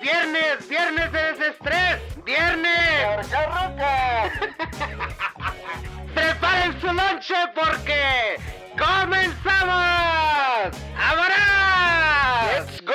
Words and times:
viernes, 0.00 0.68
viernes 0.68 1.12
de 1.12 1.22
desestrés, 1.32 2.24
viernes. 2.24 3.28
Preparen 6.14 6.80
su 6.80 6.86
lonche 6.86 7.34
porque 7.54 8.36
comenzamos. 8.78 9.76
¡Ahora! 10.98 11.36
¡Let's 12.52 12.82
go! 12.84 12.92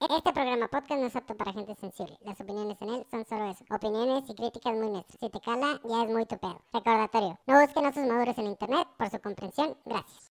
Este 0.00 0.32
programa 0.32 0.66
podcast 0.68 1.00
no 1.00 1.06
es 1.06 1.16
apto 1.16 1.34
para 1.36 1.52
gente 1.52 1.74
sensible. 1.76 2.18
Las 2.22 2.40
opiniones 2.40 2.76
en 2.82 2.88
él 2.90 3.06
son 3.10 3.24
solo 3.24 3.50
eso. 3.50 3.64
Opiniones 3.70 4.24
y 4.28 4.34
críticas 4.34 4.74
muy 4.74 4.90
neutras. 4.90 5.16
Si 5.18 5.30
te 5.30 5.40
cala, 5.40 5.80
ya 5.84 6.02
es 6.04 6.10
muy 6.10 6.26
tu 6.26 6.36
pedo. 6.38 6.60
Recordatorio. 6.72 7.38
No 7.46 7.60
busquen 7.60 7.86
osos 7.86 8.06
maduros 8.06 8.36
en 8.38 8.46
internet. 8.46 8.86
Por 8.98 9.10
su 9.10 9.20
comprensión, 9.20 9.76
gracias. 9.84 10.32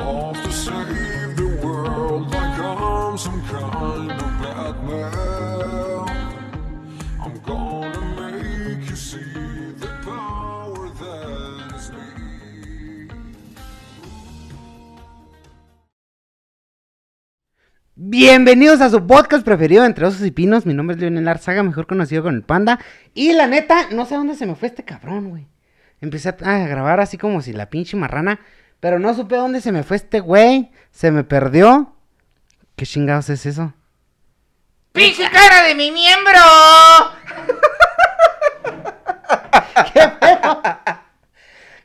Off 0.00 0.42
to 0.42 0.52
save 0.52 1.36
the 1.36 1.60
world 1.64 2.34
I'm 7.22 7.34
the 9.78 9.88
power 10.04 10.90
me. 11.92 12.20
Bienvenidos 17.94 18.80
a 18.80 18.88
su 18.88 19.06
podcast 19.06 19.44
preferido 19.44 19.84
entre 19.84 20.06
osos 20.06 20.26
y 20.26 20.30
pinos. 20.30 20.64
Mi 20.64 20.72
nombre 20.72 20.96
es 20.96 21.00
Leonel 21.00 21.28
Arzaga, 21.28 21.62
mejor 21.62 21.86
conocido 21.86 22.22
con 22.22 22.34
el 22.34 22.42
Panda. 22.42 22.80
Y 23.12 23.32
la 23.34 23.46
neta, 23.46 23.90
no 23.92 24.06
sé 24.06 24.14
dónde 24.14 24.34
se 24.34 24.46
me 24.46 24.54
fue 24.54 24.68
este 24.68 24.84
cabrón, 24.84 25.28
güey. 25.28 25.48
Empecé 26.00 26.30
a 26.30 26.58
grabar 26.66 27.00
así 27.00 27.18
como 27.18 27.42
si 27.42 27.52
la 27.52 27.68
pinche 27.68 27.96
marrana. 27.96 28.40
Pero 28.80 28.98
no 28.98 29.14
supe 29.14 29.36
dónde 29.36 29.60
se 29.60 29.72
me 29.72 29.82
fue 29.82 29.96
este 29.96 30.20
güey. 30.20 30.70
Se 30.90 31.10
me 31.10 31.22
perdió. 31.22 31.94
¿Qué 32.76 32.86
chingados 32.86 33.28
es 33.28 33.44
eso? 33.46 33.74
¡Pinche 34.92 35.28
cara 35.30 35.62
de 35.64 35.74
mi 35.74 35.90
miembro! 35.90 36.40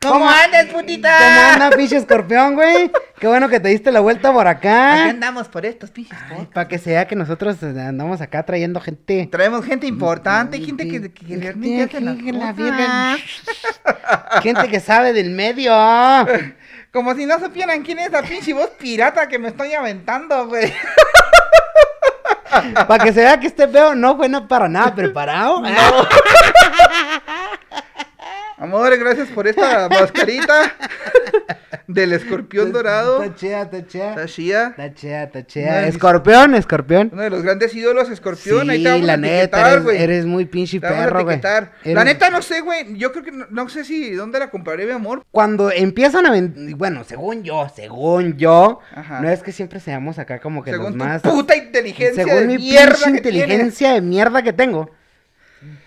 ¿Cómo 0.02 0.30
andas, 0.30 0.68
putita? 0.68 1.18
¿Cómo 1.18 1.54
anda, 1.64 1.70
pinche 1.76 1.98
escorpión, 1.98 2.54
güey? 2.56 2.92
Qué 3.20 3.28
bueno 3.28 3.50
que 3.50 3.60
te 3.60 3.70
diste 3.70 3.92
la 3.92 4.00
vuelta 4.02 4.32
por 4.32 4.48
Aquí 4.48 4.68
acá. 4.68 5.10
andamos 5.10 5.48
por 5.48 5.66
estos 5.66 5.90
pinches. 5.92 6.18
Para 6.54 6.68
que 6.68 6.78
se 6.78 6.92
vea 6.92 7.08
que 7.08 7.16
nosotros 7.16 7.62
eh, 7.64 7.82
andamos 7.82 8.22
acá 8.22 8.44
trayendo 8.44 8.80
gente. 8.80 9.28
Traemos 9.32 9.66
gente 9.66 9.88
importante, 9.88 10.60
gente 10.60 10.88
que, 10.88 11.02
que, 11.02 11.12
que 11.12 11.26
Gente 11.26 11.44
realmente 11.44 11.84
hace 11.84 12.02
las 12.02 12.18
que 12.18 12.32
la. 12.32 13.18
Gente 14.44 14.68
que 14.68 14.80
sabe 14.80 15.14
del 15.14 15.32
medio. 15.32 15.74
Como 16.96 17.14
si 17.14 17.26
no 17.26 17.38
supieran 17.40 17.84
quién 17.84 18.00
es 18.00 18.10
la 18.10 18.22
pinche 18.22 18.54
voz 18.54 18.70
pirata 18.70 19.28
que 19.28 19.38
me 19.38 19.50
estoy 19.50 19.74
aventando, 19.74 20.48
güey. 20.48 20.74
Para 22.88 23.04
que 23.04 23.12
se 23.12 23.20
vea 23.20 23.38
que 23.38 23.48
este 23.48 23.68
pedo 23.68 23.94
no 23.96 24.16
fue 24.16 24.30
no 24.30 24.48
para 24.48 24.70
nada 24.70 24.96
preparado. 24.96 25.62
Amor, 28.58 28.98
gracias 28.98 29.28
por 29.30 29.48
esta 29.48 29.90
mascarita 29.90 30.74
del 31.88 32.14
escorpión 32.14 32.72
dorado. 32.72 33.24
Chida, 33.36 33.64
está 33.64 33.78
No, 34.18 34.26
chida. 35.46 35.82
es- 35.88 35.96
Escorpión, 35.96 36.56
escorpión. 36.56 37.10
Uno 37.12 37.22
de 37.22 37.30
los 37.30 37.44
grandes 37.44 37.76
ídolos, 37.76 38.10
escorpión. 38.10 38.70
Ahí 38.70 38.78
Sí, 38.78 38.84
te 38.84 38.90
vamos 38.92 39.06
la 39.08 39.14
a 39.14 39.18
neta, 39.18 39.74
eres, 39.94 40.26
muy 40.26 40.46
pinche 40.46 40.80
Te 40.80 40.88
perro, 40.88 41.24
güey. 41.26 41.42
La 41.84 42.04
neta, 42.06 42.30
no 42.30 42.42
sé, 42.42 42.62
güey. 42.62 42.98
Yo 42.98 43.12
creo 43.12 43.24
que 43.26 43.32
no, 43.34 43.46
no 43.50 43.68
sé 43.68 43.84
si 43.84 44.12
dónde 44.14 44.40
la 44.40 44.50
compraré, 44.50 44.86
mi 44.86 44.92
amor. 44.94 45.24
Cuando 45.32 45.70
empiezan 45.72 46.26
a 46.26 46.32
vender, 46.32 46.76
bueno, 46.76 47.04
según 47.04 47.44
yo, 47.44 47.68
según 47.76 48.38
yo, 48.38 48.80
Ajá. 48.96 49.20
no 49.20 49.30
es 49.30 49.44
que 49.44 49.52
siempre 49.52 49.82
seamos 49.82 50.18
acá 50.18 50.40
como 50.40 50.64
que 50.64 50.72
Según 50.72 50.86
los 50.88 50.96
más... 50.96 51.22
tu 51.22 51.30
puta 51.30 51.56
inteligencia 51.58 52.24
según 52.24 52.40
de 52.42 52.48
mi 52.48 52.58
mierda 52.58 52.94
pinche 52.96 53.10
inteligencia 53.18 53.94
de 53.94 54.02
mierda 54.02 54.42
que 54.44 54.54
tengo. 54.54 54.90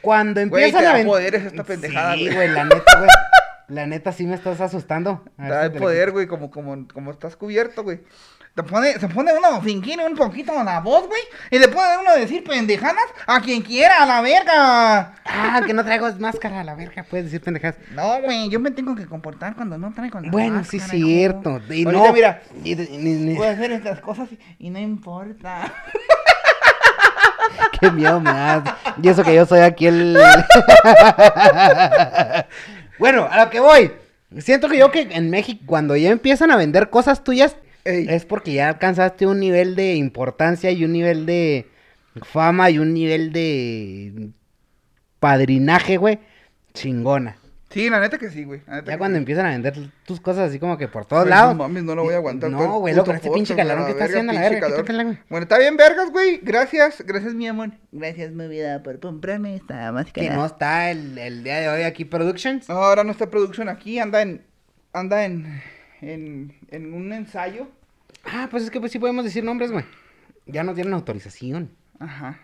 Cuando 0.00 0.40
empiezan 0.40 0.80
te 0.80 0.86
a 0.86 0.92
vender... 0.92 1.06
poderes 1.06 1.44
esta 1.44 1.64
pendejada, 1.64 2.14
Sí, 2.14 2.28
güey. 2.32 2.48
la 2.48 2.64
neta, 2.64 2.98
güey. 2.98 3.10
La 3.68 3.86
neta 3.86 4.12
sí 4.12 4.26
me 4.26 4.34
estás 4.34 4.60
asustando. 4.60 5.22
Ver 5.36 5.50
Da 5.50 5.64
el 5.66 5.72
te 5.72 5.78
poder, 5.78 6.10
güey, 6.12 6.26
como, 6.26 6.50
como, 6.50 6.88
como 6.88 7.10
estás 7.10 7.36
cubierto, 7.36 7.82
güey. 7.82 8.00
Te 8.54 8.62
pone, 8.64 8.98
se 8.98 9.06
pone 9.08 9.32
uno 9.36 9.46
a 9.48 9.60
fingir 9.60 10.00
un 10.00 10.16
poquito 10.16 10.52
la 10.64 10.80
voz, 10.80 11.06
güey. 11.06 11.20
Y 11.50 11.58
le 11.60 11.68
puede 11.68 11.96
uno 11.98 12.12
decir 12.14 12.42
pendejadas 12.42 13.04
a 13.26 13.40
quien 13.40 13.62
quiera, 13.62 14.02
a 14.02 14.06
la 14.06 14.20
verga. 14.20 15.14
Ah, 15.26 15.60
que 15.64 15.72
no 15.74 15.84
traigo 15.84 16.08
máscara 16.18 16.60
a 16.60 16.64
la 16.64 16.74
verga, 16.74 17.04
puedes 17.08 17.26
decir 17.26 17.40
pendejadas. 17.40 17.76
No, 17.92 18.20
güey, 18.22 18.48
yo 18.48 18.58
me 18.58 18.70
tengo 18.72 18.96
que 18.96 19.06
comportar 19.06 19.54
cuando 19.54 19.78
no 19.78 19.92
traigo 19.92 20.18
la 20.18 20.30
Bueno, 20.30 20.64
sí, 20.64 20.78
máscara, 20.78 20.98
cierto. 20.98 21.60
hijo. 21.70 21.72
Y 21.72 21.84
Ahorita, 21.84 22.06
no, 22.08 22.12
mira, 22.12 22.42
y 22.64 23.36
puedo 23.36 23.50
hacer 23.50 23.70
estas 23.72 24.00
cosas 24.00 24.28
y, 24.32 24.66
y 24.66 24.70
no 24.70 24.78
importa. 24.80 25.72
qué 27.80 27.90
miedo 27.90 28.20
me 28.20 28.30
das. 28.30 28.74
Y 29.02 29.08
eso 29.08 29.22
que 29.22 29.34
yo 29.34 29.46
soy 29.46 29.60
aquí 29.60 29.86
el. 29.86 30.16
bueno, 32.98 33.28
a 33.30 33.44
lo 33.44 33.50
que 33.50 33.60
voy. 33.60 33.92
Siento 34.38 34.68
que 34.68 34.78
yo 34.78 34.90
que 34.90 35.08
en 35.10 35.30
México, 35.30 35.62
cuando 35.66 35.96
ya 35.96 36.10
empiezan 36.10 36.50
a 36.50 36.56
vender 36.56 36.90
cosas 36.90 37.24
tuyas, 37.24 37.56
Ey. 37.84 38.06
es 38.08 38.26
porque 38.26 38.52
ya 38.52 38.68
alcanzaste 38.68 39.26
un 39.26 39.40
nivel 39.40 39.74
de 39.74 39.94
importancia 39.94 40.70
y 40.70 40.84
un 40.84 40.92
nivel 40.92 41.24
de 41.24 41.66
fama 42.22 42.70
y 42.70 42.78
un 42.78 42.92
nivel 42.92 43.32
de 43.32 44.30
padrinaje, 45.18 45.96
güey. 45.96 46.18
Chingona. 46.74 47.38
Sí, 47.70 47.90
la 47.90 48.00
neta 48.00 48.16
que 48.16 48.30
sí, 48.30 48.44
güey. 48.44 48.62
la 48.66 48.76
neta 48.76 48.86
Ya 48.86 48.92
que 48.92 48.98
cuando 48.98 49.16
sí. 49.16 49.18
empiezan 49.18 49.46
a 49.46 49.50
vender 49.50 49.90
tus 50.06 50.20
cosas 50.20 50.48
así 50.48 50.58
como 50.58 50.78
que 50.78 50.88
por 50.88 51.04
todos 51.04 51.28
lados. 51.28 51.54
No 51.54 51.64
mames, 51.64 51.82
no 51.84 51.94
lo 51.94 52.02
voy 52.04 52.14
a 52.14 52.16
aguantar. 52.16 52.50
No, 52.50 52.78
güey, 52.78 52.94
loco, 52.94 53.12
este 53.12 53.30
pinche 53.30 53.52
a 53.52 53.56
que 53.56 53.90
está 53.90 54.04
haciendo 54.04 54.32
la 54.32 54.40
verga. 54.40 54.60
calor. 54.60 54.76
quítatela, 54.78 55.04
güey. 55.04 55.18
Bueno, 55.28 55.42
está 55.42 55.58
bien, 55.58 55.76
vergas, 55.76 56.10
güey. 56.10 56.40
Gracias, 56.42 57.04
gracias, 57.06 57.34
mi 57.34 57.46
amor. 57.46 57.72
Gracias, 57.92 58.32
mi 58.32 58.48
vida, 58.48 58.82
por 58.82 58.98
comprarme 59.00 59.54
esta 59.54 59.92
máscara. 59.92 60.26
Que 60.28 60.34
no 60.34 60.46
está 60.46 60.90
el, 60.90 61.18
el 61.18 61.44
día 61.44 61.60
de 61.60 61.68
hoy 61.68 61.82
aquí 61.82 62.06
Productions. 62.06 62.68
No, 62.70 62.76
ahora 62.76 63.04
no 63.04 63.12
está 63.12 63.28
producción 63.28 63.68
aquí, 63.68 63.98
anda 63.98 64.22
en. 64.22 64.42
Anda 64.94 65.24
en. 65.26 65.62
En, 66.00 66.54
en 66.70 66.94
un 66.94 67.12
ensayo. 67.12 67.68
Ah, 68.24 68.48
pues 68.50 68.62
es 68.62 68.70
que 68.70 68.80
pues 68.80 68.92
sí 68.92 68.98
podemos 68.98 69.24
decir 69.24 69.44
nombres, 69.44 69.70
güey. 69.72 69.84
Ya 70.46 70.62
no 70.62 70.72
tienen 70.74 70.94
autorización. 70.94 71.70
Ajá. 71.98 72.38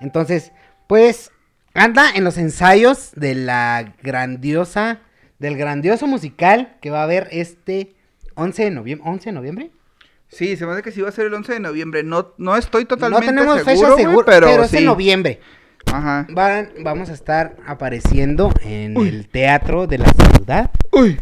Entonces, 0.00 0.52
pues 0.86 1.30
anda 1.78 2.10
en 2.14 2.24
los 2.24 2.38
ensayos 2.38 3.10
de 3.14 3.34
la 3.34 3.94
grandiosa, 4.02 5.00
del 5.38 5.56
grandioso 5.56 6.06
musical 6.06 6.76
que 6.80 6.90
va 6.90 7.00
a 7.00 7.04
haber 7.04 7.28
este 7.30 7.94
11 8.34 8.64
de 8.64 8.70
noviembre. 8.70 9.10
¿11 9.10 9.24
de 9.24 9.32
noviembre? 9.32 9.70
Sí, 10.28 10.56
se 10.56 10.66
me 10.66 10.72
hace 10.72 10.82
que 10.82 10.92
sí 10.92 11.00
va 11.00 11.08
a 11.08 11.12
ser 11.12 11.26
el 11.26 11.34
11 11.34 11.54
de 11.54 11.60
noviembre. 11.60 12.02
No, 12.02 12.34
no 12.38 12.56
estoy 12.56 12.84
totalmente 12.84 13.26
no 13.32 13.40
tenemos 13.40 13.64
seguro, 13.64 13.96
fecha 13.96 14.08
segura, 14.08 14.26
pero, 14.26 14.46
pero, 14.46 14.64
es 14.64 14.70
sí. 14.70 14.78
en 14.78 14.84
noviembre. 14.84 15.40
Ajá. 15.86 16.26
Van- 16.30 16.70
vamos 16.82 17.08
a 17.08 17.14
estar 17.14 17.56
apareciendo 17.66 18.52
en 18.62 18.96
el 18.96 19.28
Teatro 19.28 19.86
de 19.86 19.98
la 19.98 20.12
Ciudad, 20.12 20.70
Uy. 20.92 21.18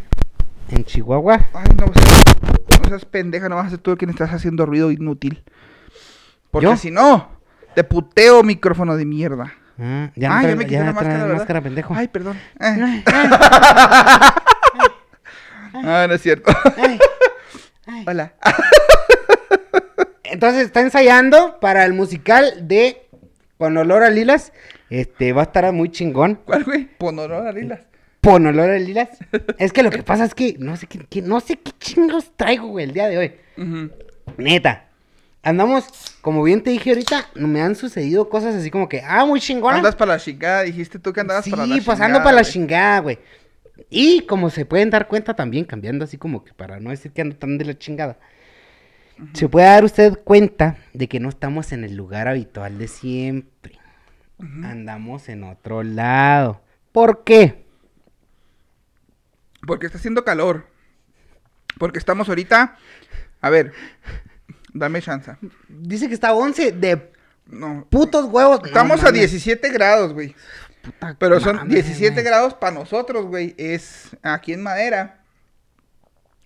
en 0.70 0.84
Chihuahua. 0.84 1.46
Ay, 1.54 1.66
no 1.78 1.86
no 1.86 2.88
seas 2.88 3.04
pendeja, 3.04 3.48
no 3.48 3.56
vas 3.56 3.66
a 3.66 3.70
ser 3.70 3.78
tú 3.78 3.96
quien 3.96 4.10
estás 4.10 4.32
haciendo 4.32 4.66
ruido 4.66 4.90
inútil. 4.90 5.42
Porque 6.50 6.66
¿Yo? 6.66 6.76
si 6.76 6.90
no, 6.90 7.30
te 7.74 7.84
puteo 7.84 8.42
micrófono 8.42 8.96
de 8.96 9.04
mierda. 9.04 9.54
Ah, 9.78 10.10
ya 10.16 10.38
ah, 10.38 10.42
trae- 10.42 10.56
me 10.56 10.64
quité 10.64 10.76
ya 10.76 10.84
la 10.84 10.92
máscara, 11.34 11.60
pendejo. 11.60 11.94
Ay, 11.94 12.08
perdón. 12.08 12.38
Ah, 15.74 16.06
no 16.08 16.14
es 16.14 16.22
cierto. 16.22 16.50
Ay. 16.78 16.98
Hola. 18.06 18.32
Entonces 20.24 20.64
está 20.64 20.80
ensayando 20.80 21.60
para 21.60 21.84
el 21.84 21.92
musical 21.92 22.66
de 22.66 23.06
Con 23.58 23.76
olor 23.76 24.02
a 24.02 24.10
lilas. 24.10 24.52
Este 24.90 25.32
va 25.32 25.42
a 25.42 25.44
estar 25.44 25.70
muy 25.72 25.90
chingón. 25.90 26.36
¿Cuál, 26.44 26.64
güey? 26.64 26.84
Ponorora 26.98 27.52
Lilas. 27.52 27.80
Con 28.22 28.46
olor 28.46 28.70
a 28.70 28.78
lilas. 28.78 29.10
es 29.58 29.72
que 29.72 29.82
lo 29.82 29.90
que 29.90 30.02
pasa 30.02 30.24
es 30.24 30.34
que 30.34 30.56
no 30.58 30.76
sé 30.76 30.86
qué, 30.86 31.00
qué- 31.08 31.22
no 31.22 31.40
sé 31.40 31.56
qué 31.58 31.72
chingos 31.78 32.32
traigo, 32.36 32.68
güey, 32.68 32.86
el 32.86 32.92
día 32.92 33.08
de 33.08 33.18
hoy. 33.18 33.32
Neta. 34.38 34.85
Andamos, 35.46 35.86
como 36.22 36.42
bien 36.42 36.60
te 36.60 36.70
dije 36.70 36.90
ahorita, 36.90 37.28
me 37.36 37.62
han 37.62 37.76
sucedido 37.76 38.28
cosas 38.28 38.56
así 38.56 38.68
como 38.68 38.88
que, 38.88 39.00
ah, 39.02 39.24
muy 39.24 39.38
chingona. 39.38 39.76
Andas 39.76 39.94
para 39.94 40.14
la 40.14 40.18
chingada, 40.18 40.62
dijiste 40.62 40.98
tú 40.98 41.12
que 41.12 41.20
andabas 41.20 41.44
sí, 41.44 41.52
para 41.52 41.62
la 41.62 41.68
chingada. 41.68 41.86
pasando 41.86 42.18
para 42.18 42.32
la 42.32 42.42
chingada, 42.42 42.98
güey. 42.98 43.20
Y 43.88 44.22
como 44.22 44.50
se 44.50 44.66
pueden 44.66 44.90
dar 44.90 45.06
cuenta 45.06 45.34
también, 45.34 45.64
cambiando 45.64 46.04
así 46.04 46.18
como 46.18 46.42
que 46.42 46.52
para 46.52 46.80
no 46.80 46.90
decir 46.90 47.12
que 47.12 47.22
ando 47.22 47.36
tan 47.36 47.58
de 47.58 47.64
la 47.64 47.78
chingada. 47.78 48.18
Se 49.34 49.48
puede 49.48 49.66
dar 49.66 49.84
usted 49.84 50.18
cuenta 50.24 50.78
de 50.92 51.06
que 51.06 51.20
no 51.20 51.28
estamos 51.28 51.70
en 51.70 51.84
el 51.84 51.94
lugar 51.94 52.26
habitual 52.26 52.76
de 52.76 52.88
siempre. 52.88 53.78
Andamos 54.40 55.28
en 55.28 55.44
otro 55.44 55.84
lado. 55.84 56.60
¿Por 56.90 57.22
qué? 57.22 57.66
Porque 59.64 59.86
está 59.86 59.98
haciendo 59.98 60.24
calor. 60.24 60.66
Porque 61.78 62.00
estamos 62.00 62.28
ahorita. 62.28 62.76
A 63.40 63.48
ver, 63.48 63.72
dame 64.78 65.00
chance. 65.02 65.32
Dice 65.68 66.08
que 66.08 66.14
está 66.14 66.28
a 66.28 66.34
11 66.34 66.72
de 66.72 67.10
No. 67.46 67.86
putos 67.90 68.24
huevos. 68.26 68.60
No 68.60 68.66
Estamos 68.66 69.00
a 69.00 69.04
mames. 69.06 69.20
17 69.32 69.68
grados, 69.70 70.12
güey. 70.12 70.34
puta 70.82 71.16
Pero 71.18 71.40
son 71.40 71.56
mames, 71.56 71.74
17 71.74 72.12
güey. 72.14 72.24
grados 72.24 72.54
para 72.54 72.72
nosotros, 72.74 73.26
güey. 73.26 73.54
Es 73.58 74.10
aquí 74.22 74.52
en 74.52 74.62
madera. 74.62 75.20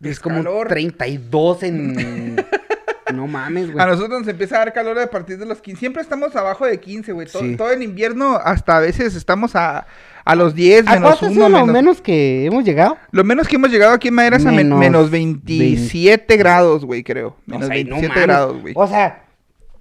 Es 0.02 0.12
es 0.12 0.20
como 0.20 0.36
calor. 0.36 0.68
32 0.68 1.62
en... 1.64 2.36
no 3.14 3.26
mames, 3.26 3.68
A 3.68 3.72
güey. 3.72 3.86
nosotros 3.86 4.20
nos 4.20 4.28
empieza 4.28 4.56
a 4.56 4.58
dar 4.60 4.72
calor 4.72 4.98
a 4.98 5.10
partir 5.10 5.36
de 5.38 5.44
los 5.46 5.60
15. 5.60 5.78
Siempre 5.80 6.00
estamos 6.02 6.34
abajo 6.36 6.64
de 6.64 6.78
15, 6.80 7.12
güey. 7.12 7.26
Todo, 7.26 7.42
Sí. 7.42 7.56
todo 7.56 7.70
el 7.70 7.82
invierno, 7.82 8.36
hasta 8.36 8.76
a 8.76 8.80
veces 8.80 9.14
estamos 9.14 9.56
a, 9.56 9.86
a 10.24 10.34
los 10.34 10.54
10, 10.54 10.86
¿A 10.86 10.92
menos 10.94 11.08
cuánto 11.18 11.26
es 11.26 11.32
1, 11.36 11.48
lo 11.48 11.50
menos... 11.58 11.72
menos 11.72 12.00
que 12.02 12.44
hemos 12.46 12.64
llegado? 12.64 12.96
Lo 13.10 13.24
menos 13.24 13.48
que 13.48 13.56
hemos 13.56 13.70
llegado 13.70 13.92
aquí 13.92 14.08
en 14.08 14.14
madera 14.14 14.36
es 14.36 14.46
a 14.46 14.50
men- 14.50 14.68
Menos 14.68 14.78
menos 14.78 15.10
27 15.10 16.36
grados, 16.36 16.84
güey, 16.84 17.02
creo. 17.02 17.36
Menos 17.46 17.64
O 17.64 17.66
sea, 17.68 17.76
y 17.78 17.84
no 17.84 17.96
27 17.96 18.08
mames. 18.08 18.26
grados, 18.26 18.60
güey. 18.60 18.74
O 18.76 18.86
sea, 18.86 19.24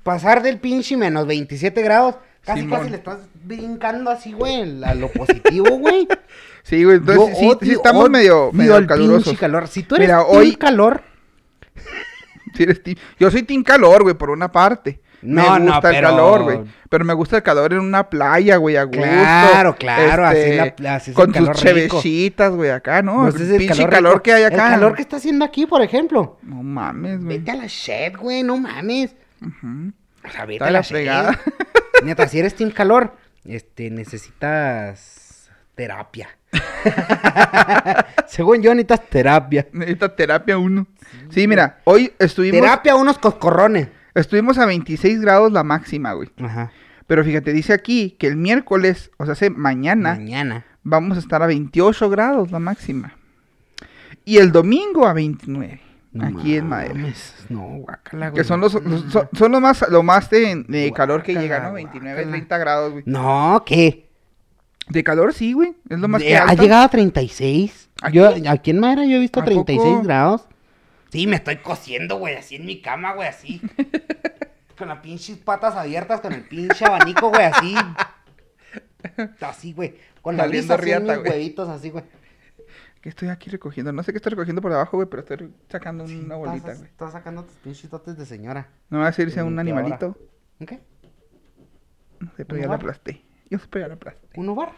pasar 0.04 0.42
del 0.42 0.60
pinche 0.60 0.96
menos 0.98 1.28
27 1.28 1.82
grados, 1.82 2.16
casi 2.46 2.62
Simón. 2.62 2.80
casi 2.80 2.90
le 2.92 2.98
estás 2.98 3.20
brincando 3.44 4.10
así, 4.12 4.32
güey, 4.34 4.84
a 4.84 4.94
lo 4.96 5.10
positivo, 5.12 5.70
güey. 5.78 6.08
Sí, 6.64 6.84
güey. 6.84 6.98
Entonces, 6.98 7.26
Yo 7.30 7.36
sí, 7.36 7.40
sí 7.40 7.48
odio- 7.72 7.78
estamos 7.78 8.02
odio 8.04 8.12
medio, 8.12 8.52
medio 8.52 8.86
calurosos. 8.88 9.38
calor. 9.40 9.68
Si 9.68 9.82
tú 9.84 9.96
eres 9.96 10.08
Mira, 10.08 10.20
team 10.20 10.38
hoy- 10.38 10.56
calor, 10.56 11.02
Sí 12.56 12.64
eres 12.64 12.84
team- 12.84 12.98
Yo 13.20 13.32
soy 13.32 13.44
team 13.44 13.64
calor, 13.64 14.04
güey, 14.04 14.16
por 14.16 14.30
una 14.30 14.52
parte. 14.52 15.00
No, 15.22 15.54
me 15.54 15.60
no, 15.66 15.72
gusta 15.74 15.90
el 15.98 16.02
calor, 16.04 16.44
güey. 16.44 16.60
Pero 16.90 17.06
me 17.06 17.14
gusta 17.14 17.38
el 17.38 17.44
calor 17.44 17.74
en 17.74 17.80
una 17.80 18.10
playa, 18.10 18.56
güey, 18.58 18.78
a 18.78 18.84
gusto. 18.84 19.02
Claro, 19.02 19.76
claro, 19.76 20.26
así 20.26 20.56
la- 20.56 20.96
así 20.96 21.04
es 21.04 21.08
el 21.10 21.14
Con 21.14 21.28
tus 21.28 21.36
calor 21.36 21.56
chevecitas, 21.56 22.54
güey, 22.54 22.70
acá, 22.72 23.02
¿no? 23.02 23.24
pues 23.24 23.36
el 23.36 23.42
es 23.44 23.50
el 23.50 23.58
pinche 23.58 23.88
calor, 23.88 24.22
que 24.22 24.34
hay 24.34 24.44
acá. 24.44 24.68
El 24.68 24.74
calor 24.80 24.96
que 24.96 25.02
está 25.02 25.18
haciendo 25.18 25.44
aquí, 25.46 25.66
por 25.66 25.82
ejemplo. 25.82 26.38
No 26.42 26.64
mames, 26.64 27.24
güey. 27.24 27.38
Vete 27.40 27.52
a 27.52 27.56
la 27.56 27.66
shed, 27.68 28.16
güey, 28.18 28.44
no 28.44 28.58
mames. 28.58 29.16
Ujú. 29.42 29.92
O 30.26 30.32
sea, 30.32 30.46
vete 30.46 30.64
a 30.64 30.68
la 30.68 30.80
la 30.80 30.84
fregada. 30.84 31.40
Neta, 32.04 32.28
si 32.28 32.40
eres 32.40 32.56
team 32.56 32.72
calor, 32.72 33.16
este, 33.46 33.90
necesitas 33.92 35.50
terapia. 35.76 36.30
Según 38.28 38.62
yo, 38.62 38.74
necesitas 38.74 39.08
terapia. 39.10 39.68
Necesita 39.72 40.16
terapia 40.16 40.58
uno. 40.58 40.88
Sí, 41.30 41.48
mira, 41.48 41.80
hoy 41.84 42.14
estuvimos, 42.20 42.60
Terapia 42.62 42.96
unos 42.96 43.18
coscorrones. 43.18 43.88
Estuvimos 44.16 44.58
a 44.58 44.66
26 44.66 45.22
grados 45.22 45.52
la 45.52 45.64
máxima, 45.64 46.14
güey. 46.14 46.30
Ajá. 46.42 46.72
Pero 47.08 47.24
fíjate, 47.24 47.54
dice 47.54 47.74
aquí 47.74 48.16
que 48.20 48.28
el 48.28 48.36
miércoles, 48.36 49.12
o 49.18 49.26
sea, 49.26 49.34
hace 49.34 49.50
mañana, 49.50 50.16
Mañana. 50.16 50.66
vamos 50.84 51.18
a 51.18 51.20
estar 51.20 51.42
a 51.42 51.48
28 51.48 52.10
grados 52.10 52.52
la 52.52 52.60
máxima. 52.60 53.14
Y 54.26 54.38
el 54.38 54.52
domingo 54.52 55.08
a 55.08 55.14
29. 55.14 55.82
No 56.12 56.26
aquí 56.40 56.56
en 56.56 56.68
Madera. 56.68 57.14
No, 57.50 57.62
guácala, 57.80 58.30
güey. 58.30 58.42
Que 58.42 58.44
son 58.44 58.60
los, 58.62 58.74
los- 58.84 59.12
son, 59.12 59.30
son 59.34 59.52
los 59.52 59.62
más, 59.62 59.86
lo 59.90 60.02
más 60.04 60.30
de, 60.30 60.64
de 60.68 60.92
calor 60.92 61.22
que 61.24 61.34
llega, 61.36 61.60
¿no? 61.60 61.74
29, 61.74 62.16
guácala. 62.16 62.32
30 62.32 62.58
grados, 62.58 62.92
güey. 62.94 63.04
No, 63.06 63.64
¿qué? 63.66 64.08
De 64.90 65.04
calor 65.04 65.34
sí, 65.34 65.54
güey. 65.54 65.76
Es 65.88 66.00
lo 66.00 66.08
más 66.08 66.22
que 66.24 66.36
ha 66.36 66.46
alto. 66.46 66.64
llegado 66.64 66.84
a 66.86 66.90
36. 66.90 67.90
¿Aquí? 68.02 68.18
Yo, 68.18 68.32
aquí 68.50 68.72
en 68.72 68.80
Madera 68.80 69.06
yo 69.06 69.18
he 69.18 69.20
visto 69.20 69.40
¿A 69.42 69.46
36 69.46 69.88
poco? 69.94 70.04
grados. 70.04 70.48
Sí, 71.12 71.26
me 71.28 71.38
estoy 71.38 71.58
cosiendo, 71.58 72.18
güey, 72.18 72.36
así 72.36 72.56
en 72.56 72.66
mi 72.66 72.82
cama, 72.82 73.14
güey, 73.14 73.28
así. 73.28 73.62
con 74.78 74.88
las 74.88 75.00
pinches 75.00 75.38
patas 75.38 75.76
abiertas, 75.76 76.22
con 76.22 76.34
el 76.34 76.44
pinche 76.44 76.86
abanico, 76.86 77.30
güey, 77.30 77.44
así. 77.46 77.76
Así, 79.42 79.74
güey. 79.74 79.96
Con 80.22 80.38
la 80.38 80.46
brisa 80.48 80.76
así 80.76 80.82
en 80.84 80.86
riata, 80.86 81.14
mis 81.14 81.20
güey. 81.22 81.32
huevitos, 81.32 81.70
así, 81.70 81.90
güey. 81.90 82.04
¿Qué 83.02 83.10
estoy 83.10 83.30
aquí 83.30 83.50
recogiendo? 83.50 83.92
No 83.94 84.04
sé 84.04 84.12
qué 84.12 84.18
estoy 84.18 84.32
recogiendo 84.32 84.62
por 84.62 84.74
abajo, 84.74 84.98
güey, 84.98 85.08
pero 85.10 85.22
estoy 85.22 85.54
sacando 85.70 86.04
una 86.04 86.14
Estás- 86.14 86.38
bolita, 86.38 86.74
güey. 86.74 86.86
Estás 86.90 87.12
sacando 87.14 87.44
tus 87.46 87.56
pinches 87.58 87.90
dotes 87.90 88.18
de 88.18 88.26
señora. 88.26 88.68
No 88.90 88.98
me 88.98 89.02
va 89.04 89.08
a 89.08 89.12
decirse 89.12 89.42
un 89.42 89.56
¿Qué 89.56 89.62
animalito. 89.62 90.18
¿Ok? 90.62 90.74
No 92.20 92.32
sé, 92.36 92.44
pero 92.46 92.58
ya 92.60 92.66
¿Un 92.66 92.72
la 92.72 92.78
bar? 92.78 92.80
aplasté. 92.82 93.24
Yo 93.50 93.58
sé, 93.58 93.66
pero 93.70 93.86
ya 93.86 93.88
la 93.88 93.94
aplasté. 93.96 94.28
¿Un 94.36 94.50
ovar? 94.50 94.74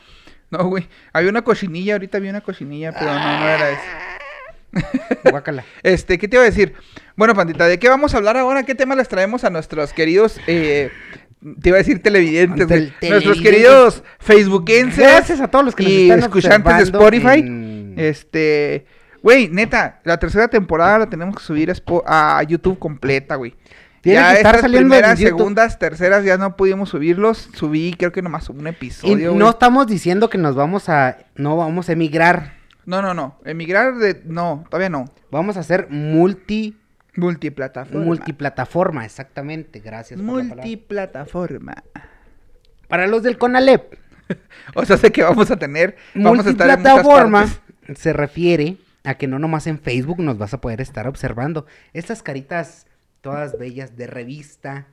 No, 0.52 0.66
güey. 0.68 0.88
Había 1.14 1.30
una 1.32 1.42
cochinilla, 1.44 1.94
ahorita 1.94 2.18
había 2.20 2.30
una 2.30 2.42
cochinilla, 2.42 2.92
pero 2.94 3.08
no, 3.14 3.40
no 3.40 3.48
era 3.50 3.70
eso. 3.72 3.82
Guácala. 5.30 5.66
Este, 5.84 6.18
¿qué 6.18 6.28
te 6.28 6.38
iba 6.38 6.44
a 6.44 6.46
decir? 6.50 6.74
Bueno, 7.16 7.34
pandita, 7.36 7.68
¿de 7.68 7.80
qué 7.80 7.90
vamos 7.90 8.14
a 8.14 8.18
hablar 8.18 8.38
ahora? 8.38 8.64
¿Qué 8.64 8.76
tema 8.76 8.96
les 8.96 9.08
traemos 9.08 9.44
a 9.44 9.50
nuestros 9.50 9.94
queridos, 9.94 10.40
eh, 10.48 10.92
te 11.62 11.70
iba 11.70 11.78
a 11.78 11.80
decir 11.80 12.02
televidentes, 12.02 12.68
güey? 12.68 12.94
Nuestros 13.02 13.42
queridos 13.42 14.04
facebookenses. 14.20 15.00
Gracias 15.00 15.42
a 15.42 15.48
todos 15.50 15.66
los 15.66 15.76
que 15.76 15.84
nos 15.84 15.92
y 15.92 16.02
están 16.04 16.20
escuchantes 16.20 16.78
de 16.78 16.84
Spotify. 16.84 17.40
en- 17.40 17.96
Este, 17.98 18.86
güey, 19.22 19.50
neta, 19.50 20.00
la 20.04 20.18
tercera 20.18 20.48
temporada 20.48 21.00
la 21.00 21.10
tenemos 21.10 21.36
que 21.36 21.44
subir 21.44 21.74
a, 22.06 22.44
YouTube 22.44 22.80
completa, 22.80 23.36
güey. 23.36 23.56
Tiene 24.02 24.20
ya 24.20 24.32
que 24.32 24.38
estar 24.38 24.56
estas 24.56 24.62
saliendo 24.62 24.96
en 24.96 25.02
primeras, 25.02 25.20
segundas, 25.20 25.78
terceras 25.78 26.26
ya 26.26 26.38
no 26.38 26.56
pudimos 26.56 26.90
subirlos. 26.90 27.50
Subí, 27.54 27.94
creo 27.94 28.12
que 28.12 28.24
nomás 28.24 28.50
un 28.50 28.66
Y 28.66 28.70
episodio. 28.70 29.36
no 29.36 29.50
estamos 29.52 29.86
diciendo 29.86 30.28
que 30.30 30.40
nos 30.40 30.56
vamos 30.56 30.90
a... 30.90 31.18
No 31.36 31.56
vamos 31.56 31.88
a 31.90 31.92
emigrar. 31.92 32.61
No, 32.92 33.02
no, 33.02 33.14
no. 33.14 33.40
Emigrar 33.46 33.96
de. 33.96 34.22
No, 34.26 34.66
todavía 34.70 34.90
no. 34.90 35.06
Vamos 35.32 35.56
a 35.56 35.62
hacer 35.62 35.88
multi... 35.90 36.78
Multiplataforma. 37.16 38.06
Multiplataforma, 38.06 39.06
exactamente. 39.06 39.80
Gracias 39.80 40.20
por 40.20 40.28
la 40.28 40.34
palabra. 40.34 40.56
Multiplataforma. 40.58 41.84
Para 42.90 43.08
los 43.08 43.24
del 43.24 43.38
CONALEP, 43.38 43.96
O 44.76 44.86
sea, 44.86 44.98
sé 44.98 45.10
que 45.14 45.24
vamos 45.24 45.50
a 45.52 45.58
tener. 45.58 45.96
Vamos 46.14 46.46
a 46.46 46.50
estar 46.50 46.70
en 46.70 46.80
muchas 46.80 47.06
multiplataforma 47.06 47.62
se 47.96 48.12
refiere 48.12 48.76
a 49.06 49.16
que 49.16 49.28
no 49.28 49.40
nomás 49.40 49.68
en 49.68 49.80
Facebook 49.80 50.20
nos 50.20 50.38
vas 50.38 50.54
a 50.54 50.60
poder 50.60 50.82
estar 50.82 51.08
observando 51.08 51.66
estas 51.94 52.22
caritas 52.22 52.88
todas 53.22 53.58
bellas 53.58 53.96
de 53.96 54.08
revista, 54.08 54.88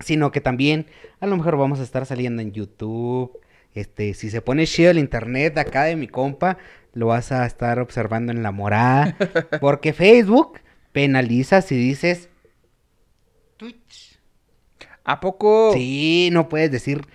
sino 0.00 0.32
que 0.32 0.40
también 0.40 0.86
a 1.20 1.26
lo 1.26 1.36
mejor 1.36 1.58
vamos 1.58 1.80
a 1.80 1.82
estar 1.82 2.06
saliendo 2.06 2.40
en 2.40 2.52
YouTube. 2.52 3.38
Este, 3.74 4.14
si 4.14 4.30
se 4.30 4.40
pone 4.40 4.66
chido 4.66 4.90
el 4.90 4.98
internet 4.98 5.56
acá 5.58 5.84
de 5.84 5.94
mi 5.94 6.08
compa, 6.08 6.58
lo 6.98 7.06
vas 7.06 7.30
a 7.30 7.46
estar 7.46 7.78
observando 7.78 8.32
en 8.32 8.42
la 8.42 8.50
morada, 8.50 9.16
porque 9.60 9.92
Facebook 9.92 10.60
penaliza 10.90 11.62
si 11.62 11.76
dices 11.76 12.28
Twitch. 13.56 14.18
¿A 15.04 15.20
poco? 15.20 15.72
Sí, 15.72 16.28
no 16.32 16.48
puedes 16.48 16.72
decir. 16.72 17.06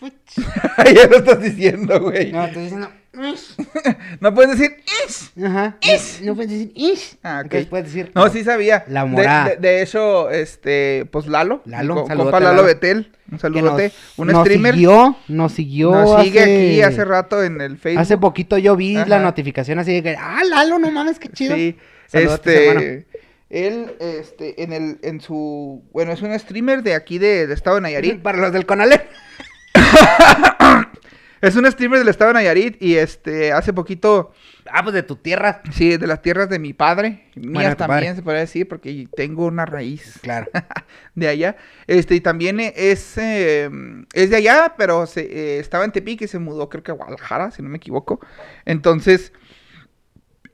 ya 0.94 1.06
lo 1.08 1.16
estás 1.18 1.40
diciendo, 1.42 2.00
güey. 2.00 2.30
No, 2.32 2.44
estoy 2.44 2.62
diciendo 2.64 2.90
"Ish". 3.14 3.56
No 4.20 4.34
puedes 4.34 4.58
decir. 4.58 4.76
"Ish". 5.08 5.42
Ajá. 5.44 5.76
Ish. 5.80 6.20
No, 6.20 6.26
no 6.26 6.34
puedes 6.36 6.50
decir 6.50 6.72
ish. 6.74 7.16
Ah, 7.22 7.38
ok. 7.38 7.44
Entonces 7.44 7.66
puedes 7.68 7.86
decir. 7.86 8.12
No, 8.14 8.28
sí 8.28 8.44
sabía. 8.44 8.84
La 8.88 9.06
morada. 9.06 9.48
De, 9.50 9.56
de 9.56 9.82
hecho, 9.82 10.30
este, 10.30 11.06
pues 11.10 11.26
Lalo. 11.26 11.62
Lalo, 11.64 12.02
un 12.02 12.08
saludote 12.08 12.30
compa 12.32 12.40
Lalo 12.40 12.56
Lalo. 12.56 12.66
Betel. 12.66 13.12
Un 13.32 13.38
saludote. 13.38 13.84
nos- 13.84 14.18
un 14.18 14.28
nos 14.28 14.40
streamer. 14.46 14.74
Siguió, 14.74 15.16
nos 15.28 15.52
siguió. 15.52 15.90
Nos 15.92 16.22
sigue 16.24 16.40
hace- 16.40 16.66
aquí 16.68 16.82
hace 16.82 17.04
rato 17.04 17.42
en 17.42 17.60
el 17.62 17.78
Facebook. 17.78 18.02
Hace 18.02 18.18
poquito 18.18 18.58
yo 18.58 18.76
vi 18.76 18.94
la 18.94 19.18
notificación 19.18 19.78
así 19.78 19.94
de 19.94 20.02
que, 20.02 20.16
ah, 20.18 20.42
Lalo, 20.48 20.78
no 20.78 20.90
mames, 20.90 21.18
qué 21.18 21.28
chido. 21.30 21.54
Sí, 21.56 21.76
Saludotes, 22.06 22.56
hermano. 22.68 22.80
este, 22.80 23.06
él, 23.48 23.94
este, 24.00 24.62
en 24.62 24.72
el, 24.72 24.98
en 25.02 25.20
su, 25.20 25.82
bueno, 25.92 26.12
es 26.12 26.20
un 26.22 26.38
streamer 26.38 26.82
de 26.82 26.94
aquí 26.94 27.18
de, 27.18 27.46
de 27.46 27.54
estado 27.54 27.76
de 27.76 27.82
Nayarit. 27.82 28.20
Para 28.20 28.38
los 28.38 28.52
del 28.52 28.66
Conalep. 28.66 29.08
Es 31.42 31.54
un 31.54 31.70
streamer 31.70 31.98
del 31.98 32.08
estado 32.08 32.30
de 32.30 32.34
Nayarit 32.34 32.82
y 32.82 32.96
este, 32.96 33.52
hace 33.52 33.72
poquito, 33.72 34.32
Ah, 34.72 34.82
pues 34.82 34.94
de 34.94 35.02
tu 35.02 35.16
tierra. 35.16 35.60
sí, 35.70 35.96
de 35.96 36.06
las 36.06 36.20
tierras 36.22 36.48
de 36.48 36.58
mi 36.58 36.72
padre, 36.72 37.26
mías 37.36 37.76
también 37.76 38.00
padre. 38.00 38.14
se 38.16 38.22
podría 38.22 38.40
decir, 38.40 38.66
porque 38.66 39.06
tengo 39.14 39.44
una 39.46 39.66
raíz 39.66 40.18
Claro. 40.22 40.46
de 41.14 41.28
allá. 41.28 41.56
Este, 41.86 42.14
y 42.16 42.20
también 42.20 42.58
es, 42.58 43.16
eh, 43.18 43.70
es 44.14 44.30
de 44.30 44.36
allá, 44.36 44.74
pero 44.78 45.06
se, 45.06 45.20
eh, 45.20 45.58
estaba 45.60 45.84
en 45.84 45.92
Tepic 45.92 46.22
y 46.22 46.26
se 46.26 46.38
mudó, 46.38 46.68
creo 46.70 46.82
que 46.82 46.90
a 46.90 46.94
Guadalajara, 46.94 47.50
si 47.50 47.62
no 47.62 47.68
me 47.68 47.76
equivoco. 47.76 48.18
Entonces, 48.64 49.32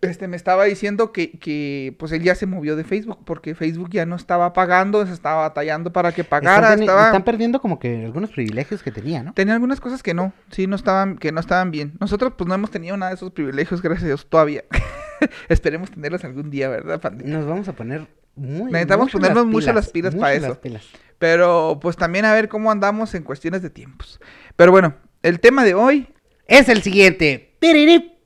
este, 0.03 0.27
me 0.27 0.37
estaba 0.37 0.65
diciendo 0.65 1.13
que, 1.13 1.39
que, 1.39 1.95
pues 1.97 2.11
él 2.11 2.23
ya 2.23 2.35
se 2.35 2.47
movió 2.47 2.75
de 2.75 2.83
Facebook, 2.83 3.21
porque 3.25 3.55
Facebook 3.55 3.89
ya 3.91 4.05
no 4.05 4.17
estaba 4.17 4.53
pagando, 4.53 5.07
se 5.07 5.13
estaba 5.13 5.43
batallando 5.43 5.93
para 5.93 6.11
que 6.11 6.25
pagara, 6.25 6.71
están, 6.71 6.81
estaba... 6.81 7.07
están 7.07 7.23
perdiendo 7.23 7.61
como 7.61 7.79
que 7.79 8.05
algunos 8.05 8.31
privilegios 8.31 8.83
que 8.83 8.91
tenía, 8.91 9.23
¿no? 9.23 9.33
Tenía 9.33 9.55
algunas 9.55 9.81
cosas 9.81 10.03
que 10.03 10.13
no, 10.13 10.33
sí, 10.51 10.67
no 10.67 10.75
estaban, 10.75 11.19
que 11.19 11.31
no 11.31 11.39
estaban 11.39 11.71
bien. 11.71 11.93
Nosotros, 12.01 12.33
pues, 12.37 12.49
no 12.49 12.55
hemos 12.55 12.73
tenido 12.73 12.97
nada 12.97 13.11
de 13.11 13.17
esos 13.17 13.31
privilegios, 13.31 13.81
gracias 13.81 14.03
a 14.03 14.07
Dios, 14.09 14.27
todavía. 14.29 14.65
Esperemos 15.49 15.93
tenerlos 15.93 16.25
algún 16.25 16.51
día, 16.51 16.69
¿verdad, 16.69 17.01
pandita? 17.01 17.31
Nos 17.31 17.47
vamos 17.47 17.69
a 17.69 17.73
poner 17.75 18.09
muy. 18.35 18.73
Necesitamos 18.73 19.07
mucho 19.07 19.19
ponernos 19.19 19.47
mucho 19.47 19.73
las 19.73 19.89
pilas 19.91 20.15
mucho 20.15 20.23
para 20.23 20.35
las 20.35 20.45
eso. 20.45 20.61
pilas. 20.61 20.85
Pero, 21.21 21.79
pues, 21.81 21.97
también 21.97 22.25
a 22.25 22.33
ver 22.35 22.49
cómo 22.49 22.73
andamos 22.73 23.15
en 23.15 23.23
cuestiones 23.23 23.63
de 23.63 23.71
tiempos. 23.71 24.21
Pero 24.57 24.73
bueno, 24.73 24.97
el 25.23 25.39
tema 25.39 25.63
de 25.63 25.75
hoy 25.75 26.09
Es 26.49 26.69
el 26.69 26.83
siguiente. 26.83 27.55
Piriri, 27.61 28.19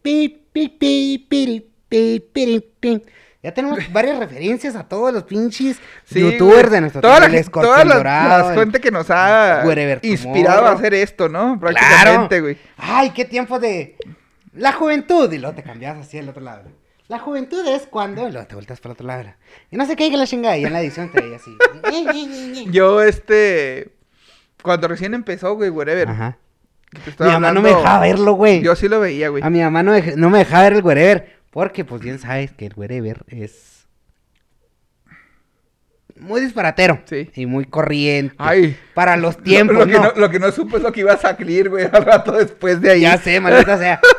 Ya 3.43 3.55
tenemos 3.55 3.79
varias 3.93 4.19
referencias 4.19 4.75
a 4.75 4.85
todos 4.89 5.13
los 5.13 5.23
pinches 5.25 5.79
Sí, 6.05 6.21
youtubers 6.21 6.71
de 6.71 6.81
nuestro 6.81 7.01
toda 7.01 7.21
la, 7.21 7.43
toda 7.45 7.85
la, 7.85 7.95
Dorado, 7.97 8.49
la 8.49 8.55
el- 8.55 8.59
gente 8.61 8.81
que 8.81 8.91
nos 8.91 9.07
ha 9.11 9.63
inspirado 10.03 10.67
a 10.67 10.73
hacer 10.73 10.95
esto, 10.95 11.29
¿no? 11.29 11.59
Claro. 11.59 11.61
Prácticamente, 11.61 12.41
güey. 12.41 12.59
Ay, 12.77 13.11
qué 13.11 13.25
tiempo 13.25 13.59
de 13.61 13.97
la 14.53 14.73
juventud. 14.73 15.31
Y 15.33 15.39
luego 15.39 15.55
te 15.55 15.63
cambias 15.63 15.97
así 15.99 16.19
al 16.19 16.29
otro 16.29 16.43
lado. 16.43 16.65
La 17.09 17.21
juventud 17.21 17.65
es 17.69 17.87
cuando. 17.87 18.27
Y 18.29 18.33
luego 18.33 18.49
te 18.49 18.55
vueltas 18.57 18.81
para 18.81 18.91
el 18.91 18.95
otro 18.95 19.07
lado. 19.07 19.35
Y 19.71 19.77
no 19.77 19.87
se 19.87 19.95
caiga 19.95 20.17
la 20.17 20.27
chingada. 20.27 20.57
Y 20.57 20.65
en 20.65 20.73
la 20.73 20.81
edición 20.81 21.13
te 21.13 21.21
veía 21.21 21.37
así. 21.37 22.67
Yo, 22.73 23.01
este, 23.01 23.93
cuando 24.61 24.89
recién 24.89 25.15
empezó, 25.15 25.55
güey, 25.55 25.71
whatever, 25.71 26.09
Ajá. 26.09 26.39
Mi 27.19 27.27
mamá 27.27 27.53
no 27.53 27.61
me 27.63 27.69
dejaba 27.71 28.01
verlo, 28.01 28.33
güey. 28.35 28.63
Yo 28.63 28.75
sí 28.77 28.89
lo 28.89 29.01
veía, 29.01 29.29
güey. 29.29 29.43
A 29.43 29.51
mi 29.51 29.61
mamá 29.61 29.83
no, 29.83 29.95
dej- 29.97 30.17
no 30.17 30.31
me 30.31 30.39
dejaba 30.39 30.65
ver 30.65 30.73
el 30.75 30.83
wherever. 30.85 31.37
Porque, 31.51 31.85
pues 31.85 32.01
bien 32.03 32.19
sabes 32.19 32.53
que 32.53 32.67
el 32.67 32.73
wherever 32.77 33.25
es. 33.29 33.87
Muy 36.19 36.41
disparatero. 36.41 37.01
Sí. 37.05 37.31
Y 37.35 37.45
muy 37.47 37.67
corriente. 37.67 38.35
Ay. 38.39 38.77
Para 38.95 39.17
los 39.17 39.37
Lo- 39.37 39.43
tiempos, 39.43 39.77
lo, 39.77 39.87
que 39.87 39.93
¿no? 39.93 40.03
no, 40.05 40.13
lo 40.17 40.31
que 40.31 40.39
no 40.39 40.51
supo 40.51 40.79
es 40.79 40.83
lo 40.83 40.91
que 40.93 41.01
iba 41.01 41.13
a 41.13 41.19
salir, 41.19 41.69
güey, 41.69 41.85
al 41.93 42.05
rato 42.05 42.33
después 42.33 42.81
de 42.81 42.93
ahí. 42.93 43.01
Ya 43.03 43.19
sé, 43.19 43.41
maldita 43.41 43.79
sea. 43.79 44.01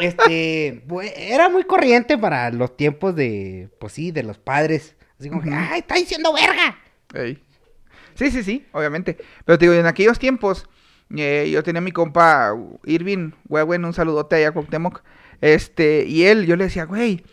Este, 0.00 0.82
era 1.16 1.48
muy 1.48 1.62
corriente 1.62 2.18
para 2.18 2.50
los 2.50 2.76
tiempos 2.76 3.14
de, 3.14 3.68
pues 3.78 3.92
sí, 3.92 4.10
de 4.10 4.24
los 4.24 4.38
padres. 4.38 4.96
Así 5.20 5.28
como 5.28 5.40
que. 5.40 5.50
¡ay, 5.50 5.80
está 5.80 5.94
diciendo 5.94 6.32
verga! 6.32 6.76
Ey. 7.14 7.40
Sí, 8.16 8.30
sí, 8.32 8.42
sí, 8.42 8.66
obviamente. 8.72 9.16
Pero 9.44 9.56
te 9.56 9.66
digo, 9.66 9.74
en 9.78 9.86
aquellos 9.86 10.18
tiempos, 10.18 10.66
eh, 11.16 11.48
yo 11.52 11.62
tenía 11.62 11.78
a 11.78 11.82
mi 11.82 11.92
compa 11.92 12.52
Irving, 12.84 13.30
Huehuen, 13.48 13.84
un 13.84 13.92
saludote 13.94 14.36
allá 14.36 14.48
a 14.48 14.52
Cuauhtémoc. 14.52 15.02
Este, 15.40 16.04
y 16.06 16.24
él, 16.24 16.46
yo 16.46 16.56
le 16.56 16.64
decía, 16.64 16.84
güey, 16.84 17.24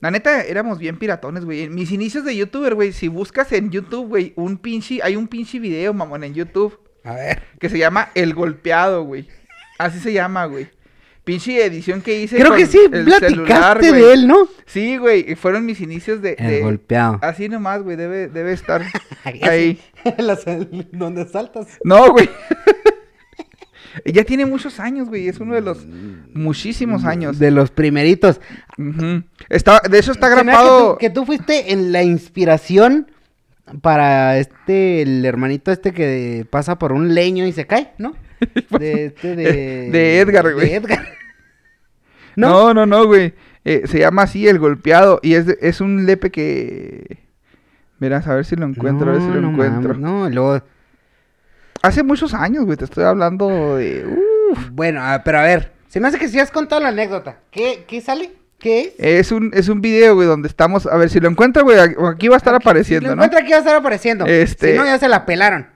la 0.00 0.10
neta, 0.10 0.42
éramos 0.42 0.78
bien 0.78 0.98
piratones, 0.98 1.44
güey. 1.44 1.62
En 1.62 1.74
mis 1.74 1.90
inicios 1.92 2.24
de 2.24 2.36
youtuber, 2.36 2.74
güey, 2.74 2.92
si 2.92 3.08
buscas 3.08 3.52
en 3.52 3.70
YouTube, 3.70 4.08
güey, 4.08 4.32
un 4.36 4.58
pinche, 4.58 5.00
hay 5.02 5.16
un 5.16 5.28
pinche 5.28 5.58
video, 5.58 5.94
mamón, 5.94 6.24
en 6.24 6.34
YouTube, 6.34 6.78
A 7.04 7.14
ver. 7.14 7.42
que 7.58 7.68
se 7.70 7.78
llama 7.78 8.10
El 8.14 8.34
Golpeado, 8.34 9.04
güey. 9.04 9.28
Así 9.78 9.98
se 10.00 10.12
llama, 10.12 10.44
güey. 10.44 10.68
Pinche 11.24 11.64
edición 11.64 12.02
que 12.02 12.20
hice 12.20 12.36
Creo 12.36 12.50
con 12.50 12.58
que 12.58 12.66
sí, 12.66 12.78
el 12.84 13.04
platicaste 13.06 13.30
celular, 13.30 13.80
de 13.80 14.12
él, 14.12 14.26
¿no? 14.28 14.46
Sí, 14.66 14.98
güey, 14.98 15.34
fueron 15.36 15.64
mis 15.64 15.80
inicios 15.80 16.20
de... 16.20 16.34
El 16.38 16.46
de- 16.50 16.60
golpeado. 16.60 17.18
Así 17.22 17.48
nomás, 17.48 17.82
güey, 17.82 17.96
debe, 17.96 18.28
debe 18.28 18.52
estar 18.52 18.82
Ahí. 19.24 19.40
ahí. 19.42 19.80
Las- 20.18 20.44
donde 20.92 21.26
saltas. 21.26 21.78
No, 21.82 22.12
güey. 22.12 22.28
Ya 24.04 24.24
tiene 24.24 24.46
muchos 24.46 24.80
años, 24.80 25.08
güey. 25.08 25.28
Es 25.28 25.38
uno 25.40 25.54
de 25.54 25.60
los 25.60 25.86
muchísimos 26.32 27.04
años. 27.04 27.38
De 27.38 27.50
los 27.50 27.70
primeritos. 27.70 28.40
Ujú. 28.78 29.22
Está, 29.48 29.80
de 29.88 29.98
hecho, 29.98 30.12
está 30.12 30.28
grabado. 30.28 30.98
Que 30.98 31.08
tú, 31.10 31.14
que 31.14 31.20
tú 31.20 31.26
fuiste 31.26 31.72
en 31.72 31.92
la 31.92 32.02
inspiración 32.02 33.10
para 33.80 34.38
este, 34.38 35.02
el 35.02 35.24
hermanito 35.24 35.72
este 35.72 35.92
que 35.92 36.46
pasa 36.50 36.78
por 36.78 36.92
un 36.92 37.14
leño 37.14 37.46
y 37.46 37.52
se 37.52 37.66
cae, 37.66 37.92
¿no? 37.98 38.14
De 38.78 39.06
este 39.06 39.36
de... 39.36 39.44
De 39.92 40.20
Edgar, 40.20 40.52
güey. 40.52 40.68
De 40.70 40.74
Edgar. 40.76 41.06
¿No? 42.36 42.48
No, 42.74 42.74
no, 42.74 42.86
no, 42.86 43.06
güey. 43.06 43.32
Eh, 43.64 43.82
se 43.86 44.00
llama 44.00 44.22
así 44.22 44.46
el 44.48 44.58
golpeado. 44.58 45.20
Y 45.22 45.34
es, 45.34 45.46
de- 45.46 45.58
es 45.62 45.80
un 45.80 46.04
lepe 46.04 46.30
que. 46.30 47.18
Verás, 48.00 48.26
a 48.26 48.34
ver 48.34 48.44
si 48.44 48.56
lo 48.56 48.66
encuentro, 48.66 49.08
a 49.08 49.12
ver 49.14 49.22
si 49.22 49.28
lo 49.28 49.40
no 49.40 49.50
encuentro. 49.50 49.94
mames, 49.94 50.02
no, 50.02 50.28
luego... 50.28 50.62
Hace 51.84 52.02
muchos 52.02 52.32
años, 52.34 52.64
güey. 52.64 52.76
Te 52.76 52.84
estoy 52.84 53.04
hablando 53.04 53.76
de. 53.76 54.06
Uf. 54.52 54.70
Bueno, 54.72 55.02
pero 55.24 55.38
a 55.38 55.42
ver, 55.42 55.72
se 55.88 56.00
me 56.00 56.08
hace 56.08 56.18
que 56.18 56.28
si 56.28 56.38
has 56.40 56.50
contado 56.50 56.80
la 56.80 56.88
anécdota. 56.88 57.40
¿Qué, 57.50 57.84
qué 57.86 58.00
sale? 58.00 58.30
¿Qué 58.58 58.94
es? 58.98 59.26
Es 59.26 59.32
un, 59.32 59.50
es 59.52 59.68
un 59.68 59.80
video, 59.80 60.14
güey, 60.14 60.26
donde 60.26 60.48
estamos. 60.48 60.86
A 60.86 60.96
ver 60.96 61.10
si 61.10 61.20
lo 61.20 61.28
encuentro, 61.28 61.62
güey. 61.64 61.76
Aquí 61.78 62.28
va 62.28 62.36
a 62.36 62.38
estar 62.38 62.54
Aquí- 62.54 62.62
apareciendo, 62.64 63.06
si 63.06 63.10
lo 63.10 63.16
¿no? 63.16 63.22
encuentra 63.24 63.40
aquí 63.40 63.50
va 63.50 63.56
a 63.56 63.60
estar 63.60 63.76
apareciendo. 63.76 64.24
Este- 64.26 64.72
Si 64.72 64.78
no, 64.78 64.84
ya 64.86 64.98
se 64.98 65.08
la 65.08 65.26
pelaron. 65.26 65.66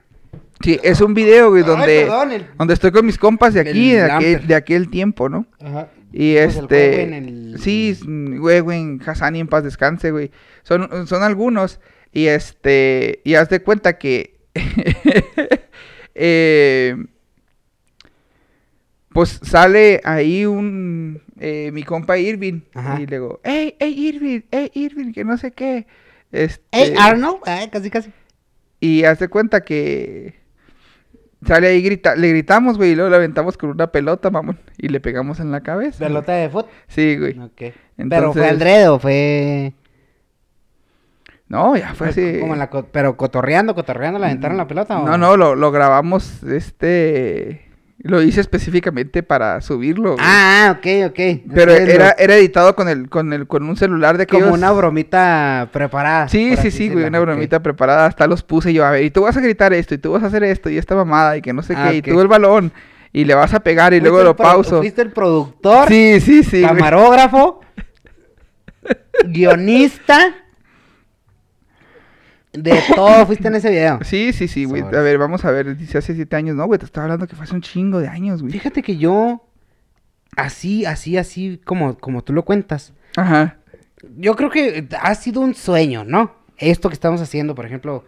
Sí, 0.61 0.79
es 0.83 0.99
un 0.99 1.13
video, 1.13 1.49
güey, 1.51 1.61
Ay, 1.63 1.67
donde. 1.69 2.01
perdón, 2.01 2.31
el- 2.31 2.47
Donde 2.57 2.73
estoy 2.73 2.91
con 2.91 3.05
mis 3.05 3.17
compas 3.17 3.53
de 3.53 3.61
aquí, 3.61 3.91
El 3.91 4.07
de 4.07 4.11
aquel, 4.11 4.47
de 4.47 4.55
aquel 4.55 4.89
tiempo, 4.89 5.29
¿no? 5.29 5.45
Ajá. 5.63 5.87
Y 6.11 6.33
Pues 6.35 6.55
el 6.57 6.63
este. 6.63 6.89
Huehuen, 6.89 7.13
el- 7.13 7.59
Sí, 7.59 7.97
güey, 8.07 8.59
güey, 8.61 8.99
Hassani 9.05 9.39
en 9.41 9.47
paz 9.47 9.63
descanse, 9.63 10.09
güey. 10.11 10.31
Son, 10.63 11.05
son 11.07 11.21
algunos. 11.23 11.79
Y 12.11 12.25
este. 12.27 13.21
Y 13.23 13.35
haz 13.35 13.49
de 13.49 13.61
cuenta 13.61 13.99
que. 13.99 14.39
eh, 16.15 16.95
pues 19.11 19.39
sale 19.43 20.01
ahí 20.03 20.45
un. 20.45 21.21
eh, 21.39 21.71
mi 21.73 21.83
compa 21.83 22.17
Irving. 22.17 22.61
Ajá. 22.73 22.99
Y 23.01 23.05
le 23.07 23.15
digo, 23.17 23.39
¡Ey, 23.43 23.75
ey, 23.79 24.07
Irving! 24.07 24.41
¡Ey, 24.51 24.71
Irving! 24.73 25.11
Que 25.13 25.23
no 25.25 25.37
sé 25.37 25.51
qué. 25.51 25.87
Este, 26.31 26.61
Ey, 26.71 26.93
Arnold. 26.97 27.39
Ah, 27.45 27.65
casi, 27.71 27.89
casi. 27.89 28.11
y 28.79 29.03
haz 29.03 29.19
de 29.19 29.27
cuenta 29.27 29.61
que. 29.63 30.35
Sale 31.45 31.67
ahí, 31.67 31.81
grita, 31.81 32.15
le 32.17 32.29
gritamos, 32.29 32.75
güey, 32.77 32.91
y 32.91 32.95
luego 32.95 33.09
le 33.09 33.15
aventamos 33.15 33.55
con 33.57 33.69
una 33.69 33.89
pelota, 33.93 34.29
mamón. 34.29 34.59
Y 34.77 34.89
le 34.89 34.99
pegamos 34.99 35.39
en 35.39 35.51
la 35.51 35.61
cabeza. 35.61 35.99
güey. 35.99 36.09
Pelota 36.09 36.33
de 36.33 36.49
fútbol. 36.49 36.65
Sí, 36.89 37.17
güey. 37.17 37.39
Ok. 37.39 37.53
Pero 37.55 37.73
Entonces- 37.97 38.41
fue 38.41 38.49
Alfredo, 38.49 38.99
fue. 38.99 39.73
No, 41.49 41.75
ya 41.75 41.93
fue 41.95 42.09
así. 42.09 42.37
Como 42.39 42.53
en 42.53 42.59
la 42.59 42.69
co- 42.69 42.85
pero 42.91 43.17
cotorreando, 43.17 43.73
cotorreando, 43.75 44.19
le 44.19 44.25
aventaron 44.27 44.55
la 44.57 44.67
pelota. 44.67 44.99
o- 44.99 45.05
No, 45.05 45.17
no, 45.17 45.35
lo, 45.35 45.55
lo 45.55 45.71
grabamos, 45.71 46.43
este... 46.43 47.65
Lo 48.01 48.21
hice 48.21 48.39
específicamente 48.39 49.23
para 49.23 49.59
subirlo. 49.59 50.13
güey. 50.13 50.23
Ah, 50.25 50.73
ok, 50.77 51.09
ok. 51.09 51.19
Pero 51.53 51.73
Entonces, 51.73 51.89
era, 51.95 52.11
era 52.17 52.35
editado 52.37 52.73
con 52.73 52.87
el, 52.87 53.09
con 53.09 53.33
el, 53.33 53.45
con 53.45 53.67
un 53.67 53.75
celular 53.75 54.15
de 54.15 54.23
aquellos... 54.23 54.43
como 54.45 54.55
una 54.55 54.71
bromita 54.71 55.67
preparada. 55.73 56.29
Sí, 56.29 56.55
sí, 56.55 56.71
sí, 56.71 56.87
güey, 56.89 57.03
una 57.03 57.19
bromita 57.19 57.61
preparada. 57.61 58.05
Hasta 58.05 58.25
los 58.25 58.41
puse 58.41 58.71
yo, 58.71 58.85
a 58.85 58.91
ver, 58.91 59.03
y 59.03 59.11
tú 59.11 59.23
vas 59.23 59.35
a 59.35 59.41
gritar 59.41 59.73
esto, 59.73 59.95
y 59.95 59.97
tú 59.97 60.13
vas 60.13 60.23
a 60.23 60.27
hacer 60.27 60.45
esto, 60.45 60.69
y 60.69 60.77
esta 60.77 60.95
mamada, 60.95 61.35
y 61.35 61.41
que 61.41 61.51
no 61.51 61.61
sé 61.61 61.73
Ah, 61.75 61.89
qué, 61.89 61.97
y 61.97 62.01
tú 62.01 62.21
el 62.21 62.29
balón, 62.29 62.71
y 63.11 63.25
le 63.25 63.33
vas 63.33 63.53
a 63.53 63.59
pegar, 63.59 63.93
y 63.93 63.99
luego 63.99 64.23
lo 64.23 64.33
pauso. 64.33 64.77
Fuiste 64.77 65.01
el 65.01 65.11
productor, 65.11 65.89
Sí, 65.89 66.21
sí, 66.21 66.43
sí. 66.43 66.61
camarógrafo, 66.61 67.59
guionista. 69.25 70.35
De 72.53 72.81
todo 72.95 73.25
fuiste 73.27 73.47
en 73.47 73.55
ese 73.55 73.69
video. 73.69 73.99
Sí, 74.03 74.33
sí, 74.33 74.47
sí, 74.47 74.65
güey. 74.65 74.81
A 74.81 75.01
ver, 75.01 75.17
vamos 75.17 75.45
a 75.45 75.51
ver, 75.51 75.77
dice 75.77 75.97
hace 75.99 76.15
siete 76.15 76.35
años. 76.35 76.55
No, 76.55 76.65
güey, 76.65 76.79
te 76.79 76.85
estaba 76.85 77.05
hablando 77.05 77.27
que 77.27 77.35
fue 77.35 77.43
hace 77.43 77.53
un 77.53 77.61
chingo 77.61 77.99
de 77.99 78.07
años, 78.07 78.41
güey. 78.41 78.51
Fíjate 78.51 78.81
que 78.81 78.97
yo, 78.97 79.45
así, 80.35 80.85
así, 80.85 81.17
así, 81.17 81.61
como, 81.63 81.97
como 81.97 82.23
tú 82.23 82.33
lo 82.33 82.43
cuentas, 82.45 82.93
Ajá. 83.15 83.57
yo 84.17 84.35
creo 84.35 84.49
que 84.49 84.87
ha 84.99 85.15
sido 85.15 85.41
un 85.41 85.53
sueño, 85.53 86.03
¿no? 86.03 86.35
Esto 86.57 86.89
que 86.89 86.95
estamos 86.95 87.21
haciendo, 87.21 87.53
por 87.55 87.65
ejemplo, 87.65 88.05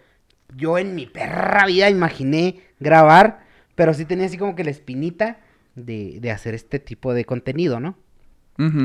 yo 0.55 0.77
en 0.77 0.95
mi 0.95 1.05
perra 1.05 1.65
vida 1.67 1.89
imaginé 1.89 2.61
grabar, 2.79 3.41
pero 3.75 3.93
sí 3.93 4.05
tenía 4.05 4.25
así 4.25 4.37
como 4.37 4.55
que 4.55 4.63
la 4.63 4.71
espinita 4.71 5.37
de, 5.75 6.17
de 6.19 6.31
hacer 6.31 6.53
este 6.55 6.79
tipo 6.79 7.13
de 7.13 7.25
contenido, 7.25 7.79
¿no? 7.79 7.95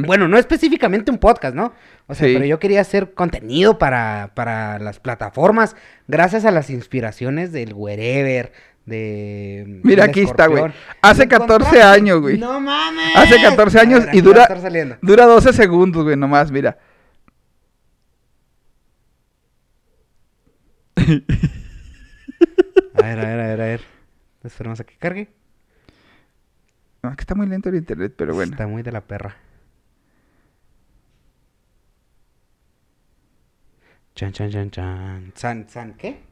Bueno, 0.06 0.28
no 0.28 0.38
específicamente 0.38 1.10
un 1.10 1.18
podcast, 1.18 1.54
¿no? 1.54 1.72
O 2.06 2.14
sea, 2.14 2.26
Sí. 2.28 2.34
pero 2.34 2.46
yo 2.46 2.58
quería 2.58 2.80
hacer 2.80 3.12
contenido 3.14 3.78
para, 3.78 4.32
para 4.34 4.78
las 4.78 5.00
plataformas, 5.00 5.76
gracias 6.08 6.44
a 6.44 6.50
las 6.50 6.70
inspiraciones 6.70 7.52
del 7.52 7.74
Wherever, 7.74 8.52
de... 8.86 9.80
Mira, 9.82 10.04
aquí 10.04 10.20
está, 10.20 10.46
güey. 10.46 10.64
Hace 11.02 11.24
¿Lo 11.24 11.28
14 11.30 11.54
encontraste? 11.54 11.82
años, 11.82 12.20
güey. 12.20 12.38
No 12.38 12.60
mames. 12.60 13.16
Hace 13.16 13.42
14 13.42 13.78
A 13.78 13.82
años 13.82 14.06
ver, 14.06 14.14
y 14.14 14.20
dura, 14.20 14.48
dura 15.02 15.26
12 15.26 15.52
segundos, 15.52 16.04
güey, 16.04 16.16
nomás, 16.16 16.50
mira. 16.52 16.78
A 22.94 23.02
ver, 23.02 23.18
a 23.20 23.24
ver, 23.26 23.40
a 23.40 23.46
ver, 23.46 23.60
a 23.60 23.64
ver. 23.64 23.80
Esperemos 24.44 24.80
a 24.80 24.84
que 24.84 24.96
cargue. 24.96 25.28
No, 27.02 27.10
es 27.10 27.16
que 27.16 27.22
está 27.22 27.34
muy 27.34 27.46
lento 27.46 27.68
el 27.68 27.76
internet, 27.76 28.14
pero 28.16 28.34
bueno. 28.34 28.52
Está 28.52 28.66
muy 28.66 28.82
de 28.82 28.92
la 28.92 29.00
perra. 29.02 29.36
Chan, 34.16 34.32
chan, 34.32 34.50
chan, 34.50 34.70
chan. 34.70 35.32
¿San, 35.34 35.68
san 35.68 35.92
qué? 35.92 36.22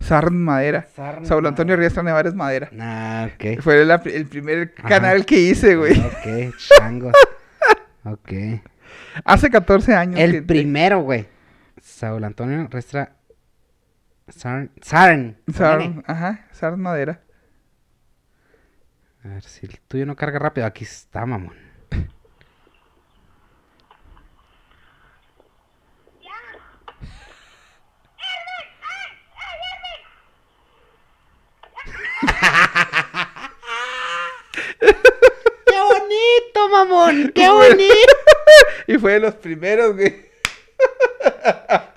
Sarn 0.00 0.34
Madera. 0.42 0.86
Sarn 0.96 1.26
Saulo 1.26 1.48
Antonio. 1.48 1.76
Riestra 1.76 2.02
Nevares 2.02 2.34
Madera. 2.34 2.70
Ah, 2.80 3.28
ok. 3.34 3.60
Fue 3.60 3.82
el 3.82 4.26
primer 4.26 4.74
Ajá. 4.78 4.88
canal 4.88 5.26
que 5.26 5.38
hice, 5.38 5.76
güey. 5.76 6.00
Ok, 6.00 6.54
changos. 6.56 7.12
Ok. 8.02 8.32
Hace 9.26 9.50
14 9.50 9.94
años. 9.94 10.18
El 10.18 10.42
primero, 10.46 11.00
güey. 11.00 11.28
Saúl 11.82 12.24
Antonio 12.24 12.66
Restra. 12.70 13.14
Sarn. 14.28 14.70
Sarn. 14.80 15.36
Sarn, 15.52 16.02
ajá, 16.06 16.46
Sarn 16.52 16.80
Madera. 16.80 17.20
A 19.22 19.28
ver 19.28 19.42
si 19.42 19.66
el 19.66 19.78
tuyo 19.80 20.06
no 20.06 20.16
carga 20.16 20.38
rápido. 20.38 20.66
Aquí 20.66 20.84
está, 20.84 21.26
mamón. 21.26 21.69
¡Qué 34.80 35.80
bonito, 35.80 36.68
mamón! 36.70 37.32
¡Qué 37.34 37.48
bonito! 37.48 38.14
y 38.86 38.98
fue 38.98 39.12
de 39.14 39.20
los 39.20 39.34
primeros, 39.36 39.94
güey. 39.94 40.30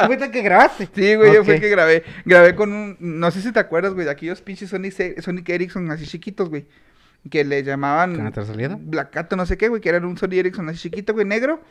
¿Fuiste 0.06 0.26
el 0.26 0.32
que 0.32 0.42
grabaste? 0.42 0.90
Sí, 0.94 1.16
güey, 1.16 1.34
yo 1.34 1.44
fui 1.44 1.56
el 1.56 1.62
que 1.62 1.70
grabé. 1.70 2.04
Grabé 2.26 2.56
con 2.56 2.74
un. 2.74 2.98
No 3.00 3.32
sé 3.32 3.42
si 3.42 3.52
te 3.52 3.60
acuerdas, 3.60 3.94
güey, 3.94 4.06
de 4.06 4.12
aquellos 4.12 4.42
pinches 4.42 4.70
Sonic, 4.70 5.22
Sonic 5.22 5.50
Ericsson 5.50 5.90
así 5.92 6.06
chiquitos, 6.06 6.50
güey. 6.50 6.66
Que 7.30 7.44
le 7.44 7.64
llamaban. 7.64 8.16
¿Que 8.16 8.22
no 8.22 8.32
te? 8.32 8.42
Black 8.80 9.12
Cat, 9.12 9.34
no 9.34 9.46
sé 9.46 9.58
qué, 9.58 9.70
güey, 9.70 9.82
que 9.82 9.90
eran 9.90 10.06
un 10.06 10.18
Sony 10.18 10.34
Ericsson 10.34 10.70
así 10.70 10.80
chiquito, 10.80 11.14
güey, 11.14 11.26
negro. 11.26 11.62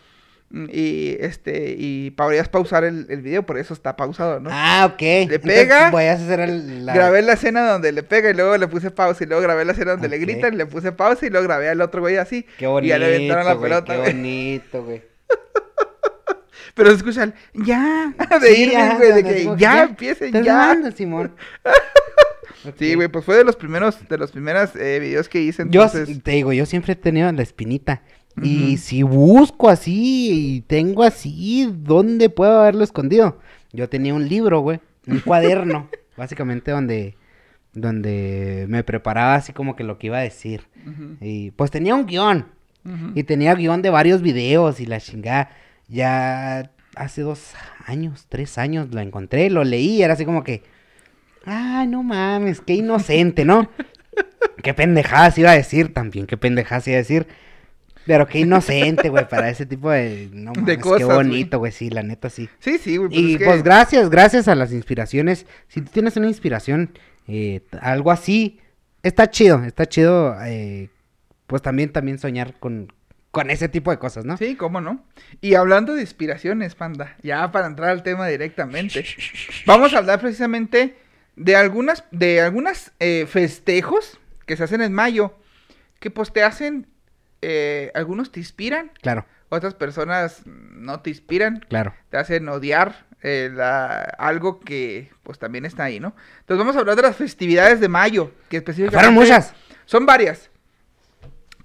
Mm, 0.54 0.66
Y 0.70 1.16
este, 1.18 1.74
y 1.78 2.10
podrías 2.10 2.48
pausar 2.48 2.84
el, 2.84 3.06
el 3.08 3.22
video, 3.22 3.44
por 3.46 3.56
eso 3.58 3.72
está 3.72 3.96
pausado, 3.96 4.38
¿no? 4.38 4.50
Ah, 4.52 4.86
ok. 4.92 5.00
Le 5.30 5.38
pega, 5.38 5.90
Voy 5.90 6.04
a 6.04 6.12
hacer 6.12 6.40
el, 6.40 6.84
la... 6.84 6.92
Grabé 6.94 7.22
la 7.22 7.32
escena 7.32 7.66
donde 7.70 7.90
le 7.90 8.02
pega 8.02 8.28
y 8.30 8.34
luego 8.34 8.56
le 8.58 8.68
puse 8.68 8.90
pausa 8.90 9.24
y 9.24 9.26
luego 9.26 9.42
grabé 9.42 9.64
la 9.64 9.72
escena 9.72 9.92
donde 9.92 10.08
le 10.08 10.18
gritan 10.18 10.52
y 10.52 10.56
le 10.58 10.66
puse 10.66 10.92
pausa 10.92 11.24
y 11.24 11.30
luego 11.30 11.46
grabé 11.46 11.70
al 11.70 11.80
otro 11.80 12.02
güey 12.02 12.18
así. 12.18 12.44
Qué 12.58 12.66
bonito, 12.66 12.86
y 12.86 12.88
ya 12.90 12.98
le 12.98 13.06
aventaron 13.06 13.46
la 13.46 13.58
pelota, 13.58 13.94
Qué 13.94 14.00
bonito, 14.12 14.84
güey. 14.84 15.02
Pero 16.74 16.90
se 16.90 16.96
escucha 16.96 17.22
el 17.24 17.34
ya 17.54 18.14
de 18.40 18.54
Sí, 18.54 18.62
Irving, 18.64 18.96
güey, 18.98 19.12
de 19.12 19.24
que 19.24 19.32
digo, 19.34 19.56
ya, 19.56 19.82
empiecen, 19.84 20.32
ya. 20.32 20.40
grabando, 20.42 20.90
Simón. 20.92 21.34
Sí, 22.78 22.94
güey, 22.94 23.08
pues 23.08 23.24
fue 23.24 23.36
de 23.36 23.42
los 23.42 23.56
primeros, 23.56 24.08
de 24.08 24.16
los 24.18 24.30
primeros 24.30 24.76
eh, 24.76 24.98
videos 25.00 25.28
que 25.28 25.40
hice, 25.40 25.64
Yo 25.68 25.82
entonces... 25.82 26.22
te 26.22 26.30
digo, 26.30 26.52
yo 26.52 26.64
siempre 26.64 26.92
he 26.92 26.96
tenido 26.96 27.30
la 27.32 27.42
espinita. 27.42 28.02
Y 28.40 28.78
si 28.78 29.02
busco 29.02 29.68
así 29.68 30.56
y 30.56 30.60
tengo 30.62 31.02
así, 31.02 31.70
¿dónde 31.70 32.30
puedo 32.30 32.60
haberlo 32.60 32.82
escondido? 32.84 33.38
Yo 33.72 33.88
tenía 33.88 34.14
un 34.14 34.28
libro, 34.28 34.60
güey, 34.60 34.80
un 35.06 35.20
cuaderno, 35.24 35.88
básicamente 36.16 36.70
donde, 36.70 37.16
donde 37.72 38.66
me 38.68 38.84
preparaba 38.84 39.34
así 39.34 39.52
como 39.52 39.76
que 39.76 39.84
lo 39.84 39.98
que 39.98 40.08
iba 40.08 40.18
a 40.18 40.22
decir. 40.22 40.62
Y 41.20 41.50
pues 41.52 41.70
tenía 41.70 41.94
un 41.94 42.06
guion. 42.06 42.46
Y 43.14 43.22
tenía 43.24 43.54
guion 43.54 43.82
de 43.82 43.90
varios 43.90 44.22
videos 44.22 44.80
y 44.80 44.86
la 44.86 44.98
chingada. 44.98 45.50
Ya 45.88 46.72
hace 46.96 47.22
dos 47.22 47.52
años, 47.86 48.26
tres 48.28 48.58
años 48.58 48.88
lo 48.92 49.00
encontré, 49.00 49.50
lo 49.50 49.64
leí, 49.64 50.02
era 50.02 50.14
así 50.14 50.24
como 50.24 50.42
que, 50.42 50.62
ay, 51.44 51.86
no 51.86 52.02
mames, 52.02 52.60
qué 52.60 52.74
inocente, 52.74 53.44
¿no? 53.44 53.70
qué 54.62 54.74
pendejadas 54.74 55.38
iba 55.38 55.50
a 55.50 55.54
decir 55.54 55.92
también, 55.92 56.26
qué 56.26 56.36
pendejadas 56.36 56.88
iba 56.88 56.96
a 56.96 56.98
decir. 56.98 57.26
Pero 58.06 58.26
qué 58.26 58.40
inocente, 58.40 59.08
güey, 59.08 59.28
para 59.28 59.48
ese 59.48 59.64
tipo 59.66 59.90
de... 59.90 60.28
No 60.32 60.52
De 60.52 60.60
mames, 60.60 60.78
cosas, 60.78 60.98
qué 60.98 61.04
bonito, 61.04 61.58
güey, 61.58 61.72
sí, 61.72 61.88
la 61.90 62.02
neta 62.02 62.30
sí. 62.30 62.48
Sí, 62.58 62.78
sí, 62.78 62.96
güey, 62.96 63.08
pues 63.10 63.20
Y 63.20 63.32
es 63.34 63.38
que- 63.38 63.44
pues 63.44 63.62
gracias, 63.62 64.10
gracias 64.10 64.48
a 64.48 64.54
las 64.54 64.72
inspiraciones. 64.72 65.46
Si 65.68 65.80
tú 65.82 65.90
tienes 65.92 66.16
una 66.16 66.26
inspiración, 66.28 66.90
eh, 67.28 67.60
algo 67.80 68.10
así, 68.10 68.60
está 69.02 69.30
chido, 69.30 69.62
está 69.64 69.86
chido, 69.86 70.36
eh, 70.44 70.88
pues 71.46 71.62
también, 71.62 71.92
también 71.92 72.18
soñar 72.18 72.58
con, 72.58 72.92
con 73.30 73.50
ese 73.50 73.68
tipo 73.68 73.90
de 73.92 73.98
cosas, 73.98 74.24
¿no? 74.24 74.36
Sí, 74.36 74.56
cómo 74.56 74.80
no. 74.80 75.04
Y 75.40 75.54
hablando 75.54 75.94
de 75.94 76.00
inspiraciones, 76.00 76.74
panda, 76.74 77.16
ya 77.22 77.50
para 77.52 77.66
entrar 77.66 77.90
al 77.90 78.02
tema 78.02 78.26
directamente, 78.26 79.04
vamos 79.66 79.94
a 79.94 79.98
hablar 79.98 80.20
precisamente 80.20 80.96
de 81.36 81.56
algunas, 81.56 82.04
de 82.10 82.40
algunas 82.40 82.92
eh, 83.00 83.26
festejos 83.28 84.18
que 84.44 84.56
se 84.56 84.64
hacen 84.64 84.82
en 84.82 84.92
mayo, 84.92 85.34
que 86.00 86.10
pues 86.10 86.32
te 86.32 86.42
hacen, 86.42 86.86
eh, 87.42 87.90
algunos 87.94 88.32
te 88.32 88.40
inspiran, 88.40 88.90
Claro, 89.02 89.26
otras 89.50 89.74
personas 89.74 90.42
no 90.46 91.00
te 91.00 91.10
inspiran, 91.10 91.64
claro. 91.68 91.94
te 92.10 92.16
hacen 92.16 92.48
odiar 92.48 93.04
eh, 93.22 93.50
la- 93.52 94.02
algo 94.18 94.58
que 94.60 95.10
pues 95.22 95.38
también 95.38 95.64
está 95.64 95.84
ahí, 95.84 96.00
¿no? 96.00 96.14
Entonces 96.40 96.58
vamos 96.58 96.74
a 96.76 96.80
hablar 96.80 96.96
de 96.96 97.02
las 97.02 97.16
festividades 97.16 97.78
de 97.80 97.88
mayo, 97.88 98.32
que 98.48 98.56
específicamente... 98.56 98.96
Fueron 98.96 99.14
muchas. 99.14 99.54
Son 99.84 100.06
varias. 100.06 100.50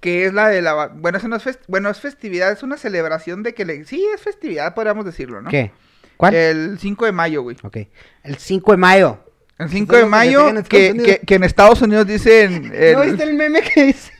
Que 0.00 0.26
es 0.26 0.32
la 0.32 0.48
de 0.48 0.62
la... 0.62 0.86
Bueno, 0.88 1.18
eso 1.18 1.26
no 1.26 1.34
es, 1.36 1.44
fest- 1.44 1.64
bueno, 1.66 1.90
es 1.90 1.98
festividad, 2.00 2.52
es 2.52 2.62
una 2.62 2.76
celebración 2.76 3.42
de 3.42 3.54
que 3.54 3.64
le... 3.64 3.84
Sí, 3.84 4.06
es 4.14 4.20
festividad, 4.20 4.74
podríamos 4.74 5.04
decirlo, 5.04 5.40
¿no? 5.42 5.50
¿Qué? 5.50 5.72
¿Cuál? 6.16 6.34
El 6.34 6.78
5 6.78 7.04
de 7.06 7.12
mayo, 7.12 7.42
güey. 7.42 7.56
Ok. 7.62 7.78
El 8.22 8.36
5 8.36 8.70
de 8.72 8.76
mayo. 8.76 9.24
El 9.58 9.68
5 9.68 9.92
Eso 9.96 10.04
de 10.04 10.08
mayo, 10.10 10.62
que, 10.68 11.20
que 11.26 11.34
en 11.34 11.42
Estados 11.42 11.82
Unidos 11.82 12.06
dicen... 12.06 12.70
el- 12.72 12.92
¿No 12.96 13.02
viste 13.02 13.24
el 13.24 13.34
meme 13.34 13.62
que 13.62 13.84
dice? 13.86 14.12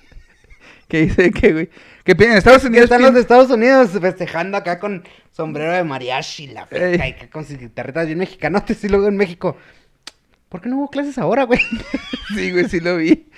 Que 0.88 1.02
dice 1.02 1.30
que, 1.30 1.52
güey... 1.52 1.70
Que 2.02 2.12
en 2.12 2.32
Estados 2.32 2.64
Unidos... 2.64 2.84
están 2.84 3.02
los 3.02 3.12
de 3.12 3.20
Estados 3.20 3.50
Unidos 3.50 3.90
festejando 4.00 4.56
acá 4.56 4.78
con 4.78 5.04
sombrero 5.30 5.72
de 5.72 5.84
mariachi, 5.84 6.48
la 6.48 6.66
feca, 6.66 7.06
y 7.06 7.10
acá 7.12 7.28
con 7.30 7.44
sus 7.44 7.58
guitarritas 7.58 8.06
bien 8.06 8.18
mexicanotes 8.18 8.82
y 8.82 8.88
luego 8.88 9.08
en 9.08 9.16
México. 9.16 9.56
¿Por 10.48 10.62
qué 10.62 10.70
no 10.70 10.78
hubo 10.78 10.88
clases 10.88 11.18
ahora, 11.18 11.44
güey? 11.44 11.60
Sí, 12.34 12.52
güey, 12.52 12.68
sí 12.68 12.80
lo 12.80 12.96
vi. 12.96 13.30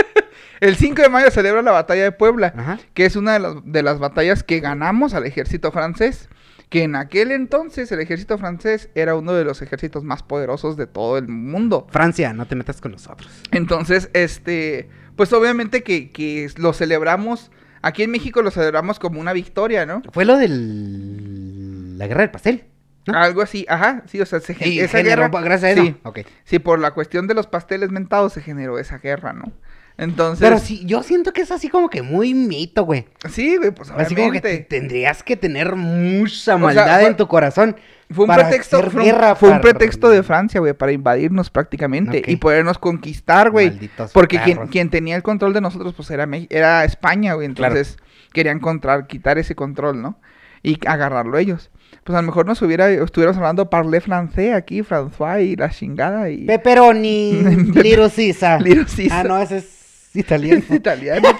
el 0.60 0.76
5 0.76 1.02
de 1.02 1.08
mayo 1.08 1.30
celebra 1.30 1.60
la 1.60 1.72
batalla 1.72 2.04
de 2.04 2.12
Puebla. 2.12 2.54
Ajá. 2.56 2.78
que 2.94 3.04
es 3.04 3.16
una 3.16 3.34
de 3.34 3.38
las, 3.38 3.54
de 3.64 3.82
las 3.82 3.98
batallas 3.98 4.42
que 4.42 4.60
ganamos 4.60 5.14
al 5.14 5.26
ejército 5.26 5.72
francés. 5.72 6.28
Que 6.70 6.84
en 6.84 6.94
aquel 6.94 7.32
entonces 7.32 7.90
el 7.90 8.00
ejército 8.00 8.38
francés 8.38 8.90
era 8.94 9.16
uno 9.16 9.32
de 9.32 9.44
los 9.44 9.60
ejércitos 9.60 10.04
más 10.04 10.22
poderosos 10.22 10.76
de 10.76 10.86
todo 10.86 11.18
el 11.18 11.26
mundo. 11.28 11.86
Francia, 11.90 12.32
no 12.32 12.46
te 12.46 12.54
metas 12.54 12.80
con 12.80 12.92
nosotros. 12.92 13.28
Entonces, 13.50 14.08
este, 14.12 14.88
pues 15.20 15.34
obviamente 15.34 15.82
que, 15.82 16.10
que 16.12 16.48
lo 16.56 16.72
celebramos, 16.72 17.50
aquí 17.82 18.04
en 18.04 18.10
México 18.10 18.40
lo 18.40 18.50
celebramos 18.50 18.98
como 18.98 19.20
una 19.20 19.34
victoria, 19.34 19.84
¿no? 19.84 20.00
Fue 20.14 20.24
lo 20.24 20.38
del... 20.38 21.98
la 21.98 22.06
guerra 22.06 22.22
del 22.22 22.30
pastel. 22.30 22.64
¿no? 23.06 23.18
Algo 23.18 23.42
así, 23.42 23.66
ajá, 23.68 24.02
sí, 24.06 24.18
o 24.18 24.24
sea, 24.24 24.40
se, 24.40 24.56
Y 24.66 24.80
esa 24.80 24.96
generó 24.96 25.24
guerra, 25.24 25.42
gracias 25.42 25.64
a 25.64 25.70
eso. 25.72 25.82
sí, 26.14 26.24
sí, 26.44 26.58
por 26.58 26.78
la 26.78 26.92
cuestión 26.92 27.26
de 27.26 27.34
los 27.34 27.46
pasteles 27.46 27.90
mentados 27.90 28.32
se 28.32 28.40
generó 28.40 28.78
esa 28.78 28.96
guerra, 28.96 29.34
¿no? 29.34 29.52
Entonces, 30.00 30.40
Pero 30.40 30.58
sí, 30.58 30.82
yo 30.86 31.02
siento 31.02 31.32
que 31.32 31.42
es 31.42 31.50
así 31.50 31.68
como 31.68 31.90
que 31.90 32.00
muy 32.00 32.32
mito, 32.32 32.84
güey. 32.84 33.06
sí, 33.28 33.56
güey, 33.58 33.70
pues 33.70 33.90
Así 33.90 34.14
como 34.14 34.32
que 34.32 34.38
obviamente. 34.38 34.58
te- 34.58 34.64
tendrías 34.80 35.22
que 35.22 35.36
tener 35.36 35.76
mucha 35.76 36.34
sea, 36.36 36.56
maldad 36.56 37.00
fue- 37.00 37.08
en 37.08 37.16
tu 37.16 37.28
corazón. 37.28 37.76
Fue 38.12 38.24
un 38.24 38.28
para 38.28 38.48
pretexto, 38.48 38.78
hacer 38.78 38.90
fue 38.90 39.02
un, 39.02 39.06
guerra 39.06 39.34
fue 39.36 39.50
un 39.50 39.60
para- 39.60 39.62
pretexto 39.62 40.08
de 40.08 40.22
Francia, 40.24 40.58
güey, 40.58 40.72
para 40.72 40.90
invadirnos 40.90 41.48
prácticamente 41.50 42.22
y 42.26 42.36
podernos 42.36 42.78
conquistar, 42.78 43.50
güey. 43.50 43.68
Malditos 43.70 44.10
Porque 44.12 44.40
quien, 44.40 44.66
quien 44.68 44.90
tenía 44.90 45.14
el 45.16 45.22
control 45.22 45.52
de 45.52 45.60
nosotros, 45.60 45.92
pues 45.94 46.10
era, 46.10 46.26
Mex- 46.26 46.48
era 46.50 46.84
España, 46.84 47.34
güey. 47.34 47.48
Claro. 47.54 47.76
Entonces 47.76 47.98
querían 48.32 48.58
contra- 48.58 49.06
quitar 49.06 49.38
ese 49.38 49.54
control, 49.54 50.00
¿no? 50.02 50.18
Y 50.62 50.78
agarrarlo 50.86 51.38
ellos. 51.38 51.70
Pues 52.04 52.16
a 52.16 52.22
lo 52.22 52.26
mejor 52.26 52.46
nos 52.46 52.60
hubiera, 52.62 52.88
estuviéramos 52.90 53.36
hablando 53.38 53.68
parlé 53.70 54.00
francés 54.00 54.54
aquí, 54.54 54.82
François 54.82 55.42
y 55.44 55.54
la 55.56 55.70
chingada 55.70 56.30
y... 56.30 56.46
Pepperoni, 56.46 57.32
Little 57.74 58.10
Caesar. 58.10 58.60
Little 58.62 58.86
Caesar. 58.86 59.26
Ah, 59.26 59.28
no, 59.28 59.38
ese 59.40 59.58
es 59.58 59.79
italiano. 60.14 60.62
Es 60.68 60.70
italiano. 60.70 61.28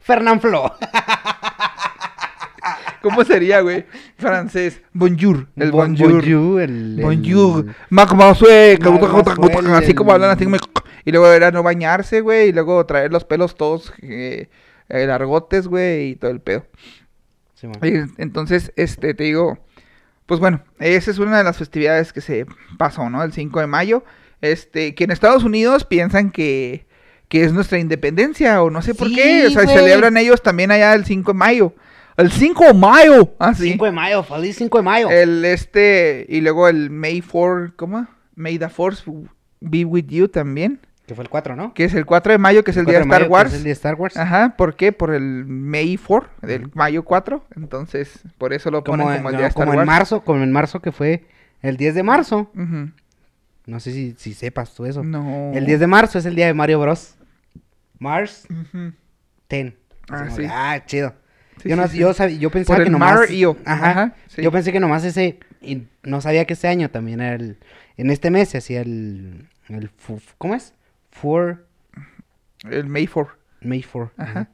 Fernand 0.00 0.40
Flo. 0.40 0.74
¿Cómo 3.02 3.22
sería, 3.24 3.60
güey? 3.60 3.84
Francés. 4.16 4.80
Bonjour. 4.92 5.46
El 5.56 5.70
Bon- 5.70 5.94
bonjour. 5.94 6.12
bonjour, 6.22 6.60
el- 6.62 7.00
Bonjour. 7.02 7.66
así 9.76 9.94
como 9.94 10.12
hablan 10.12 10.30
así. 10.30 10.44
como- 10.44 10.56
Y 11.04 11.10
luego 11.10 11.30
era 11.30 11.50
no 11.50 11.62
bañarse, 11.62 12.22
güey. 12.22 12.48
Y 12.48 12.52
luego 12.52 12.84
traer 12.86 13.12
los 13.12 13.24
pelos 13.24 13.56
todos 13.56 13.92
eh, 14.00 14.48
eh, 14.88 15.06
largotes, 15.06 15.66
güey. 15.68 16.10
Y 16.10 16.16
todo 16.16 16.30
el 16.30 16.40
pedo. 16.40 16.66
Sí, 17.54 17.66
entonces, 18.18 18.72
este, 18.76 19.12
te 19.14 19.24
digo. 19.24 19.58
Pues 20.26 20.40
bueno, 20.40 20.62
esa 20.78 21.10
es 21.10 21.18
una 21.18 21.36
de 21.36 21.44
las 21.44 21.58
festividades 21.58 22.14
que 22.14 22.22
se 22.22 22.46
pasó, 22.78 23.10
¿no? 23.10 23.22
El 23.22 23.32
5 23.34 23.60
de 23.60 23.66
mayo. 23.66 24.04
Este, 24.44 24.94
que 24.94 25.04
en 25.04 25.10
Estados 25.10 25.42
Unidos 25.44 25.84
piensan 25.84 26.30
que, 26.30 26.86
que 27.28 27.44
es 27.44 27.52
nuestra 27.52 27.78
independencia 27.78 28.62
o 28.62 28.70
no 28.70 28.82
sé 28.82 28.94
por 28.94 29.08
Sí, 29.08 29.14
qué. 29.14 29.46
O 29.46 29.50
sea, 29.50 29.64
güey. 29.64 29.76
celebran 29.76 30.16
ellos 30.16 30.42
también 30.42 30.70
allá 30.70 30.94
el 30.94 31.04
5 31.04 31.32
de 31.32 31.38
mayo. 31.38 31.72
El 32.16 32.30
5 32.30 32.64
de 32.64 32.74
mayo. 32.74 33.34
Ah, 33.38 33.54
sí. 33.54 33.70
5 33.72 33.84
de 33.86 33.92
mayo, 33.92 34.22
feliz 34.22 34.56
5 34.56 34.78
de 34.78 34.82
mayo. 34.84 35.10
El 35.10 35.44
este, 35.44 36.26
y 36.28 36.40
luego 36.42 36.68
el 36.68 36.90
May 36.90 37.20
4, 37.22 37.72
¿cómo? 37.76 38.06
May 38.36 38.58
the 38.58 38.68
Force 38.68 39.02
be 39.60 39.84
with 39.84 40.06
you 40.08 40.28
también. 40.28 40.78
Que 41.06 41.14
fue 41.14 41.22
el 41.24 41.28
4, 41.28 41.54
¿no? 41.56 41.74
Que 41.74 41.84
es 41.84 41.94
el 41.94 42.06
4 42.06 42.32
de 42.32 42.38
mayo, 42.38 42.64
que 42.64 42.70
es 42.70 42.76
el 42.76 42.84
4 42.84 42.92
día 42.92 43.00
de 43.00 43.04
mayo, 43.06 43.16
Star 43.24 43.26
que 43.28 43.32
Wars. 43.32 43.50
Es 43.52 43.56
el 43.58 43.64
día 43.64 43.70
de 43.70 43.74
Star 43.74 43.94
Wars. 43.96 44.16
Ajá, 44.16 44.54
¿por 44.56 44.74
qué? 44.76 44.92
Por 44.92 45.12
el 45.14 45.44
May 45.44 45.96
4, 45.98 46.28
del 46.42 46.70
mayo 46.74 47.02
4. 47.04 47.44
Entonces, 47.56 48.20
por 48.38 48.52
eso 48.52 48.70
lo 48.70 48.84
ponen 48.84 49.06
Como, 49.06 49.12
en, 49.12 49.16
el 49.26 49.30
día 49.32 49.38
de 49.38 49.42
no, 49.42 49.48
Star 49.48 49.64
como 49.66 49.72
en 49.72 49.78
Wars. 49.80 49.86
marzo, 49.86 50.20
como 50.22 50.42
en 50.42 50.52
marzo 50.52 50.80
que 50.80 50.92
fue 50.92 51.24
el 51.62 51.76
10 51.76 51.94
de 51.96 52.02
marzo. 52.04 52.50
Ujú. 52.54 52.90
No 53.66 53.80
sé 53.80 53.92
si, 53.92 54.14
si 54.18 54.34
sepas 54.34 54.74
tú 54.74 54.84
eso. 54.86 55.02
No. 55.02 55.52
El 55.54 55.64
10 55.66 55.80
de 55.80 55.86
marzo 55.86 56.18
es 56.18 56.26
el 56.26 56.34
día 56.34 56.46
de 56.46 56.54
Mario 56.54 56.80
Bros. 56.80 57.14
Mars 57.98 58.46
Ujú. 58.50 58.92
10. 59.48 59.72
Ah, 60.10 60.14
Así 60.16 60.24
como 60.24 60.36
sí. 60.36 60.42
que, 60.42 60.48
Ah, 60.50 60.82
chido. 60.84 61.14
Sí, 61.62 61.68
yo, 61.68 61.76
no, 61.76 61.88
sí, 61.88 61.98
yo, 61.98 62.10
sab- 62.12 62.36
yo 62.38 62.50
pensaba 62.50 62.76
Por 62.76 62.82
el 62.82 62.86
que 62.88 62.90
nomás... 62.90 63.14
Mario. 63.20 63.56
Ajá. 63.64 64.14
Yo 64.36 64.50
pensé 64.52 64.72
que 64.72 64.80
nomás 64.80 65.04
ese... 65.04 65.38
Y 65.62 65.86
no 66.02 66.20
sabía 66.20 66.44
que 66.44 66.52
este 66.54 66.68
año 66.68 66.90
también 66.90 67.20
era 67.20 67.34
el... 67.36 67.58
En 67.96 68.10
este 68.10 68.30
mes 68.30 68.48
se 68.50 68.58
hacía 68.58 68.80
el... 68.82 69.48
el 69.68 69.90
¿Cómo 70.36 70.54
es? 70.54 70.74
For... 71.10 71.66
El 72.68 72.86
May 72.86 73.06
4. 73.06 73.32
May 73.62 73.82
4. 73.82 74.12
Ajá. 74.18 74.48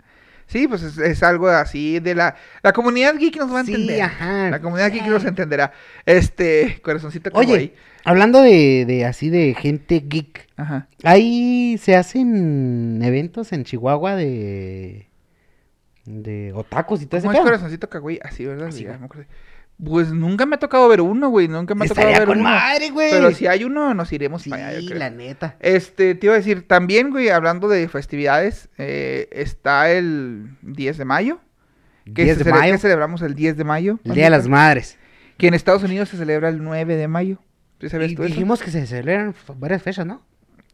Sí, 0.50 0.66
pues 0.66 0.82
es, 0.82 0.98
es 0.98 1.22
algo 1.22 1.48
así 1.48 2.00
de 2.00 2.14
la... 2.16 2.34
La 2.62 2.72
comunidad 2.72 3.14
geek 3.16 3.36
nos 3.36 3.54
va 3.54 3.60
a 3.60 3.64
Sí, 3.64 3.72
entender. 3.72 4.02
ajá. 4.02 4.50
La 4.50 4.60
comunidad 4.60 4.90
geek 4.90 5.04
Sí. 5.04 5.08
nos 5.10 5.24
entenderá. 5.24 5.72
Este, 6.06 6.80
corazoncito 6.82 7.30
Oye, 7.34 7.46
kawaii. 7.46 7.72
hablando 8.04 8.42
de, 8.42 8.84
de 8.84 9.04
así 9.04 9.30
de 9.30 9.54
gente 9.54 10.02
geek, 10.08 10.48
Ajá. 10.56 10.88
ahí 11.04 11.78
se 11.80 11.94
hacen 11.94 13.00
eventos 13.02 13.52
en 13.52 13.62
Chihuahua 13.64 14.16
de 14.16 15.06
de 16.06 16.52
otakus 16.54 17.02
y 17.02 17.06
todo 17.06 17.18
ese 17.18 17.26
¿Cómo 17.26 17.32
es 17.34 17.38
pedo. 17.38 17.44
corazoncito 17.46 17.88
kawaii? 17.88 18.18
Así, 18.24 18.44
¿verdad? 18.44 18.68
Así, 18.68 18.82
Ya 18.84 18.98
me 18.98 19.04
acordé. 19.04 19.26
Pues 19.82 20.12
nunca 20.12 20.44
me 20.46 20.56
ha 20.56 20.58
tocado 20.58 20.86
ver 20.88 21.00
uno, 21.00 21.28
güey. 21.30 21.48
Nunca 21.48 21.74
me 21.74 21.86
ha 21.86 21.88
tocado 21.88 22.08
ver 22.08 22.26
con 22.26 22.40
uno. 22.40 22.48
madre, 22.50 22.90
güey. 22.90 23.10
Pero 23.10 23.30
si 23.32 23.46
hay 23.46 23.64
uno, 23.64 23.94
nos 23.94 24.12
iremos 24.12 24.42
Sí, 24.42 24.50
para 24.50 24.68
allá, 24.68 24.80
yo 24.80 24.86
creo. 24.88 24.98
la 24.98 25.10
neta. 25.10 25.56
Este, 25.60 26.14
te 26.14 26.26
iba 26.26 26.34
a 26.34 26.38
decir, 26.38 26.66
también, 26.68 27.10
güey, 27.10 27.30
hablando 27.30 27.66
de 27.68 27.88
festividades, 27.88 28.68
eh, 28.76 29.28
está 29.32 29.90
el 29.90 30.50
10 30.62 30.98
de 30.98 31.04
mayo, 31.06 31.40
que, 32.14 32.24
10 32.24 32.36
se 32.38 32.44
de 32.44 32.50
cele- 32.50 32.58
mayo. 32.58 32.72
que 32.74 32.78
celebramos 32.78 33.22
el 33.22 33.34
10 33.34 33.56
de 33.56 33.64
mayo. 33.64 33.98
El 34.04 34.12
Día 34.14 34.24
de 34.24 34.30
las 34.30 34.48
Madres. 34.48 34.98
Que 35.38 35.46
en 35.48 35.54
Estados 35.54 35.82
Unidos 35.82 36.10
se 36.10 36.18
celebra 36.18 36.50
el 36.50 36.62
9 36.62 36.96
de 36.96 37.08
mayo. 37.08 37.38
¿Sí 37.80 37.88
sabes 37.88 38.12
Y 38.12 38.14
tú 38.16 38.22
eso? 38.24 38.34
dijimos 38.34 38.62
que 38.62 38.70
se 38.70 38.86
celebran 38.86 39.34
varias 39.56 39.82
fechas, 39.82 40.04
¿no? 40.04 40.20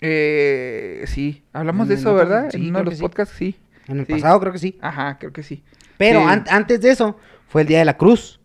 Eh, 0.01 1.05
sí, 1.07 1.45
hablamos 1.53 1.87
de 1.89 1.95
eso, 1.95 2.13
otro- 2.13 2.29
¿verdad? 2.29 2.51
sí, 2.51 2.57
en 2.59 2.69
uno 2.71 2.79
de 2.81 2.85
los 2.87 2.99
podcasts, 3.01 3.35
sí. 3.37 3.57
En 3.87 4.01
el 4.01 4.07
pasado 4.07 4.41
creo 4.41 4.53
que 4.53 4.59
sí. 4.59 4.79
Ajá, 4.83 5.17
creo 5.19 5.33
que 5.33 5.43
sí. 5.45 5.63
Pero 5.97 6.27
an- 6.27 6.45
antes 6.51 6.81
de 6.81 6.91
eso 6.91 7.17
fue 7.49 7.63
el 7.63 7.69
Día 7.69 7.79
de 7.79 7.85
la 7.85 7.97
Cruz, 7.97 8.41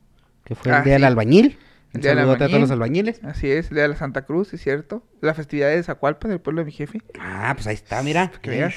que 0.51 0.55
fue 0.55 0.71
el 0.71 0.77
Ah, 0.77 0.81
Día 0.81 0.93
del 0.95 1.05
albañil. 1.05 1.57
El 1.93 2.01
Día 2.01 2.11
del 2.11 2.19
saludote 2.19 2.43
a 2.43 2.47
todos 2.47 2.59
los 2.59 2.71
albañil. 2.71 3.07
albañiles. 3.09 3.23
Así 3.35 3.49
es, 3.49 3.69
el 3.69 3.75
día 3.75 3.83
de 3.83 3.89
la 3.89 3.95
Santa 3.95 4.23
Cruz, 4.25 4.53
es 4.53 4.61
cierto. 4.61 5.01
La 5.21 5.33
festividad 5.33 5.69
de 5.69 5.81
Zacualpa, 5.81 6.27
del 6.27 6.39
pueblo 6.41 6.61
de 6.61 6.65
mi 6.65 6.71
jefe. 6.73 7.01
Ah, 7.19 7.53
pues 7.55 7.67
ahí 7.67 7.75
está, 7.75 8.03
mira. 8.03 8.31
Veas. 8.43 8.73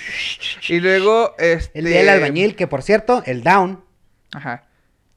Y 0.68 0.78
luego, 0.80 1.34
este... 1.38 1.78
El 1.80 1.86
Día 1.86 1.98
del 1.98 2.08
albañil, 2.10 2.54
que 2.54 2.66
por 2.68 2.82
cierto, 2.82 3.22
el 3.26 3.42
Down 3.42 3.82
Ajá. 4.32 4.66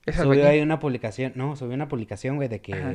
Es 0.05 0.15
subió 0.15 0.31
albañil. 0.31 0.45
ahí 0.47 0.61
una 0.61 0.79
publicación, 0.79 1.33
no, 1.35 1.55
subió 1.55 1.73
una 1.75 1.87
publicación, 1.87 2.37
güey, 2.37 2.47
de 2.47 2.59
que 2.61 2.73
Ajá. 2.73 2.93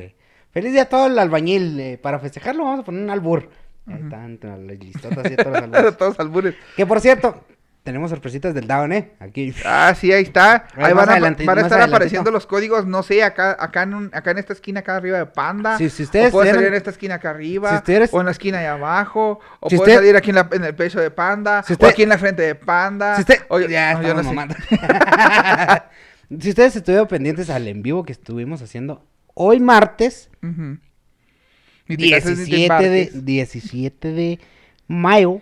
feliz 0.51 0.73
día 0.73 0.83
a 0.83 0.89
todo 0.89 1.07
el 1.07 1.17
albañil, 1.19 1.79
eh, 1.79 1.97
para 1.97 2.19
festejarlo 2.19 2.63
vamos 2.65 2.81
a 2.81 2.83
poner 2.83 3.03
un 3.03 3.09
albur. 3.09 3.49
Ahí 3.87 3.99
están 4.01 4.39
las 4.41 4.59
listotas 4.59 5.29
y 5.31 5.35
todos 5.35 5.51
los 5.53 5.63
albures. 5.63 5.97
Todos 5.97 6.19
albures. 6.19 6.55
que 6.77 6.85
por 6.85 6.99
cierto, 7.01 7.43
tenemos 7.83 8.09
sorpresitas 8.09 8.53
del 8.53 8.65
Down, 8.65 8.93
¿eh? 8.93 9.11
Aquí. 9.19 9.53
Ah, 9.65 9.93
sí, 9.99 10.11
ahí 10.13 10.23
está. 10.23 10.67
Ahí 10.75 10.93
van 10.93 11.09
a, 11.09 11.19
van 11.19 11.59
estar 11.59 11.81
apareciendo 11.81 12.31
los 12.31 12.47
códigos, 12.47 12.85
no 12.85 13.03
sé, 13.03 13.23
acá, 13.23 13.57
acá, 13.59 13.83
en, 13.83 13.93
un- 13.93 14.09
acá 14.13 14.31
en 14.31 14.37
esta 14.37 14.53
esquina, 14.53 14.79
acá 14.79 14.95
arriba 14.95 15.17
de 15.17 15.25
Panda. 15.25 15.77
Si- 15.77 15.89
si 15.89 16.03
ustedes 16.03 16.29
o 16.29 16.31
puede 16.31 16.51
salir 16.51 16.67
en 16.67 16.73
esta 16.75 16.91
esquina 16.91 17.15
acá 17.15 17.31
arriba. 17.31 17.69
Si 17.71 17.75
ustedes- 17.75 18.13
O 18.13 18.19
en 18.21 18.25
la 18.27 18.31
esquina 18.31 18.59
de 18.59 18.67
abajo. 18.67 19.39
O 19.59 19.69
Si 19.69 19.75
puede 19.75 19.91
usted- 19.91 20.01
salir 20.01 20.15
aquí 20.15 20.29
en, 20.29 20.35
la- 20.35 20.49
en 20.51 20.63
el 20.63 20.75
pecho 20.75 21.01
de 21.01 21.11
Panda. 21.11 21.61
Si 21.63 21.73
o 21.73 21.75
usted- 21.75 21.87
aquí 21.87 22.03
en 22.03 22.09
la 22.09 22.17
frente 22.17 22.41
de 22.41 22.55
Panda. 22.55 23.15
Si 23.15 23.21
usted... 23.21 23.39
o 23.49 23.59
yo- 23.59 23.67
ya 23.67 23.95
no, 23.95 24.01
yo 24.01 24.07
estamos 24.09 24.23
no 24.25 24.29
sé. 24.29 24.35
mamando. 24.35 24.55
si 26.39 26.49
ustedes 26.49 26.75
estuvieron 26.77 27.07
pendientes 27.07 27.49
al 27.49 27.67
en 27.67 27.81
vivo 27.81 28.03
que 28.05 28.13
estuvimos 28.13 28.61
haciendo 28.61 29.05
hoy 29.33 29.59
martes, 29.59 30.29
ni 30.41 31.97
te 31.97 32.03
17 32.03 32.47
de, 32.89 33.01
embarques. 33.01 33.25
17 33.25 34.07
de 34.13 34.39
mayo, 34.87 35.41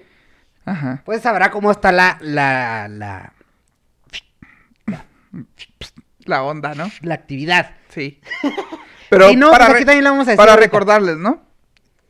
Ajá. 0.66 1.02
pues 1.06 1.22
sabrá 1.22 1.50
cómo 1.52 1.72
está 1.72 1.92
la, 1.92 2.18
la, 2.22 2.88
la, 2.88 3.34
La 6.26 6.44
onda, 6.44 6.76
¿no? 6.76 6.90
la 7.02 7.16
actividad. 7.16 7.72
Sí. 7.90 8.22
Pero 9.10 9.34
no, 9.34 9.52
para, 9.52 9.66
pues 9.66 9.76
aquí 9.76 9.80
re- 9.80 9.86
también 9.86 10.04
lo 10.06 10.12
vamos 10.12 10.28
a 10.28 10.32
decir 10.32 10.38
para 10.38 10.52
ahorita. 10.54 10.66
recordarles, 10.66 11.18
¿no? 11.18 11.42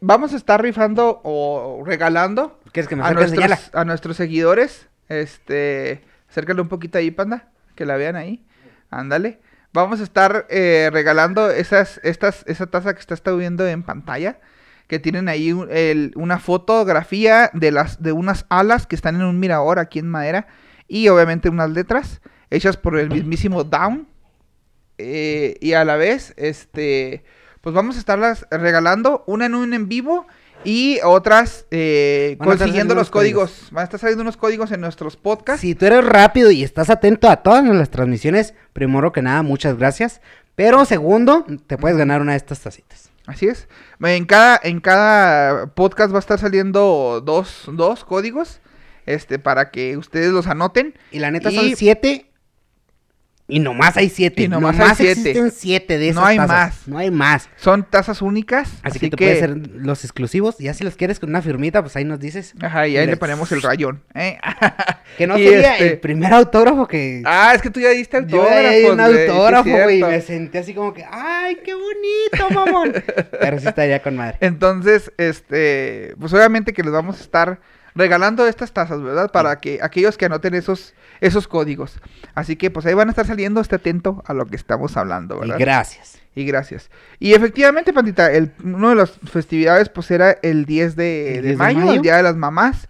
Vamos 0.01 0.33
a 0.33 0.37
estar 0.37 0.61
rifando 0.61 1.21
o 1.23 1.83
regalando 1.85 2.59
¿Quieres 2.71 2.87
que 2.89 2.95
me 2.95 3.03
a 3.03 3.13
nuestros, 3.13 3.69
a 3.73 3.85
nuestros 3.85 4.17
seguidores. 4.17 4.87
Este, 5.09 6.03
acércale 6.29 6.61
un 6.61 6.67
poquito 6.69 6.97
ahí, 6.97 7.11
panda, 7.11 7.49
que 7.75 7.85
la 7.85 7.95
vean 7.97 8.15
ahí. 8.15 8.43
Ándale. 8.89 9.39
Vamos 9.73 9.99
a 9.99 10.03
estar 10.03 10.47
eh, 10.49 10.89
regalando 10.91 11.49
esas, 11.49 11.99
estas, 12.03 12.43
esa 12.47 12.67
taza 12.67 12.93
que 12.93 12.99
está, 12.99 13.13
está 13.13 13.31
viendo 13.31 13.65
en 13.67 13.83
pantalla. 13.83 14.37
Que 14.91 14.99
tienen 14.99 15.30
ahí 15.30 15.54
un- 15.54 15.69
el- 15.71 16.12
una 16.17 16.38
fotografía 16.38 17.49
de 17.54 17.71
las, 17.71 18.04
de 18.04 18.12
unas 18.12 18.45
alas 18.49 18.88
que 18.88 18.95
están 18.97 19.15
en 19.15 19.21
un 19.21 19.39
mirador 19.39 19.80
aquí 19.80 19.99
en 19.99 20.10
madera. 20.10 20.47
Y 20.86 21.08
obviamente 21.08 21.47
unas 21.47 21.69
letras 21.69 22.19
hechas 22.49 22.75
por 22.75 22.97
el 22.99 23.10
mismísimo 23.10 23.63
Down. 23.63 24.06
Eh, 24.97 25.56
y 25.62 25.71
a 25.73 25.86
la 25.86 25.95
vez, 25.95 26.34
este, 26.36 27.23
pues 27.62 27.73
vamos 27.73 27.95
a 27.95 27.99
estarlas 27.99 28.45
regalando, 28.51 29.23
una 29.27 29.45
en 29.45 29.56
un 29.56 29.73
en 29.73 29.88
vivo 29.88 30.27
y 30.65 30.99
otras 31.06 31.65
eh, 31.71 32.36
consiguiendo 32.38 32.93
los 32.93 33.10
códigos. 33.10 33.51
códigos. 33.51 33.71
Van 33.71 33.82
a 33.82 33.86
estar 33.86 33.99
saliendo 34.01 34.23
unos 34.23 34.36
códigos 34.36 34.73
en 34.73 34.82
nuestros 34.82 35.15
podcasts. 35.15 35.62
Si 35.62 35.73
tú 35.73 35.86
eres 35.86 36.04
rápido 36.04 36.51
y 36.51 36.63
estás 36.63 36.89
atento 36.89 37.30
a 37.30 37.38
todas 37.38 37.63
las 37.65 37.89
transmisiones, 37.89 38.54
primero 38.73 39.13
que 39.13 39.21
nada, 39.21 39.41
muchas 39.41 39.77
gracias. 39.77 40.19
Pero 40.56 40.84
segundo, 40.84 41.45
te 41.65 41.77
puedes 41.77 41.97
ganar 41.97 42.19
una 42.21 42.34
de 42.34 42.38
estas 42.39 42.60
tacitas. 42.60 43.10
Así 43.27 43.47
es. 43.47 43.67
En 44.01 44.25
cada, 44.25 44.60
en 44.63 44.79
cada 44.79 45.67
podcast 45.67 46.12
va 46.13 46.17
a 46.17 46.19
estar 46.19 46.39
saliendo 46.39 47.21
dos, 47.23 47.65
dos 47.71 48.03
códigos. 48.03 48.62
Este, 49.05 49.39
para 49.39 49.71
que 49.71 49.97
ustedes 49.97 50.31
los 50.31 50.47
anoten. 50.47 50.93
Y 51.12 51.19
la 51.19 51.31
neta 51.31 51.51
Y- 51.51 51.55
son 51.55 51.75
siete. 51.75 52.30
Y 53.51 53.59
nomás 53.59 53.97
hay 53.97 54.09
siete. 54.09 54.43
Y 54.43 54.47
nomás 54.47 54.77
nomás 54.77 54.99
hay 54.99 55.07
siete. 55.13 55.29
existen 55.31 55.51
siete 55.51 55.97
de 55.97 56.09
esas 56.09 56.21
No 56.21 56.25
hay 56.25 56.37
tazas. 56.37 56.49
más. 56.57 56.87
No 56.87 56.97
hay 56.97 57.11
más. 57.11 57.49
Son 57.57 57.83
tazas 57.83 58.21
únicas. 58.21 58.69
Así, 58.81 58.97
que, 58.99 59.09
tú 59.09 59.17
puedes 59.17 59.39
ser 59.39 59.57
los 59.75 60.03
exclusivos. 60.05 60.55
Y 60.59 60.63
ya 60.63 60.73
si 60.73 60.83
los 60.85 60.95
quieres 60.95 61.19
con 61.19 61.29
una 61.29 61.41
firmita, 61.41 61.81
pues 61.81 61.95
ahí 61.97 62.05
nos 62.05 62.19
dices. 62.19 62.53
Ajá, 62.61 62.87
y 62.87 62.95
ahí 62.97 63.05
le 63.05 63.17
ponemos 63.17 63.51
el 63.51 63.61
rayón. 63.61 64.01
¿eh? 64.15 64.37
Que 65.17 65.27
no 65.27 65.37
Y 65.37 65.43
sería 65.45 65.73
este- 65.73 65.87
el 65.91 65.99
primer 65.99 66.31
autógrafo 66.33 66.87
que. 66.87 67.21
Ah, 67.25 67.51
es 67.53 67.61
que 67.61 67.69
tú 67.69 67.81
ya 67.81 67.89
diste 67.89 68.17
yo 68.25 68.41
autógrafos. 68.41 68.61
le 68.71 68.79
di 68.79 68.85
un 68.85 68.99
autógrafo, 69.01 69.69
güey. 69.69 69.99
y 69.99 70.03
me 70.03 70.21
senté 70.21 70.59
así 70.59 70.73
como 70.73 70.93
que, 70.93 71.05
¡ay, 71.11 71.57
qué 71.65 71.73
bonito, 71.73 72.49
mamón! 72.53 72.93
Pero 73.41 73.59
sí 73.59 73.67
estaría 73.67 74.01
con 74.01 74.15
madre. 74.15 74.37
Entonces, 74.39 75.11
este, 75.17 76.15
pues 76.19 76.31
obviamente 76.33 76.71
que 76.73 76.83
les 76.83 76.93
vamos 76.93 77.19
a 77.19 77.21
estar 77.21 77.59
regalando 77.95 78.47
estas 78.47 78.71
tazas, 78.71 79.01
¿verdad? 79.01 79.32
Para 79.32 79.60
que 79.60 79.80
aquellos 79.82 80.17
que 80.17 80.25
anoten 80.25 80.54
esos, 80.54 80.93
esos 81.19 81.47
códigos. 81.47 81.99
Así 82.36 82.56
que 82.56 82.71
pues 82.71 82.86
ahí 82.86 82.93
van 82.93 83.10
a 83.10 83.12
estar 83.12 83.25
saliendo, 83.25 83.62
esté 83.62 83.75
atento 83.75 84.23
a 84.25 84.34
lo 84.34 84.45
que 84.45 84.56
estamos 84.56 84.97
hablando, 84.97 85.38
Y 85.38 85.39
¿verdad? 85.41 85.58
gracias. 85.60 86.19
Y 86.34 86.45
gracias. 86.45 86.89
Y 87.19 87.34
efectivamente, 87.34 87.91
Pandita, 87.91 88.32
el, 88.32 88.51
uno 88.63 88.89
de 88.89 88.95
las 88.95 89.12
festividades 89.30 89.89
pues 89.89 90.10
era 90.12 90.32
el 90.41 90.65
10 90.65 90.95
de, 90.95 91.36
¿El 91.36 91.36
de 91.36 91.41
10 91.41 91.51
de 91.51 91.58
mayo, 91.58 91.91
el 91.91 92.01
Día 92.01 92.15
de 92.17 92.23
las 92.23 92.36
Mamás. 92.36 92.88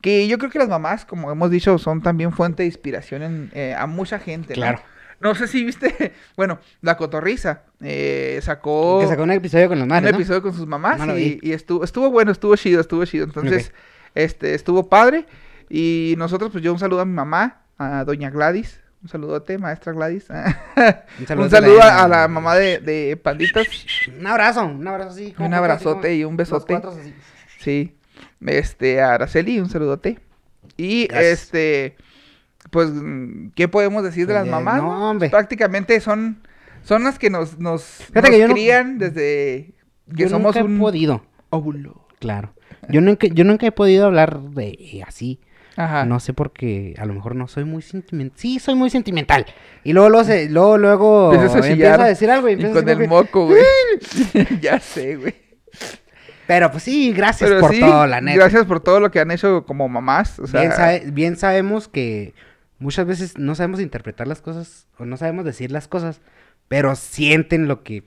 Que 0.00 0.26
yo 0.26 0.38
creo 0.38 0.50
que 0.50 0.58
las 0.58 0.68
mamás, 0.70 1.04
como 1.04 1.30
hemos 1.30 1.50
dicho, 1.50 1.76
son 1.76 2.00
también 2.00 2.32
fuente 2.32 2.62
de 2.62 2.68
inspiración 2.68 3.22
en, 3.22 3.50
eh, 3.52 3.74
a 3.78 3.86
mucha 3.86 4.18
gente. 4.18 4.54
Claro. 4.54 4.80
No 5.20 5.34
sé 5.34 5.46
si 5.46 5.62
viste, 5.62 6.14
bueno, 6.36 6.58
la 6.80 6.96
cotorriza 6.96 7.64
eh, 7.82 8.40
sacó, 8.42 9.00
Que 9.02 9.08
sacó 9.08 9.24
un 9.24 9.32
episodio 9.32 9.68
con 9.68 9.76
las 9.76 9.82
un 9.82 9.90
madres, 9.90 10.12
¿no? 10.12 10.16
episodio 10.16 10.40
con 10.40 10.54
sus 10.54 10.66
mamás 10.66 11.06
No 11.06 11.18
y, 11.18 11.38
y 11.42 11.52
estuvo, 11.52 11.84
estuvo 11.84 12.10
bueno, 12.10 12.32
estuvo 12.32 12.56
chido, 12.56 12.80
estuvo 12.80 13.04
chido. 13.04 13.26
Entonces. 13.26 13.72
Este, 14.14 14.54
estuvo 14.54 14.88
padre. 14.88 15.26
Y 15.68 16.14
nosotros, 16.18 16.50
pues 16.50 16.64
yo 16.64 16.72
un 16.72 16.78
saludo 16.78 17.00
a 17.00 17.04
mi 17.04 17.12
mamá, 17.14 17.62
a 17.78 18.04
doña 18.04 18.30
Gladys. 18.30 18.80
Un 19.02 19.08
saludote, 19.08 19.56
maestra 19.56 19.92
Gladys. 19.92 20.26
un 21.20 21.26
saludo 21.26 21.48
saludo, 21.48 21.82
a 21.82 22.02
a, 22.04 22.08
la- 22.08 22.28
mamá 22.28 22.54
de, 22.56 22.78
de 22.80 23.16
Panditas. 23.16 23.66
Un 24.18 24.26
abrazo, 24.26 24.64
un 24.66 24.86
abrazo 24.86 25.10
así. 25.10 25.34
Un 25.38 25.54
abrazote 25.54 26.08
así 26.08 26.16
y 26.18 26.24
un 26.24 26.36
besote. 26.36 26.74
así. 26.74 27.14
Sí. 27.58 27.96
Este, 28.44 29.00
a 29.00 29.14
Araceli, 29.14 29.58
un 29.60 29.70
saludote. 29.70 30.18
Y 30.76 31.06
Gracias. 31.06 31.32
este, 31.44 31.96
pues, 32.70 32.90
¿qué 33.54 33.68
podemos 33.68 34.02
decir 34.02 34.26
de 34.26 34.34
Pues 34.34 34.36
las 34.36 34.44
de- 34.44 34.50
mamás? 34.50 34.82
no. 34.82 35.18
Prácticamente 35.30 35.98
son, 36.00 36.42
son 36.82 37.04
las 37.04 37.18
que 37.18 37.30
nos, 37.30 37.58
nos, 37.58 38.00
nos 38.12 38.24
que 38.24 38.38
yo 38.38 38.48
no- 38.48 38.54
crían 38.54 38.98
desde 38.98 39.74
que 40.14 40.22
Yo 40.24 40.28
somos 40.28 40.54
nunca 40.56 40.66
un 40.66 40.78
podido, 40.78 41.24
óvulo. 41.50 42.06
claro. 42.18 42.52
Yo 42.92 43.00
nunca, 43.00 43.26
yo 43.28 43.44
nunca 43.44 43.66
he 43.66 43.72
podido 43.72 44.06
hablar 44.06 44.40
de 44.40 44.68
eh, 44.78 45.02
así. 45.06 45.40
Ajá. 45.76 46.04
No 46.04 46.20
sé 46.20 46.32
por 46.34 46.52
qué, 46.52 46.94
a 46.98 47.06
lo 47.06 47.14
mejor 47.14 47.34
no 47.36 47.46
soy 47.48 47.64
muy 47.64 47.80
sentimental. 47.82 48.36
Sí, 48.38 48.58
soy 48.58 48.74
muy 48.74 48.90
sentimental. 48.90 49.46
Y 49.84 49.92
luego, 49.92 50.08
luego, 50.10 50.24
se- 50.24 50.50
luego, 50.50 50.76
luego 50.78 51.30
a 51.32 51.34
empiezo 51.36 52.02
a 52.02 52.06
decir 52.06 52.30
algo 52.30 52.48
y, 52.48 52.52
Y 52.54 52.72
con 52.72 52.86
el 52.88 53.08
moco, 53.08 53.46
güey. 53.46 53.62
ya 54.60 54.78
sé, 54.80 55.16
güey. 55.16 55.34
Pero 56.46 56.70
pues 56.72 56.82
sí, 56.82 57.12
gracias 57.12 57.48
Pero 57.48 57.60
por 57.60 57.72
sí, 57.72 57.80
todo, 57.80 58.06
la 58.06 58.20
neta. 58.20 58.38
gracias 58.38 58.64
por 58.66 58.80
todo 58.80 58.98
lo 59.00 59.10
que 59.10 59.20
han 59.20 59.30
hecho 59.30 59.64
como 59.64 59.88
mamás. 59.88 60.38
O 60.40 60.46
sea, 60.48 60.60
bien, 60.62 60.72
sabe- 60.72 61.04
bien 61.12 61.36
sabemos 61.36 61.86
que 61.88 62.34
muchas 62.78 63.06
veces 63.06 63.38
no 63.38 63.54
sabemos 63.54 63.80
interpretar 63.80 64.26
las 64.26 64.40
cosas 64.42 64.88
o 64.98 65.04
no 65.04 65.16
sabemos 65.16 65.44
decir 65.44 65.70
las 65.70 65.86
cosas, 65.86 66.20
pero 66.66 66.96
sienten 66.96 67.68
lo 67.68 67.84
que 67.84 68.02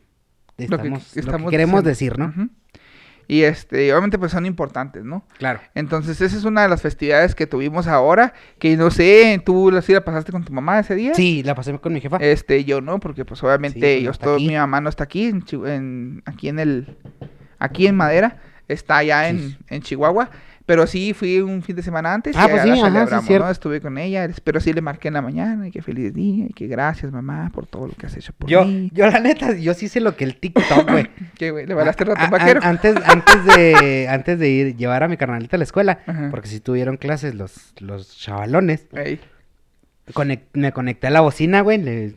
lo 0.58 0.58
que 0.58 0.64
estamos, 0.76 1.08
lo 1.08 1.14
que 1.14 1.20
estamos 1.22 1.52
queremos 1.52 1.84
diciendo. 1.86 2.18
decir, 2.18 2.20
¿no? 2.20 2.44
Ujú. 2.44 2.50
Y 3.28 3.44
este, 3.44 3.92
obviamente 3.94 4.20
pues 4.20 4.32
son 4.32 4.46
importantes, 4.46 5.04
¿no? 5.04 5.26
Claro. 5.38 5.60
Entonces, 5.76 6.20
esa 6.22 6.36
es 6.38 6.44
una 6.44 6.62
de 6.64 6.70
las 6.70 6.82
festividades 6.82 7.36
que 7.36 7.48
tuvimos 7.48 7.88
ahora, 7.88 8.34
que 8.60 8.76
no 8.76 8.92
sé, 8.92 9.42
tú 9.46 9.72
la 9.72 9.82
sí 9.82 9.94
la 9.94 10.04
pasaste 10.04 10.32
con 10.32 10.44
tu 10.44 10.52
mamá 10.54 10.80
ese 10.80 10.96
día. 10.96 11.14
Sí, 11.14 11.42
la 11.44 11.56
pasé 11.56 11.78
con 11.80 11.94
mi 11.94 12.02
jefa. 12.02 12.18
Este, 12.18 12.64
yo 12.66 12.82
no, 12.82 13.00
porque 13.00 13.24
pues 13.26 13.42
obviamente 13.44 13.98
Sí, 14.00 14.04
yo 14.04 14.12
estoy, 14.12 14.48
mi 14.48 14.56
mamá 14.56 14.82
no 14.82 14.90
está 14.90 15.06
aquí, 15.06 15.28
en, 15.28 15.44
en- 15.66 16.22
aquí 16.26 16.50
en 16.50 16.60
el, 16.60 16.98
aquí 17.60 17.88
en 17.88 17.96
Madera, 17.96 18.42
está 18.68 18.98
allá 18.98 19.30
en, 19.30 19.58
en 19.70 19.82
Chihuahua, 19.82 20.30
pero 20.66 20.88
sí 20.88 21.14
fui 21.14 21.40
un 21.42 21.62
fin 21.62 21.76
de 21.76 21.84
semana 21.84 22.14
antes 22.14 22.36
Ah, 22.38 22.46
y 22.48 22.50
pues 22.52 22.64
sí, 22.64 22.70
ajá, 22.70 23.22
sí. 23.22 23.34
¿no? 23.34 23.50
Estuve 23.50 23.82
con 23.82 23.98
ella, 23.98 24.30
pero 24.44 24.60
sí 24.62 24.72
le 24.72 24.82
marqué 24.82 25.10
en 25.10 25.16
la 25.16 25.22
mañana, 25.22 25.68
y 25.68 25.72
que 25.72 25.82
feliz 25.82 26.14
día, 26.14 26.46
y 26.50 26.54
que 26.54 26.68
gracias 26.68 27.12
mamá 27.12 27.52
por 27.54 27.66
todo 27.68 27.88
lo 27.88 27.94
que 27.94 28.06
has 28.06 28.16
hecho 28.16 28.32
por 28.34 28.50
yo, 28.50 28.64
mí. 28.64 28.90
yo 28.94 29.06
la 29.08 29.20
neta, 29.20 29.56
yo 29.58 29.74
sí 29.74 29.88
sé 29.90 30.00
lo 30.00 30.16
que 30.16 30.24
el 30.24 30.38
TikTok, 30.38 30.90
güey. 30.90 31.08
¿Qué, 31.38 31.52
güey? 31.52 31.66
¿Le 31.66 31.74
balaste 31.74 32.06
ratón 32.06 32.24
a- 32.26 32.30
vaquero? 32.30 32.62
an- 32.64 32.70
antes, 32.70 32.96
antes 33.06 33.46
de, 33.46 34.08
antes 34.10 34.40
de 34.40 34.50
ir, 34.50 34.78
llevar 34.78 35.04
a 35.04 35.08
mi 35.10 35.18
carnalita 35.18 35.58
a 35.58 35.60
la 35.60 35.66
escuela, 35.66 36.00
Ajá. 36.08 36.30
porque 36.32 36.48
si 36.48 36.60
tuvieron 36.62 36.96
clases 36.98 37.36
los, 37.36 37.74
los 37.80 38.18
chavalones, 38.18 38.88
Ey. 38.94 39.20
me 40.54 40.72
conecté 40.72 41.08
a 41.08 41.10
la 41.12 41.22
bocina, 41.22 41.62
güey, 41.62 41.78
le, 41.82 42.16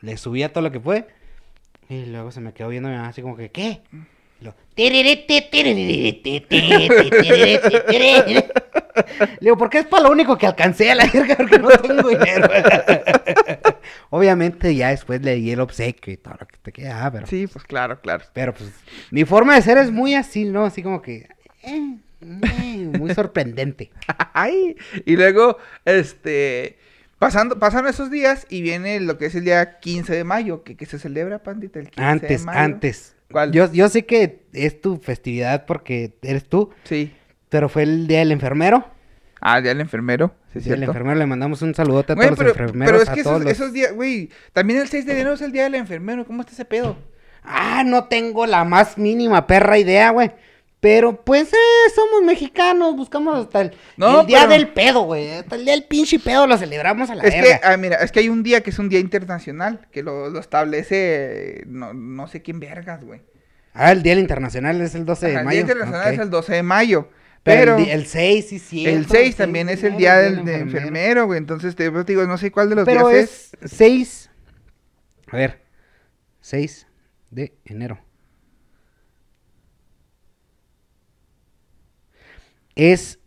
le 0.00 0.16
subí 0.16 0.42
a 0.42 0.52
todo 0.52 0.62
lo 0.64 0.72
que 0.72 0.80
fue, 0.80 1.06
y 1.88 2.06
luego 2.06 2.30
se 2.32 2.40
me 2.40 2.52
quedó 2.52 2.68
viendo 2.70 2.88
mi 2.88 2.96
mamá 2.96 3.08
así 3.08 3.22
como 3.22 3.36
que, 3.36 3.50
¿qué? 3.50 3.82
Le 9.20 9.38
digo, 9.40 9.56
porque 9.56 9.78
es 9.78 9.86
para 9.86 10.04
lo 10.04 10.10
único 10.10 10.36
que 10.38 10.46
alcancé 10.46 10.90
a 10.90 10.94
la 10.94 11.06
verga, 11.06 11.36
porque 11.36 11.58
no 11.58 11.68
tengo 11.68 12.08
dinero. 12.08 12.48
Obviamente 14.10 14.74
ya 14.74 14.90
después 14.90 15.22
le 15.22 15.34
di 15.36 15.50
el 15.52 15.60
obsequio 15.60 16.12
y 16.12 16.16
todo 16.16 16.34
lo 16.40 16.46
que 16.46 16.56
te 16.58 16.72
queda, 16.72 17.10
pero... 17.10 17.26
Sí, 17.26 17.46
pues 17.46 17.64
claro, 17.64 18.00
claro. 18.00 18.24
Pero 18.32 18.54
pues 18.54 18.70
mi 19.10 19.24
forma 19.24 19.54
de 19.54 19.62
ser 19.62 19.78
es 19.78 19.90
muy 19.90 20.14
así, 20.14 20.44
¿no? 20.44 20.64
Así 20.64 20.82
como 20.82 21.02
que... 21.02 21.28
eh, 21.62 21.96
eh, 22.20 22.90
muy 22.98 23.14
sorprendente. 23.14 23.90
Ay, 24.32 24.76
y 25.04 25.16
luego, 25.16 25.58
este, 25.84 26.78
pasando, 27.18 27.58
pasan 27.58 27.86
esos 27.86 28.10
días 28.10 28.46
y 28.48 28.62
viene 28.62 29.00
lo 29.00 29.18
que 29.18 29.26
es 29.26 29.34
el 29.34 29.44
día 29.44 29.78
15 29.80 30.14
de 30.14 30.24
mayo, 30.24 30.62
que, 30.62 30.76
que 30.76 30.86
se 30.86 30.98
celebra, 30.98 31.42
Pandita, 31.42 31.80
el 31.80 31.90
15 31.90 32.00
de 32.00 32.06
Antes, 32.06 32.44
mayo. 32.44 32.58
antes. 32.58 33.13
¿Cuál? 33.30 33.52
Yo, 33.52 33.72
yo 33.72 33.88
sé 33.88 34.04
que 34.06 34.44
es 34.52 34.80
tu 34.80 34.98
festividad 34.98 35.66
porque 35.66 36.12
eres 36.22 36.44
tú, 36.48 36.70
Sí. 36.84 37.12
pero 37.48 37.68
fue 37.68 37.82
el 37.84 38.06
día 38.06 38.20
del 38.20 38.32
enfermero. 38.32 38.86
Ah, 39.40 39.58
el 39.58 39.64
día 39.64 39.72
del 39.72 39.80
enfermero, 39.82 40.34
sí, 40.52 40.58
es 40.60 40.66
El 40.68 40.82
enfermero 40.84 41.18
le 41.18 41.26
mandamos 41.26 41.60
un 41.62 41.74
saludote 41.74 42.12
a 42.12 42.16
todos 42.16 42.28
pero, 42.30 42.42
los 42.48 42.56
enfermeros. 42.58 42.92
pero 42.92 43.02
es 43.02 43.10
que 43.10 43.20
esos, 43.20 43.42
los- 43.42 43.52
esos 43.52 43.72
días, 43.72 43.92
güey, 43.92 44.30
también 44.52 44.80
el 44.80 44.88
6 44.88 45.04
de 45.06 45.12
enero 45.12 45.32
es 45.34 45.42
el 45.42 45.52
día 45.52 45.64
del 45.64 45.74
enfermero, 45.74 46.24
¿cómo 46.24 46.40
está 46.42 46.52
ese 46.52 46.64
pedo? 46.64 46.96
Ah, 47.42 47.82
no 47.84 48.04
tengo 48.04 48.46
la 48.46 48.64
más 48.64 48.96
mínima 48.96 49.46
perra 49.46 49.76
idea, 49.78 50.10
güey. 50.10 50.30
Pero 50.84 51.24
pues 51.24 51.50
eh, 51.50 51.90
somos 51.94 52.22
mexicanos, 52.26 52.94
buscamos 52.94 53.38
hasta 53.38 53.62
el, 53.62 53.72
No, 53.96 54.20
el 54.20 54.26
día 54.26 54.40
pero- 54.40 54.50
del 54.52 54.68
pedo, 54.68 55.04
güey. 55.04 55.30
Hasta 55.30 55.56
el 55.56 55.64
día 55.64 55.72
del 55.72 55.84
pinche 55.84 56.18
pedo 56.18 56.46
lo 56.46 56.58
celebramos 56.58 57.08
a 57.08 57.14
la 57.14 57.22
Es 57.24 57.34
que, 57.34 57.40
verga. 57.40 57.60
ah, 57.64 57.76
mira, 57.78 57.96
es 57.96 58.12
que 58.12 58.20
hay 58.20 58.28
un 58.28 58.42
día 58.42 58.60
que 58.62 58.68
es 58.68 58.78
un 58.78 58.90
día 58.90 58.98
internacional, 59.00 59.88
que 59.90 60.02
lo, 60.02 60.28
lo 60.28 60.38
establece, 60.38 61.62
no, 61.66 61.94
no 61.94 62.28
sé 62.28 62.42
quién 62.42 62.60
vergas, 62.60 63.02
güey. 63.02 63.22
Ah, 63.72 63.92
el 63.92 64.02
día 64.02 64.12
internacional 64.12 64.78
es 64.82 64.94
el 64.94 65.06
12 65.06 65.24
de 65.26 65.32
Ajá, 65.32 65.40
el 65.40 65.46
mayo. 65.46 65.54
día 65.56 65.62
internacional 65.62 66.12
es 66.12 66.20
el 66.20 66.28
12 66.28 66.52
de 66.52 66.62
mayo, 66.62 67.08
Pero, 67.42 67.76
pero... 67.76 67.78
el, 67.78 67.88
el 68.00 68.06
6, 68.06 68.46
sí, 68.46 68.58
sí. 68.58 68.86
El 68.86 69.06
6 69.06 69.36
también 69.36 69.70
es 69.70 69.82
el 69.84 69.96
día 69.96 70.16
del, 70.18 70.44
de 70.44 70.56
enfermero, 70.58 71.24
güey. 71.24 71.38
Entonces 71.38 71.74
te 71.76 71.90
te 71.90 72.04
digo, 72.04 72.26
no 72.26 72.36
sé 72.36 72.52
cuál 72.52 72.68
de 72.68 72.74
los 72.74 72.84
Pero 72.84 73.08
días 73.08 73.22
es. 73.24 73.56
es 73.62 73.70
6. 73.70 74.30
A 75.28 75.36
ver. 75.38 75.62
6 76.42 76.86
de 77.30 77.54
enero. 77.64 78.03
Es 82.76 83.18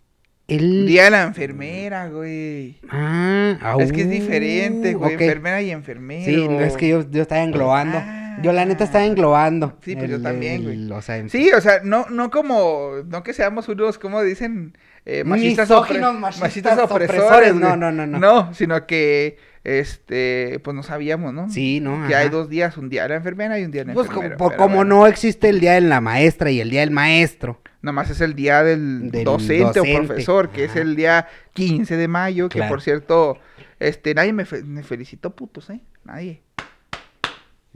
el. 0.47 0.85
Día 0.87 1.05
de 1.05 1.11
la 1.11 1.23
enfermera, 1.23 2.07
güey. 2.09 2.79
Ah, 2.89 3.75
es 3.79 3.91
que 3.91 4.01
es 4.01 4.09
diferente, 4.09 4.93
güey. 4.93 5.15
ok. 5.15 5.21
Enfermera 5.21 5.61
y 5.61 5.71
enfermero. 5.71 6.25
Sí, 6.25 6.47
no, 6.47 6.59
es 6.61 6.77
que 6.77 6.89
yo, 6.89 7.09
yo 7.09 7.21
estaba 7.21 7.43
englobando. 7.43 8.01
Yo 8.43 8.53
la 8.53 8.65
neta 8.65 8.83
estaba 8.83 9.03
Ah. 9.03 9.07
englobando. 9.07 9.77
Sí, 9.81 9.95
pues 9.95 10.09
yo 10.11 10.21
también, 10.21 10.63
güey. 10.63 10.75
el- 10.75 10.91
o 10.91 11.01
sea, 11.01 11.17
en- 11.17 11.29
Sí, 11.29 11.49
o 11.53 11.59
sea, 11.61 11.79
no, 11.83 12.05
no 12.09 12.29
como, 12.29 12.91
no 13.07 13.23
que 13.23 13.33
seamos 13.33 13.67
unos, 13.67 13.97
como 13.97 14.21
dicen, 14.21 14.77
eh, 15.09 15.23
machistas, 15.23 15.69
opre- 15.71 15.99
machistas 16.19 16.77
opresores, 16.79 17.21
opresores, 17.21 17.55
no, 17.55 17.77
no, 17.77 17.91
no, 17.93 18.05
no. 18.05 18.19
No, 18.19 18.53
sino 18.53 18.85
que, 18.85 19.37
este, 19.63 20.59
pues 20.63 20.75
no 20.75 20.83
sabíamos, 20.83 21.33
¿no? 21.33 21.49
Sí, 21.49 21.79
¿no? 21.79 22.05
Que 22.07 22.15
hay 22.15 22.27
dos 22.29 22.49
días, 22.49 22.75
un 22.77 22.89
día 22.89 23.03
de 23.03 23.09
la 23.09 23.15
enfermera 23.15 23.57
y 23.59 23.63
un 23.63 23.71
día 23.71 23.83
de 23.83 23.87
la 23.87 23.93
Pues 23.93 24.07
como, 24.07 24.23
enfermera. 24.23 24.37
por- 24.37 24.51
pero 24.51 24.63
como 24.63 24.75
bueno. 24.77 24.95
no 24.97 25.07
existe 25.07 25.47
el 25.49 25.59
día 25.61 25.73
de 25.73 25.81
la 25.81 26.01
maestra 26.01 26.51
y 26.51 26.59
el 26.59 26.69
día 26.69 26.81
del 26.81 26.91
maestro. 26.91 27.61
Nomás 27.81 28.09
es 28.09 28.19
el 28.21 28.33
día 28.33 28.63
del, 28.63 29.11
Del 29.11 29.23
docente, 29.23 29.79
docente. 29.79 29.99
o 29.99 30.05
profesor, 30.07 30.49
que 30.49 30.65
es 30.65 30.75
el 30.75 30.95
día 30.95 31.27
15 31.53 31.95
de 31.95 32.07
mayo, 32.09 32.49
que 32.49 32.57
Claro. 32.59 32.69
por 32.73 32.81
cierto, 32.81 33.37
este, 33.79 34.13
nadie 34.13 34.33
me, 34.33 34.43
fe- 34.45 34.63
me 34.63 34.83
felicitó, 34.83 35.35
putos, 35.35 35.69
¿eh? 35.69 35.79
Nadie. 36.03 36.41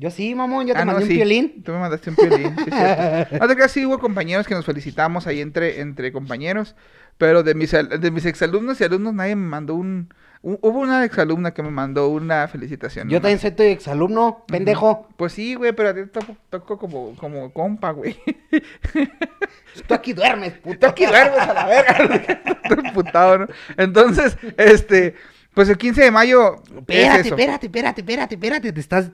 Yo 0.01 0.09
sí, 0.09 0.33
mamón, 0.33 0.65
yo 0.65 0.73
te 0.73 0.79
Ah, 0.81 0.85
no, 0.85 0.93
mandé 0.93 1.07
un 1.07 1.09
violín. 1.15 1.61
Tú 1.63 1.71
me 1.73 1.77
mandaste 1.79 2.09
un 2.09 2.15
violín, 2.15 2.55
sí, 2.57 2.71
cierto. 2.71 3.35
No 3.39 3.47
te 3.47 3.55
creas, 3.55 3.71
sí 3.71 3.85
hubo 3.85 3.99
compañeros 3.99 4.47
que 4.47 4.55
nos 4.55 4.65
felicitamos 4.65 5.27
ahí 5.27 5.41
entre, 5.41 5.79
entre 5.79 6.11
compañeros, 6.11 6.75
pero 7.19 7.43
de 7.43 7.53
mis, 7.53 7.71
de 7.71 8.09
mis 8.11 8.25
exalumnos 8.25 8.81
y 8.81 8.83
alumnos 8.83 9.13
nadie 9.13 9.35
me 9.35 9.45
mandó 9.47 9.75
un... 9.75 10.09
hu- 10.41 10.57
Hubo 10.63 10.79
una 10.79 11.05
exalumna 11.05 11.51
que 11.53 11.61
me 11.61 11.69
mandó 11.69 12.09
una 12.09 12.47
felicitación. 12.47 13.09
Yo 13.09 13.21
también 13.21 13.37
soy 13.37 13.51
tu 13.51 13.61
exalumno, 13.61 14.43
pendejo. 14.47 15.07
Pues 15.17 15.33
sí, 15.33 15.53
güey, 15.53 15.71
pero 15.73 15.89
a 15.89 15.93
ti 15.93 16.01
toco, 16.11 16.35
toco 16.49 16.79
como, 16.79 17.15
como 17.15 17.53
compa, 17.53 17.91
güey. 17.91 18.17
Tú 19.87 19.93
aquí 19.93 20.13
duermes, 20.13 20.53
puto. 20.53 20.79
Tú 20.79 20.87
aquí 20.87 21.05
duermes 21.05 21.39
a 21.41 21.53
la 21.53 21.65
verga. 21.67 22.41
Todo 22.67 22.81
emputado, 22.83 23.37
¿no? 23.39 23.47
Entonces, 23.77 24.37
este, 24.57 25.15
pues 25.53 25.69
el 25.69 25.77
15 25.77 26.01
de 26.03 26.11
mayo 26.11 26.55
Espérate, 26.77 27.19
es 27.21 27.27
espérate, 27.27 27.65
espérate, 27.67 28.01
espérate, 28.01 28.35
espérate. 28.35 28.73
Te 28.73 28.79
estás, 28.79 29.11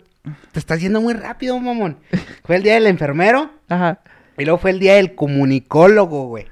te 0.52 0.60
estás 0.60 0.82
yendo 0.82 1.02
muy 1.02 1.14
rápido, 1.14 1.60
mamón. 1.60 1.98
Fue 2.44 2.56
el 2.56 2.64
día 2.64 2.76
del 2.76 2.88
enfermero 2.88 3.52
Ajá. 3.70 4.00
y 4.38 4.46
luego 4.46 4.58
fue 4.60 4.72
el 4.72 4.80
día 4.80 4.96
del 4.96 5.16
comunicólogo, 5.16 6.28
güey. 6.28 6.46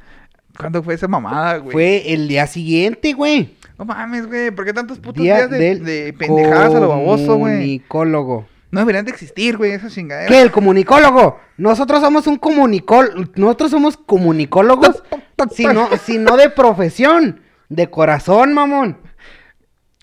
¿Cuándo 0.58 0.82
fue 0.84 0.94
esa 0.94 1.08
mamada, 1.08 1.58
güey? 1.58 1.72
Fue 1.72 2.14
el 2.14 2.28
día 2.28 2.48
siguiente, 2.48 3.14
güey. 3.14 3.56
No 3.78 3.86
mames, 3.86 4.28
güey, 4.28 4.52
¿por 4.52 4.66
qué 4.66 4.74
tantos 4.74 5.00
putos 5.00 5.22
Día 5.22 5.48
días 5.48 5.82
de, 5.82 6.16
pendejadas 6.18 6.74
a 6.76 6.80
lo 6.80 6.88
baboso, 6.88 7.36
güey? 7.36 7.54
comunicólogo. 7.56 8.48
No 8.72 8.80
deberían 8.80 9.06
de 9.06 9.12
existir, 9.12 9.58
güey, 9.58 9.72
esas 9.72 9.94
chingaderas. 9.94 10.30
¿Qué? 10.30 10.42
El 10.42 10.52
comunicólogo. 10.52 11.40
Nosotros 11.58 12.02
somos 12.02 12.28
un 12.28 12.38
comunicólogo. 12.38 13.32
Nosotros 13.36 13.72
somos 13.72 13.98
comunicólogos. 13.98 15.04
si, 15.56 15.66
no, 15.66 15.90
si 16.04 16.18
no 16.18 16.36
de 16.38 16.50
profesión. 16.50 17.42
De 17.70 17.90
corazón, 17.90 18.54
mamón. 18.54 18.98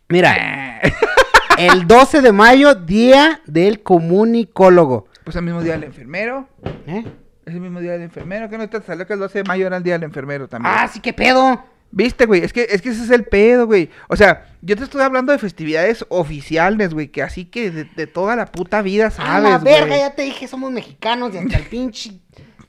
Mira, 0.08 0.80
el 1.58 1.86
12 1.86 2.20
de 2.20 2.32
mayo, 2.32 2.74
día 2.74 3.40
del 3.46 3.82
comunicólogo. 3.82 5.06
Pues 5.24 5.36
el 5.36 5.42
mismo 5.42 5.62
día 5.62 5.72
del 5.72 5.84
enfermero. 5.84 6.48
¿Eh? 6.86 7.04
Es 7.46 7.54
el 7.54 7.60
mismo 7.60 7.80
día 7.80 7.92
del 7.92 8.02
enfermero. 8.02 8.48
¿Qué 8.48 8.58
no 8.58 8.68
te 8.68 8.80
salió 8.82 9.06
que 9.06 9.12
el 9.14 9.18
12 9.20 9.38
de 9.38 9.44
mayo 9.44 9.66
era 9.66 9.76
el 9.76 9.82
día 9.82 9.94
del 9.94 10.04
enfermero 10.04 10.48
también? 10.48 10.74
Ah, 10.76 10.88
sí, 10.88 11.00
qué 11.00 11.12
pedo. 11.12 11.64
Viste, 11.94 12.24
güey, 12.24 12.42
es 12.42 12.54
que, 12.54 12.66
es 12.70 12.80
que 12.80 12.88
ese 12.88 13.04
es 13.04 13.10
el 13.10 13.24
pedo, 13.24 13.66
güey. 13.66 13.90
O 14.08 14.16
sea, 14.16 14.46
yo 14.62 14.76
te 14.76 14.84
estoy 14.84 15.02
hablando 15.02 15.30
de 15.30 15.38
festividades 15.38 16.06
oficiales, 16.08 16.94
güey, 16.94 17.08
que 17.08 17.22
así 17.22 17.44
que 17.44 17.70
de, 17.70 17.84
de 17.84 18.06
toda 18.06 18.34
la 18.34 18.46
puta 18.46 18.80
vida 18.80 19.08
A 19.08 19.10
sabes, 19.10 19.50
la 19.50 19.58
verga, 19.58 19.86
güey. 19.88 19.98
ya 19.98 20.14
te 20.14 20.22
dije, 20.22 20.48
somos 20.48 20.72
mexicanos 20.72 21.34
y 21.34 21.38
hasta 21.38 21.58
el 21.58 21.66
pinche. 21.66 22.12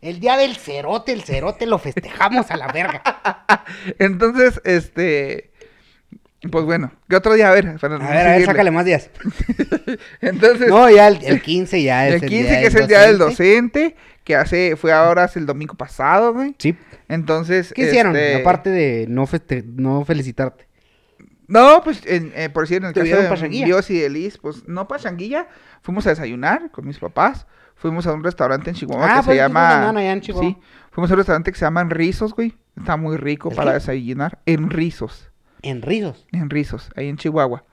El 0.02 0.20
día 0.20 0.36
del 0.36 0.58
cerote, 0.58 1.14
el 1.14 1.24
cerote 1.24 1.66
lo 1.66 1.80
festejamos 1.80 2.52
a 2.52 2.58
la 2.58 2.68
verga. 2.68 3.02
Entonces, 4.00 4.60
este... 4.66 5.53
Pues 6.52 6.66
bueno, 6.66 6.92
¿qué 7.08 7.16
otro 7.16 7.34
día? 7.34 7.50
A 7.50 7.54
ver, 7.54 7.78
para 7.80 7.96
A 7.96 8.00
no 8.00 8.06
ver, 8.10 8.28
a 8.28 8.32
ver, 8.32 8.46
sácale 8.46 8.70
más 8.72 8.84
días. 8.86 9.10
Entonces, 10.22 10.68
No, 10.68 10.90
ya 10.90 11.08
el, 11.08 11.24
el 11.24 11.42
15 11.42 11.82
ya 11.84 12.08
es 12.08 12.22
el 12.22 12.30
15 12.30 12.60
que 12.60 12.68
es 12.68 12.76
el 12.76 12.88
día 12.88 13.02
del 13.02 13.18
docente, 13.18 13.96
que 14.24 14.36
hace, 14.36 14.76
fue 14.76 14.92
ahora 14.92 15.24
hace 15.24 15.40
el 15.40 15.46
domingo 15.46 15.76
pasado, 15.76 16.34
güey. 16.34 16.56
Sí. 16.58 16.76
Entonces, 17.08 17.74
¿Qué 17.74 17.84
hicieron? 17.84 18.16
este, 18.16 18.42
Aparte 18.42 18.70
de 18.70 19.06
no, 19.08 19.26
feste 19.26 19.64
no 19.66 20.04
felicitarte. 20.06 20.68
No, 21.48 21.82
pues, 21.84 22.02
en, 22.06 22.32
eh, 22.36 22.50
por 22.50 22.64
decir, 22.64 22.78
en 22.78 22.86
el 22.88 22.94
caso 22.94 23.06
¿Tuvieron 23.06 23.42
de? 23.42 23.50
Dios 23.50 23.90
y 23.90 24.00
de 24.00 24.10
Liz, 24.10 24.38
pues, 24.38 24.68
no 24.68 24.88
pachanguilla, 24.88 25.48
fuimos 25.82 26.08
a 26.08 26.10
desayunar 26.10 26.72
con 26.72 26.88
mis 26.88 26.98
papás, 27.00 27.46
fuimos 27.76 28.08
a 28.08 28.14
un 28.14 28.24
restaurante 28.24 28.70
en 28.70 28.76
Chihuahua 28.76 29.06
Ah, 29.06 29.20
que 29.20 29.26
pues, 29.26 29.38
se 29.38 29.42
llama... 29.44 29.90
allá 29.90 30.12
en 30.14 30.22
Chihuahua. 30.22 30.50
Sí, 30.50 30.58
fuimos 30.92 31.12
a 31.12 31.14
un 31.14 31.18
restaurante 31.18 31.52
que 31.52 31.58
se 31.60 31.66
llama 31.66 31.84
Rizos, 31.84 32.34
güey, 32.34 32.56
está 32.78 32.96
muy 32.98 33.18
rico 33.18 33.50
¿El 33.50 33.56
para 33.56 33.72
qué? 33.72 33.76
desayunar, 33.76 34.40
en 34.46 34.70
Rizos, 34.70 35.30
En 35.64 35.82
Rizos. 35.82 36.28
en 36.32 36.50
Rizos, 36.50 36.92
ahí 36.96 37.08
en 37.08 37.18
Chihuahua. 37.18 37.64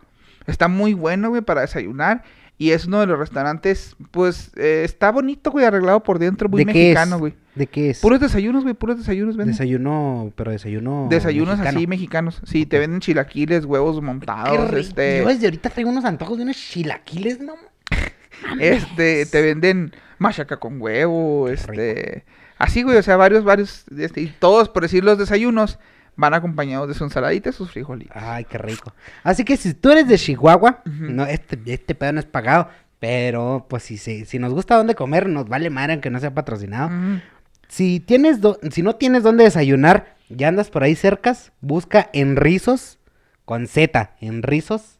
Está 0.46 0.68
muy 0.68 0.94
bueno, 0.94 1.28
güey, 1.28 1.42
para 1.42 1.60
desayunar, 1.60 2.22
y 2.56 2.70
es 2.70 2.86
uno 2.86 3.00
de 3.00 3.06
los 3.06 3.18
restaurantes, 3.18 3.96
pues, 4.10 4.52
eh, 4.56 4.82
está 4.84 5.10
bonito, 5.10 5.50
güey, 5.50 5.64
arreglado 5.64 6.02
por 6.02 6.18
dentro, 6.18 6.48
muy 6.48 6.64
¿De 6.64 6.72
qué 6.72 6.78
mexicano, 6.78 7.18
güey. 7.18 7.34
¿De 7.54 7.66
qué 7.66 7.90
es? 7.90 8.00
Puros 8.00 8.20
desayunos, 8.20 8.62
güey, 8.62 8.74
puros 8.74 8.98
desayunos, 8.98 9.36
venden. 9.36 9.54
Desayuno, 9.54 10.32
pero 10.36 10.50
desayuno. 10.50 11.08
Desayunos 11.10 11.58
mexicano. 11.58 11.78
así 11.78 11.86
mexicanos. 11.86 12.40
Sí, 12.44 12.66
te 12.66 12.78
venden 12.78 13.00
chilaquiles, 13.00 13.64
huevos 13.64 14.00
montados, 14.00 14.72
este... 14.74 15.20
Yo 15.22 15.28
desde 15.28 15.46
ahorita 15.46 15.70
traigo 15.70 15.90
unos 15.90 16.04
antojos 16.04 16.36
de 16.38 16.44
unos 16.44 16.56
chilaquiles, 16.56 17.40
¿no? 17.40 17.54
Este, 18.60 19.26
te 19.26 19.42
venden 19.42 19.92
machaca 20.18 20.58
con 20.58 20.80
huevo, 20.80 21.48
este, 21.48 22.24
así, 22.58 22.82
güey, 22.82 22.98
o 22.98 23.02
sea, 23.02 23.16
varios, 23.16 23.42
varios, 23.42 23.84
este, 23.98 24.20
y 24.20 24.26
todos, 24.38 24.68
por 24.68 24.82
decir 24.82 25.02
los 25.02 25.18
desayunos, 25.18 25.78
van 26.20 26.34
acompañados 26.34 26.86
de 26.88 26.94
su 26.94 27.02
ensaladita 27.04 27.48
y 27.50 27.52
sus 27.52 27.70
frijolitos. 27.72 28.16
Ay, 28.16 28.44
qué 28.44 28.58
rico. 28.58 28.92
Así 29.24 29.44
que 29.44 29.56
si 29.56 29.74
tú 29.74 29.90
eres 29.90 30.06
de 30.06 30.16
Chihuahua, 30.18 30.82
no, 30.84 31.24
este, 31.24 31.58
este 31.66 31.94
pedo 31.94 32.12
no 32.12 32.20
es 32.20 32.26
pagado. 32.26 32.68
Pero, 32.98 33.66
pues, 33.68 33.82
si, 33.84 33.96
se- 33.96 34.26
si 34.26 34.38
nos 34.38 34.52
gusta 34.52 34.76
dónde 34.76 34.94
comer, 34.94 35.26
nos 35.28 35.48
vale 35.48 35.70
madre 35.70 35.94
aunque 35.94 36.10
no 36.10 36.20
sea 36.20 36.34
patrocinado. 36.34 36.90
Si 37.68 37.98
tienes 38.00 38.40
do- 38.42 38.58
si 38.70 38.82
no 38.82 38.96
tienes 38.96 39.22
dónde 39.22 39.44
desayunar, 39.44 40.14
ya 40.28 40.48
andas 40.48 40.68
por 40.70 40.82
ahí 40.82 40.94
cercas, 40.94 41.50
busca 41.62 42.10
en 42.12 42.36
Rizos, 42.36 42.98
con 43.46 43.66
Z, 43.66 44.10
en 44.20 44.42
Rizos, 44.42 44.98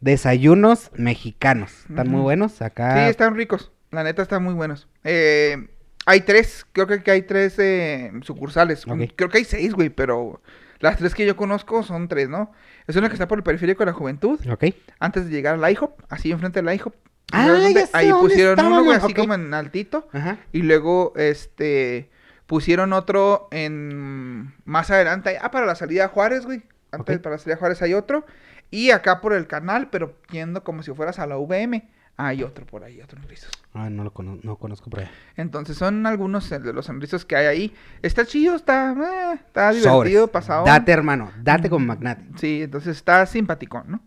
desayunos 0.00 0.90
mexicanos. 0.96 1.72
Están 1.88 2.08
muy 2.08 2.20
buenos 2.20 2.60
acá. 2.62 3.04
Sí, 3.04 3.10
están 3.10 3.34
ricos, 3.36 3.72
la 3.90 4.04
neta 4.04 4.22
están 4.22 4.42
muy 4.42 4.54
buenos. 4.54 4.88
Eh, 5.04 5.68
hay 6.06 6.20
tres, 6.22 6.66
creo 6.72 6.86
que, 6.86 7.02
que 7.02 7.10
hay 7.10 7.22
tres 7.22 7.58
eh, 7.58 8.12
sucursales, 8.22 8.84
creo 9.16 9.28
que 9.28 9.38
hay 9.38 9.44
seis, 9.44 9.72
güey, 9.74 9.88
pero 9.90 10.40
las 10.80 10.98
tres 10.98 11.14
que 11.14 11.26
yo 11.26 11.36
conozco 11.36 11.82
son 11.82 12.08
tres, 12.08 12.28
¿no? 12.28 12.52
Es 12.86 12.96
una 12.96 13.08
que 13.08 13.14
está 13.14 13.28
por 13.28 13.38
el 13.38 13.44
periférico 13.44 13.80
de 13.80 13.86
la 13.86 13.92
juventud, 13.92 14.38
Ok. 14.50 14.64
antes 14.98 15.24
de 15.26 15.30
llegar 15.30 15.54
al 15.62 15.70
IHOP, 15.72 16.00
así 16.10 16.30
enfrente 16.30 16.60
del 16.62 16.74
IHOP. 16.74 16.94
Ah, 17.32 17.46
ya 17.72 17.86
sé 17.86 17.90
Ahí 17.94 18.08
dónde 18.10 18.28
pusieron 18.28 18.66
uno, 18.66 18.84
güey, 18.84 18.96
así 18.96 19.14
como 19.14 19.34
en 19.34 19.52
altito. 19.54 20.06
Ajá. 20.12 20.38
Y 20.52 20.62
luego, 20.62 21.14
este, 21.16 22.10
pusieron 22.46 22.92
otro 22.92 23.48
en, 23.50 24.54
más 24.64 24.90
adelante, 24.90 25.38
ah, 25.40 25.50
para 25.50 25.64
la 25.66 25.74
salida 25.74 26.04
a 26.04 26.08
Juárez, 26.08 26.44
güey. 26.44 26.62
Antes 26.92 27.16
Ok. 27.16 27.22
para 27.22 27.36
Estrella 27.36 27.56
Juárez 27.58 27.82
hay 27.82 27.94
otro. 27.94 28.26
Y 28.70 28.90
acá 28.90 29.20
por 29.20 29.32
el 29.32 29.46
canal, 29.46 29.88
pero 29.90 30.14
yendo 30.30 30.62
como 30.64 30.82
si 30.82 30.92
fueras 30.92 31.18
a 31.18 31.26
la 31.26 31.36
VM, 31.38 31.88
hay 32.16 32.42
otro 32.42 32.64
por 32.66 32.84
ahí, 32.84 33.00
otro 33.02 33.20
Enrizos. 33.20 33.50
Ah, 33.74 33.90
no 33.90 34.04
lo 34.04 34.12
cono- 34.12 34.38
no 34.42 34.56
conozco 34.56 34.88
por 34.90 35.00
ahí. 35.00 35.10
Entonces 35.36 35.76
son 35.76 36.06
algunos 36.06 36.48
de 36.48 36.72
los 36.72 36.88
Enrizos 36.88 37.24
que 37.24 37.34
hay 37.36 37.46
ahí. 37.46 37.74
Está 38.02 38.24
chido, 38.24 38.54
está, 38.54 38.92
eh, 38.92 39.40
está 39.46 39.72
Sobres. 39.72 39.82
divertido, 39.84 40.28
pasado. 40.28 40.64
Date, 40.64 40.92
hermano. 40.92 41.32
Date 41.42 41.68
con 41.68 41.84
Magnate. 41.86 42.24
Sí, 42.36 42.62
entonces 42.62 42.96
está 42.96 43.26
simpático, 43.26 43.82
¿no? 43.86 44.00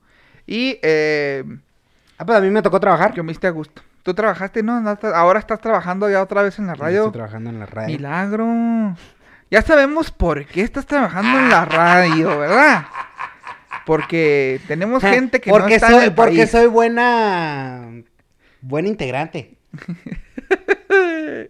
Y 0.46 0.80
eh, 0.82 1.44
Ah, 2.20 2.26
pues 2.26 2.38
a 2.38 2.42
mí 2.42 2.50
me 2.50 2.62
tocó 2.62 2.80
trabajar. 2.80 3.14
que 3.14 3.22
me 3.22 3.30
diste 3.32 3.46
a 3.48 3.52
gusto. 3.52 3.82
Tú 4.04 4.14
trabajaste, 4.14 4.64
¿no? 4.64 4.82
Ahora 5.14 5.40
estás 5.40 5.60
trabajando 5.60 6.10
ya 6.10 6.22
otra 6.24 6.42
vez 6.42 6.58
en 6.60 6.68
la 6.68 6.74
Yo 6.76 6.82
radio. 6.82 6.98
Estoy 7.02 7.12
trabajando 7.14 7.50
en 7.50 7.60
la 7.60 7.66
radio. 7.66 7.96
Milagro. 7.98 8.96
Ya 9.52 9.62
sabemos 9.62 10.12
por 10.12 10.46
qué 10.46 10.62
estás 10.62 10.86
trabajando 10.86 11.38
en 11.40 11.50
la 11.50 11.66
radio, 11.66 12.40
¿verdad? 12.40 12.86
Porque 13.88 14.60
tenemos 14.68 15.02
gente 15.02 15.40
que 15.40 15.50
no 15.50 15.58
porque 15.58 15.76
está 15.76 15.88
soy, 15.88 15.98
en 15.98 16.04
el 16.04 16.14
Porque 16.14 16.36
país. 16.36 16.52
soy 16.52 16.68
buena... 16.68 18.04
Buena 18.62 18.90
integrante. 18.90 19.58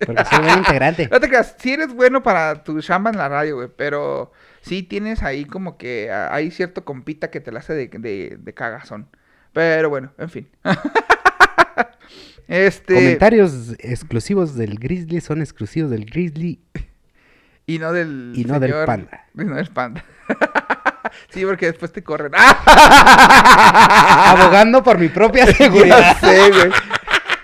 Porque 0.05 0.23
soy 0.25 0.39
buena 0.39 0.57
integrante. 0.57 1.09
No 1.11 1.19
te 1.19 1.29
creas, 1.29 1.55
sí 1.57 1.73
eres 1.73 1.93
bueno 1.93 2.21
para 2.21 2.63
tu 2.63 2.79
chamba 2.81 3.09
en 3.09 3.17
la 3.17 3.27
radio, 3.27 3.55
güey, 3.55 3.69
pero 3.75 4.31
sí 4.61 4.83
tienes 4.83 5.23
ahí 5.23 5.45
como 5.45 5.77
que 5.77 6.11
ah, 6.11 6.29
hay 6.31 6.51
cierto 6.51 6.85
compita 6.85 7.31
que 7.31 7.39
te 7.39 7.51
la 7.51 7.59
hace 7.59 7.73
de, 7.73 7.87
de, 7.87 8.37
de 8.39 8.53
cagazón. 8.53 9.07
Pero 9.53 9.89
bueno, 9.89 10.11
en 10.19 10.29
fin. 10.29 10.47
este... 12.47 12.93
Comentarios 12.93 13.75
exclusivos 13.79 14.55
del 14.55 14.77
Grizzly 14.77 15.21
son 15.21 15.41
exclusivos 15.41 15.89
del 15.89 16.05
Grizzly. 16.05 16.61
Y 17.65 17.79
no 17.79 17.93
del 17.93 18.33
Y 18.35 18.43
no 18.45 18.59
del 18.59 18.73
panda. 18.85 19.25
Y 19.33 19.43
no 19.43 19.55
del 19.55 19.69
panda. 19.69 20.05
sí, 21.29 21.45
porque 21.45 21.67
después 21.67 21.91
te 21.91 22.03
corren. 22.03 22.31
Abogando 23.57 24.83
por 24.83 24.97
mi 24.97 25.09
propia 25.09 25.45
Ya 25.47 25.53
seguridad. 25.53 26.17
sé, 26.19 26.49
güey. 26.51 26.71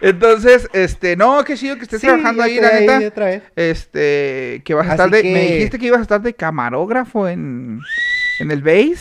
Entonces, 0.02 0.68
este, 0.74 1.16
no, 1.16 1.44
qué 1.46 1.56
chido 1.56 1.78
que 1.78 1.84
estés 1.84 2.02
Sí, 2.02 2.08
trabajando 2.08 2.44
ahí, 2.44 2.60
la 2.60 2.72
neta. 2.74 3.00
otra 3.08 3.26
vez. 3.28 3.44
Este, 3.56 4.62
que 4.66 4.74
vas 4.74 4.86
a 4.88 4.94
Así 4.94 5.02
estar 5.04 5.10
de, 5.10 5.24
me 5.24 5.40
dijiste 5.44 5.80
que 5.80 5.86
ibas 5.86 6.00
a 6.00 6.02
estar 6.04 6.22
de 6.22 6.34
camarógrafo 6.34 7.28
en, 7.30 7.80
en 8.40 8.52
el 8.52 8.62
base, 8.62 8.98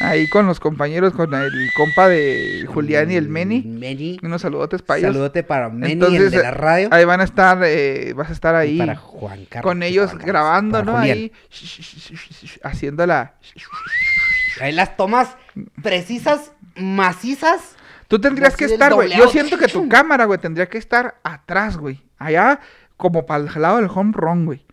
ahí 0.00 0.28
con 0.28 0.46
los 0.46 0.60
compañeros, 0.60 1.12
con 1.12 1.32
el 1.34 1.72
compa 1.74 2.08
de 2.08 2.66
Julián 2.68 3.10
y 3.10 3.16
el 3.16 3.28
Meni. 3.28 3.62
Meni. 3.62 4.18
Unos 4.22 4.42
saludotes 4.42 4.82
para 4.82 4.98
ellos. 4.98 5.10
Mm. 5.10 5.14
Saludote 5.14 5.42
para 5.42 5.68
Meni, 5.68 5.92
Entonces, 5.92 6.20
el 6.20 6.30
de 6.30 6.42
la 6.42 6.50
radio. 6.50 6.88
Ahí 6.90 7.04
van 7.04 7.20
a 7.20 7.24
estar, 7.24 7.58
eh, 7.64 8.12
vas 8.14 8.30
a 8.30 8.32
estar 8.32 8.54
y 8.54 8.58
ahí 8.70 8.78
para 8.78 8.96
Juan 8.96 9.44
Carlos. 9.46 9.62
con 9.62 9.82
ellos 9.82 10.06
Juan 10.06 10.18
Carlos, 10.18 10.26
grabando, 10.26 10.82
¿no? 10.82 10.98
Julián. 10.98 11.18
Ahí 11.18 11.32
haciendo 12.62 13.06
la... 13.06 13.34
Ahí 14.60 14.72
las 14.72 14.96
tomas 14.96 15.36
precisas, 15.82 16.52
macizas. 16.76 17.76
Tú 18.08 18.20
tendrías 18.20 18.56
que 18.56 18.66
estar, 18.66 18.92
güey. 18.94 19.16
Yo 19.16 19.28
siento 19.28 19.56
que 19.56 19.68
tu 19.68 19.88
cámara, 19.90 20.26
güey, 20.26 20.38
tendría 20.38 20.68
que 20.68 20.78
estar 20.78 21.16
atrás, 21.22 21.76
güey. 21.76 22.02
Allá, 22.18 22.60
como 22.96 23.26
para 23.26 23.44
el 23.44 23.62
lado 23.62 23.78
del 23.78 23.88
home 23.92 24.12
run, 24.14 24.44
güey. 24.44 24.64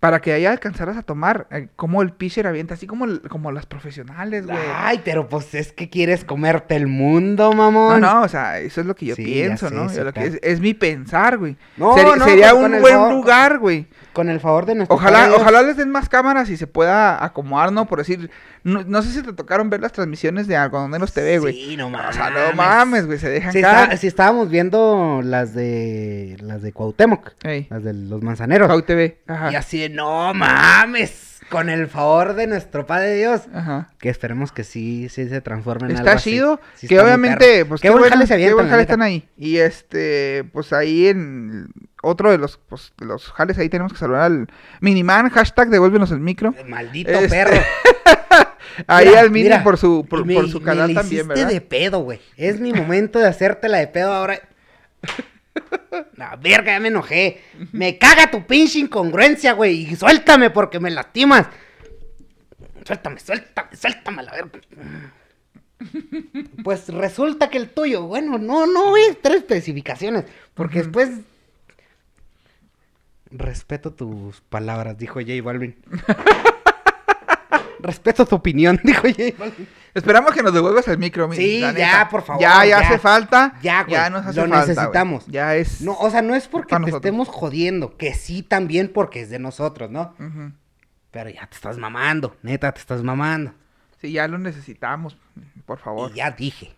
Para 0.00 0.20
que 0.22 0.32
allá 0.32 0.50
alcanzaras 0.50 0.96
a 0.96 1.02
tomar 1.02 1.46
eh, 1.50 1.68
como 1.76 2.00
el 2.00 2.12
pitcher 2.12 2.46
avienta, 2.46 2.72
así 2.72 2.86
como, 2.86 3.04
el- 3.04 3.20
como 3.28 3.52
las 3.52 3.66
profesionales, 3.66 4.46
güey. 4.46 4.56
Ay, 4.74 5.02
pero 5.04 5.28
pues 5.28 5.54
es 5.54 5.72
que 5.72 5.90
quieres 5.90 6.24
comerte 6.24 6.74
el 6.74 6.86
mundo, 6.86 7.50
No, 7.50 7.70
mamón. 7.70 8.00
no, 8.00 8.22
o 8.22 8.28
sea, 8.28 8.60
eso 8.60 8.80
es 8.80 8.86
lo 8.86 8.94
que 8.96 9.04
yo 9.06 9.14
Sí, 9.14 9.24
pienso, 9.24 9.68
sé, 9.68 9.74
¿no? 9.74 9.84
eso 9.86 9.96
Yo 9.96 10.04
lo 10.04 10.12
que 10.14 10.24
está. 10.24 10.38
es, 10.38 10.54
es 10.54 10.60
mi 10.60 10.72
pensar, 10.72 11.36
güey. 11.36 11.56
No, 11.76 11.94
Seri- 11.94 12.16
no, 12.16 12.24
sería 12.24 12.52
con 12.52 12.72
un 12.72 12.80
buen 12.80 13.10
lugar, 13.10 13.58
güey. 13.58 13.86
Con 14.12 14.28
el 14.28 14.40
favor 14.40 14.66
de 14.66 14.74
nuestro 14.74 14.96
Ojalá, 14.96 15.20
padre 15.20 15.34
ojalá 15.36 15.62
les 15.62 15.76
den 15.76 15.90
más 15.90 16.08
cámaras 16.08 16.50
y 16.50 16.56
se 16.56 16.66
pueda 16.66 17.24
acomodar, 17.24 17.70
¿no? 17.72 17.86
Por 17.86 17.98
decir, 17.98 18.30
no, 18.64 18.82
no 18.84 19.02
sé 19.02 19.12
si 19.12 19.22
te 19.22 19.32
tocaron 19.32 19.70
ver 19.70 19.80
las 19.80 19.92
transmisiones 19.92 20.46
de 20.48 20.56
Algodoneros 20.56 21.12
TV, 21.12 21.38
güey. 21.38 21.54
Sí, 21.54 21.76
no 21.76 21.90
mames. 21.90 22.10
O 22.10 22.12
sea, 22.12 22.30
no 22.30 22.52
mames, 22.54 23.06
güey, 23.06 23.18
se 23.18 23.28
dejan 23.28 23.52
Si, 23.52 23.58
está- 23.58 23.96
si 23.96 24.06
estábamos 24.08 24.50
viendo 24.50 25.20
las 25.22 25.54
de 25.54 26.36
las 26.40 26.60
de 26.62 26.72
Cuauhtémoc, 26.72 27.30
Ey, 27.44 27.68
las 27.70 27.84
de 27.84 27.92
los 27.94 28.20
manzaneros. 28.22 28.66
Pau 28.68 28.82
TV. 28.82 29.18
Ajá. 29.28 29.52
Y 29.52 29.54
así 29.54 29.78
de, 29.78 29.90
no 29.90 30.34
mames, 30.34 31.29
con 31.50 31.68
el 31.68 31.86
favor 31.88 32.34
de 32.34 32.46
nuestro 32.46 32.86
Padre 32.86 33.14
Dios. 33.16 33.42
Ajá. 33.52 33.90
Que 33.98 34.08
esperemos 34.08 34.52
que 34.52 34.64
sí, 34.64 35.08
sí 35.08 35.28
se 35.28 35.40
transforme 35.40 35.86
en 35.86 35.96
Está 35.96 36.02
algo 36.12 36.18
así. 36.18 36.30
chido, 36.30 36.60
Sí 36.74 36.86
que 36.88 36.94
está 36.94 37.04
obviamente, 37.04 37.64
pues 37.66 37.80
qué, 37.80 37.88
qué, 37.88 37.90
buen 37.90 38.00
bueno, 38.02 38.14
jale 38.14 38.26
se 38.26 38.30
qué 38.30 38.34
avientan, 38.34 38.54
buen 38.56 38.66
la 38.66 38.70
jale 38.70 38.82
neta. 38.82 38.92
están 38.94 39.02
ahí. 39.02 39.28
Y 39.36 39.56
este, 39.58 40.44
pues 40.52 40.72
ahí 40.72 41.08
en 41.08 41.68
otro 42.02 42.30
de 42.30 42.38
los, 42.38 42.56
pues, 42.68 42.92
de 42.98 43.06
los 43.06 43.30
jales 43.32 43.58
ahí 43.58 43.68
tenemos 43.68 43.92
que 43.92 43.98
saludar 43.98 44.22
al 44.22 44.46
Miniman, 44.80 45.28
hashtag 45.30 45.68
devuélvenos 45.68 46.10
el 46.12 46.20
micro. 46.20 46.54
Maldito 46.66 47.10
Este, 47.10 47.28
perro. 47.28 47.56
Ahí 48.86 49.08
Mira, 49.08 49.20
al 49.20 49.30
Mini 49.30 49.44
mira, 49.48 49.62
por 49.64 49.76
su, 49.76 50.06
por, 50.08 50.24
me- 50.24 50.34
por 50.34 50.48
su 50.48 50.62
canal 50.62 50.94
también, 50.94 51.26
¿verdad? 51.28 51.48
de 51.48 51.60
pedo, 51.60 51.98
güey. 52.00 52.20
Es 52.36 52.60
mi 52.60 52.72
momento 52.72 53.18
de 53.18 53.26
hacértela 53.26 53.78
de 53.78 53.88
pedo 53.88 54.12
ahora. 54.12 54.40
La 56.16 56.36
verga, 56.36 56.72
ya 56.72 56.80
me 56.80 56.88
enojé. 56.88 57.42
Me 57.72 57.98
caga 57.98 58.30
tu 58.30 58.46
pinche 58.46 58.78
incongruencia, 58.78 59.52
güey. 59.52 59.90
Y 59.90 59.96
suéltame 59.96 60.50
porque 60.50 60.80
me 60.80 60.90
lastimas. 60.90 61.46
Suéltame, 62.84 63.20
suéltame, 63.20 63.76
suéltame 63.76 64.22
la 64.22 64.32
verga. 64.32 64.60
Pues 66.62 66.88
resulta 66.88 67.48
que 67.48 67.58
el 67.58 67.70
tuyo, 67.70 68.02
bueno, 68.02 68.38
no, 68.38 68.66
no 68.66 68.96
entrar 68.96 69.34
en 69.34 69.42
especificaciones. 69.42 70.24
Porque 70.54 70.80
después. 70.80 71.10
Respeto 73.30 73.92
tus 73.92 74.40
palabras, 74.40 74.98
dijo 74.98 75.20
J 75.20 75.40
Balvin. 75.42 75.76
Respeto 77.78 78.26
tu 78.26 78.36
opinión, 78.36 78.80
dijo 78.84 79.02
J 79.02 79.34
Balvin. 79.38 79.68
Esperamos 79.94 80.32
que 80.32 80.42
nos 80.42 80.52
devuelvas 80.54 80.86
el 80.88 80.98
micro, 80.98 81.26
Mini, 81.28 81.42
Sí, 81.42 81.60
ya, 81.60 81.72
neta. 81.72 82.08
por 82.08 82.22
favor, 82.22 82.40
Ya, 82.42 82.64
ya, 82.64 82.80
ya. 82.80 82.86
hace 82.86 82.98
falta. 82.98 83.54
Ya, 83.62 83.82
güey, 83.82 83.92
Ya 83.94 84.08
nos 84.10 84.24
hace 84.26 84.36
lo 84.40 84.42
falta, 84.42 84.56
güey. 84.64 84.68
necesitamos. 84.68 85.26
Ya 85.26 85.56
es. 85.56 85.80
No, 85.80 85.94
o 85.98 86.10
sea, 86.10 86.22
no 86.22 86.34
es 86.34 86.46
porque 86.48 86.76
te 86.84 86.90
estemos 86.90 87.28
jodiendo, 87.28 87.96
que 87.96 88.14
sí 88.14 88.42
también 88.42 88.92
porque 88.92 89.20
es 89.22 89.30
de 89.30 89.38
nosotros, 89.38 89.90
¿no? 89.90 90.14
Pero 91.10 91.30
ya 91.30 91.46
te 91.46 91.56
estás 91.56 91.76
mamando, 91.76 92.36
neta, 92.42 92.70
te 92.72 92.78
estás 92.80 93.02
mamando. 93.02 93.52
Sí, 94.00 94.12
ya 94.12 94.28
lo 94.28 94.38
necesitamos, 94.38 95.16
por 95.66 95.78
favor. 95.78 96.10
Y 96.12 96.16
ya 96.16 96.30
dije. 96.30 96.74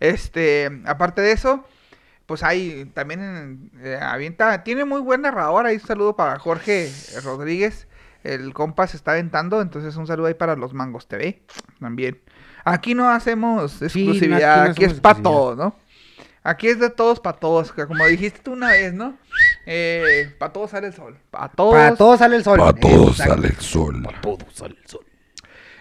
Este, 0.00 0.82
aparte 0.86 1.22
de 1.22 1.32
eso, 1.32 1.64
pues 2.26 2.42
hay 2.42 2.84
también 2.94 3.70
eh, 3.80 3.98
avienta, 4.00 4.64
tiene 4.64 4.84
muy 4.84 5.00
buen 5.00 5.22
narrador, 5.22 5.66
ahí 5.66 5.76
un 5.76 5.80
saludo 5.80 6.16
para 6.16 6.38
Jorge 6.38 6.90
Rodríguez, 7.22 7.86
el 8.24 8.52
compa 8.52 8.86
se 8.86 8.96
está 8.96 9.12
aventando, 9.12 9.60
entonces 9.60 9.94
un 9.96 10.06
saludo 10.06 10.26
ahí 10.26 10.34
para 10.34 10.56
los 10.56 10.74
Mangos 10.74 11.06
TV 11.06 11.42
también. 11.80 12.20
Aquí 12.64 12.94
no 12.94 13.08
hacemos 13.10 13.80
no, 13.80 13.86
exclusividad, 13.86 14.62
aquí 14.62 14.66
no 14.66 14.70
aquí, 14.72 14.84
hacemos 14.84 14.94
es 14.94 15.00
para 15.00 15.22
todos, 15.22 15.56
¿no? 15.56 15.76
Aquí 16.42 16.68
es 16.68 16.78
de 16.78 16.90
todos 16.90 17.20
para 17.20 17.38
todos, 17.38 17.72
que 17.72 17.86
como 17.86 18.04
dijiste 18.06 18.40
tú 18.42 18.52
una 18.52 18.70
vez, 18.70 18.92
¿no? 18.92 19.16
Eh, 19.66 20.34
para 20.38 20.52
todos 20.52 20.70
sale 20.70 20.88
el 20.88 20.92
sol, 20.94 21.16
para 21.30 21.48
todos. 21.48 21.72
Para 21.74 21.96
todos 21.96 22.18
sale 22.18 22.36
el 22.36 22.44
sol. 22.44 22.58
Pa' 22.58 22.72
todos 22.74 23.10
Exacto. 23.12 23.34
sale 23.34 23.48
el 23.48 23.56
sol. 23.56 24.02
Para 24.02 24.20
todos 24.20 24.44
sale 24.54 24.76
el 24.82 24.88
sol. 24.88 25.04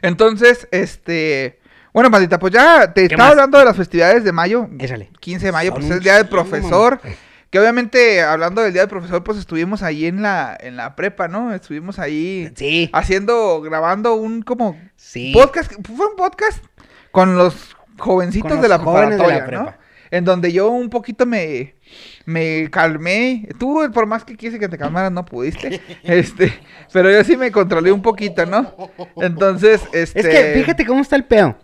Entonces, 0.02 0.68
este, 0.72 1.60
bueno, 1.94 2.10
maldita, 2.10 2.40
pues 2.40 2.54
ya 2.54 2.94
te 2.94 3.08
¿Qué 3.08 3.14
estaba 3.14 3.24
más? 3.30 3.32
hablando 3.32 3.58
de 3.60 3.66
las 3.66 3.78
festividades 3.78 4.24
de 4.24 4.32
mayo. 4.32 4.68
Échale. 4.80 5.10
15 5.20 5.46
de 5.48 5.52
mayo, 5.52 5.72
Son 5.72 5.80
pues 5.80 5.92
es 5.92 5.98
el 5.98 6.04
día 6.04 6.16
del 6.18 6.28
profesor. 6.30 7.00
mamá. 7.04 7.16
Que 7.54 7.60
obviamente, 7.60 8.24
hablando 8.24 8.64
del 8.64 8.74
día 8.74 8.82
del 8.82 8.90
profesor, 8.90 9.24
pues 9.24 9.38
estuvimos 9.38 9.84
ahí 9.84 10.08
en 10.08 10.24
la, 10.24 10.58
en 10.60 10.76
la 10.76 10.96
prepa, 10.96 11.28
¿no? 11.28 11.54
Estuvimos 11.54 12.00
ahí 12.00 12.52
Sí, 12.56 12.90
haciendo, 12.94 13.62
grabando 13.62 14.16
un 14.16 14.42
como 14.42 14.76
sí. 14.96 15.32
podcast. 15.36 15.72
Fue 15.96 16.08
un 16.08 16.16
podcast 16.16 16.64
con 17.12 17.38
los 17.38 17.76
jovencitos 18.00 18.54
Con 18.54 18.60
de 18.60 18.68
la 18.68 18.80
de 18.80 18.84
preparatoria, 18.84 19.46
¿no? 19.52 19.72
En 20.10 20.26
donde 20.26 20.52
yo 20.52 20.70
un 20.70 20.90
poquito 20.90 21.28
me, 21.28 21.76
me 22.26 22.72
calmé. 22.72 23.48
Tú, 23.60 23.88
por 23.94 24.08
más 24.08 24.26
que 24.26 24.36
quise 24.36 24.58
que 24.58 24.68
te 24.68 24.80
calmaras, 24.80 25.12
no 25.12 25.24
pudiste. 25.24 25.80
este, 26.04 26.52
pero 26.92 27.12
yo 27.12 27.24
sí 27.24 27.38
me 27.38 27.52
controlé 27.52 27.92
un 27.92 28.02
poquito, 28.02 28.48
¿no? 28.48 28.74
Entonces, 29.18 29.80
este. 29.94 30.22
Es 30.22 30.26
que 30.28 30.54
fíjate 30.60 30.88
cómo 30.88 31.02
está 31.04 31.16
el 31.18 31.26
pedo. 31.26 31.56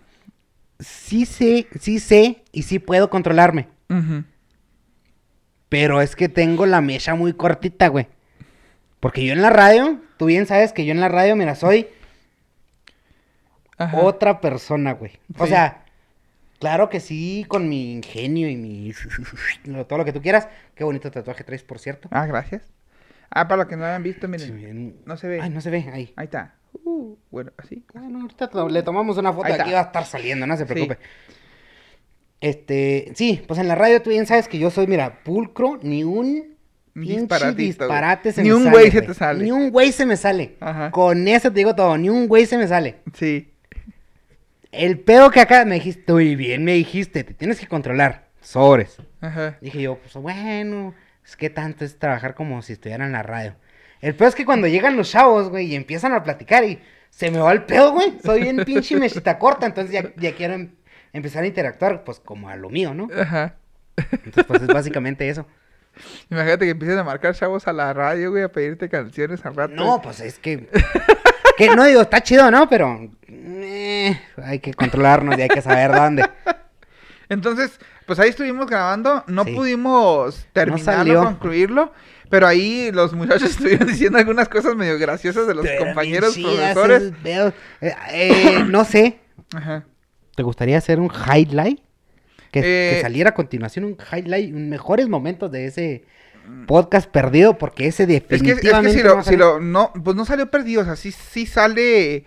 Sí 0.79 1.25
sé, 1.25 1.65
sí 1.79 1.97
sé 1.97 2.43
y 2.51 2.61
sí 2.61 2.77
puedo 2.77 3.09
controlarme. 3.09 3.69
Ujú. 3.89 4.23
Pero 5.69 6.01
es 6.01 6.15
que 6.15 6.29
tengo 6.29 6.65
la 6.65 6.81
mecha 6.81 7.15
muy 7.15 7.33
cortita, 7.33 7.87
güey. 7.87 8.07
Porque 8.99 9.23
yo 9.25 9.33
en 9.33 9.41
la 9.41 9.49
radio, 9.49 10.01
tú 10.17 10.25
bien 10.25 10.45
sabes 10.45 10.73
que 10.73 10.83
yo 10.85 10.91
en 10.91 10.99
la 10.99 11.07
radio, 11.09 11.35
mira, 11.35 11.55
soy 11.55 11.87
Ajá. 13.77 13.97
otra 13.99 14.41
persona, 14.41 14.93
güey. 14.93 15.13
O 15.37 15.45
Sí. 15.45 15.51
sea, 15.51 15.85
claro 16.59 16.89
que 16.89 16.99
sí, 16.99 17.45
con 17.47 17.69
mi 17.69 17.93
ingenio 17.93 18.49
y 18.49 18.57
mi... 18.57 18.93
todo 19.87 19.97
lo 19.99 20.05
que 20.05 20.11
tú 20.13 20.21
quieras. 20.21 20.47
Qué 20.75 20.83
bonito 20.83 21.09
tatuaje 21.11 21.43
traes, 21.43 21.63
por 21.63 21.79
cierto. 21.79 22.09
Ah, 22.11 22.25
gracias. 22.25 22.63
Ah, 23.29 23.47
para 23.47 23.57
los 23.57 23.67
que 23.67 23.75
no 23.77 23.83
lo 23.83 23.91
han 23.91 24.03
visto, 24.03 24.27
miren. 24.27 24.59
Sí. 24.95 25.01
No 25.05 25.15
se 25.15 25.27
ve. 25.27 25.39
Ay, 25.41 25.49
no 25.51 25.61
se 25.61 25.69
ve, 25.69 25.89
ahí. 25.93 26.11
Ahí 26.15 26.25
está. 26.25 26.55
Uh, 26.83 27.15
bueno, 27.31 27.51
así. 27.57 27.85
Ah, 27.95 27.99
no, 28.09 28.21
ahorita 28.21 28.49
le 28.69 28.83
tomamos 28.83 29.17
una 29.17 29.31
foto, 29.31 29.53
aquí 29.53 29.71
va 29.71 29.79
a 29.79 29.83
estar 29.83 30.05
saliendo, 30.05 30.45
no 30.45 30.57
se 30.57 30.67
Sí. 30.67 30.89
Este, 32.41 33.11
sí, 33.15 33.43
pues 33.47 33.59
en 33.59 33.67
la 33.67 33.75
radio 33.75 34.01
tú 34.01 34.09
bien 34.11 34.25
sabes 34.25 34.47
que 34.47 34.59
yo 34.59 34.71
soy, 34.71 34.87
mira, 34.87 35.23
pulcro, 35.23 35.77
ni 35.81 36.03
un 36.03 36.57
disparate 37.55 38.31
se 38.31 38.43
Ni 38.43 38.49
me 38.49 38.55
un 38.55 38.71
güey 38.71 38.91
se 38.91 39.01
te 39.01 39.13
sale. 39.13 39.43
Ni 39.43 39.51
un 39.51 39.71
güey 39.71 39.91
se 39.91 40.05
me 40.05 40.17
sale. 40.17 40.55
Ajá. 40.59 40.91
Con 40.91 41.27
eso 41.27 41.51
te 41.51 41.59
digo 41.59 41.75
todo, 41.75 41.97
ni 41.97 42.09
un 42.09 42.27
güey 42.27 42.45
se 42.45 42.57
me 42.57 42.67
sale. 42.67 42.97
Sí. 43.13 43.51
El 44.71 44.99
pedo 44.99 45.31
que 45.31 45.39
acá 45.39 45.65
me 45.65 45.75
dijiste, 45.75 46.11
muy 46.13 46.35
bien, 46.35 46.63
me 46.63 46.73
dijiste, 46.73 47.23
te 47.23 47.33
tienes 47.33 47.59
que 47.59 47.67
controlar. 47.67 48.27
Sobres. 48.41 48.97
Ajá. 49.21 49.57
Dije 49.61 49.81
yo, 49.81 49.97
pues 49.97 50.13
bueno, 50.15 50.93
es 51.25 51.35
que 51.35 51.49
tanto 51.49 51.85
es 51.85 51.97
trabajar 51.97 52.35
como 52.35 52.61
si 52.61 52.73
estuviera 52.73 53.05
en 53.05 53.11
la 53.11 53.23
radio. 53.23 53.55
El 54.01 54.15
pedo 54.15 54.29
es 54.29 54.35
que 54.35 54.45
cuando 54.45 54.67
llegan 54.67 54.95
los 54.95 55.11
chavos, 55.11 55.49
güey, 55.49 55.67
y 55.67 55.75
empiezan 55.75 56.13
a 56.13 56.23
platicar 56.23 56.63
y 56.63 56.79
se 57.09 57.31
me 57.31 57.39
va 57.39 57.51
el 57.51 57.63
pedo, 57.63 57.91
güey. 57.91 58.13
Soy 58.23 58.43
bien 58.43 58.63
pinche 58.63 58.95
mechita 58.99 59.37
corta, 59.39 59.65
entonces 59.65 59.91
ya, 59.91 60.13
ya 60.15 60.33
quiero 60.35 60.53
em- 60.53 60.71
empezar 61.13 61.43
a 61.43 61.47
interactuar, 61.47 62.03
pues 62.03 62.19
como 62.19 62.49
a 62.49 62.55
lo 62.55 62.69
mío, 62.69 62.93
¿no? 62.93 63.07
Ajá. 63.19 63.55
Entonces, 63.97 64.45
pues 64.45 64.61
es 64.61 64.67
básicamente 64.73 65.27
eso. 65.29 65.45
Imagínate 66.29 66.65
que 66.65 66.71
empiecen 66.71 66.97
a 66.99 67.03
marcar 67.03 67.35
chavos 67.35 67.67
a 67.67 67.73
la 67.73 67.91
radio, 67.93 68.31
güey, 68.31 68.43
a 68.43 68.51
pedirte 68.51 68.87
canciones 68.89 69.45
al 69.45 69.55
rato. 69.55 69.73
No, 69.75 70.01
pues 70.01 70.19
es 70.21 70.39
que. 70.39 70.69
Que 71.57 71.75
no 71.75 71.83
digo, 71.83 72.01
está 72.01 72.21
chido, 72.21 72.49
¿no? 72.51 72.69
Pero. 72.69 73.09
eh, 73.27 74.17
hay 74.41 74.59
que 74.59 74.73
controlarnos 74.73 75.37
y 75.37 75.41
hay 75.41 75.49
que 75.49 75.61
saber 75.61 75.91
dónde. 75.91 76.23
Entonces, 77.27 77.79
pues 78.05 78.17
ahí 78.19 78.29
estuvimos 78.29 78.67
grabando, 78.67 79.23
no 79.27 79.43
Sí. 79.43 79.51
pudimos 79.53 80.47
terminarlo, 80.53 80.83
salió. 80.93 81.23
concluirlo, 81.25 81.91
pero 82.29 82.47
ahí 82.47 82.91
los 82.91 83.13
muchachos 83.13 83.49
estuvieron 83.51 83.87
diciendo 83.87 84.17
algunas 84.17 84.47
cosas 84.49 84.75
medio 84.75 84.97
graciosas 84.97 85.45
de 85.47 85.53
los 85.53 85.65
Pero 85.65 85.85
compañeros 85.85 86.33
chidas, 86.33 86.73
profesores. 86.73 87.13
Eh, 87.25 87.51
eh, 88.11 88.63
no 88.67 88.83
sé. 88.85 89.19
Ajá. 89.53 89.83
¿Te 90.39 90.43
gustaría 90.43 90.77
hacer 90.77 91.01
un 91.01 91.11
highlight? 91.11 91.81
Que, 92.49 92.61
que 92.61 92.97
Eh, 92.99 93.01
saliera 93.01 93.31
a 93.31 93.33
continuación 93.33 93.83
un 93.83 93.97
highlight, 94.09 94.53
mejores 94.53 95.09
momentos 95.09 95.51
de 95.51 95.65
ese 95.65 96.05
podcast 96.65 97.09
perdido, 97.11 97.57
porque 97.57 97.87
ese 97.87 98.03
Es 98.03 98.07
que, 98.07 98.35
es 98.35 98.41
que 98.41 98.47
definitivamente 98.55 98.93
si 98.97 99.03
lo, 99.03 99.15
no 99.17 99.21
si 99.23 99.29
salió. 99.31 99.45
lo, 99.45 99.59
no, 99.59 99.91
pues 100.01 100.15
no 100.15 100.23
salió 100.23 100.49
perdido, 100.49 100.83
o 100.83 100.85
sea, 100.85 100.95
sí, 100.95 101.11
sí 101.11 101.45
sale, 101.45 102.23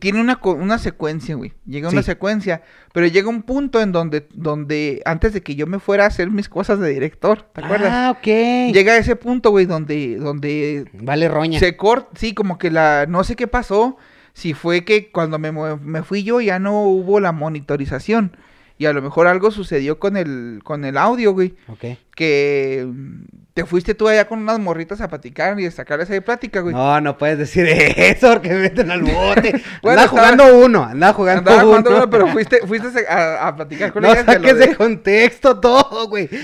tiene 0.00 0.20
una, 0.20 0.38
una 0.44 0.78
secuencia, 0.78 1.34
güey, 1.34 1.54
llega 1.64 1.88
una 1.88 2.02
Sí. 2.02 2.06
secuencia, 2.08 2.60
pero 2.92 3.06
llega 3.06 3.30
un 3.30 3.42
punto 3.42 3.80
en 3.80 3.90
donde, 3.90 4.28
donde, 4.34 5.00
antes 5.06 5.32
de 5.32 5.40
que 5.40 5.54
yo 5.54 5.66
me 5.66 5.78
fuera 5.78 6.04
a 6.04 6.08
hacer 6.08 6.30
mis 6.30 6.50
cosas 6.50 6.78
de 6.78 6.90
director, 6.90 7.48
¿te 7.54 7.64
acuerdas? 7.64 7.90
Ah, 7.90 8.10
ok. 8.18 8.26
Llega 8.74 8.92
a 8.92 8.98
ese 8.98 9.16
punto, 9.16 9.48
güey, 9.50 9.64
donde, 9.64 10.16
donde 10.16 10.84
Vale, 10.92 11.26
roña. 11.30 11.58
se 11.58 11.74
corta, 11.78 12.10
sí, 12.20 12.34
como 12.34 12.58
que 12.58 12.70
la, 12.70 13.06
no 13.08 13.24
sé 13.24 13.34
qué 13.34 13.46
pasó, 13.46 13.96
si 14.36 14.52
fue 14.52 14.84
que 14.84 15.10
cuando 15.10 15.38
me, 15.38 15.50
me 15.50 16.02
fui 16.02 16.22
yo 16.22 16.42
ya 16.42 16.58
no 16.58 16.82
hubo 16.82 17.20
la 17.20 17.32
monitorización, 17.32 18.36
y 18.78 18.84
a 18.84 18.92
lo 18.92 19.00
mejor 19.00 19.26
algo 19.26 19.50
sucedió 19.50 19.98
con 19.98 20.18
el, 20.18 20.60
con 20.62 20.84
el 20.84 20.98
audio, 20.98 21.32
güey, 21.32 21.54
Ok. 21.68 21.96
que 22.14 22.84
mm, 22.86 23.22
te 23.54 23.64
fuiste 23.64 23.94
tú 23.94 24.06
allá 24.06 24.28
con 24.28 24.40
unas 24.40 24.58
morritas 24.58 25.00
a 25.00 25.08
platicar 25.08 25.58
y 25.58 25.64
a 25.64 25.70
sacarles 25.70 26.10
ahí 26.10 26.20
plática, 26.20 26.60
güey. 26.60 26.74
No, 26.74 27.00
no 27.00 27.16
puedes 27.16 27.38
decir 27.38 27.66
eso 27.96 28.34
porque 28.34 28.50
me 28.50 28.58
meten 28.58 28.90
al 28.90 29.00
bote. 29.00 29.62
Bueno, 29.82 30.02
andaba 30.02 30.04
estaba- 30.04 30.08
jugando 30.10 30.58
uno, 30.66 30.84
andaba 30.84 31.12
jugando 31.14 31.38
Andaba 31.38 31.56
uno. 31.62 31.66
jugando 31.68 31.96
uno, 31.96 32.10
pero 32.10 32.26
fuiste, 32.28 32.58
fuiste 32.66 33.06
a, 33.08 33.48
a 33.48 33.56
platicar 33.56 33.94
con 33.94 34.02
No 34.02 34.12
ellas 34.12 34.26
de 34.26 34.34
lo 34.34 34.40
saques 34.40 34.58
de... 34.58 34.66
de- 34.66 34.76
contexto 34.76 35.58
todo, 35.58 36.08
güey. 36.08 36.28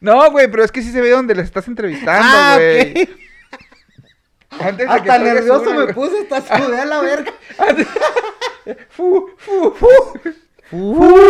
No, 0.00 0.30
güey, 0.32 0.50
pero 0.50 0.64
es 0.64 0.72
que 0.72 0.82
sí 0.82 0.90
se 0.90 1.00
ve 1.00 1.10
donde 1.10 1.34
les 1.34 1.44
estás 1.44 1.68
entrevistando, 1.68 2.24
Ah, 2.26 2.56
güey. 2.58 3.08
Antes 4.60 4.78
de 4.78 4.84
que 4.84 4.90
Hasta 4.90 5.06
salgas 5.06 5.34
nervioso 5.34 5.74
me 5.74 5.92
puse, 5.92 6.28
hasta 6.30 6.58
sudé 6.58 6.80
a 6.80 6.84
la 6.84 7.00
verga. 7.00 7.32
Fu, 8.90 9.28
fu, 9.38 9.74
fu. 9.74 9.88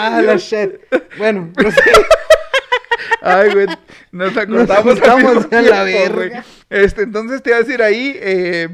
Ah, 0.00 0.20
la 0.22 0.36
shit. 0.36 0.72
Bueno, 1.18 1.52
no 1.56 1.70
sé. 1.70 1.80
Ay, 3.22 3.52
güey, 3.52 3.66
nos 4.12 4.36
acordamos 4.36 5.02
al 5.02 5.54
a 5.54 5.62
la 5.62 5.82
verga. 5.84 6.44
Este, 6.70 7.02
entonces 7.02 7.42
te 7.42 7.50
iba 7.50 7.58
a 7.58 7.62
decir 7.62 7.82
ahí, 7.82 8.16
eh, 8.20 8.68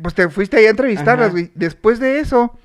pues 0.00 0.14
te 0.14 0.28
fuiste 0.28 0.56
ahí 0.56 0.66
a 0.66 0.70
entrevistarlas, 0.70 1.32
güey. 1.32 1.50
Después 1.54 1.98
de 2.00 2.20
eso, 2.20 2.58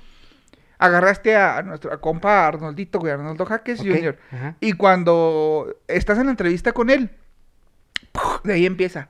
agarraste 0.84 1.36
a, 1.36 1.62
nuestro 1.62 1.92
a 1.92 2.00
compa 2.00 2.46
Arnoldito, 2.46 2.98
güey, 2.98 3.12
Arnoldo 3.12 3.44
Jaques 3.46 3.80
Ok, 3.80 3.86
Jr. 3.86 4.18
ajá. 4.32 4.56
Y 4.60 4.72
cuando 4.74 5.74
estás 5.88 6.18
en 6.18 6.26
la 6.26 6.30
entrevista 6.32 6.72
con 6.72 6.90
él, 6.90 7.10
de 8.44 8.52
ahí 8.52 8.66
empieza. 8.66 9.08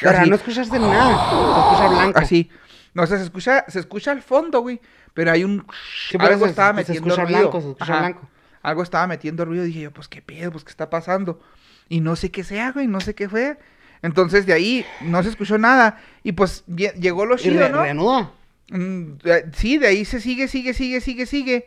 Pero 0.00 0.26
no 0.26 0.34
escuchaste 0.36 0.78
nada. 0.78 1.08
Se 1.30 1.60
escucha 1.60 1.88
blanco. 1.88 2.18
Así. 2.18 2.50
No, 2.94 3.02
o 3.02 3.06
sea, 3.06 3.18
se 3.18 3.24
escucha, 3.24 3.64
se 3.68 3.78
escucha 3.80 4.10
al 4.12 4.22
fondo, 4.22 4.60
güey. 4.60 4.80
Pero 5.14 5.30
hay 5.32 5.44
un. 5.44 5.66
Sí, 6.08 6.16
algo 6.18 6.34
eso 6.36 6.46
estaba 6.46 6.70
se- 6.70 6.84
se 6.86 6.92
metiendo 6.92 7.08
escucha 7.10 7.24
ruido. 7.24 7.40
blanco, 7.40 7.60
se 7.60 7.68
escucha 7.68 7.92
Ajá. 7.92 7.98
blanco. 8.00 8.28
Algo 8.62 8.82
estaba 8.82 9.06
metiendo 9.06 9.44
ruido. 9.44 9.64
Dije 9.64 9.80
yo, 9.82 9.90
pues 9.92 10.08
qué 10.08 10.22
pedo, 10.22 10.50
pues 10.52 10.64
qué 10.64 10.70
está 10.70 10.88
pasando. 10.90 11.40
Y 11.88 12.00
no 12.00 12.16
sé 12.16 12.30
qué 12.30 12.44
sea, 12.44 12.72
güey, 12.72 12.86
no 12.86 13.00
sé 13.00 13.14
qué 13.14 13.28
fue. 13.28 13.58
Entonces 14.02 14.46
de 14.46 14.54
ahí 14.54 14.86
no 15.02 15.22
se 15.22 15.28
escuchó 15.28 15.58
nada. 15.58 15.98
Y 16.22 16.32
pues 16.32 16.64
lle- 16.66 16.94
llegó 16.94 17.26
lo 17.26 17.34
Y 17.34 17.38
chido, 17.38 17.68
¿no? 17.68 17.82
reanuda. 17.82 18.30
Mm, 18.70 19.18
sí, 19.52 19.78
de 19.78 19.86
ahí 19.86 20.04
se 20.04 20.20
sigue, 20.20 20.48
sigue, 20.48 20.72
sigue, 20.74 21.00
sigue, 21.00 21.26
sigue. 21.26 21.66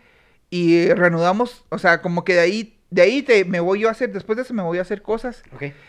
Y 0.50 0.88
reanudamos, 0.94 1.66
o 1.70 1.78
sea, 1.80 2.02
como 2.02 2.24
que 2.24 2.34
de 2.34 2.40
ahí, 2.42 2.78
de 2.92 3.02
ahí 3.02 3.22
te, 3.24 3.44
me 3.46 3.60
voy 3.60 3.80
yo 3.82 3.88
a 3.88 3.92
hacer, 3.92 4.12
después 4.14 4.36
de 4.38 4.44
eso 4.44 4.54
me 4.54 4.62
voy 4.62 4.78
a 4.78 4.82
hacer 4.84 5.02
cosas. 5.02 5.42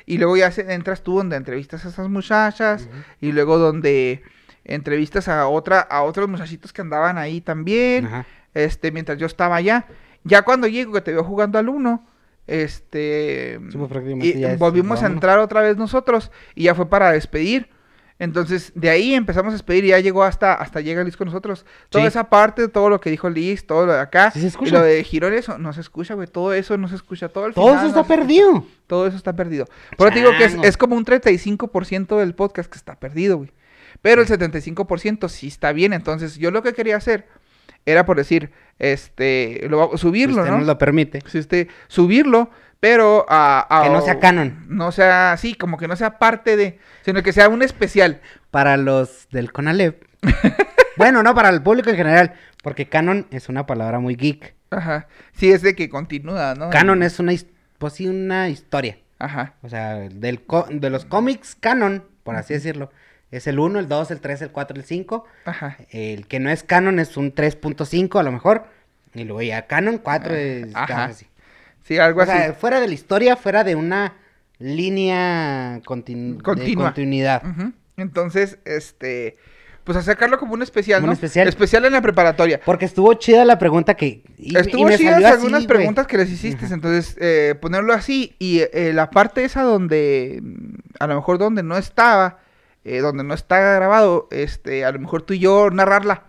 Y 0.07 0.17
luego 0.19 0.37
ya 0.37 0.51
se- 0.51 0.73
entras 0.73 1.03
tú 1.03 1.17
donde 1.17 1.37
entrevistas 1.37 1.85
a 1.85 1.89
esas 1.91 2.09
muchachas. 2.09 2.89
Y 3.21 3.33
luego 3.33 3.59
donde 3.59 4.23
entrevistas 4.65 5.29
a 5.29 5.47
otra, 5.49 5.81
a 5.81 6.03
otros 6.03 6.29
muchachitos 6.29 6.73
que 6.73 6.81
andaban 6.81 7.19
ahí 7.19 7.41
también. 7.43 8.07
Este, 8.55 8.91
mientras 8.91 9.19
yo 9.19 9.27
estaba 9.27 9.57
allá. 9.57 9.87
Ya 10.25 10.43
cuando 10.43 10.67
llego, 10.67 10.93
que 10.95 11.03
te 11.03 11.12
veo 11.12 11.25
jugando 11.25 11.59
al 11.59 11.69
uno, 11.69 12.07
este. 12.47 13.61
Sí, 14.23 14.33
pues, 14.33 14.35
y 14.39 14.41
volvimos 14.59 15.03
a 15.03 15.07
entrar 15.15 15.39
otra 15.41 15.61
vez 15.61 15.77
nosotros. 15.77 16.31
Y 16.55 16.65
ya 16.65 16.75
fue 16.75 16.89
para 16.89 17.12
despedir. 17.12 17.69
Entonces, 18.25 18.72
de 18.75 18.91
ahí 18.91 19.14
empezamos 19.14 19.51
a 19.51 19.55
despedir 19.55 19.85
y 19.85 19.89
ya 19.89 20.01
llegó 20.01 20.25
hasta, 20.25 20.55
hasta 20.55 20.81
llega 20.81 21.05
Liz 21.05 21.16
con 21.16 21.27
nosotros. 21.27 21.64
Toda 21.91 22.05
Sí. 22.05 22.09
esa 22.09 22.29
parte, 22.31 22.66
todo 22.68 22.89
lo 22.91 23.01
que 23.01 23.11
dijo 23.11 23.31
Liz, 23.31 23.66
todo 23.66 23.87
lo 23.87 23.93
de 23.93 24.01
acá. 24.01 24.31
Sí 24.33 24.41
se 24.41 24.49
escucha. 24.49 24.68
Y 24.70 24.72
lo 24.72 24.83
de 24.83 25.05
Girón, 25.05 25.33
eso 25.35 25.59
no 25.59 25.72
se 25.72 25.81
escucha, 25.83 26.14
güey. 26.14 26.27
Todo 26.27 26.53
eso 26.53 26.77
no 26.77 26.89
se 26.89 26.97
escucha. 26.97 27.29
Todo 27.29 27.47
el 27.47 27.55
Todo 27.55 27.66
final 27.66 27.77
eso 27.77 27.83
no 27.85 27.89
está 27.91 28.01
escucha. 28.01 28.16
perdido. 28.20 28.66
Todo 28.87 29.07
eso 29.07 29.16
está 29.16 29.33
perdido. 29.35 29.66
Por 29.97 30.09
eso 30.09 30.14
te 30.14 30.20
digo 30.20 30.33
que 30.37 30.45
es, 30.45 30.57
es 30.62 30.77
como 30.77 30.97
un 30.97 31.05
35% 31.05 32.18
del 32.18 32.35
podcast 32.35 32.70
que 32.70 32.79
está 32.79 32.97
perdido, 32.99 33.37
güey. 33.39 33.53
Pero 34.03 34.22
el 34.22 34.29
75% 34.29 35.29
sí 35.29 35.47
está 35.49 35.72
bien. 35.72 35.93
Entonces, 35.93 36.37
yo 36.37 36.51
lo 36.51 36.62
que 36.62 36.72
quería 36.72 36.97
hacer 36.97 37.27
era 37.87 38.07
por 38.07 38.16
decir, 38.16 38.51
este, 38.79 39.66
lo, 39.68 39.97
subirlo, 39.99 40.39
Usted 40.43 40.51
¿no? 40.51 40.59
nos 40.59 40.66
lo 40.66 40.79
permite. 40.79 41.20
Si 41.27 41.39
este, 41.39 41.68
subirlo, 41.89 42.51
pero 42.85 43.24
a, 43.30 43.66
a- 43.80 43.85
Que 43.85 43.89
no 43.89 44.03
sea 44.03 44.20
canon. 44.20 44.66
No 44.68 44.93
sea 44.93 45.32
así, 45.32 45.55
como 45.55 45.78
que 45.78 45.89
no 45.89 45.97
sea 45.97 46.18
parte 46.18 46.55
de, 46.55 46.78
sino 47.01 47.22
que 47.22 47.32
sea 47.32 47.49
un 47.49 47.62
especial. 47.62 48.20
Para 48.51 48.76
los 48.76 49.26
del 49.30 49.53
Conalep. 49.53 50.05
bueno, 50.99 51.22
no, 51.22 51.35
para 51.35 51.49
el 51.49 51.62
público 51.62 51.89
en 51.89 51.97
general. 51.97 52.35
Porque 52.62 52.87
canon 52.91 53.26
es 53.30 53.49
una 53.49 53.64
palabra 53.64 54.01
muy 54.01 54.16
geek. 54.16 54.55
Ajá. 54.70 55.07
Sí, 55.32 55.51
es 55.51 55.62
de 55.62 55.74
que 55.74 55.89
continúa, 55.89 56.55
¿no? 56.55 56.68
Canon 56.68 57.03
es 57.03 57.18
una, 57.18 57.32
pues 57.78 57.95
sí, 57.95 58.07
una 58.07 58.51
historia. 58.51 58.99
Ajá. 59.18 59.55
O 59.62 59.70
sea, 59.70 59.95
del 59.95 60.43
co- 60.45 60.66
de 60.70 60.91
los 60.91 61.07
cómics 61.07 61.55
canon, 61.59 62.05
por 62.22 62.37
así 62.37 62.53
decirlo. 62.53 62.91
Es 63.30 63.47
el 63.47 63.59
1, 63.59 63.78
el 63.78 63.89
2, 63.89 64.11
el 64.11 64.20
3, 64.20 64.43
el 64.43 64.51
4, 64.51 64.76
el 64.76 64.85
5. 64.85 65.24
Ajá. 65.47 65.78
El 65.89 66.26
que 66.26 66.39
no 66.39 66.51
es 66.51 66.62
canon 66.62 66.99
es 66.99 67.16
un 67.16 67.35
3.5 67.35 68.20
a 68.20 68.22
lo 68.22 68.30
mejor. 68.30 68.66
Y 69.14 69.24
luego 69.24 69.41
ya 69.41 69.66
canon 69.66 69.97
4 69.97 70.35
es 70.35 70.74
Ajá. 70.76 70.87
casi 70.87 71.11
así. 71.12 71.26
Sí, 71.85 71.99
algo 71.99 72.20
O 72.20 72.22
así. 72.24 72.32
sea, 72.32 72.53
fuera 72.55 72.80
de 72.80 72.89
la 72.89 72.95
historia, 72.95 73.37
fuera 73.37 73.62
de 73.62 73.76
una 73.76 74.14
línea 74.59 75.80
continu- 75.85 76.37
de 76.39 76.43
Continua. 76.43 76.85
continuidad. 76.87 77.43
Entonces, 77.97 78.59
este, 78.64 79.37
pues 79.85 79.97
a 79.99 80.03
sacarlo 80.03 80.39
como 80.39 80.55
un 80.55 80.62
especial, 80.62 81.01
Como 81.01 81.09
¿no? 81.09 81.12
un 81.12 81.14
especial. 81.16 81.47
Especial 81.47 81.85
en 81.85 81.93
la 81.93 82.01
preparatoria. 82.03 82.61
Porque 82.64 82.85
estuvo 82.87 83.12
chida 83.14 83.45
la 83.45 83.59
pregunta 83.59 83.95
que... 83.95 84.22
y- 84.39 84.55
y 84.55 84.57
Estuvo 84.57 84.87
me 84.87 84.97
chidas 84.97 85.16
así, 85.16 85.24
algunas 85.26 85.66
preguntas 85.66 86.07
que 86.07 86.16
les 86.16 86.30
hiciste, 86.30 86.66
entonces 86.72 87.16
eh, 87.20 87.55
ponerlo 87.61 87.93
así 87.93 88.35
y 88.39 88.61
eh, 88.72 88.93
la 88.95 89.11
parte 89.11 89.45
esa 89.45 89.62
donde, 89.62 90.41
mm, 90.43 90.74
a 91.01 91.07
lo 91.07 91.14
mejor 91.16 91.39
donde 91.39 91.62
no 91.62 91.76
estaba, 91.76 92.39
eh, 92.85 92.99
donde 93.01 93.24
no 93.24 93.35
está 93.35 93.59
grabado, 93.74 94.28
este, 94.30 94.85
a 94.85 94.93
lo 94.93 94.99
mejor 94.99 95.22
tú 95.22 95.35
y 95.35 95.39
yo 95.39 95.70
narrarla, 95.70 96.24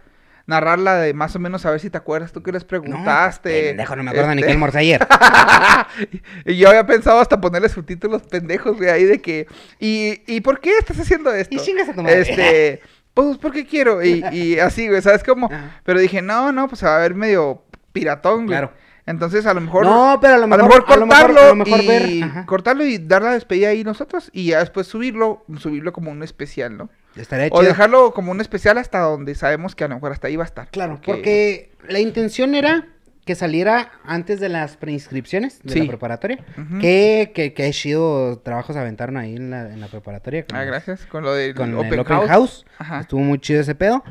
narrarla 0.48 0.96
de 0.98 1.14
más 1.14 1.36
o 1.36 1.40
menos 1.40 1.66
a 1.66 1.72
ver 1.72 1.80
si 1.80 1.90
te 1.90 1.98
acuerdas 1.98 2.32
tú 2.32 2.44
que 2.44 2.52
les 2.52 2.62
No, 2.64 2.68
preguntaste. 2.68 3.68
pendejo, 3.70 3.96
no 3.96 4.04
me 4.04 4.12
acuerdo 4.12 4.30
ni 4.36 4.42
este, 4.42 4.46
qué 4.48 4.52
almorcé 4.54 4.78
ayer. 4.80 5.08
y 6.46 6.58
yo 6.58 6.70
había 6.70 6.86
pensado 6.86 7.20
hasta 7.20 7.42
ponerle 7.42 7.70
subtítulos 7.70 8.22
pendejos, 8.24 8.78
güey, 8.78 8.90
ahí 8.90 9.04
de 9.06 9.22
que, 9.22 9.48
¿y, 9.80 10.22
¿y 10.28 10.42
por 10.42 10.60
qué 10.60 10.78
estás 10.78 11.00
haciendo 11.00 11.34
esto? 11.34 11.56
Y 11.56 11.60
chingas 11.60 11.90
a 11.90 11.94
tu 11.94 12.02
madre. 12.04 12.22
Este, 12.22 12.82
pues 13.14 13.38
porque 13.38 13.66
quiero, 13.66 14.04
y, 14.04 14.24
y 14.32 14.60
así, 14.60 14.88
güey, 14.88 15.02
¿sabes 15.02 15.24
cómo? 15.24 15.48
Ajá. 15.48 15.80
Pero 15.84 16.00
dije, 16.00 16.22
no, 16.22 16.52
no, 16.52 16.68
pues 16.68 16.80
se 16.80 16.86
va 16.86 16.98
a 16.98 17.00
ver 17.00 17.16
medio 17.16 17.64
piratón, 17.92 18.46
güey. 18.46 18.50
Claro. 18.60 18.74
Entonces, 19.08 19.46
a 19.46 19.54
lo 19.54 19.62
mejor. 19.62 19.86
No, 19.86 20.18
pero 20.20 20.34
a 20.34 20.38
lo 20.38 20.44
a 20.46 20.48
mejor, 20.48 20.64
lo 20.64 20.68
mejor 20.80 20.92
a 20.92 20.98
lo 20.98 21.06
mejor- 21.06 21.26
cortarlo 21.28 21.42
a 21.42 21.50
lo 21.50 21.56
mejor 21.56 21.84
y 21.84 21.88
ver, 21.88 22.24
ajá. 22.24 22.46
cortarlo 22.46 22.86
y 22.86 22.98
dar 22.98 23.22
la 23.22 23.32
despedida 23.34 23.70
ahí 23.70 23.84
nosotros 23.84 24.30
y 24.34 24.48
ya 24.48 24.60
después 24.60 24.88
subirlo, 24.88 25.46
subirlo 25.60 25.94
como 25.94 26.12
un 26.12 26.24
especial, 26.24 26.76
¿no? 26.76 26.90
Estaría 27.16 27.48
O 27.52 27.60
chido. 27.60 27.70
dejarlo 27.70 28.14
como 28.14 28.32
un 28.32 28.42
especial 28.42 28.78
hasta 28.78 29.00
donde 29.00 29.36
sabemos 29.36 29.76
que 29.76 29.84
a 29.84 29.88
lo 29.88 29.96
mejor 29.96 30.12
hasta 30.12 30.28
ahí 30.28 30.36
va 30.36 30.44
a 30.44 30.48
estar. 30.48 30.68
Claro, 30.70 31.00
porque 31.06 31.72
la 31.88 32.00
intención 32.00 32.56
era 32.56 32.88
que 33.26 33.34
saliera 33.36 33.92
antes 34.04 34.40
de 34.40 34.50
las 34.50 34.78
preinscripciones 34.78 35.60
de 35.64 35.74
Sí. 35.74 35.80
la 35.82 35.88
preparatoria. 35.88 36.46
Ujú. 36.58 36.78
Que, 36.80 37.32
que, 37.34 37.54
que 37.54 37.72
chido 37.72 38.38
trabajos 38.40 38.76
aventaron 38.76 39.18
ahí 39.18 39.36
en 39.36 39.50
la, 39.50 39.62
en 39.72 39.82
la 39.82 39.88
preparatoria. 39.88 40.46
Ah, 40.54 40.64
gracias. 40.64 41.06
Con 41.08 41.24
lo 41.24 41.34
del 41.34 41.56
Con 41.56 41.74
Open, 41.76 41.94
el 41.94 42.00
Open 42.02 42.18
House. 42.18 42.28
House. 42.30 42.66
Ajá. 42.78 43.00
Estuvo 43.00 43.22
muy 43.22 43.40
chido 43.40 43.62
ese 43.62 43.74
pedo. 43.76 44.04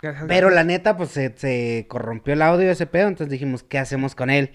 Gracias, 0.00 0.24
Pero 0.28 0.50
la 0.50 0.64
neta, 0.64 0.96
pues 0.96 1.10
se, 1.10 1.32
se 1.36 1.86
corrompió 1.88 2.34
el 2.34 2.42
audio 2.42 2.66
de 2.66 2.72
ese 2.72 2.86
pedo. 2.86 3.08
Entonces 3.08 3.30
dijimos, 3.30 3.62
¿qué 3.62 3.78
hacemos 3.78 4.14
con 4.14 4.30
él? 4.30 4.50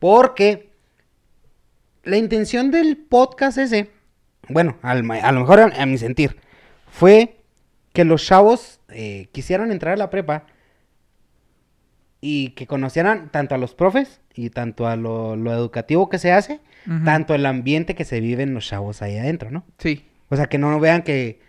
Porque 0.00 0.72
la 2.04 2.16
intención 2.16 2.70
del 2.70 2.96
podcast 2.96 3.58
ese, 3.58 3.90
bueno, 4.48 4.76
al 4.82 5.08
a 5.10 5.32
lo 5.32 5.40
mejor 5.40 5.60
a, 5.60 5.64
a 5.82 5.86
mi 5.86 5.98
sentir, 5.98 6.36
fue 6.90 7.44
que 7.92 8.04
los 8.04 8.24
chavos 8.24 8.80
eh, 8.88 9.28
quisieran 9.32 9.72
entrar 9.72 9.94
a 9.94 9.96
la 9.96 10.10
prepa 10.10 10.46
y 12.20 12.50
que 12.50 12.66
conocieran 12.66 13.30
tanto 13.30 13.54
a 13.54 13.58
los 13.58 13.74
profes 13.74 14.20
y 14.34 14.50
tanto 14.50 14.86
a 14.86 14.96
lo, 14.96 15.36
lo 15.36 15.52
educativo 15.52 16.08
que 16.08 16.18
se 16.18 16.32
hace, 16.32 16.60
tanto 17.04 17.34
el 17.34 17.44
ambiente 17.44 17.94
que 17.94 18.04
se 18.04 18.20
vive 18.20 18.42
en 18.42 18.54
los 18.54 18.66
chavos 18.66 19.02
ahí 19.02 19.18
adentro, 19.18 19.50
¿no? 19.50 19.64
Sí. 19.78 20.06
O 20.30 20.36
sea, 20.36 20.46
que 20.46 20.58
no 20.58 20.78
vean 20.80 21.02
que... 21.02 21.40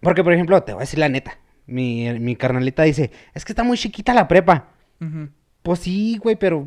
Porque, 0.00 0.24
por 0.24 0.32
ejemplo, 0.32 0.62
te 0.62 0.72
voy 0.72 0.80
a 0.80 0.84
decir 0.84 0.98
la 0.98 1.08
neta. 1.08 1.38
Mi, 1.66 2.10
mi 2.18 2.34
carnalita 2.34 2.82
dice, 2.82 3.10
es 3.34 3.44
que 3.44 3.52
está 3.52 3.62
muy 3.62 3.76
chiquita 3.76 4.14
la 4.14 4.28
prepa. 4.28 4.68
Pues 5.62 5.80
sí, 5.80 6.18
güey, 6.18 6.36
pero 6.36 6.66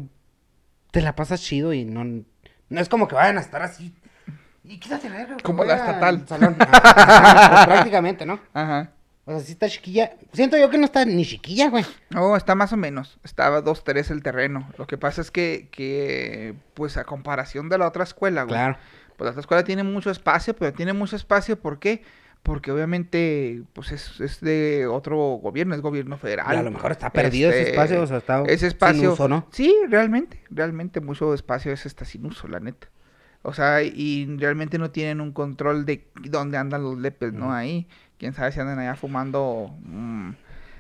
te 0.91 1.01
la 1.01 1.15
pasas 1.15 1.41
chido 1.41 1.73
y 1.73 1.85
no, 1.85 2.03
no 2.03 2.81
es 2.81 2.87
como 2.87 3.07
que 3.07 3.15
vayan 3.15 3.37
a 3.37 3.41
estar 3.41 3.61
así. 3.61 3.93
Y 4.67 4.79
quítate 4.79 5.09
la 5.09 5.17
verga. 5.17 5.37
Como 5.43 5.63
la 5.63 5.73
al 5.73 5.79
estatal. 5.79 6.25
salón". 6.27 6.55
Ajá, 6.59 7.65
prácticamente, 7.67 8.25
¿no? 8.25 8.39
Ajá. 8.53 8.91
O 9.27 9.31
sea, 9.31 9.39
sí 9.39 9.53
está 9.53 9.67
chiquilla. 9.67 10.13
Siento 10.33 10.55
yo 10.57 10.69
que 10.69 10.77
no 10.77 10.85
está 10.85 11.03
ni 11.03 11.25
chiquilla, 11.25 11.69
güey. 11.69 11.83
No, 12.11 12.35
está 12.35 12.53
más 12.53 12.71
o 12.73 12.77
menos. 12.77 13.17
Estaba 13.23 13.63
2-3 13.63 14.11
el 14.11 14.21
terreno. 14.21 14.69
Lo 14.77 14.85
que 14.85 14.97
pasa 14.99 15.21
es 15.21 15.31
que, 15.31 15.67
que, 15.71 16.53
pues 16.75 16.95
a 16.97 17.05
comparación 17.05 17.67
de 17.67 17.79
la 17.79 17.87
otra 17.87 18.03
escuela, 18.03 18.43
güey. 18.43 18.53
Claro. 18.55 18.77
Pues 19.17 19.25
la 19.25 19.31
otra 19.31 19.41
escuela 19.41 19.63
tiene 19.63 19.81
mucho 19.83 20.11
espacio, 20.11 20.55
pero 20.55 20.73
tiene 20.73 20.93
mucho 20.93 21.15
espacio, 21.15 21.59
¿por 21.59 21.79
qué? 21.79 22.03
Porque 22.43 22.71
obviamente, 22.71 23.63
pues 23.73 23.91
es, 23.91 24.19
es 24.19 24.41
de 24.41 24.85
otro 24.85 25.17
gobierno, 25.41 25.73
es 25.73 25.81
gobierno 25.81 26.17
federal. 26.19 26.53
Y 26.53 26.59
a 26.59 26.61
lo 26.61 26.69
mejor 26.69 26.91
está 26.91 27.09
perdido 27.09 27.49
ese 27.49 27.59
Este, 27.61 27.71
espacio, 27.71 28.03
o 28.03 28.07
sea, 28.07 28.17
está 28.17 28.43
ese 28.43 28.67
espacio, 28.67 29.01
sin 29.01 29.09
uso, 29.09 29.27
¿no? 29.27 29.47
Sí, 29.51 29.73
realmente, 29.89 30.43
realmente 30.51 31.01
mucho 31.01 31.33
espacio 31.33 31.71
es 31.71 31.87
está 31.87 32.05
sin 32.05 32.27
uso, 32.27 32.47
la 32.47 32.59
neta. 32.59 32.89
O 33.47 33.53
sea, 33.53 33.83
y 33.83 34.25
realmente 34.39 34.77
no 34.79 34.89
tienen 34.89 35.21
un 35.21 35.31
control 35.31 35.85
de 35.85 36.07
dónde 36.29 36.57
andan 36.57 36.81
los 36.83 36.97
lepes, 36.97 37.31
¿no? 37.31 37.53
Ahí, 37.53 37.87
quién 38.17 38.33
sabe 38.33 38.51
si 38.51 38.59
andan 38.59 38.79
allá 38.79 38.95
fumando 38.95 39.71
mm, 39.83 40.31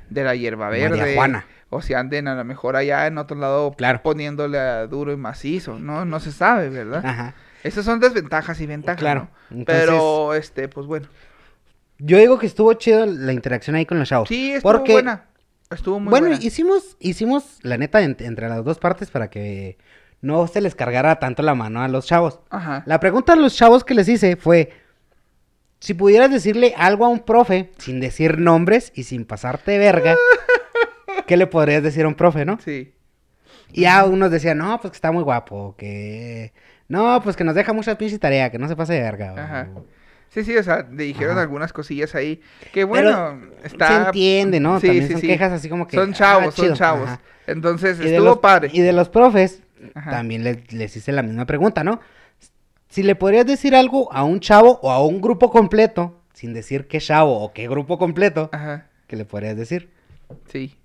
de 0.09 0.23
la 0.23 0.35
hierba 0.35 0.69
verde. 0.69 0.97
Marihuana. 0.97 1.45
O 1.69 1.81
si 1.81 1.93
anden 1.93 2.27
a 2.27 2.35
lo 2.35 2.43
mejor 2.43 2.75
allá 2.75 3.05
en 3.07 3.17
otro 3.19 3.37
lado 3.37 3.73
Claro. 3.77 4.01
poniéndole 4.01 4.57
a 4.57 4.87
duro 4.87 5.11
y 5.13 5.17
macizo, 5.17 5.77
¿no? 5.77 6.05
No 6.05 6.19
se 6.19 6.31
sabe, 6.31 6.69
¿verdad? 6.69 7.05
Ajá. 7.05 7.35
Esas 7.63 7.85
son 7.85 7.99
desventajas 7.99 8.59
y 8.61 8.65
ventajas, 8.65 8.99
Claro. 8.99 9.29
¿no? 9.51 9.59
Entonces- 9.59 9.85
Pero, 9.85 10.33
este, 10.33 10.67
pues 10.67 10.87
bueno. 10.87 11.07
Yo 11.99 12.17
digo 12.17 12.37
que 12.39 12.45
estuvo 12.47 12.73
chido 12.73 13.05
la 13.05 13.31
interacción 13.33 13.75
ahí 13.75 13.85
con 13.85 13.99
los 13.99 14.09
chavos. 14.09 14.27
Sí, 14.27 14.53
estuvo 14.53 14.71
porque, 14.71 14.93
buena. 14.93 15.25
Estuvo 15.71 15.99
muy 15.99 16.11
bueno, 16.11 16.27
buena. 16.27 16.43
hicimos, 16.43 16.97
hicimos, 16.99 17.59
la 17.63 17.77
neta, 17.77 18.01
ent- 18.01 18.21
entre 18.21 18.49
las 18.49 18.63
dos 18.63 18.77
partes 18.79 19.09
para 19.11 19.29
que 19.29 19.77
no 20.21 20.47
se 20.47 20.61
les 20.61 20.75
cargara 20.75 21.17
tanto 21.19 21.43
la 21.43 21.55
mano 21.55 21.81
a 21.81 21.87
los 21.87 22.05
chavos. 22.05 22.39
Ajá. 22.49 22.83
La 22.85 22.99
pregunta 22.99 23.33
a 23.33 23.35
los 23.35 23.55
chavos 23.55 23.83
que 23.83 23.93
les 23.93 24.07
hice 24.07 24.35
fue, 24.35 24.71
si 25.79 25.93
pudieras 25.93 26.31
decirle 26.31 26.73
algo 26.77 27.05
a 27.05 27.09
un 27.09 27.19
profe 27.19 27.71
sin 27.77 27.99
decir 27.99 28.39
nombres 28.39 28.91
y 28.95 29.03
sin 29.03 29.25
pasarte 29.25 29.77
verga, 29.77 30.15
¿qué 31.27 31.37
le 31.37 31.47
podrías 31.47 31.83
decir 31.83 32.05
a 32.05 32.07
un 32.07 32.15
profe, 32.15 32.45
no? 32.45 32.57
Sí. 32.63 32.93
Y 33.71 33.81
ya 33.81 34.05
unos 34.05 34.31
decían, 34.31 34.57
no, 34.57 34.79
pues 34.79 34.91
que 34.91 34.95
está 34.95 35.11
muy 35.11 35.23
guapo, 35.23 35.75
que... 35.77 36.53
No, 36.87 37.19
pues 37.23 37.35
que 37.35 37.43
nos 37.43 37.55
deja 37.55 37.73
mucha 37.73 37.97
pinche 37.97 38.19
tarea, 38.19 38.51
que 38.51 38.59
no 38.59 38.67
se 38.67 38.75
pase 38.75 38.93
de 38.93 39.01
verga. 39.01 39.33
o- 39.33 39.39
Ajá. 39.39 39.67
Sí, 40.29 40.43
sí, 40.43 40.55
o 40.55 40.63
sea, 40.63 40.85
le 40.91 41.03
dijeron 41.03 41.31
Ajá. 41.33 41.41
algunas 41.41 41.73
cosillas 41.73 42.13
ahí. 42.13 42.41
Que 42.73 42.83
bueno, 42.83 43.39
está. 43.63 43.87
Se 43.87 43.95
entiende, 44.07 44.59
¿no? 44.59 44.79
Sí, 44.79 44.87
También 44.87 45.07
sí, 45.07 45.11
son 45.13 45.21
sí. 45.21 45.27
quejas 45.27 45.51
así 45.51 45.67
como 45.69 45.87
que... 45.87 45.97
Son 45.97 46.11
ah, 46.11 46.13
chavos, 46.13 46.53
son 46.55 46.65
chido, 46.65 46.75
chavos. 46.75 47.07
ajá. 47.09 47.21
Entonces, 47.47 47.99
Y 47.99 48.05
estuvo 48.07 48.25
los, 48.25 48.37
padre. 48.39 48.69
y 48.71 48.81
de 48.81 48.91
los 48.93 49.09
profes, 49.09 49.61
Ajá. 49.93 50.11
también 50.11 50.43
les, 50.43 50.71
les 50.73 50.95
hice 50.95 51.11
la 51.11 51.21
misma 51.23 51.45
pregunta, 51.45 51.83
¿no? 51.83 51.99
Si 52.89 53.03
le 53.03 53.15
podrías 53.15 53.45
decir 53.45 53.75
algo 53.75 54.11
a 54.13 54.23
un 54.23 54.39
chavo 54.39 54.79
o 54.81 54.91
a 54.91 55.05
un 55.05 55.21
grupo 55.21 55.49
completo, 55.51 56.21
sin 56.33 56.53
decir 56.53 56.87
qué 56.87 56.99
chavo 56.99 57.39
o 57.41 57.51
qué 57.53 57.67
grupo 57.67 57.97
completo, 57.97 58.49
Ajá. 58.53 58.87
¿qué 59.07 59.15
le 59.15 59.25
podrías 59.25 59.57
decir? 59.57 59.89
Sí. 60.47 60.77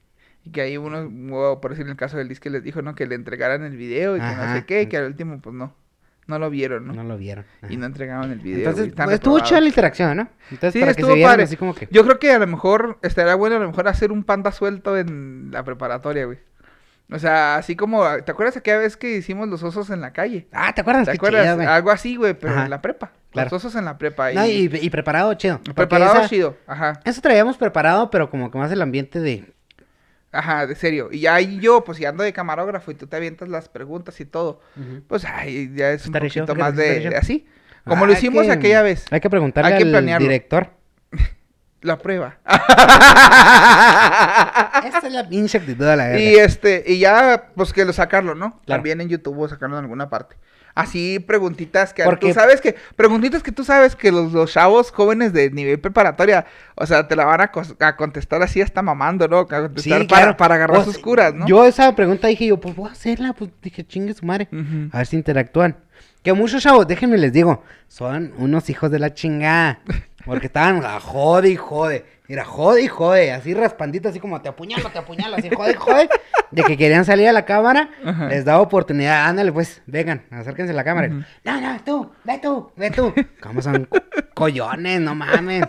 Y 0.44 0.50
que 0.50 0.62
ahí 0.62 0.76
uno, 0.76 1.60
por 1.60 1.70
decir 1.72 1.84
en 1.84 1.90
el 1.90 1.96
caso 1.96 2.16
del 2.16 2.28
disque, 2.28 2.48
les 2.50 2.62
dijo, 2.62 2.80
¿no? 2.82 2.94
Que 2.94 3.06
le 3.06 3.14
entregaran 3.14 3.62
el 3.62 3.76
video 3.76 4.16
y 4.16 4.20
que 4.20 4.26
no 4.26 4.54
sé 4.54 4.64
qué, 4.64 4.82
y 4.82 4.86
que 4.86 4.96
al 4.96 5.04
último, 5.04 5.38
pues 5.40 5.54
no. 5.54 5.74
No 6.26 6.38
lo 6.38 6.48
vieron, 6.48 6.86
¿no? 6.86 6.92
No 6.94 7.02
lo 7.02 7.18
vieron. 7.18 7.44
Y 7.68 7.76
no 7.76 7.86
entregaban 7.86 8.30
el 8.30 8.38
video. 8.38 8.58
Entonces, 8.68 8.92
pues, 8.94 9.10
estuvo 9.10 9.40
chida 9.40 9.60
la 9.60 9.66
interacción, 9.66 10.16
¿no? 10.16 10.28
Entonces, 10.50 10.74
Sí, 10.74 10.80
para 10.80 10.94
que 10.94 11.00
estuvo 11.00 11.10
se 11.10 11.16
vieran 11.16 11.32
padre. 11.32 11.42
así 11.42 11.56
como 11.56 11.74
que... 11.74 11.88
Yo 11.90 12.04
creo 12.04 12.18
que 12.20 12.30
a 12.30 12.38
lo 12.38 12.46
mejor 12.46 12.98
estaría 13.02 13.34
bueno 13.34 13.56
a 13.56 13.58
lo 13.58 13.66
mejor 13.66 13.88
hacer 13.88 14.12
un 14.12 14.22
panda 14.22 14.52
suelto 14.52 14.96
en 14.96 15.50
la 15.50 15.64
preparatoria, 15.64 16.26
güey. 16.26 16.38
O 17.12 17.18
sea, 17.18 17.56
así 17.56 17.74
como, 17.76 18.04
¿te 18.24 18.30
acuerdas 18.30 18.56
aquella 18.56 18.78
vez 18.78 18.96
que 18.96 19.16
hicimos 19.16 19.48
los 19.48 19.62
osos 19.62 19.90
en 19.90 20.00
la 20.00 20.12
calle? 20.12 20.46
Ah, 20.52 20.72
¿te 20.74 20.80
acuerdas? 20.82 21.06
¿Te 21.06 21.12
Qué 21.12 21.16
acuerdas? 21.16 21.42
chido, 21.44 21.56
güey. 21.56 21.66
Algo 21.66 21.90
así, 21.90 22.16
güey, 22.16 22.34
pero 22.34 22.52
Ajá. 22.52 22.64
en 22.64 22.70
la 22.70 22.80
prepa. 22.80 23.12
Claro. 23.32 23.46
Los 23.50 23.64
osos 23.64 23.76
en 23.78 23.84
la 23.84 23.98
prepa. 23.98 24.32
Y... 24.32 24.34
No, 24.36 24.46
y, 24.46 24.70
y 24.80 24.90
preparado, 24.90 25.34
chido. 25.34 25.58
Porque 25.58 25.72
Preparado 25.74 26.18
esa- 26.20 26.28
chido, 26.28 26.56
ajá. 26.66 27.00
Eso 27.04 27.20
traíamos 27.20 27.56
preparado, 27.56 28.10
pero 28.10 28.30
como 28.30 28.50
que 28.50 28.58
más 28.58 28.70
el 28.72 28.80
ambiente 28.82 29.18
de... 29.20 29.52
Ajá, 30.32 30.66
de 30.68 30.76
serio. 30.76 31.08
Y 31.10 31.26
ahí 31.26 31.58
yo, 31.60 31.82
pues, 31.82 31.98
si 31.98 32.04
ando 32.04 32.22
de 32.22 32.32
camarógrafo 32.32 32.92
y 32.92 32.94
tú 32.94 33.08
te 33.08 33.16
avientas 33.16 33.48
las 33.48 33.68
preguntas 33.68 34.20
y 34.20 34.24
todo, 34.24 34.60
pues, 35.08 35.24
ay, 35.24 35.72
ya 35.74 35.90
es 35.90 36.02
un 36.02 36.10
Estaría 36.10 36.30
chido, 36.30 36.46
poquito 36.46 36.64
más 36.64 36.76
de, 36.76 36.82
estaría 36.98 37.02
de 37.02 37.08
chido. 37.16 37.20
así. 37.20 37.46
Como 37.84 38.04
Ah, 38.04 38.06
lo 38.06 38.12
hay 38.12 38.18
hicimos 38.18 38.46
que- 38.46 38.52
aquella 38.52 38.82
vez. 38.82 39.06
Hay 39.10 39.18
que 39.20 39.30
preguntarle 39.30 39.72
Hay 39.72 39.78
que 39.78 39.84
al 39.84 39.90
planearlo. 39.90 40.28
director. 40.28 40.70
La 41.82 41.96
prueba. 41.98 42.36
Esta 44.84 45.06
es 45.06 45.12
la 45.12 45.28
pinche 45.28 45.58
actitud 45.58 45.84
de 45.86 45.96
la 45.96 46.04
verga. 46.08 46.20
Y 46.20 46.34
este, 46.36 46.84
y 46.86 46.98
ya, 46.98 47.50
pues 47.54 47.72
que 47.72 47.84
lo 47.84 47.92
sacarlo, 47.92 48.34
¿no? 48.34 48.60
Claro. 48.66 48.78
También 48.80 49.00
en 49.00 49.08
YouTube 49.08 49.38
o 49.38 49.48
sacarlo 49.48 49.78
en 49.78 49.84
alguna 49.84 50.08
parte. 50.10 50.36
Así 50.74 51.18
preguntitas 51.18 51.92
que 51.92 52.04
Porque- 52.04 52.28
tú 52.28 52.34
sabes 52.34 52.60
que, 52.60 52.76
preguntitas 52.96 53.42
que 53.42 53.50
tú 53.50 53.64
sabes 53.64 53.96
que 53.96 54.12
los, 54.12 54.32
los 54.32 54.52
chavos 54.52 54.92
jóvenes 54.92 55.32
de 55.32 55.50
nivel 55.50 55.80
preparatoria, 55.80 56.46
o 56.76 56.86
sea, 56.86 57.08
te 57.08 57.16
la 57.16 57.24
van 57.24 57.40
a, 57.40 57.50
a 57.80 57.96
contestar 57.96 58.40
así 58.42 58.62
hasta 58.62 58.80
mamando, 58.80 59.26
¿no? 59.26 59.38
A 59.40 59.46
contestar 59.48 59.82
Sí, 60.02 60.06
para, 60.06 60.22
claro. 60.22 60.36
para 60.36 60.54
agarrar 60.54 60.78
O 60.78 60.84
sus 60.84 60.98
curas, 60.98 61.34
¿no? 61.34 61.46
Yo 61.46 61.64
esa 61.66 61.94
pregunta 61.96 62.28
dije 62.28 62.46
yo, 62.46 62.60
pues 62.60 62.76
voy 62.76 62.88
a 62.88 62.92
hacerla, 62.92 63.32
pues 63.32 63.50
dije, 63.62 63.84
chingue 63.84 64.14
su 64.14 64.24
madre. 64.24 64.48
A 64.92 64.98
ver 64.98 65.06
si 65.06 65.16
interactúan. 65.16 65.76
Que 66.22 66.32
muchos 66.32 66.62
chavos, 66.62 66.86
déjenme 66.86 67.16
les 67.18 67.32
digo, 67.32 67.62
son 67.88 68.32
unos 68.36 68.68
hijos 68.70 68.90
de 68.90 68.98
la 68.98 69.14
chingada. 69.14 69.80
Porque 70.26 70.46
estaban 70.48 70.84
a 70.84 71.00
jode 71.00 71.48
y 71.48 71.56
jode. 71.56 72.04
Mira, 72.28 72.44
jode 72.44 72.82
y 72.82 72.88
jode, 72.88 73.32
así 73.32 73.54
raspandito, 73.54 74.08
así 74.10 74.20
como 74.20 74.40
te 74.42 74.48
apuñalo, 74.50 74.88
te 74.90 74.98
apuñalo, 74.98 75.36
así 75.36 75.48
jode 75.48 75.72
y 75.72 75.74
jode. 75.74 76.08
De 76.50 76.62
que 76.62 76.76
querían 76.76 77.04
salir 77.04 77.26
a 77.28 77.32
la 77.32 77.44
cámara, 77.46 77.90
Ajá. 78.04 78.28
les 78.28 78.44
daba 78.44 78.60
oportunidad, 78.60 79.26
ándale 79.28 79.50
pues, 79.50 79.82
vengan, 79.86 80.22
acérquense 80.30 80.72
a 80.72 80.76
la 80.76 80.84
cámara. 80.84 81.08
Ujú. 81.08 81.22
No, 81.44 81.60
no, 81.60 81.80
tú, 81.84 82.12
ve 82.24 82.38
tú, 82.38 82.70
ve 82.76 82.90
tú. 82.90 83.14
¿Cómo 83.40 83.62
son 83.62 83.86
co- 83.86 83.98
collones? 84.34 85.00
No 85.00 85.14
mames. 85.14 85.64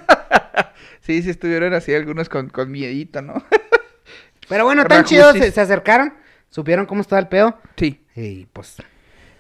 Sí, 1.00 1.22
sí 1.24 1.30
estuvieron 1.30 1.74
así 1.74 1.94
algunos 1.96 2.28
con, 2.30 2.50
con 2.50 2.70
miedito, 2.70 3.22
¿no? 3.22 3.44
Pero 4.50 4.66
bueno, 4.66 4.84
tan 4.88 5.06
chidos, 5.06 5.34
se, 5.38 5.50
se 5.52 5.62
acercaron, 5.62 6.14
supieron 6.50 6.86
cómo 6.86 7.02
estaba 7.02 7.20
el 7.22 7.28
pedo. 7.28 7.58
sí. 7.78 8.04
Y 8.16 8.46
pues, 8.48 8.76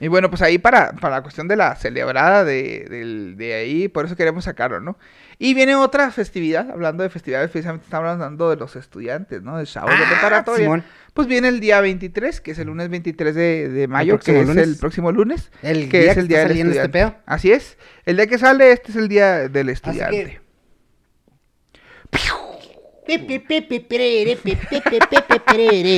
Y 0.01 0.07
bueno, 0.07 0.29
pues 0.29 0.41
ahí 0.41 0.57
para, 0.57 0.91
para 0.93 1.17
la 1.17 1.21
cuestión 1.21 1.47
de 1.47 1.55
la 1.55 1.75
celebrada 1.75 2.43
de, 2.43 3.33
de 3.37 3.53
ahí, 3.53 3.87
por 3.87 4.05
eso 4.05 4.15
queremos 4.15 4.43
sacarlo, 4.45 4.81
¿no? 4.81 4.97
Y 5.37 5.53
viene 5.53 5.75
otra 5.75 6.09
festividad, 6.11 6.69
hablando 6.71 7.03
de 7.03 7.09
festividades, 7.09 7.51
precisamente 7.51 7.85
estamos 7.85 8.09
hablando 8.09 8.49
de 8.49 8.55
los 8.57 8.75
estudiantes, 8.75 9.41
¿no? 9.43 9.57
De 9.57 9.65
chavos 9.65 9.91
de 9.91 10.03
Ah, 10.03 10.09
preparatoria. 10.09 10.65
Simón. 10.65 10.83
Pues 11.13 11.27
viene 11.27 11.47
el 11.49 11.59
día 11.59 11.79
23, 11.81 12.41
que 12.41 12.51
es 12.51 12.59
el 12.59 12.67
lunes 12.67 12.89
23 12.89 13.35
de, 13.35 13.69
de 13.69 13.87
mayo, 13.87 14.17
que 14.19 14.41
es 14.41 14.49
el 14.49 14.75
próximo 14.77 15.11
lunes. 15.11 15.51
El 15.61 15.87
que 15.87 16.01
día 16.01 16.11
es 16.11 16.17
el 16.17 16.27
día 16.27 16.39
del 16.39 16.51
este 16.51 16.61
estudiante. 16.63 16.89
pedo. 16.89 17.15
Así 17.27 17.51
es. 17.51 17.77
El 18.05 18.15
día 18.17 18.27
que 18.27 18.37
sale, 18.39 18.71
este 18.71 18.91
es 18.91 18.97
el 18.97 19.07
día 19.07 19.47
del 19.49 19.69
Así 19.69 19.73
estudiante. 19.73 20.25
que... 20.25 20.41
La 23.01 23.11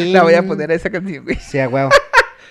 La 0.13 0.23
voy 0.23 0.33
a 0.33 0.43
poner 0.43 0.71
a 0.71 0.73
esa 0.73 0.89
canción, 0.89 1.23
güey. 1.23 1.37
Sí, 1.37 1.59
a 1.59 1.69
huevo. 1.69 1.89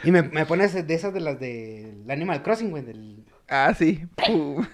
Y 0.04 0.10
me, 0.10 0.22
me 0.22 0.46
pones 0.46 0.74
de 0.86 0.94
esas 0.94 1.12
de 1.14 1.20
las 1.20 1.38
del 1.38 2.04
Animal 2.08 2.42
Crossing, 2.42 2.70
güey. 2.70 2.82
Del... 2.84 3.24
Ah, 3.48 3.74
sí. 3.78 4.04
Pum. 4.16 4.66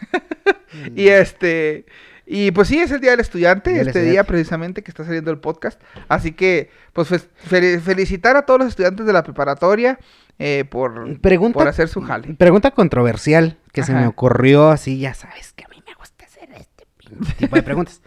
y 0.94 1.08
este. 1.08 1.86
Y 2.30 2.50
pues 2.50 2.68
sí, 2.68 2.78
es 2.78 2.90
el 2.90 3.00
Día 3.00 3.12
del 3.12 3.20
Estudiante, 3.20 3.70
Día 3.72 3.82
este 3.82 4.02
día 4.02 4.24
precisamente 4.24 4.82
que 4.82 4.90
está 4.90 5.02
saliendo 5.04 5.30
el 5.30 5.38
podcast. 5.38 5.80
Así 6.08 6.32
que, 6.32 6.70
pues 6.92 7.08
fe- 7.08 7.20
fel- 7.48 7.80
felicitar 7.80 8.36
a 8.36 8.42
todos 8.44 8.60
los 8.60 8.68
estudiantes 8.68 9.06
de 9.06 9.12
la 9.14 9.22
preparatoria 9.22 9.98
eh, 10.38 10.64
por, 10.68 11.18
Pregunta, 11.20 11.58
por 11.58 11.68
hacer 11.68 11.88
su 11.88 12.02
jale. 12.02 12.34
Pregunta 12.34 12.70
controversial 12.72 13.56
que 13.72 13.82
se 13.82 13.94
me 13.94 14.06
ocurrió 14.06 14.68
así, 14.68 14.98
ya 14.98 15.14
sabes 15.14 15.54
que 15.54 15.64
a 15.64 15.68
mí 15.68 15.82
me 15.86 15.94
gusta 15.94 16.26
hacer 16.26 16.50
este 16.52 16.86
pinche 16.98 17.32
tipo 17.34 17.56
de 17.56 17.62
preguntas. 17.62 18.02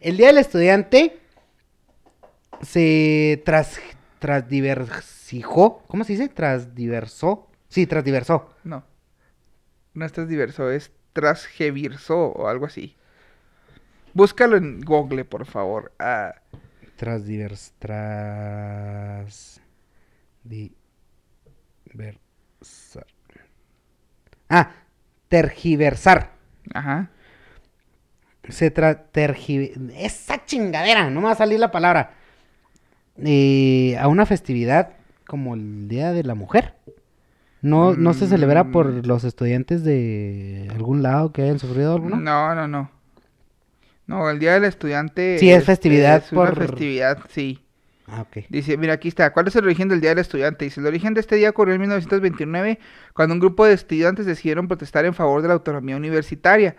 El 0.00 0.16
Día 0.16 0.28
del 0.28 0.38
Estudiante 0.38 1.18
se 2.62 3.42
tras, 3.44 3.78
¿Cómo 5.88 6.04
se 6.04 6.12
dice? 6.12 6.28
Trasdiversó. 6.28 7.48
Sí, 7.68 7.86
trasdiversó. 7.86 8.54
No. 8.64 8.84
No 9.94 10.04
es 10.04 10.12
transdiverso, 10.12 10.70
es 10.70 10.92
transgevirso 11.12 12.16
o 12.28 12.48
algo 12.48 12.66
así. 12.66 12.96
Búscalo 14.14 14.56
en 14.56 14.80
Google, 14.82 15.24
por 15.24 15.46
favor. 15.46 15.92
Ah. 15.98 16.34
Tras. 17.78 19.60
Diversar. 20.44 23.06
Ah, 24.48 24.70
tergiversar. 25.28 26.32
ajá. 26.72 27.10
Se 28.48 28.70
tra 28.70 29.10
tergi- 29.12 29.90
Esa 29.96 30.44
chingadera, 30.44 31.10
no 31.10 31.20
me 31.20 31.26
va 31.26 31.32
a 31.32 31.36
salir 31.36 31.58
la 31.58 31.72
palabra. 31.72 32.14
Eh, 33.18 33.96
a 33.98 34.06
una 34.08 34.24
festividad 34.24 34.92
como 35.26 35.54
el 35.54 35.88
Día 35.88 36.12
de 36.12 36.24
la 36.24 36.34
Mujer. 36.34 36.74
No, 37.62 37.94
no 37.94 38.14
se 38.14 38.26
celebra 38.28 38.64
Mm. 38.64 38.72
por 38.72 39.06
los 39.06 39.24
estudiantes 39.24 39.82
de 39.84 40.68
algún 40.72 41.02
lado 41.02 41.32
que 41.32 41.42
hayan 41.42 41.58
sufrido 41.58 41.94
alguno. 41.94 42.16
No, 42.16 42.54
no, 42.54 42.68
no. 42.68 42.90
No, 44.06 44.30
el 44.30 44.38
Día 44.38 44.54
del 44.54 44.64
Estudiante. 44.64 45.38
Sí, 45.38 45.50
es 45.50 45.64
festividad 45.64 46.22
Es 46.24 46.32
una 46.32 46.46
por- 46.46 46.56
festividad, 46.58 47.18
sí. 47.28 47.62
Ah, 48.06 48.20
ok. 48.20 48.44
Dice, 48.48 48.76
mira, 48.76 48.92
aquí 48.92 49.08
está. 49.08 49.32
¿Cuál 49.32 49.48
es 49.48 49.56
el 49.56 49.64
origen 49.64 49.88
del 49.88 50.00
Día 50.00 50.10
del 50.10 50.20
Estudiante? 50.20 50.64
Dice, 50.64 50.78
el 50.80 50.86
origen 50.86 51.12
de 51.14 51.20
este 51.20 51.34
día 51.34 51.50
ocurrió 51.50 51.74
en 51.74 51.80
1929, 51.80 52.78
cuando 53.14 53.34
un 53.34 53.40
grupo 53.40 53.66
de 53.66 53.72
estudiantes 53.72 54.26
decidieron 54.26 54.68
protestar 54.68 55.04
en 55.06 55.14
favor 55.14 55.42
de 55.42 55.48
la 55.48 55.54
autonomía 55.54 55.96
universitaria. 55.96 56.76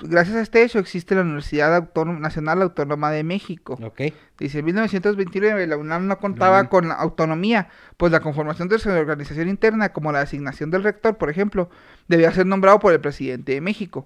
Gracias 0.00 0.36
a 0.36 0.40
este 0.40 0.62
hecho 0.62 0.78
existe 0.78 1.14
la 1.14 1.22
Universidad 1.22 1.74
Autónoma- 1.76 2.18
Nacional 2.20 2.62
Autónoma 2.62 3.10
de 3.10 3.22
México. 3.24 3.78
Ok. 3.82 4.00
Dice, 4.38 4.58
en 4.58 4.64
1929 4.64 5.66
la 5.66 5.76
UNAM 5.76 6.06
no 6.06 6.18
contaba 6.18 6.68
con 6.68 6.88
la 6.88 6.94
autonomía, 6.94 7.68
pues 7.96 8.10
la 8.12 8.20
conformación 8.20 8.68
de 8.68 8.78
su 8.78 8.88
organización 8.90 9.48
interna, 9.48 9.90
como 9.92 10.10
la 10.12 10.20
designación 10.20 10.70
del 10.70 10.82
rector, 10.82 11.16
por 11.16 11.30
ejemplo, 11.30 11.70
debía 12.08 12.32
ser 12.32 12.46
nombrado 12.46 12.78
por 12.80 12.92
el 12.92 13.00
presidente 13.00 13.52
de 13.52 13.60
México. 13.60 14.04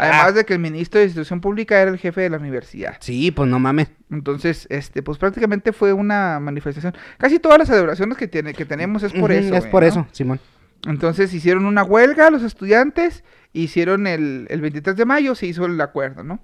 Además 0.00 0.26
Ah. 0.28 0.32
de 0.32 0.44
que 0.44 0.52
el 0.54 0.58
ministro 0.60 0.98
de 0.98 1.06
Institución 1.06 1.40
Pública 1.40 1.80
era 1.80 1.90
el 1.90 1.98
jefe 1.98 2.20
de 2.20 2.30
la 2.30 2.36
universidad. 2.38 2.96
Sí, 3.00 3.30
pues 3.30 3.48
no 3.48 3.58
mames. 3.58 3.88
Entonces, 4.10 4.66
este, 4.70 5.02
pues 5.02 5.18
prácticamente 5.18 5.72
fue 5.72 5.92
una 5.92 6.38
manifestación. 6.40 6.94
Casi 7.18 7.38
todas 7.38 7.58
las 7.58 7.68
celebraciones 7.68 8.16
que 8.16 8.28
tiene, 8.28 8.54
que 8.54 8.64
tenemos 8.64 9.02
es 9.02 9.12
por 9.12 9.30
eso. 9.32 9.54
Es 9.54 9.66
por 9.66 9.82
¿no? 9.82 9.88
eso, 9.88 10.06
Simón. 10.12 10.40
Entonces 10.86 11.32
hicieron 11.34 11.66
una 11.66 11.82
huelga 11.82 12.30
los 12.30 12.42
estudiantes, 12.44 13.24
hicieron 13.52 14.06
el, 14.06 14.46
el 14.50 14.60
23 14.60 14.96
de 14.96 15.04
mayo, 15.04 15.34
se 15.34 15.46
hizo 15.46 15.66
el 15.66 15.80
acuerdo, 15.80 16.22
¿no? 16.24 16.40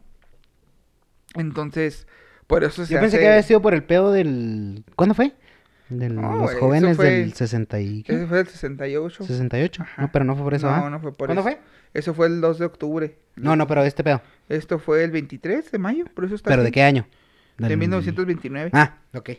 Entonces, 1.35 2.07
por 2.47 2.65
eso 2.65 2.85
se 2.87 2.95
Yo 2.95 3.01
pensé 3.01 3.17
hace- 3.17 3.25
que 3.25 3.29
había 3.31 3.43
sido 3.43 3.61
por 3.63 3.75
el 3.75 3.83
pedo 3.85 4.13
del... 4.13 4.85
¿Cuándo 4.97 5.15
fue? 5.15 5.33
De 5.89 6.09
No, 6.09 6.37
los 6.39 6.51
eso 6.53 6.61
jóvenes 6.61 6.97
fue 6.97 7.07
del 7.07 7.23
el- 7.25 7.33
60 7.35 7.81
y... 7.81 8.03
¿qué? 8.05 8.15
Ese 8.15 8.27
fue 8.27 8.41
el 8.41 8.47
68. 8.47 9.25
68. 9.25 9.83
Ajá. 9.83 10.03
No, 10.03 10.13
pero 10.13 10.25
no 10.25 10.35
fue 10.35 10.45
por 10.45 10.55
eso, 10.55 10.67
No, 10.71 10.87
¿ah? 10.87 10.91
no 10.91 11.01
fue 11.01 11.13
por 11.13 11.27
¿Cuándo 11.29 11.43
eso. 11.43 11.51
fue? 11.51 11.61
Eso 11.93 12.15
fue 12.15 12.27
el 12.27 12.41
2 12.41 12.59
de 12.59 12.65
octubre. 12.65 13.19
No, 13.37 13.55
no, 13.57 13.67
pero 13.67 13.83
este 13.85 14.03
pedo. 14.03 14.21
Esto 14.49 14.79
fue 14.79 15.05
el 15.05 15.11
23 15.11 15.71
de 15.71 15.79
mayo, 15.79 16.05
por 16.15 16.25
eso 16.25 16.35
está 16.35 16.51
¿Pero 16.51 16.63
de 16.63 16.73
qué 16.73 16.83
año? 16.83 17.07
De 17.59 17.69
Del- 17.69 17.79
1929. 17.79 18.71
Ah, 18.73 18.99
ok. 19.15 19.31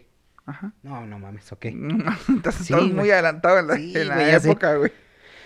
Ajá. 0.45 0.71
No, 0.83 1.05
no 1.05 1.17
mames, 1.19 1.51
ok. 1.51 1.65
Entonces 2.29 2.67
Sí, 2.67 2.73
muy 2.73 3.09
adelantados 3.11 3.59
en 3.61 3.67
la, 3.67 3.75
Sí, 3.75 3.93
en 3.95 4.11
época, 4.35 4.75
güey. 4.75 4.91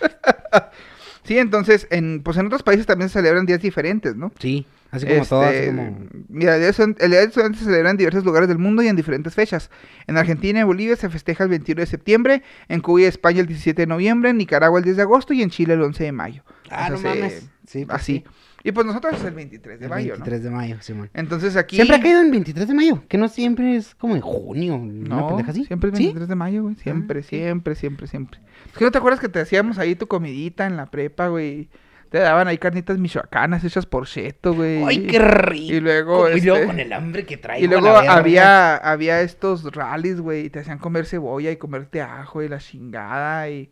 sí, 1.24 1.38
entonces, 1.38 1.86
en, 1.90 2.22
pues 2.22 2.36
en 2.36 2.46
otros 2.46 2.62
países 2.62 2.86
también 2.86 3.08
se 3.08 3.14
celebran 3.20 3.46
días 3.46 3.60
diferentes, 3.60 4.16
¿no? 4.16 4.32
Sí, 4.38 4.66
así 4.90 5.06
como 5.06 5.24
todo, 5.26 5.42
así 5.42 5.54
Este, 5.56 5.66
como... 5.68 5.98
Mira, 6.28 6.54
el 6.56 6.60
día, 6.60 6.66
de 6.70 6.74
Estudiant- 6.74 6.96
el 7.00 7.10
Día 7.10 7.20
del 7.20 7.28
Estudiante 7.28 7.58
se 7.58 7.64
celebra 7.64 7.90
en 7.90 7.96
diversos 7.96 8.24
lugares 8.24 8.48
del 8.48 8.58
mundo 8.58 8.82
y 8.82 8.88
en 8.88 8.96
diferentes 8.96 9.34
fechas. 9.34 9.70
En 10.06 10.16
Argentina 10.16 10.60
y 10.60 10.62
Bolivia 10.64 10.96
se 10.96 11.08
festeja 11.08 11.44
el 11.44 11.50
21 11.50 11.80
de 11.80 11.86
septiembre, 11.86 12.42
en 12.68 12.80
Cuba 12.80 13.02
y 13.02 13.04
España 13.04 13.40
el 13.40 13.46
17 13.46 13.82
de 13.82 13.86
noviembre, 13.86 14.30
en 14.30 14.36
Nicaragua 14.38 14.78
el 14.78 14.84
10 14.84 14.96
de 14.96 15.02
agosto 15.02 15.32
y 15.32 15.42
en 15.42 15.50
Chile 15.50 15.74
el 15.74 15.82
11 15.82 16.04
de 16.04 16.12
mayo. 16.12 16.42
Ah, 16.70 16.86
O 16.88 16.92
no 16.92 16.98
sea, 16.98 17.12
se- 17.12 17.18
mames. 17.20 17.50
Sí, 17.66 17.84
pues 17.84 18.00
así. 18.00 18.24
sí. 18.24 18.24
Y 18.62 18.72
pues 18.72 18.86
nosotros 18.86 19.14
es 19.14 19.24
el 19.24 19.34
23 19.34 19.78
de 19.80 19.86
El 19.86 19.90
mayo, 19.90 20.12
23 20.12 20.42
de 20.42 20.50
mayo, 20.50 20.76
Simón. 20.80 21.10
Entonces 21.14 21.56
aquí... 21.56 21.76
Siempre 21.76 21.96
ha 21.96 22.00
caído 22.00 22.20
en 22.20 22.30
23 22.30 22.68
de 22.68 22.74
mayo, 22.74 23.02
que 23.08 23.16
no 23.16 23.28
siempre 23.28 23.76
es 23.76 23.94
como 23.94 24.14
en 24.16 24.20
junio, 24.20 24.74
una 24.76 25.16
No, 25.16 25.28
pendeja 25.28 25.50
así. 25.52 25.64
siempre 25.64 25.90
el 25.90 25.96
¿Sí? 25.96 26.04
23 26.04 26.28
de 26.28 26.34
mayo, 26.34 26.62
güey. 26.64 26.74
Siempre, 26.76 27.20
Ah, 27.20 27.22
sí. 27.22 27.28
siempre, 27.38 27.74
siempre, 27.74 28.06
siempre. 28.06 28.40
Es 28.70 28.76
que 28.78 28.84
no 28.84 28.90
te 28.90 28.98
acuerdas 28.98 29.20
que 29.20 29.28
te 29.28 29.40
hacíamos 29.40 29.78
ahí 29.78 29.94
tu 29.94 30.06
comidita 30.08 30.66
en 30.66 30.76
la 30.76 30.86
prepa, 30.86 31.28
güey. 31.28 31.68
Te 32.10 32.18
daban 32.18 32.48
ahí 32.48 32.58
carnitas 32.58 32.98
michoacanas 32.98 33.62
hechas 33.64 33.86
por 33.86 34.06
Cheto, 34.06 34.52
güey. 34.52 34.82
¡Ay, 34.84 35.06
qué 35.06 35.20
rico! 35.20 35.72
Y 35.74 35.80
luego, 35.80 36.28
Y 36.28 36.40
luego 36.40 36.56
este, 36.56 36.66
con 36.66 36.80
el 36.80 36.92
hambre 36.92 37.24
que 37.24 37.36
traigo 37.36 37.64
Y 37.64 37.68
la 37.68 37.80
luego 37.80 37.96
había, 37.96 38.76
había 38.76 39.20
estos 39.22 39.62
rallies, 39.72 40.20
güey, 40.20 40.46
y 40.46 40.50
te 40.50 40.58
hacían 40.58 40.78
comer 40.78 41.06
cebolla 41.06 41.50
y 41.52 41.56
comerte 41.56 42.02
ajo 42.02 42.42
y 42.42 42.48
la 42.48 42.58
chingada 42.58 43.48
y... 43.48 43.70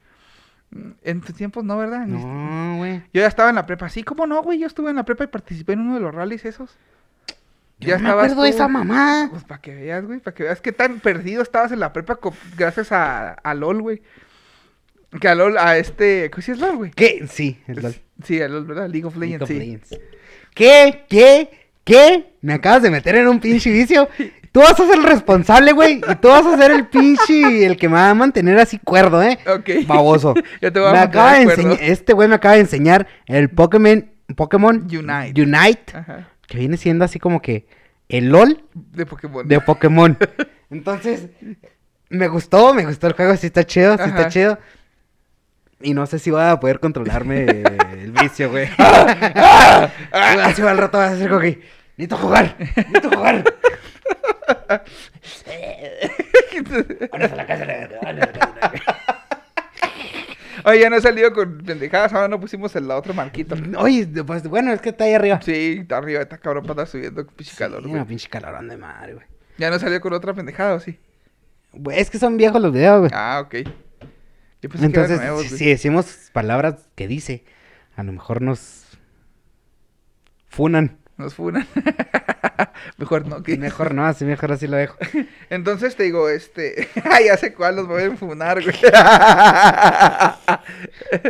En 1.02 1.20
tus 1.22 1.34
tiempos 1.34 1.64
no, 1.64 1.78
¿verdad? 1.78 2.06
No, 2.06 2.76
güey. 2.78 2.98
Yo 3.12 3.22
ya 3.22 3.26
estaba 3.26 3.48
en 3.48 3.56
la 3.56 3.66
prepa. 3.66 3.88
Sí, 3.88 4.02
¿cómo 4.02 4.26
no, 4.26 4.42
güey? 4.42 4.58
Yo 4.58 4.66
estuve 4.66 4.90
en 4.90 4.96
la 4.96 5.04
prepa 5.04 5.24
y 5.24 5.28
participé 5.28 5.72
en 5.72 5.80
uno 5.80 5.94
de 5.94 6.00
los 6.00 6.14
rallies 6.14 6.44
esos. 6.44 6.76
Yo 7.80 7.96
no 7.96 8.04
me 8.04 8.10
acuerdo 8.10 8.42
de 8.42 8.50
tú. 8.50 8.56
esa 8.56 8.68
mamá. 8.68 9.28
Pues 9.30 9.44
para 9.44 9.60
que 9.60 9.74
veas, 9.74 10.04
güey, 10.04 10.18
para 10.20 10.34
que 10.34 10.42
veas 10.42 10.60
qué 10.60 10.72
tan 10.72 11.00
perdido 11.00 11.42
estabas 11.42 11.72
en 11.72 11.80
la 11.80 11.92
prepa 11.92 12.18
gracias 12.56 12.92
a, 12.92 13.30
a 13.32 13.54
LOL, 13.54 13.82
güey. 13.82 14.02
Que 15.20 15.28
a 15.28 15.34
LOL, 15.34 15.56
a 15.56 15.78
este... 15.78 16.30
¿Qué 16.30 16.42
sí 16.42 16.52
es 16.52 16.58
LOL, 16.58 16.76
güey? 16.76 16.90
¿Qué? 16.90 17.26
Sí, 17.30 17.58
el 17.66 17.80
LOL. 17.80 17.94
Sí, 18.24 18.42
a 18.42 18.48
LOL, 18.48 18.66
¿verdad? 18.66 18.88
League 18.88 19.06
of 19.06 19.16
League 19.16 19.38
Legends, 19.38 19.42
of 19.42 19.48
sí. 19.48 19.58
Legends. 19.58 19.98
¿Qué? 20.54 21.04
¿Qué? 21.08 21.68
¿Qué? 21.84 22.34
Me 22.42 22.52
acabas 22.52 22.82
de 22.82 22.90
meter 22.90 23.14
en 23.14 23.28
un 23.28 23.40
pinche 23.40 23.70
vicio. 23.70 24.08
Tú 24.52 24.60
vas 24.60 24.78
a 24.78 24.86
ser 24.86 24.96
el 24.96 25.04
responsable, 25.04 25.72
güey. 25.72 26.00
Y 26.08 26.14
tú 26.16 26.28
vas 26.28 26.44
a 26.46 26.56
ser 26.56 26.70
el 26.70 26.86
pinche, 26.86 27.66
el 27.66 27.76
que 27.76 27.88
me 27.88 27.94
va 27.94 28.10
a 28.10 28.14
mantener 28.14 28.58
así 28.58 28.78
cuerdo, 28.78 29.22
¿eh? 29.22 29.38
Ok. 29.46 29.86
Baboso. 29.86 30.34
Yo 30.60 30.72
te 30.72 30.80
voy 30.80 30.88
a 30.88 30.92
me 30.92 30.98
acaba 30.98 31.34
de 31.34 31.42
enseñar, 31.42 31.78
este 31.80 32.12
güey 32.12 32.28
me 32.28 32.34
acaba 32.36 32.54
de 32.54 32.60
enseñar 32.60 33.06
el 33.26 33.50
Pokémon, 33.50 34.10
Pokémon 34.36 34.76
Unite. 34.90 35.42
Unite, 35.42 35.96
Ajá. 35.96 36.28
que 36.46 36.58
viene 36.58 36.76
siendo 36.76 37.04
así 37.04 37.18
como 37.18 37.40
que 37.42 37.66
el 38.08 38.30
LOL 38.30 38.62
De 38.74 39.04
Pokémon. 39.06 39.46
de 39.46 39.60
Pokémon. 39.60 40.18
Entonces, 40.70 41.28
me 42.08 42.28
gustó, 42.28 42.72
me 42.74 42.84
gustó 42.86 43.06
el 43.06 43.12
juego, 43.14 43.36
sí 43.36 43.46
está 43.46 43.64
chido, 43.64 43.96
sí 43.96 44.04
está 44.06 44.28
chido. 44.28 44.58
Y 45.80 45.94
no 45.94 46.06
sé 46.06 46.18
si 46.18 46.30
voy 46.30 46.42
a 46.42 46.58
poder 46.58 46.80
controlarme 46.80 47.44
el 47.92 48.12
vicio, 48.12 48.50
güey. 48.50 48.68
Ah, 48.78 49.88
Así 50.44 50.62
va 50.62 50.72
al 50.72 50.78
rato 50.78 50.98
vas 50.98 51.12
a 51.12 51.14
hacer 51.14 51.28
como 51.28 51.40
que, 51.40 51.60
necesito 51.96 52.16
jugar, 52.16 52.56
necesito 52.58 53.10
jugar. 53.10 53.44
Vámonos 57.10 57.32
a 57.32 57.36
la 57.36 57.46
casa, 57.46 57.66
vámonos 57.66 58.02
a 58.02 58.12
la 58.12 58.32
casa. 58.32 59.24
Oye, 60.64 60.80
ya 60.80 60.90
no 60.90 60.96
he 60.96 61.00
salido 61.00 61.32
con 61.32 61.58
pendejadas, 61.58 62.12
ahora 62.12 62.28
no 62.28 62.40
pusimos 62.40 62.74
el 62.76 62.90
otro 62.90 63.14
marquito. 63.14 63.54
Oye, 63.78 64.06
pues 64.26 64.42
bueno, 64.48 64.72
es 64.72 64.80
que 64.80 64.88
está 64.90 65.04
ahí 65.04 65.14
arriba. 65.14 65.40
Sí, 65.40 65.78
está 65.82 65.98
arriba, 65.98 66.20
está 66.22 66.38
cabrón 66.38 66.64
para 66.64 66.82
estar 66.82 66.86
subiendo, 66.88 67.24
pinche 67.26 67.56
calor, 67.56 67.82
Sí, 67.84 67.88
güey. 67.88 68.04
pinche 68.04 68.28
calorón 68.28 68.68
de 68.68 68.76
madre, 68.76 69.14
güey. 69.14 69.26
Ya 69.58 69.70
no 69.70 69.78
salió 69.78 70.00
con 70.00 70.12
otra 70.12 70.34
pendejada, 70.34 70.74
¿o 70.74 70.80
sí? 70.80 70.98
Güey, 71.72 71.98
Es 72.00 72.10
que 72.10 72.18
son 72.18 72.36
viejos 72.36 72.60
los 72.60 72.72
videos, 72.72 73.00
güey. 73.00 73.10
Ah, 73.14 73.40
ok. 73.44 73.54
Yo 74.60 74.68
pensé 74.68 74.86
Entonces, 74.86 75.20
que 75.20 75.26
nuevos, 75.26 75.46
si, 75.46 75.58
si 75.58 75.66
decimos 75.68 76.30
palabras 76.32 76.88
que 76.96 77.06
dice, 77.06 77.44
a 77.94 78.02
lo 78.02 78.12
mejor 78.12 78.42
nos 78.42 78.84
funan. 80.48 80.97
Nos 81.18 81.34
funan. 81.34 81.66
Mejor 82.96 83.26
no, 83.26 83.42
que 83.42 83.58
Mejor 83.58 83.92
no, 83.92 84.06
así 84.06 84.24
mejor 84.24 84.52
así 84.52 84.66
lo 84.68 84.76
dejo. 84.76 84.96
Entonces 85.50 85.96
te 85.96 86.04
digo, 86.04 86.28
este. 86.28 86.88
Ay, 87.10 87.26
ya 87.26 87.36
sé 87.36 87.52
cuál 87.52 87.76
los 87.76 87.86
voy 87.86 88.04
a 88.04 88.16
funar, 88.16 88.62
güey. 88.62 88.76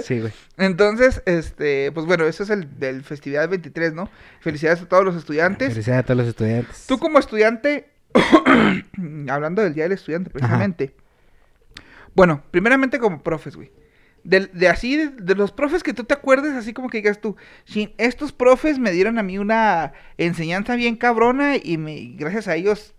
Sí, 0.03 0.21
güey. 0.21 0.33
Entonces, 0.59 1.23
este. 1.25 1.91
Pues 1.93 2.07
bueno, 2.07 2.25
eso 2.27 2.43
es 2.43 2.51
el 2.51 2.79
del 2.79 3.03
Festividad 3.03 3.49
23, 3.49 3.95
¿no? 3.95 4.11
Felicidades 4.41 4.83
a 4.83 4.89
todos 4.89 5.05
los 5.05 5.17
estudiantes. 5.17 5.71
Felicidades 5.71 6.05
a 6.05 6.07
todos 6.07 6.19
los 6.19 6.29
estudiantes. 6.29 6.87
Tú 6.87 6.99
como 6.99 7.19
estudiante. 7.19 7.89
hablando 9.29 9.63
del 9.63 9.75
Día 9.75 9.85
del 9.85 9.93
Estudiante, 9.93 10.31
precisamente. 10.31 10.95
Bueno, 12.15 12.43
primeramente 12.51 12.99
como 12.99 13.23
profes, 13.23 13.57
güey. 13.57 13.71
De, 14.29 14.41
de 14.47 14.69
así, 14.69 14.95
de, 14.95 15.09
de 15.09 15.35
los 15.35 15.53
profes 15.53 15.83
que 15.83 15.95
tú 15.95 16.05
te 16.05 16.13
acuerdes, 16.13 16.53
así 16.53 16.75
como 16.75 16.91
que 16.91 16.99
digas 16.99 17.19
tú, 17.19 17.37
"Shin, 17.65 17.95
estos 17.97 18.31
profes 18.33 18.79
me 18.79 18.91
dieron 18.91 19.19
a 19.19 19.23
mí 19.23 19.39
una 19.39 19.95
enseñanza 20.19 20.77
bien 20.77 20.97
cabrona 20.97 21.57
y 21.57 21.79
me, 21.79 22.13
gracias 22.15 22.47
a 22.47 22.55
ellos 22.55 22.95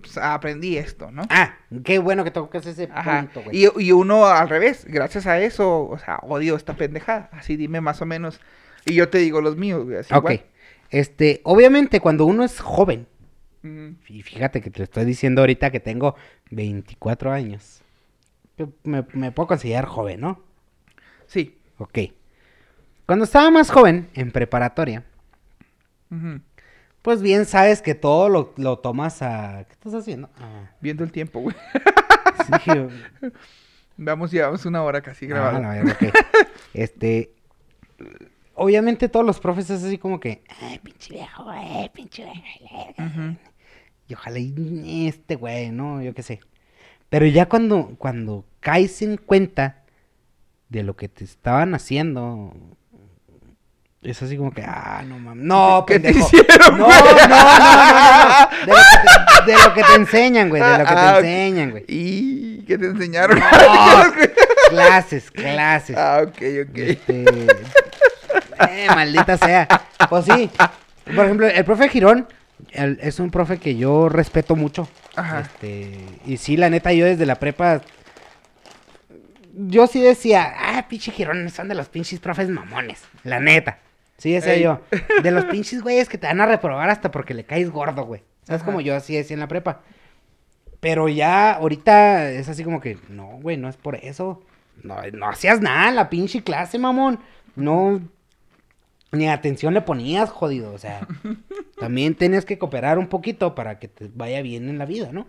pues, 0.00 0.16
aprendí 0.16 0.76
esto, 0.76 1.10
¿no? 1.10 1.22
Ah, 1.28 1.56
qué 1.82 1.98
bueno 1.98 2.22
que 2.22 2.30
tocas 2.30 2.64
ese 2.66 2.88
Ajá. 2.94 3.22
punto, 3.22 3.42
güey. 3.42 3.64
Y, 3.64 3.82
y 3.82 3.90
uno 3.92 4.26
al 4.26 4.48
revés, 4.48 4.84
gracias 4.86 5.26
a 5.26 5.40
eso, 5.40 5.88
o 5.88 5.98
sea, 5.98 6.18
odio 6.22 6.54
esta 6.54 6.74
pendejada. 6.74 7.30
Así 7.32 7.56
dime 7.56 7.80
más 7.80 8.00
o 8.00 8.06
menos. 8.06 8.40
Y 8.84 8.94
yo 8.94 9.08
te 9.08 9.18
digo 9.18 9.40
los 9.40 9.56
míos, 9.56 9.84
güey, 9.84 9.98
así 9.98 10.14
ok. 10.14 10.18
igual. 10.30 10.44
Este, 10.90 11.40
obviamente 11.44 11.98
cuando 11.98 12.26
uno 12.26 12.44
es 12.44 12.60
joven, 12.60 13.06
y 14.08 14.22
fíjate 14.22 14.60
que 14.60 14.70
te 14.70 14.84
estoy 14.84 15.04
diciendo 15.04 15.42
ahorita 15.42 15.70
que 15.70 15.80
tengo 15.80 16.14
24 16.50 17.32
años. 17.32 17.82
Me 18.84 19.02
puedo 19.32 19.46
considerar 19.48 19.86
joven, 19.86 20.20
¿no? 20.20 20.49
Sí. 21.30 21.56
Ok. 21.78 21.98
Cuando 23.06 23.24
estaba 23.24 23.50
más 23.50 23.70
joven, 23.70 24.08
en 24.14 24.30
preparatoria, 24.32 25.04
pues 27.02 27.22
bien 27.22 27.46
sabes 27.46 27.82
que 27.82 27.94
todo 27.94 28.28
lo, 28.28 28.52
lo 28.56 28.78
tomas 28.78 29.22
a... 29.22 29.64
¿Qué 29.66 29.72
estás 29.72 29.94
haciendo? 29.94 30.28
Ah, 30.38 30.70
Viendo 30.80 31.04
el 31.04 31.12
tiempo, 31.12 31.40
güey. 31.40 31.54
sí, 32.46 32.52
dije, 32.52 32.88
Vamos, 33.96 34.30
llevamos 34.30 34.64
una 34.66 34.82
hora 34.82 35.00
casi 35.00 35.26
Ah, 35.26 35.28
grabando. 35.28 35.60
la 35.62 35.68
verga, 35.70 35.92
ok. 35.92 36.14
Este. 36.74 37.32
Obviamente 38.54 39.08
todos 39.08 39.24
los 39.26 39.40
profes 39.40 39.70
es 39.70 39.82
así 39.84 39.98
como 39.98 40.20
que. 40.20 40.42
Ay, 40.60 40.78
pinche 40.78 41.14
viejo, 41.14 41.44
güey, 41.44 41.88
pinche 41.92 42.24
viejo. 42.24 42.40
la 42.72 42.84
verga". 42.86 43.06
Ujú. 43.06 43.36
Y 44.08 44.14
ojalá 44.14 44.38
y 44.38 45.06
este 45.08 45.36
güey, 45.36 45.70
¿no? 45.70 46.02
Yo 46.02 46.12
qué 46.14 46.22
sé. 46.22 46.40
Pero 47.08 47.26
ya 47.26 47.48
cuando, 47.48 47.94
cuando 47.98 48.44
caes 48.60 49.02
en 49.02 49.16
cuenta 49.16 49.79
de 50.70 50.82
lo 50.82 50.96
que 50.96 51.08
te 51.08 51.24
estaban 51.24 51.74
haciendo. 51.74 52.54
Es 54.02 54.22
así 54.22 54.38
como 54.38 54.50
que, 54.52 54.62
ah, 54.62 55.02
no 55.06 55.18
mames. 55.18 55.44
No, 55.44 55.84
¿Qué 55.86 55.98
te 56.00 56.08
pendejo. 56.08 56.26
hicieron, 56.26 56.78
No, 56.78 56.86
no, 56.88 57.02
güey? 57.02 57.02
no, 57.04 57.28
no, 57.28 57.28
no, 57.28 58.48
no. 58.48 58.66
De 58.66 58.72
lo 58.72 58.78
que 58.78 59.42
te, 59.44 59.50
de 59.52 59.58
lo 59.62 59.74
que 59.74 59.82
te 59.82 59.94
enseñan, 59.94 60.48
güey. 60.48 60.62
De 60.62 60.70
lo 60.70 60.78
que 60.78 60.84
te 60.84 60.90
Ah, 60.98 61.16
enseñan, 61.18 61.70
güey. 61.72 61.84
¿Y 61.86 62.62
qué 62.64 62.78
te 62.78 62.86
enseñaron? 62.86 63.38
No, 63.38 63.46
clases, 64.70 65.30
clases. 65.30 65.96
ah, 65.98 66.22
ok, 66.22 66.30
ok. 66.30 66.78
Este, 66.78 67.24
eh, 68.70 68.86
maldita 68.94 69.36
sea. 69.36 69.68
Pues 70.08 70.24
sí. 70.24 70.50
Por 71.14 71.24
ejemplo, 71.26 71.46
el 71.46 71.64
profe 71.66 71.88
Girón 71.90 72.26
el- 72.70 72.98
es 73.02 73.20
un 73.20 73.30
profe 73.30 73.58
que 73.58 73.76
yo 73.76 74.08
respeto 74.08 74.56
mucho. 74.56 74.88
Ajá. 75.16 75.40
Este, 75.40 75.94
y 76.24 76.36
sí, 76.38 76.56
la 76.56 76.70
neta, 76.70 76.92
yo 76.94 77.04
desde 77.04 77.26
la 77.26 77.34
prepa. 77.34 77.82
Yo 79.68 79.86
sí 79.86 80.00
decía, 80.00 80.54
ah, 80.58 80.86
pinche 80.88 81.10
Girón, 81.12 81.48
son 81.50 81.68
de 81.68 81.74
los 81.74 81.88
pinches 81.88 82.20
profes 82.20 82.48
mamones. 82.48 83.02
La 83.24 83.40
neta. 83.40 83.78
Sí, 84.16 84.32
decía 84.32 84.54
Ey. 84.54 84.62
yo. 84.62 84.80
De 85.22 85.30
los 85.30 85.44
pinches 85.50 85.82
güeyes 85.82 86.08
que 86.08 86.18
te 86.18 86.26
van 86.26 86.40
a 86.40 86.46
reprobar 86.46 86.88
hasta 86.90 87.10
porque 87.10 87.34
le 87.34 87.44
caes 87.44 87.70
gordo, 87.70 88.04
güey. 88.04 88.22
¿Sabes 88.44 88.62
como 88.62 88.80
yo 88.80 88.94
así 88.96 89.14
decía 89.16 89.34
en 89.34 89.40
la 89.40 89.48
prepa? 89.48 89.80
Pero 90.80 91.08
ya 91.08 91.52
ahorita 91.52 92.30
es 92.30 92.48
así 92.48 92.64
como 92.64 92.80
que, 92.80 92.98
no, 93.08 93.38
güey, 93.42 93.56
no 93.56 93.68
es 93.68 93.76
por 93.76 93.96
eso. 93.96 94.42
No, 94.82 94.96
no 95.12 95.28
hacías 95.28 95.60
nada 95.60 95.88
en 95.90 95.96
la 95.96 96.08
pinche 96.08 96.42
clase, 96.42 96.78
mamón. 96.78 97.20
No, 97.54 98.00
ni 99.12 99.28
atención 99.28 99.74
le 99.74 99.82
ponías, 99.82 100.30
jodido. 100.30 100.72
O 100.72 100.78
sea, 100.78 101.06
también 101.78 102.14
tenías 102.14 102.44
que 102.44 102.58
cooperar 102.58 102.98
un 102.98 103.08
poquito 103.08 103.54
para 103.54 103.78
que 103.78 103.88
te 103.88 104.10
vaya 104.14 104.40
bien 104.42 104.68
en 104.68 104.78
la 104.78 104.86
vida, 104.86 105.10
¿no? 105.12 105.26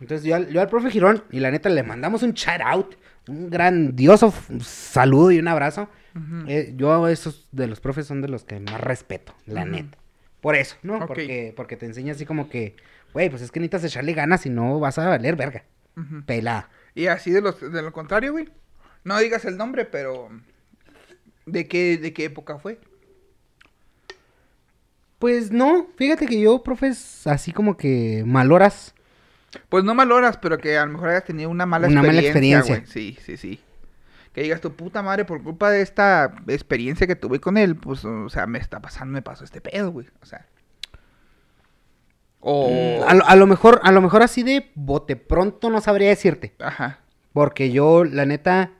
Entonces 0.00 0.24
yo, 0.26 0.36
al- 0.36 0.48
yo 0.48 0.60
al 0.60 0.68
profe 0.68 0.90
Girón, 0.90 1.22
y 1.30 1.40
la 1.40 1.50
neta 1.50 1.68
le 1.68 1.82
mandamos 1.82 2.22
un 2.22 2.32
shout 2.32 2.60
out, 2.64 2.94
un 3.28 3.50
grandioso 3.50 4.32
saludo 4.60 5.30
y 5.32 5.38
un 5.38 5.48
abrazo. 5.48 5.88
Eh, 6.46 6.74
yo 6.76 7.08
esos 7.08 7.48
de 7.52 7.66
los 7.66 7.80
profes 7.80 8.06
son 8.06 8.20
de 8.20 8.28
los 8.28 8.44
que 8.44 8.60
más 8.60 8.80
respeto, 8.80 9.34
la 9.46 9.62
Ujú. 9.62 9.70
neta. 9.70 9.98
Por 10.40 10.56
eso, 10.56 10.76
¿no? 10.82 11.06
Porque, 11.06 11.52
porque 11.56 11.76
te 11.76 11.86
enseña 11.86 12.12
así 12.12 12.26
como 12.26 12.48
que, 12.50 12.76
güey, 13.14 13.30
pues 13.30 13.42
es 13.42 13.50
que 13.50 13.60
necesitas 13.60 13.84
echarle 13.84 14.12
ganas 14.12 14.44
y 14.44 14.50
no 14.50 14.78
vas 14.80 14.98
a 14.98 15.08
valer 15.08 15.36
verga. 15.36 15.64
Ujú. 15.96 16.22
Pelada. 16.26 16.68
Y 16.94 17.06
así 17.06 17.30
de, 17.30 17.40
los, 17.40 17.60
de 17.60 17.80
lo 17.82 17.92
contrario, 17.92 18.32
güey. 18.32 18.48
No 19.04 19.18
digas 19.18 19.44
el 19.44 19.56
nombre, 19.56 19.84
pero... 19.84 20.28
¿De 21.46 21.66
qué, 21.66 21.96
de 21.96 22.12
qué 22.12 22.26
época 22.26 22.58
fue? 22.58 22.78
Pues 25.18 25.52
no, 25.52 25.86
fíjate 25.96 26.26
que 26.26 26.40
yo, 26.40 26.62
profes, 26.62 27.26
así 27.26 27.52
como 27.52 27.76
que 27.76 28.24
maloras. 28.26 28.94
Pues 29.68 29.84
no 29.84 29.94
maloras, 29.94 30.38
pero 30.38 30.58
que 30.58 30.78
a 30.78 30.86
lo 30.86 30.92
mejor 30.92 31.10
hayas 31.10 31.24
tenido 31.24 31.50
una 31.50 31.66
mala 31.66 31.88
Una 31.88 32.02
mala 32.02 32.20
experiencia. 32.20 32.76
experiencia. 32.76 33.02
güey. 33.02 33.14
Sí, 33.16 33.18
sí, 33.24 33.36
sí. 33.36 33.60
Que 34.32 34.42
digas 34.42 34.60
tu 34.62 34.72
puta 34.74 35.02
madre, 35.02 35.24
por 35.26 35.42
culpa 35.42 35.70
de 35.70 35.82
esta 35.82 36.34
experiencia 36.48 37.06
que 37.06 37.16
tuve 37.16 37.38
con 37.38 37.58
él, 37.58 37.76
pues, 37.76 38.02
o 38.04 38.28
sea, 38.30 38.46
me 38.46 38.58
está 38.58 38.80
pasando, 38.80 39.12
me 39.12 39.20
pasó 39.22 39.44
este 39.44 39.60
pedo, 39.60 39.90
güey. 39.92 40.06
O 40.22 40.26
sea. 40.26 40.46
O. 42.40 42.68
Mm, 42.70 43.08
A 43.08 43.14
lo, 43.14 43.26
a 43.26 43.36
lo 43.36 43.46
mejor, 43.46 43.80
a 43.84 43.92
lo 43.92 44.00
mejor 44.00 44.22
así 44.22 44.42
de 44.42 44.70
bote 44.74 45.16
pronto 45.16 45.70
no 45.70 45.80
sabría 45.80 46.08
decirte. 46.08 46.54
Ajá. 46.58 46.98
Porque 47.32 47.70
yo, 47.70 48.04
la 48.04 48.24
neta, 48.26 48.70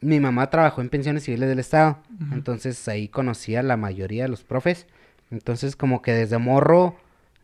mi 0.00 0.18
mamá 0.20 0.50
trabajó 0.50 0.80
en 0.80 0.88
pensiones 0.88 1.24
civiles 1.24 1.48
del 1.48 1.58
estado. 1.58 1.98
Entonces 2.32 2.86
ahí 2.88 3.08
conocía 3.08 3.60
a 3.60 3.62
la 3.62 3.76
mayoría 3.76 4.24
de 4.24 4.28
los 4.28 4.44
profes. 4.44 4.86
Entonces 5.30 5.76
como 5.76 6.02
que 6.02 6.12
desde 6.12 6.36
morro 6.38 6.96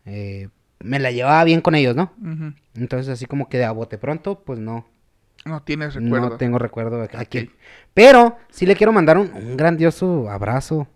eh, 0.05 0.49
me 0.79 0.99
la 0.99 1.11
llevaba 1.11 1.43
bien 1.43 1.61
con 1.61 1.75
ellos, 1.75 1.95
¿no? 1.95 2.13
Ujú. 2.21 2.53
Entonces 2.75 3.09
así 3.09 3.25
como 3.25 3.49
que 3.49 3.57
de 3.57 3.65
a 3.65 3.71
bote 3.71 3.97
pronto, 3.97 4.41
pues 4.45 4.59
no. 4.59 4.87
No 5.45 5.61
tienes 5.63 5.93
recuerdo. 5.95 6.29
No 6.29 6.37
tengo 6.37 6.59
recuerdo 6.59 6.97
de 6.99 7.05
a 7.17 7.25
quién. 7.25 7.45
Ok. 7.47 7.53
Pero 7.93 8.37
sí 8.49 8.65
le 8.65 8.75
quiero 8.75 8.91
mandar 8.91 9.17
un, 9.17 9.31
un 9.33 9.57
grandioso 9.57 10.29
abrazo. 10.29 10.87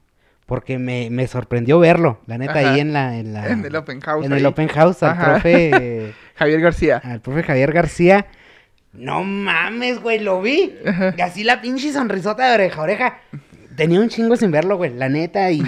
Porque 0.45 0.77
me, 0.77 1.09
me 1.09 1.25
sorprendió 1.27 1.79
verlo, 1.79 2.19
la 2.27 2.37
neta, 2.37 2.59
Ajá. 2.59 2.73
ahí 2.73 2.81
en 2.81 2.91
la... 2.91 3.17
En, 3.17 3.31
la, 3.31 3.47
En 3.47 3.63
el 3.65 3.73
open 3.77 4.01
house. 4.01 4.25
En 4.25 4.33
ahí. 4.33 4.39
el 4.39 4.45
open 4.45 4.67
house, 4.67 5.01
al 5.01 5.11
Ajá. 5.11 5.31
profe... 5.31 6.13
Javier 6.35 6.59
García. 6.59 6.97
al 7.01 7.21
profe 7.21 7.43
Javier 7.43 7.71
García. 7.71 8.27
No 8.91 9.23
mames, 9.23 10.01
güey, 10.01 10.19
lo 10.19 10.41
vi. 10.41 10.75
Ajá. 10.85 11.13
Y 11.17 11.21
así 11.21 11.45
la 11.45 11.61
pinche 11.61 11.93
sonrisota 11.93 12.49
de 12.49 12.55
oreja 12.55 12.81
a 12.81 12.83
oreja. 12.83 13.17
Tenía 13.77 14.01
un 14.01 14.09
chingo 14.09 14.35
sin 14.35 14.51
verlo, 14.51 14.75
güey, 14.75 14.93
la 14.93 15.07
neta, 15.07 15.49
y, 15.49 15.61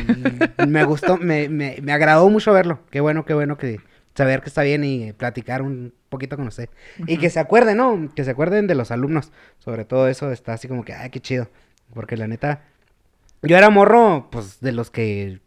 y 0.61 0.67
me 0.67 0.83
gustó, 0.83 1.17
me, 1.17 1.47
me, 1.47 1.77
me 1.81 1.93
agradó 1.93 2.29
mucho 2.29 2.51
verlo. 2.51 2.79
Qué 2.91 2.99
bueno, 2.99 3.23
qué 3.25 3.33
bueno 3.33 3.57
que 3.57 3.79
saber 4.15 4.41
que 4.41 4.49
está 4.49 4.63
bien 4.63 4.83
y 4.83 5.13
platicar 5.13 5.61
un 5.61 5.93
poquito 6.09 6.37
con 6.37 6.47
usted. 6.47 6.69
Y 7.05 7.17
que 7.17 7.29
se 7.29 7.39
acuerden, 7.39 7.77
¿no? 7.77 8.09
Que 8.15 8.23
se 8.23 8.31
acuerden 8.31 8.65
de 8.67 8.75
los 8.75 8.89
alumnos. 8.91 9.31
Sobre 9.59 9.85
todo 9.85 10.07
eso 10.07 10.31
está 10.31 10.53
así 10.53 10.67
como 10.67 10.83
que, 10.85 10.93
ay, 10.93 11.09
qué 11.09 11.19
chido. 11.19 11.49
Porque 11.93 12.17
la 12.17 12.27
neta, 12.27 12.61
yo 13.41 13.57
era 13.57 13.69
morro, 13.69 14.29
pues, 14.31 14.59
de 14.61 14.71
los 14.71 14.89
que... 14.89 15.39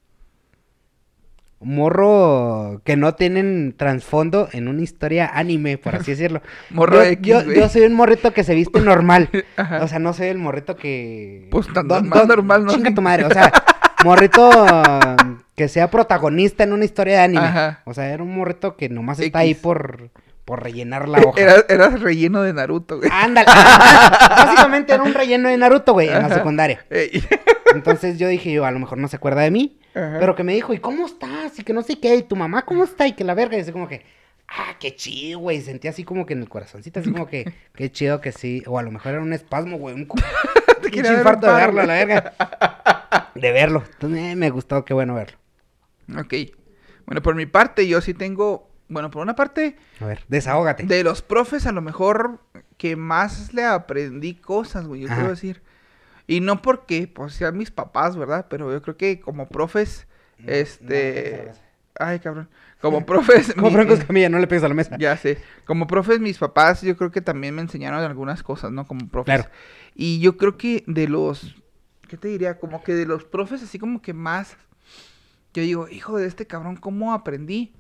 Morro 1.61 2.83
que 2.85 2.97
no 2.97 3.16
tienen 3.16 3.75
trasfondo 3.77 4.49
en 4.53 4.69
una 4.69 4.81
historia 4.83 5.29
anime, 5.35 5.77
por 5.77 5.97
así 5.97 6.12
decirlo. 6.12 6.41
Morro 6.71 6.99
yo, 7.03 7.11
X, 7.11 7.27
yo, 7.27 7.43
yo 7.53 7.69
soy 7.69 7.83
un 7.83 7.95
morrito 7.95 8.33
que 8.33 8.45
se 8.45 8.55
viste 8.55 8.81
normal. 8.81 9.29
Ajá. 9.57 9.83
O 9.83 9.89
sea, 9.89 9.99
no 9.99 10.12
soy 10.12 10.29
el 10.29 10.39
morrito 10.39 10.77
que. 10.77 11.49
Pues 11.51 11.66
tan 11.73 11.89
Do- 11.89 11.97
normal, 12.01 12.21
do- 12.21 12.27
normal, 12.37 12.64
¿no? 12.64 12.73
Chinga 12.75 12.95
tu 12.95 13.03
madre. 13.03 13.25
O 13.25 13.31
sea, 13.31 13.53
morrito 14.05 14.51
que 15.55 15.68
sea 15.68 15.90
protagonista 15.90 16.64
en 16.64 16.72
una 16.72 16.84
historia 16.84 17.18
de 17.18 17.20
anime. 17.24 17.44
Ajá. 17.44 17.82
O 17.84 17.94
sea, 17.94 18.07
era 18.12 18.22
un 18.22 18.34
morrito 18.34 18.76
que 18.76 18.88
nomás 18.88 19.18
está 19.18 19.42
X. 19.42 19.49
ahí 19.49 19.55
por, 19.55 20.11
por 20.44 20.62
rellenar 20.62 21.09
la 21.09 21.18
hoja. 21.26 21.40
Era, 21.40 21.64
eras 21.68 22.01
relleno 22.01 22.42
de 22.42 22.53
Naruto, 22.53 22.99
güey. 22.99 23.11
Ándale. 23.12 23.49
Básicamente 24.30 24.94
era 24.94 25.03
un 25.03 25.14
relleno 25.14 25.49
de 25.49 25.57
Naruto, 25.57 25.92
güey, 25.94 26.09
en 26.09 26.22
la 26.22 26.28
secundaria. 26.28 26.84
Ey. 26.90 27.22
Entonces 27.74 28.18
yo 28.18 28.28
dije, 28.28 28.53
yo 28.53 28.64
a 28.64 28.70
lo 28.70 28.78
mejor 28.78 28.99
no 28.99 29.09
se 29.09 29.16
acuerda 29.16 29.42
de 29.42 29.51
mí. 29.51 29.78
Ajá. 29.94 30.16
Pero 30.20 30.36
que 30.36 30.44
me 30.44 30.55
dijo, 30.55 30.72
¿y 30.72 30.78
cómo 30.78 31.07
estás? 31.07 31.59
Y 31.59 31.64
que 31.64 31.72
no 31.72 31.82
sé 31.82 31.99
qué, 31.99 32.14
y 32.16 32.22
tu 32.22 32.36
mamá, 32.36 32.64
¿cómo 32.64 32.84
está? 32.84 33.07
Y 33.07 33.12
que 33.12 33.24
la 33.24 33.34
verga, 33.34 33.57
y 33.57 33.61
así 33.61 33.72
como 33.72 33.88
que, 33.88 34.05
ah, 34.49 34.76
qué 34.80 34.94
chido, 34.96 35.38
güey. 35.40 35.61
Sentí 35.61 35.88
así 35.88 36.05
como 36.05 36.26
que 36.26 36.32
en 36.34 36.40
el 36.40 36.49
corazoncito, 36.49 37.01
así 37.01 37.12
como 37.12 37.26
que, 37.26 37.53
qué 37.74 37.90
chido 37.92 38.20
que 38.20 38.32
sí. 38.32 38.62
O 38.66 38.78
a 38.78 38.82
lo 38.82 38.90
mejor 38.90 39.12
era 39.12 39.22
un 39.22 39.32
espasmo, 39.32 39.78
güey. 39.78 39.94
Un 39.94 40.07
dar 40.09 40.18
un 41.12 41.18
infarto 41.18 41.46
de 41.46 41.53
verlo, 41.53 41.80
a 41.80 41.86
la 41.86 41.94
verga. 41.94 43.30
De 43.34 43.53
verlo. 43.53 43.84
Entonces, 43.92 44.20
eh, 44.20 44.36
me 44.36 44.51
gustó, 44.51 44.84
qué 44.84 44.94
bueno 44.94 45.14
verlo. 45.14 45.38
Ok. 46.18 46.34
Bueno, 47.07 47.22
por 47.22 47.34
mi 47.34 47.46
parte, 47.46 47.86
yo 47.86 48.01
sí 48.01 48.14
tengo. 48.14 48.68
Bueno, 48.88 49.11
por 49.11 49.22
una 49.22 49.34
parte, 49.36 49.76
A 50.01 50.07
ver, 50.07 50.24
desahógate. 50.28 50.84
de 50.84 51.05
los 51.05 51.20
profes, 51.20 51.66
a 51.66 51.72
lo 51.72 51.82
mejor 51.82 52.40
que 52.78 52.96
más 52.96 53.53
le 53.53 53.64
aprendí 53.64 54.34
cosas, 54.34 54.86
güey, 54.86 55.03
yo 55.03 55.07
Ajá. 55.09 55.16
quiero 55.16 55.30
decir. 55.30 55.62
Y 56.26 56.40
no 56.40 56.62
porque, 56.62 57.07
pues, 57.07 57.34
sean 57.34 57.57
mis 57.57 57.70
papás, 57.70 58.16
¿verdad? 58.16 58.46
Pero 58.49 58.72
yo 58.72 58.80
creo 58.82 58.96
que 58.96 59.20
como 59.20 59.49
profes, 59.49 60.07
este. 60.46 61.51
Ay, 61.99 62.18
cabrón. 62.20 62.49
Como 62.81 63.05
profes. 63.07 63.53
Como 63.55 63.68
mi- 63.68 63.74
Franco 63.74 63.95
Escamilla, 63.95 64.29
no 64.29 64.39
le 64.39 64.47
pegues 64.47 64.64
a 64.64 64.68
la 64.68 64.74
mesa. 64.74 64.97
Ya 64.99 65.16
sé. 65.16 65.39
Como 65.64 65.87
profes, 65.87 66.20
mis 66.20 66.39
papás, 66.39 66.83
yo 66.83 66.97
creo 66.97 67.11
que 67.11 67.20
también 67.20 67.55
me 67.55 67.62
enseñaron 67.62 68.01
algunas 68.05 68.43
cosas, 68.43 68.70
¿no? 68.72 68.87
Como 68.87 69.09
profes. 69.09 69.35
Claro. 69.35 69.51
Y 69.95 70.20
yo 70.20 70.37
creo 70.37 70.57
que 70.57 70.85
de 70.87 71.09
los. 71.09 71.57
¿Qué 72.09 72.16
te 72.16 72.29
diría? 72.29 72.59
Como 72.59 72.83
que 72.85 72.95
de 72.95 73.05
los 73.07 73.24
profes, 73.24 73.62
así 73.62 73.79
como 73.79 74.01
que 74.01 74.12
más. 74.14 74.57
Yo 75.55 75.62
digo, 75.62 75.89
hijo 75.89 76.16
de 76.18 76.26
este 76.26 76.47
cabrón, 76.47 76.76
¿cómo 76.76 77.12
aprendí? 77.12 77.72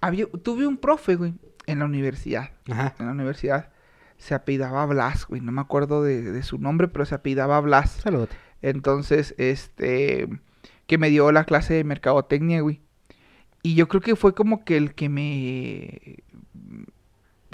Había, 0.00 0.26
tuve 0.26 0.66
un 0.66 0.76
profe, 0.76 1.16
güey, 1.16 1.34
en 1.66 1.80
la 1.80 1.84
universidad. 1.84 2.50
Ajá. 2.70 2.94
En 2.98 3.06
la 3.06 3.12
universidad. 3.12 3.70
Se 4.16 4.34
apellidaba 4.34 4.84
Blas, 4.86 5.26
güey. 5.26 5.40
No 5.40 5.52
me 5.52 5.60
acuerdo 5.60 6.02
de, 6.02 6.22
de 6.22 6.42
su 6.42 6.58
nombre, 6.58 6.88
pero 6.88 7.04
se 7.04 7.14
apellidaba 7.14 7.60
Blas. 7.60 7.90
Saludos. 8.02 8.28
Entonces, 8.62 9.34
este, 9.38 10.28
que 10.86 10.98
me 10.98 11.08
dio 11.10 11.30
la 11.32 11.44
clase 11.44 11.74
de 11.74 11.84
mercadotecnia, 11.84 12.60
güey. 12.60 12.80
Y 13.62 13.74
yo 13.74 13.88
creo 13.88 14.00
que 14.00 14.16
fue 14.16 14.34
como 14.34 14.64
que 14.64 14.76
el 14.76 14.94
que 14.94 15.08
me, 15.08 16.22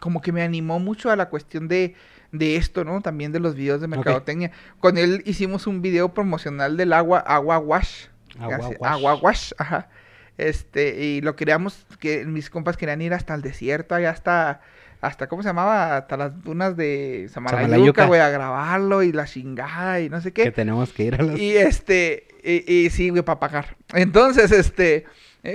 como 0.01 0.21
que 0.21 0.33
me 0.33 0.43
animó 0.43 0.79
mucho 0.79 1.11
a 1.11 1.17
la 1.17 1.31
cuestión 1.31 1.67
de, 1.67 1.95
de 2.31 2.57
esto, 2.57 2.85
¿no? 2.85 3.01
También 3.01 3.33
de 3.33 3.41
los 3.41 3.55
videos 3.55 3.81
de 3.81 3.89
mercadotecnia. 3.89 4.53
Con 4.81 4.99
él 4.99 5.23
hicimos 5.25 5.67
un 5.67 5.81
video 5.81 6.13
promocional 6.13 6.77
del 6.77 6.93
agua, 6.93 7.21
agua 7.21 7.59
wash. 7.59 8.07
Agua 8.39 8.59
wash. 8.59 8.77
Agua 8.83 9.15
wash, 9.15 9.53
ajá. 9.59 9.89
Este, 10.37 11.03
y 11.03 11.21
lo 11.21 11.37
queríamos, 11.37 11.87
que 12.01 12.25
mis 12.27 12.51
compas 12.51 12.77
querían 12.77 13.01
ir 13.01 13.15
hasta 13.15 13.35
el 13.35 13.41
desierto, 13.41 13.95
allá 13.95 14.11
hasta, 14.11 14.61
hasta, 15.01 15.29
¿cómo 15.29 15.43
se 15.43 15.49
llamaba? 15.49 15.97
Hasta 15.97 16.17
las 16.17 16.43
dunas 16.43 16.77
de. 16.77 17.29
Samalayuca, 17.33 18.07
güey, 18.07 18.21
a 18.21 18.29
grabarlo 18.31 19.03
y 19.05 19.13
la 19.13 19.27
chingada 19.27 20.01
y 20.01 20.09
no 20.11 20.21
sé 20.21 20.33
qué. 20.33 20.43
Que 20.43 20.51
tenemos 20.51 20.93
que 20.93 21.05
ir 21.05 21.15
a 21.15 21.23
las... 21.23 21.39
Y 21.39 21.57
este, 21.57 22.27
Y, 22.45 22.71
y 22.71 22.91
sí, 22.91 23.09
güey, 23.09 23.23
para 23.23 23.41
pagar. 23.41 23.77
Entonces, 23.95 24.53
este. 24.53 25.07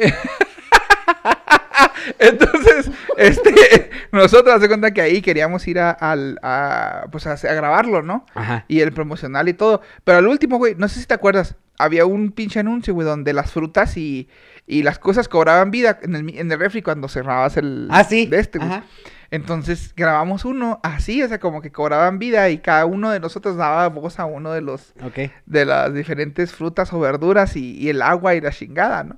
Entonces, 2.20 2.90
este, 3.18 3.90
nosotros 4.12 4.60
de 4.62 4.68
cuenta 4.68 4.92
que 4.92 5.02
ahí 5.02 5.22
queríamos 5.22 5.68
ir 5.68 5.80
a, 5.80 5.92
al- 5.92 6.40
a, 6.44 7.06
pues 7.12 7.28
a, 7.28 7.34
a 7.34 7.54
grabarlo, 7.54 8.02
¿no? 8.02 8.26
Ajá. 8.34 8.66
Y 8.68 8.82
el 8.82 8.92
promocional 8.94 9.48
y 9.50 9.54
todo. 9.54 9.82
Pero 10.04 10.18
al 10.20 10.28
último, 10.28 10.58
güey, 10.58 10.76
no 10.76 10.88
sé 10.88 11.00
si 11.00 11.06
te 11.06 11.14
acuerdas, 11.14 11.56
había 11.78 12.06
un 12.06 12.32
pinche 12.32 12.60
anuncio, 12.60 12.94
güey, 12.94 13.06
donde 13.08 13.34
las 13.34 13.52
frutas 13.52 13.98
y, 13.98 14.30
y 14.68 14.84
las 14.84 15.00
cosas 15.00 15.28
cobraban 15.28 15.72
vida 15.72 16.00
en 16.02 16.16
el, 16.16 16.38
en 16.38 16.52
el 16.52 16.60
refri 16.60 16.82
cuando 16.82 17.08
cerrabas 17.08 17.58
el... 17.58 17.88
Ah, 17.92 18.04
sí. 18.04 18.26
De 18.26 18.40
este, 18.40 18.60
güey. 18.60 18.70
Ajá. 18.72 18.84
Entonces 19.32 19.94
grabamos 19.96 20.44
uno 20.44 20.80
así, 20.82 21.22
o 21.22 21.28
sea, 21.28 21.40
como 21.40 21.62
que 21.62 21.72
cobraban 21.72 22.18
vida 22.18 22.50
y 22.50 22.58
cada 22.58 22.86
uno 22.88 23.12
de 23.12 23.20
nosotros 23.20 23.58
daba 23.58 23.88
voz 23.90 24.20
a 24.20 24.26
uno 24.26 24.52
de 24.54 24.62
los 24.62 24.94
Ok. 25.04 25.30
de 25.46 25.66
las 25.66 25.94
diferentes 25.94 26.52
frutas 26.52 26.92
o 26.94 27.00
verduras 27.00 27.56
y, 27.56 27.78
y 27.78 27.90
el 27.90 28.02
agua 28.02 28.34
y 28.34 28.42
la 28.42 28.50
chingada, 28.50 29.04
¿no? 29.04 29.18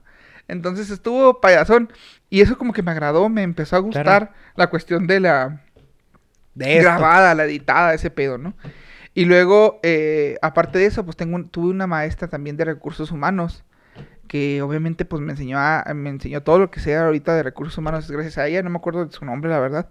Entonces 0.51 0.89
estuvo 0.89 1.39
payasón 1.41 1.91
y 2.29 2.41
eso 2.41 2.57
como 2.57 2.73
que 2.73 2.83
me 2.83 2.91
agradó, 2.91 3.29
me 3.29 3.41
empezó 3.43 3.75
a 3.75 3.79
gustar 3.79 4.03
Claro. 4.03 4.29
la 4.55 4.67
cuestión 4.69 5.07
de 5.07 5.19
la 5.19 5.61
De 6.53 6.79
grabada, 6.79 7.33
la 7.33 7.45
editada, 7.45 7.93
ese 7.93 8.09
pedo, 8.11 8.37
¿no? 8.37 8.53
Y 9.13 9.25
luego, 9.25 9.79
eh, 9.83 10.37
aparte 10.41 10.79
de 10.79 10.85
eso, 10.85 11.03
pues 11.05 11.17
tengo 11.17 11.35
un- 11.35 11.49
tuve 11.49 11.69
una 11.69 11.87
maestra 11.87 12.27
también 12.27 12.57
de 12.57 12.65
recursos 12.65 13.11
humanos 13.11 13.63
que 14.27 14.61
obviamente 14.61 15.03
pues 15.05 15.21
me 15.21 15.31
enseñó 15.31 15.57
a- 15.59 15.83
me 15.93 16.09
enseñó 16.09 16.41
todo 16.43 16.59
lo 16.59 16.71
que 16.71 16.79
sea 16.79 17.05
ahorita 17.05 17.35
de 17.35 17.43
recursos 17.43 17.77
humanos 17.77 18.09
gracias 18.11 18.37
a 18.37 18.47
ella, 18.47 18.61
no 18.63 18.69
me 18.69 18.77
acuerdo 18.77 19.05
de 19.05 19.11
su 19.11 19.25
nombre, 19.25 19.49
la 19.49 19.59
verdad. 19.59 19.89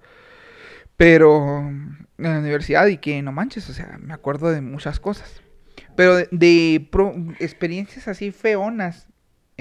Pero 0.97 1.59
en 1.69 2.07
la 2.19 2.39
universidad 2.39 2.87
y 2.87 2.99
que 2.99 3.23
no 3.23 3.33
manches, 3.33 3.69
o 3.71 3.73
sea, 3.73 3.99
me 4.03 4.13
acuerdo 4.15 4.51
de 4.51 4.61
muchas 4.61 5.01
cosas. 5.01 5.41
Pero 5.97 6.17
de, 6.17 6.29
de 6.31 6.87
pro- 6.91 7.15
experiencias 7.39 8.07
así 8.09 8.31
feonas, 8.33 9.07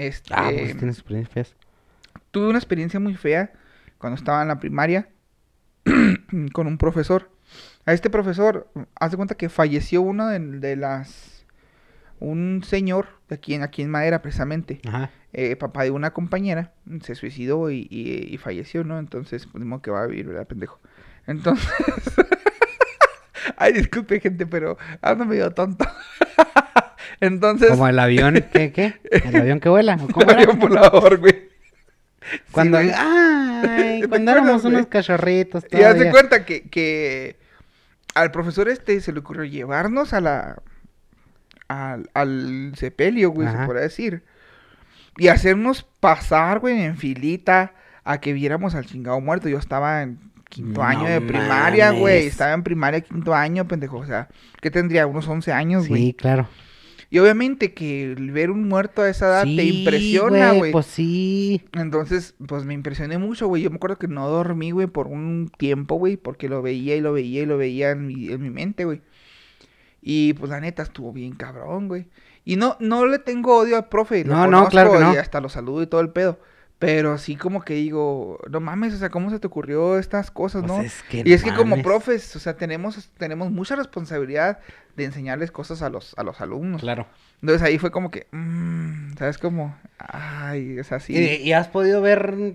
este, 0.06 0.32
Ah, 0.34 0.50
pues 0.52 0.76
tienes 0.76 0.96
experiencias 0.98 1.32
feas. 1.48 1.56
tuve 2.30 2.48
una 2.48 2.58
experiencia 2.58 3.00
muy 3.00 3.14
fea 3.14 3.52
cuando 3.98 4.16
estaba 4.16 4.42
en 4.42 4.48
la 4.48 4.58
primaria 4.60 5.08
con 6.52 6.66
un 6.66 6.78
profesor. 6.78 7.30
A 7.86 7.92
este 7.92 8.10
profesor, 8.10 8.70
haz 8.98 9.10
de 9.10 9.16
cuenta 9.16 9.34
que 9.34 9.48
falleció 9.48 10.02
uno 10.02 10.28
de, 10.28 10.38
de 10.38 10.76
las... 10.76 11.44
Un 12.20 12.62
señor 12.64 13.06
de 13.30 13.36
aquí 13.36 13.54
en, 13.54 13.62
aquí 13.62 13.80
en 13.80 13.90
Madera, 13.90 14.20
precisamente, 14.20 14.80
Ajá. 14.86 15.10
eh, 15.32 15.56
papá 15.56 15.84
de 15.84 15.90
una 15.90 16.12
compañera, 16.12 16.74
se 17.02 17.14
suicidó 17.14 17.70
y, 17.70 17.86
y- 17.90 18.28
y 18.32 18.36
falleció, 18.36 18.84
¿no? 18.84 18.98
Entonces, 18.98 19.46
pues, 19.50 19.64
modo 19.64 19.80
que 19.80 19.90
va 19.90 20.02
a 20.02 20.06
vivir, 20.06 20.26
¿verdad, 20.26 20.46
pendejo? 20.46 20.78
Entonces... 21.26 21.66
Ay, 23.56 23.72
disculpe, 23.72 24.20
gente, 24.20 24.46
pero 24.46 24.76
ando 25.02 25.24
medio 25.24 25.50
tonto. 25.52 25.86
Entonces... 27.20 27.70
Como 27.70 27.88
el 27.88 27.98
avión, 27.98 28.34
¿qué, 28.52 28.72
qué? 28.72 28.94
¿El 29.10 29.36
avión 29.36 29.60
que 29.60 29.68
vuela? 29.68 29.96
¿O 30.00 30.06
cómo 30.08 30.26
un 30.26 30.30
era? 30.30 30.42
avión 30.42 30.58
volador, 30.58 31.18
güey. 31.18 31.48
Cuando, 32.52 32.78
Sí, 32.80 32.90
ay, 32.94 34.00
¿Te 34.02 34.08
cuando 34.08 34.30
éramos 34.32 34.64
unos 34.64 34.86
cachorritos 34.86 35.64
Y 35.70 35.76
todavía. 35.76 36.10
cuenta 36.10 36.44
que, 36.44 36.68
que 36.68 37.36
al 38.14 38.30
profesor 38.30 38.68
este 38.68 39.00
se 39.00 39.12
le 39.12 39.20
ocurrió 39.20 39.44
llevarnos 39.44 40.12
a 40.12 40.20
la 40.20 40.62
al, 41.68 42.10
al 42.14 42.72
sepelio, 42.76 43.30
güey, 43.30 43.48
se 43.48 43.54
Ajá. 43.54 43.66
podría 43.66 43.82
decir. 43.82 44.22
Y 45.16 45.28
hacernos 45.28 45.86
pasar, 46.00 46.58
güey, 46.58 46.82
en 46.82 46.96
filita 46.96 47.74
a 48.04 48.20
que 48.20 48.32
viéramos 48.32 48.74
al 48.74 48.86
chingado 48.86 49.20
muerto. 49.20 49.48
Yo 49.48 49.58
estaba 49.58 50.02
en 50.02 50.18
quinto 50.48 50.80
No 50.80 50.86
año 50.86 51.04
de 51.04 51.20
primaria, 51.20 51.90
güey. 51.92 52.26
Estaba 52.26 52.52
en 52.52 52.62
primaria, 52.64 53.00
quinto 53.00 53.34
año, 53.34 53.66
pendejo. 53.68 53.98
O 53.98 54.06
sea, 54.06 54.28
¿qué 54.60 54.70
tendría? 54.70 55.06
Unos 55.06 55.28
11 55.28 55.52
años, 55.52 55.88
güey. 55.88 56.06
Sí, 56.06 56.14
claro. 56.14 56.48
Y 57.12 57.18
obviamente 57.18 57.74
que 57.74 58.12
el 58.12 58.30
ver 58.30 58.52
un 58.52 58.68
muerto 58.68 59.02
a 59.02 59.08
esa 59.08 59.26
edad 59.26 59.42
te 59.42 59.64
impresiona, 59.64 60.52
güey. 60.52 60.70
Pues 60.70 60.86
sí. 60.86 61.60
Entonces, 61.72 62.36
pues 62.46 62.64
me 62.64 62.72
impresioné 62.72 63.18
mucho, 63.18 63.48
güey. 63.48 63.62
Yo 63.64 63.70
me 63.70 63.76
acuerdo 63.76 63.98
que 63.98 64.06
no 64.06 64.28
dormí, 64.28 64.70
güey, 64.70 64.86
por 64.86 65.08
un 65.08 65.50
tiempo, 65.58 65.96
güey, 65.96 66.16
porque 66.16 66.48
lo 66.48 66.62
veía 66.62 66.94
y 66.94 67.00
lo 67.00 67.12
veía 67.12 67.42
y 67.42 67.46
lo 67.46 67.58
veía 67.58 67.90
en 67.90 68.06
mi, 68.06 68.28
en 68.28 68.40
mi 68.40 68.50
mente, 68.50 68.84
güey. 68.84 69.02
Y 70.00 70.34
pues 70.34 70.50
la 70.50 70.60
neta 70.60 70.84
estuvo 70.84 71.12
bien 71.12 71.34
cabrón, 71.34 71.88
güey. 71.88 72.06
Y 72.44 72.54
no, 72.54 72.76
no 72.78 73.04
le 73.06 73.18
tengo 73.18 73.56
odio 73.56 73.76
al 73.76 73.88
profe. 73.88 74.24
lo 74.24 74.34
No, 74.34 74.46
no, 74.46 74.68
claro 74.68 74.92
que 74.92 75.00
no. 75.00 75.12
Y 75.12 75.16
hasta 75.16 75.40
lo 75.40 75.48
saludo 75.48 75.82
y 75.82 75.88
todo 75.88 76.00
el 76.00 76.10
pedo. 76.10 76.38
Pero 76.80 77.18
sí 77.18 77.36
como 77.36 77.60
que 77.62 77.74
digo, 77.74 78.40
no 78.50 78.58
mames, 78.58 78.94
o 78.94 78.96
sea, 78.96 79.10
¿cómo 79.10 79.28
se 79.30 79.38
te 79.38 79.46
ocurrió 79.46 79.98
estas 79.98 80.30
cosas, 80.30 80.62
Pues 80.62 80.72
no? 80.72 80.80
es 80.82 81.02
que 81.04 81.22
y 81.24 81.32
es 81.34 81.44
que 81.44 81.52
como 81.54 81.80
profes, 81.82 82.34
o 82.34 82.38
sea, 82.40 82.56
tenemos, 82.56 83.10
tenemos 83.18 83.50
mucha 83.52 83.76
responsabilidad 83.76 84.58
de 84.96 85.04
enseñarles 85.04 85.50
cosas 85.52 85.82
a 85.82 85.90
los, 85.90 86.14
a 86.16 86.22
los 86.24 86.40
alumnos. 86.40 86.80
Claro. 86.80 87.06
Entonces 87.42 87.62
ahí 87.62 87.78
fue 87.78 87.90
como 87.90 88.10
que, 88.10 88.26
mm, 88.32 89.12
¿sabes? 89.18 89.36
Como, 89.36 89.76
ay, 89.98 90.78
es 90.78 90.90
así. 90.90 91.14
¿Y, 91.16 91.34
y 91.48 91.52
has 91.52 91.68
podido 91.68 92.00
ver? 92.00 92.54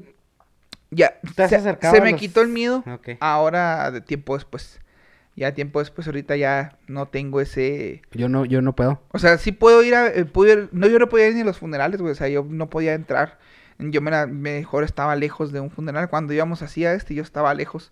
Ya, 0.91 1.19
¿Te 1.35 1.43
has 1.43 1.49
se, 1.49 1.55
acercado 1.57 1.93
se 1.93 2.01
a 2.01 2.03
me 2.03 2.11
los- 2.11 2.19
quitó 2.19 2.41
el 2.41 2.47
miedo 2.49 2.83
Ok. 2.91 3.09
ahora 3.19 3.91
de 3.91 4.01
tiempo 4.01 4.35
después. 4.35 4.79
Ya 5.35 5.53
tiempo 5.53 5.79
después, 5.79 6.07
ahorita 6.07 6.35
ya 6.37 6.77
no 6.87 7.07
tengo 7.09 7.41
ese... 7.41 8.01
Yo 8.13 8.29
no, 8.29 8.45
yo 8.45 8.61
no 8.61 8.73
puedo. 8.73 9.01
O 9.11 9.19
sea, 9.19 9.37
sí 9.37 9.51
puedo 9.51 9.83
ir 9.83 9.93
a... 9.93 10.07
eh, 10.07 10.25
puedo 10.25 10.51
ir- 10.53 10.69
No, 10.71 10.87
yo 10.87 10.97
no 10.97 11.09
podía 11.09 11.27
ir 11.27 11.35
ni 11.35 11.41
a 11.41 11.45
los 11.45 11.57
funerales, 11.59 11.99
güey. 12.01 12.13
O 12.13 12.15
sea, 12.15 12.29
yo 12.29 12.43
no 12.49 12.69
podía 12.69 12.93
entrar. 12.93 13.37
Yo 13.79 14.01
me 14.01 14.11
la- 14.11 14.27
mejor 14.27 14.83
estaba 14.83 15.15
lejos 15.15 15.51
de 15.51 15.59
un 15.59 15.69
funeral. 15.71 16.09
Cuando 16.09 16.33
íbamos 16.33 16.61
así 16.61 16.85
a 16.85 16.93
este, 16.93 17.13
yo 17.15 17.23
estaba 17.23 17.53
lejos. 17.53 17.91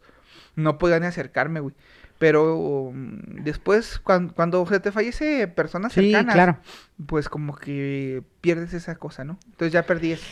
No 0.56 0.78
podía 0.78 1.00
ni 1.00 1.06
acercarme, 1.08 1.60
güey. 1.60 1.76
Pero 2.20 2.92
mm, 2.94 3.44
después, 3.44 4.00
cuan- 4.00 4.30
cuando, 4.30 4.66
se 4.68 4.80
te 4.80 4.92
fallece 4.92 5.48
personas 5.48 5.92
Sí, 5.94 6.12
cercanas, 6.12 6.36
claro. 6.36 6.58
pues 7.06 7.28
como 7.28 7.56
que 7.56 8.24
pierdes 8.40 8.74
esa 8.74 8.96
cosa, 8.96 9.24
¿no? 9.26 9.38
Entonces 9.46 9.74
ya 9.74 9.86
perdí 9.86 10.14
eso. 10.14 10.26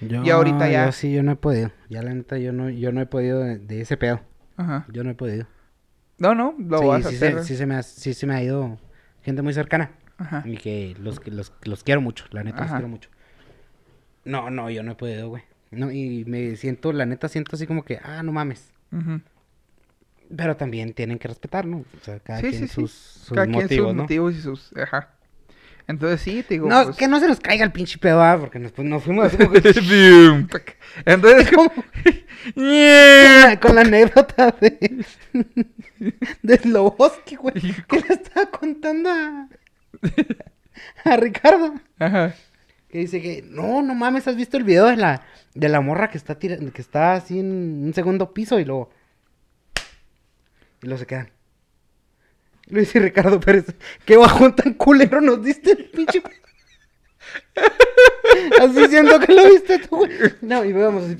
Yo, 0.00 0.24
Y 0.24 0.30
ahorita 0.30 0.68
ya- 0.68 0.86
Yo 0.86 0.92
sí, 0.92 1.12
yo 1.12 1.22
no 1.22 1.32
he 1.32 1.36
podido. 1.36 1.70
Ya 1.88 2.02
la 2.02 2.14
neta, 2.14 2.38
yo 2.38 2.52
no, 2.52 2.70
yo 2.70 2.90
no 2.90 3.00
he 3.00 3.06
podido 3.06 3.40
de, 3.40 3.58
de 3.58 3.82
ese 3.82 3.96
pedo. 3.96 4.20
Ajá. 4.56 4.86
Yo 4.90 5.04
no 5.04 5.10
he 5.10 5.14
podido. 5.14 5.46
No, 6.18 6.34
no, 6.34 6.54
lo 6.58 6.78
sí, 6.78 6.86
vas 6.86 7.04
a 7.06 7.08
hacer. 7.10 7.38
Se, 7.40 7.44
sí, 7.44 7.56
se 7.56 7.66
me 7.66 7.76
ha, 7.76 7.82
sí 7.82 8.12
se 8.14 8.26
me 8.26 8.34
ha 8.34 8.42
ido 8.42 8.78
gente 9.22 9.42
muy 9.42 9.52
cercana. 9.54 9.92
Ajá. 10.18 10.42
Y 10.44 10.56
que 10.56 10.96
los, 10.98 11.24
los, 11.28 11.52
los 11.64 11.84
quiero 11.84 12.00
mucho, 12.00 12.24
la 12.30 12.42
neta 12.44 12.62
los 12.62 12.70
quiero 12.72 12.88
mucho. 12.88 13.08
No, 14.24 14.50
no, 14.50 14.70
yo 14.70 14.82
no 14.82 14.92
he 14.92 14.94
podido, 14.96 15.28
güey. 15.28 15.42
No, 15.70 15.90
y 15.90 16.24
me 16.26 16.56
siento, 16.56 16.92
la 16.92 17.06
neta 17.06 17.28
siento 17.28 17.54
así 17.56 17.66
como 17.66 17.84
que, 17.84 17.98
ah, 18.02 18.22
no 18.22 18.32
mames. 18.32 18.72
Pero 20.36 20.56
también 20.56 20.92
tienen 20.92 21.18
que 21.18 21.28
respetar, 21.28 21.64
¿no? 21.64 21.78
O 21.78 22.04
sea, 22.04 22.20
cada 22.20 22.40
Sí, 22.40 22.48
quien 22.50 22.62
sí, 22.62 22.68
sí. 22.68 22.74
sus, 22.74 22.92
sus 22.92 23.32
Cada 23.34 23.46
quien 23.46 23.62
motivos, 23.62 23.88
sus 23.88 23.96
¿no? 23.96 24.02
motivos 24.02 24.34
y 24.36 24.40
sus... 24.40 24.72
Ajá. 24.76 25.10
Entonces 25.88 26.20
sí, 26.20 26.44
te 26.46 26.54
digo... 26.54 26.68
No, 26.68 26.84
pues- 26.84 26.96
que 26.96 27.08
no 27.08 27.18
se 27.18 27.26
nos 27.26 27.40
caiga 27.40 27.64
el 27.64 27.72
pinche 27.72 27.98
pedo, 27.98 28.22
ah, 28.22 28.36
porque 28.38 28.58
nos, 28.60 28.76
nos 28.78 29.02
fuimos 29.02 29.26
así 29.26 29.36
como 29.36 29.50
que... 29.54 30.74
Entonces... 31.04 31.50
como- 31.54 31.72
con 33.60 33.74
la 33.74 33.80
anécdota 33.80 34.54
de... 34.60 35.04
de 36.42 36.56
Sloboski, 36.58 37.36
güey. 37.36 37.54
Que 37.54 38.00
le 38.00 38.14
estaba 38.14 38.46
contando 38.50 39.10
a... 39.10 39.48
a 41.04 41.16
Ricardo. 41.16 41.74
Ajá. 41.98 42.34
Que 42.90 42.98
dice 42.98 43.22
que, 43.22 43.44
no, 43.48 43.82
no 43.82 43.94
mames, 43.94 44.26
¿has 44.26 44.36
visto 44.36 44.56
el 44.56 44.64
video 44.64 44.86
de 44.86 44.96
la, 44.96 45.22
de 45.54 45.68
la 45.68 45.80
morra 45.80 46.10
que 46.10 46.18
está 46.18 46.38
tira- 46.38 46.58
que 46.72 46.82
está 46.82 47.14
así 47.14 47.38
en 47.38 47.84
un 47.84 47.94
segundo 47.94 48.34
piso 48.34 48.58
y 48.58 48.64
luego... 48.64 48.90
Y 50.82 50.86
luego 50.86 50.98
se 50.98 51.06
quedan. 51.06 51.30
Y 52.66 52.74
lo 52.74 52.80
dice 52.80 52.98
Ricardo 52.98 53.38
Pérez, 53.38 53.66
qué 54.04 54.16
bajón 54.16 54.56
tan 54.56 54.74
culero 54.74 55.20
nos 55.20 55.42
diste 55.42 55.70
el 55.72 55.90
pinche... 55.90 56.22
así 58.60 58.86
siento 58.88 59.20
que 59.20 59.32
lo 59.34 59.50
viste 59.50 59.78
tú, 59.80 59.96
güey. 59.98 60.10
No, 60.40 60.64
y 60.64 60.72
vamos 60.72 61.04
así... 61.04 61.14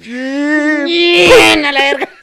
Bien, 0.84 1.64
a 1.64 1.72
la 1.72 1.80
verga. 1.80 2.08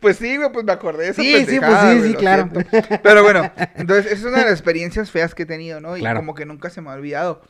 Pues 0.00 0.16
sí, 0.16 0.36
güey, 0.36 0.50
pues 0.50 0.64
me 0.64 0.72
acordé 0.72 1.04
de 1.04 1.10
esa 1.10 1.20
Sí, 1.20 1.44
sí, 1.46 1.58
pues 1.60 1.78
sí, 1.80 1.98
güey, 1.98 2.10
sí, 2.12 2.14
claro. 2.14 2.48
siento. 2.50 3.00
Pero 3.02 3.22
bueno, 3.22 3.52
entonces 3.74 4.12
es 4.12 4.24
una 4.24 4.38
de 4.38 4.44
las 4.44 4.52
experiencias 4.52 5.10
feas 5.10 5.34
que 5.34 5.42
he 5.42 5.46
tenido, 5.46 5.80
¿no? 5.80 5.96
Y 5.96 6.00
Claro. 6.00 6.20
como 6.20 6.34
que 6.34 6.46
nunca 6.46 6.70
se 6.70 6.80
me 6.80 6.88
ha 6.90 6.94
olvidado. 6.94 7.42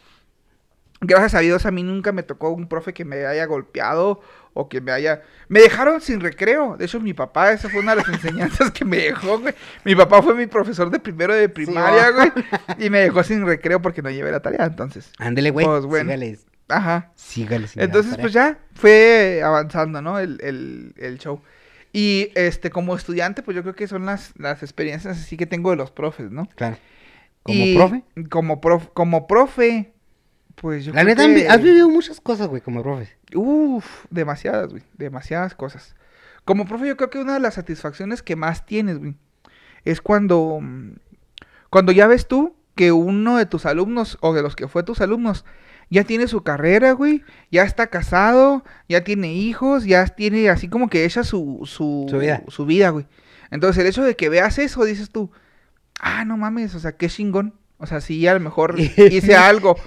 Gracias 1.06 1.34
a 1.34 1.40
Dios 1.40 1.66
a 1.66 1.70
mí 1.70 1.82
nunca 1.82 2.12
me 2.12 2.22
tocó 2.22 2.50
un 2.50 2.68
profe 2.68 2.92
que 2.92 3.04
me 3.04 3.26
haya 3.26 3.46
golpeado 3.46 4.20
o 4.52 4.68
que 4.68 4.80
me 4.80 4.92
haya... 4.92 5.22
Me 5.48 5.60
dejaron 5.60 6.00
sin 6.00 6.20
recreo. 6.20 6.76
De 6.76 6.84
hecho, 6.84 7.00
mi 7.00 7.12
papá, 7.12 7.52
esa 7.52 7.68
fue 7.68 7.80
una 7.80 7.94
de 7.94 8.02
las 8.02 8.08
enseñanzas 8.14 8.70
que 8.70 8.84
me 8.84 8.98
dejó, 8.98 9.38
güey. 9.40 9.54
Mi 9.84 9.94
papá 9.94 10.22
fue 10.22 10.34
mi 10.34 10.46
profesor 10.46 10.90
de 10.90 11.00
primero 11.00 11.34
de 11.34 11.48
primaria, 11.48 12.10
güey. 12.10 12.32
Y 12.78 12.90
me 12.90 13.00
dejó 13.00 13.22
sin 13.22 13.46
recreo 13.46 13.80
porque 13.82 14.02
no 14.02 14.10
llevé 14.10 14.30
la 14.30 14.40
tarea, 14.40 14.66
entonces. 14.66 15.10
Ándele, 15.18 15.50
güey. 15.50 15.66
Pues, 15.66 15.84
bueno. 15.84 16.12
Ajá. 16.68 17.12
sígale. 17.14 17.66
sin 17.68 17.82
Entonces, 17.82 18.16
pues 18.18 18.32
ya 18.32 18.58
fue 18.74 19.42
avanzando, 19.44 20.00
¿no? 20.00 20.18
El, 20.18 20.38
el, 20.42 20.94
el 20.96 21.18
show. 21.18 21.40
Y 21.92 22.32
este, 22.34 22.70
como 22.70 22.96
estudiante, 22.96 23.44
pues 23.44 23.54
yo 23.54 23.62
creo 23.62 23.76
que 23.76 23.86
son 23.86 24.04
las, 24.04 24.32
las 24.36 24.64
experiencias 24.64 25.16
así 25.16 25.36
que 25.36 25.46
tengo 25.46 25.70
de 25.70 25.76
los 25.76 25.92
profes, 25.92 26.32
¿no? 26.32 26.48
Claro. 26.56 26.76
¿Como 27.44 27.58
Y 27.58 27.76
profe? 27.76 28.02
Como, 28.30 28.60
prof, 28.60 28.88
como 28.94 29.26
profe, 29.28 29.93
pues 30.64 30.82
yo 30.86 30.94
La 30.94 31.02
creo 31.02 31.14
neta, 31.14 31.26
que- 31.34 31.46
has 31.46 31.60
vivido 31.62 31.90
muchas 31.90 32.22
cosas, 32.22 32.48
güey, 32.48 32.62
como 32.62 32.82
profe. 32.82 33.10
Uf, 33.34 33.84
demasiadas, 34.08 34.70
güey. 34.70 34.82
Demasiadas 34.96 35.54
cosas. 35.54 35.94
Como 36.46 36.64
profe, 36.64 36.86
yo 36.88 36.96
creo 36.96 37.10
que 37.10 37.18
una 37.18 37.34
de 37.34 37.40
las 37.40 37.52
satisfacciones 37.52 38.22
que 38.22 38.34
más 38.34 38.64
tienes, 38.64 38.98
güey, 38.98 39.14
es 39.84 40.00
cuando. 40.00 40.60
mm, 40.62 40.92
Cuando 41.68 41.92
ya 41.92 42.06
ves 42.06 42.28
tú 42.28 42.56
que 42.76 42.92
uno 42.92 43.36
de 43.36 43.44
tus 43.44 43.66
alumnos 43.66 44.16
o 44.22 44.32
de 44.32 44.40
los 44.40 44.56
que 44.56 44.66
fue 44.66 44.82
tus 44.84 45.02
alumnos 45.02 45.44
ya 45.90 46.04
tiene 46.04 46.28
su 46.28 46.42
carrera, 46.42 46.92
güey, 46.92 47.22
ya 47.50 47.64
está 47.64 47.88
casado, 47.88 48.64
ya 48.88 49.04
tiene 49.04 49.34
hijos, 49.34 49.84
ya 49.84 50.06
tiene 50.06 50.48
así 50.48 50.68
como 50.68 50.88
que 50.88 51.04
hecha 51.04 51.24
su, 51.24 51.60
su, 51.66 52.06
Su 52.08 52.18
vida. 52.20 52.42
su 52.48 52.64
vida, 52.64 52.88
güey. 52.88 53.06
Entonces 53.50 53.82
el 53.82 53.86
hecho 53.88 54.02
de 54.02 54.16
que 54.16 54.30
veas 54.30 54.58
eso, 54.58 54.82
dices 54.86 55.10
tú, 55.10 55.30
ah, 56.00 56.24
no 56.24 56.38
mames, 56.38 56.74
o 56.74 56.80
sea, 56.80 56.92
qué 56.96 57.08
chingón. 57.10 57.52
O 57.78 57.86
sea, 57.86 58.00
sí, 58.00 58.26
a 58.26 58.34
lo 58.34 58.40
mejor 58.40 58.78
hice 58.80 59.36
algo. 59.36 59.76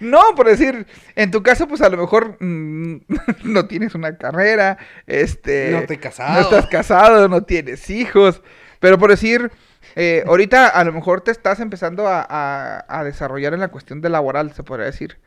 No, 0.00 0.20
por 0.36 0.46
decir, 0.46 0.86
en 1.16 1.30
tu 1.30 1.42
caso, 1.42 1.66
pues 1.68 1.80
a 1.82 1.88
lo 1.88 1.96
mejor 1.96 2.36
mm, 2.40 2.96
no 3.44 3.66
tienes 3.66 3.94
una 3.94 4.16
carrera, 4.16 4.78
este... 5.06 5.70
No 5.72 5.78
estoy 5.78 5.98
casado. 5.98 6.34
No 6.34 6.40
estás 6.40 6.66
casado, 6.66 7.28
no 7.28 7.42
tienes 7.44 7.88
hijos. 7.90 8.42
Pero 8.78 8.98
por 8.98 9.10
decir, 9.10 9.50
eh, 9.96 10.24
ahorita 10.26 10.68
a 10.68 10.84
lo 10.84 10.92
mejor 10.92 11.20
te 11.22 11.30
estás 11.30 11.60
empezando 11.60 12.06
a, 12.06 12.26
a- 12.28 12.84
a 12.88 13.04
desarrollar 13.04 13.54
en 13.54 13.60
la 13.60 13.68
cuestión 13.68 14.00
de 14.00 14.08
laboral, 14.10 14.52
se 14.52 14.62
podría 14.62 14.86
decir. 14.86 15.18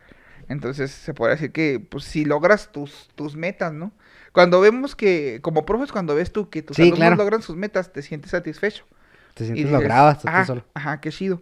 Entonces, 0.49 0.91
se 0.91 1.13
podría 1.13 1.35
decir 1.35 1.51
que, 1.51 1.79
pues, 1.79 2.03
si 2.03 2.25
logras 2.25 2.71
tus, 2.71 3.09
tus 3.15 3.35
metas, 3.35 3.71
¿no? 3.73 3.91
Cuando 4.33 4.59
vemos 4.59 4.95
que, 4.95 5.39
como 5.41 5.65
profes, 5.65 5.91
cuando 5.91 6.15
ves 6.15 6.31
tú 6.33 6.49
que 6.49 6.61
tus 6.61 6.75
Sí, 6.75 6.81
alumnos 6.83 6.97
claro. 6.99 7.15
logran 7.15 7.41
sus 7.41 7.55
metas, 7.55 7.93
te 7.93 8.01
sientes 8.01 8.31
satisfecho. 8.31 8.85
Te 9.33 9.43
Y 9.43 9.45
sientes 9.45 9.63
dices, 9.63 9.73
logrado 9.73 10.07
hasta 10.09 10.29
ajá, 10.29 10.41
tú 10.41 10.47
solo. 10.47 10.65
Ajá, 10.73 11.01
qué 11.01 11.11
chido. 11.11 11.41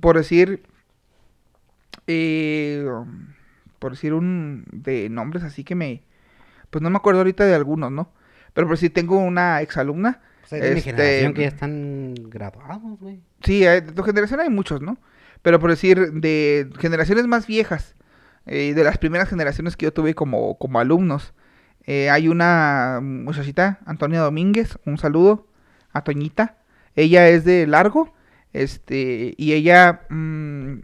Por 0.00 0.16
decir, 0.18 0.62
eh, 2.06 2.84
por 3.78 3.92
decir 3.92 4.12
un 4.14 4.64
de 4.72 5.08
nombres 5.08 5.44
así 5.44 5.64
que 5.64 5.74
me, 5.74 6.02
pues 6.70 6.82
no 6.82 6.90
me 6.90 6.96
acuerdo 6.98 7.20
ahorita 7.20 7.46
de 7.46 7.54
algunos, 7.54 7.92
¿no? 7.92 8.12
Pero 8.54 8.68
por 8.68 8.78
si 8.78 8.90
tengo 8.90 9.18
una 9.18 9.62
exalumna, 9.62 10.22
O 10.44 10.46
sea, 10.48 10.58
mi 10.58 10.66
Este, 10.78 10.80
generación 10.82 11.34
que 11.34 11.42
ya 11.42 11.48
están 11.48 12.14
graduados, 12.30 12.98
güey. 13.00 13.20
sí, 13.42 13.66
hay- 13.66 13.80
de 13.80 13.92
tu 13.92 14.02
generación 14.02 14.40
hay 14.40 14.48
muchos, 14.50 14.80
¿no? 14.82 14.98
Pero 15.42 15.60
por 15.60 15.70
decir 15.70 16.12
de 16.12 16.70
generaciones 16.78 17.26
más 17.26 17.46
viejas, 17.46 17.94
eh, 18.46 18.74
de 18.74 18.84
las 18.84 18.98
primeras 18.98 19.28
generaciones 19.28 19.76
que 19.76 19.86
yo 19.86 19.92
tuve 19.92 20.14
como, 20.14 20.58
como 20.58 20.80
alumnos, 20.80 21.34
eh, 21.86 22.10
hay 22.10 22.28
una 22.28 23.00
muchachita, 23.02 23.80
Antonia 23.86 24.20
Domínguez, 24.20 24.78
un 24.84 24.98
saludo 24.98 25.46
a 25.92 26.04
Toñita. 26.04 26.57
Ella 26.98 27.28
es 27.28 27.44
de 27.44 27.66
Largo, 27.68 28.12
este, 28.52 29.34
y 29.36 29.52
ella, 29.52 30.02
mm, 30.08 30.78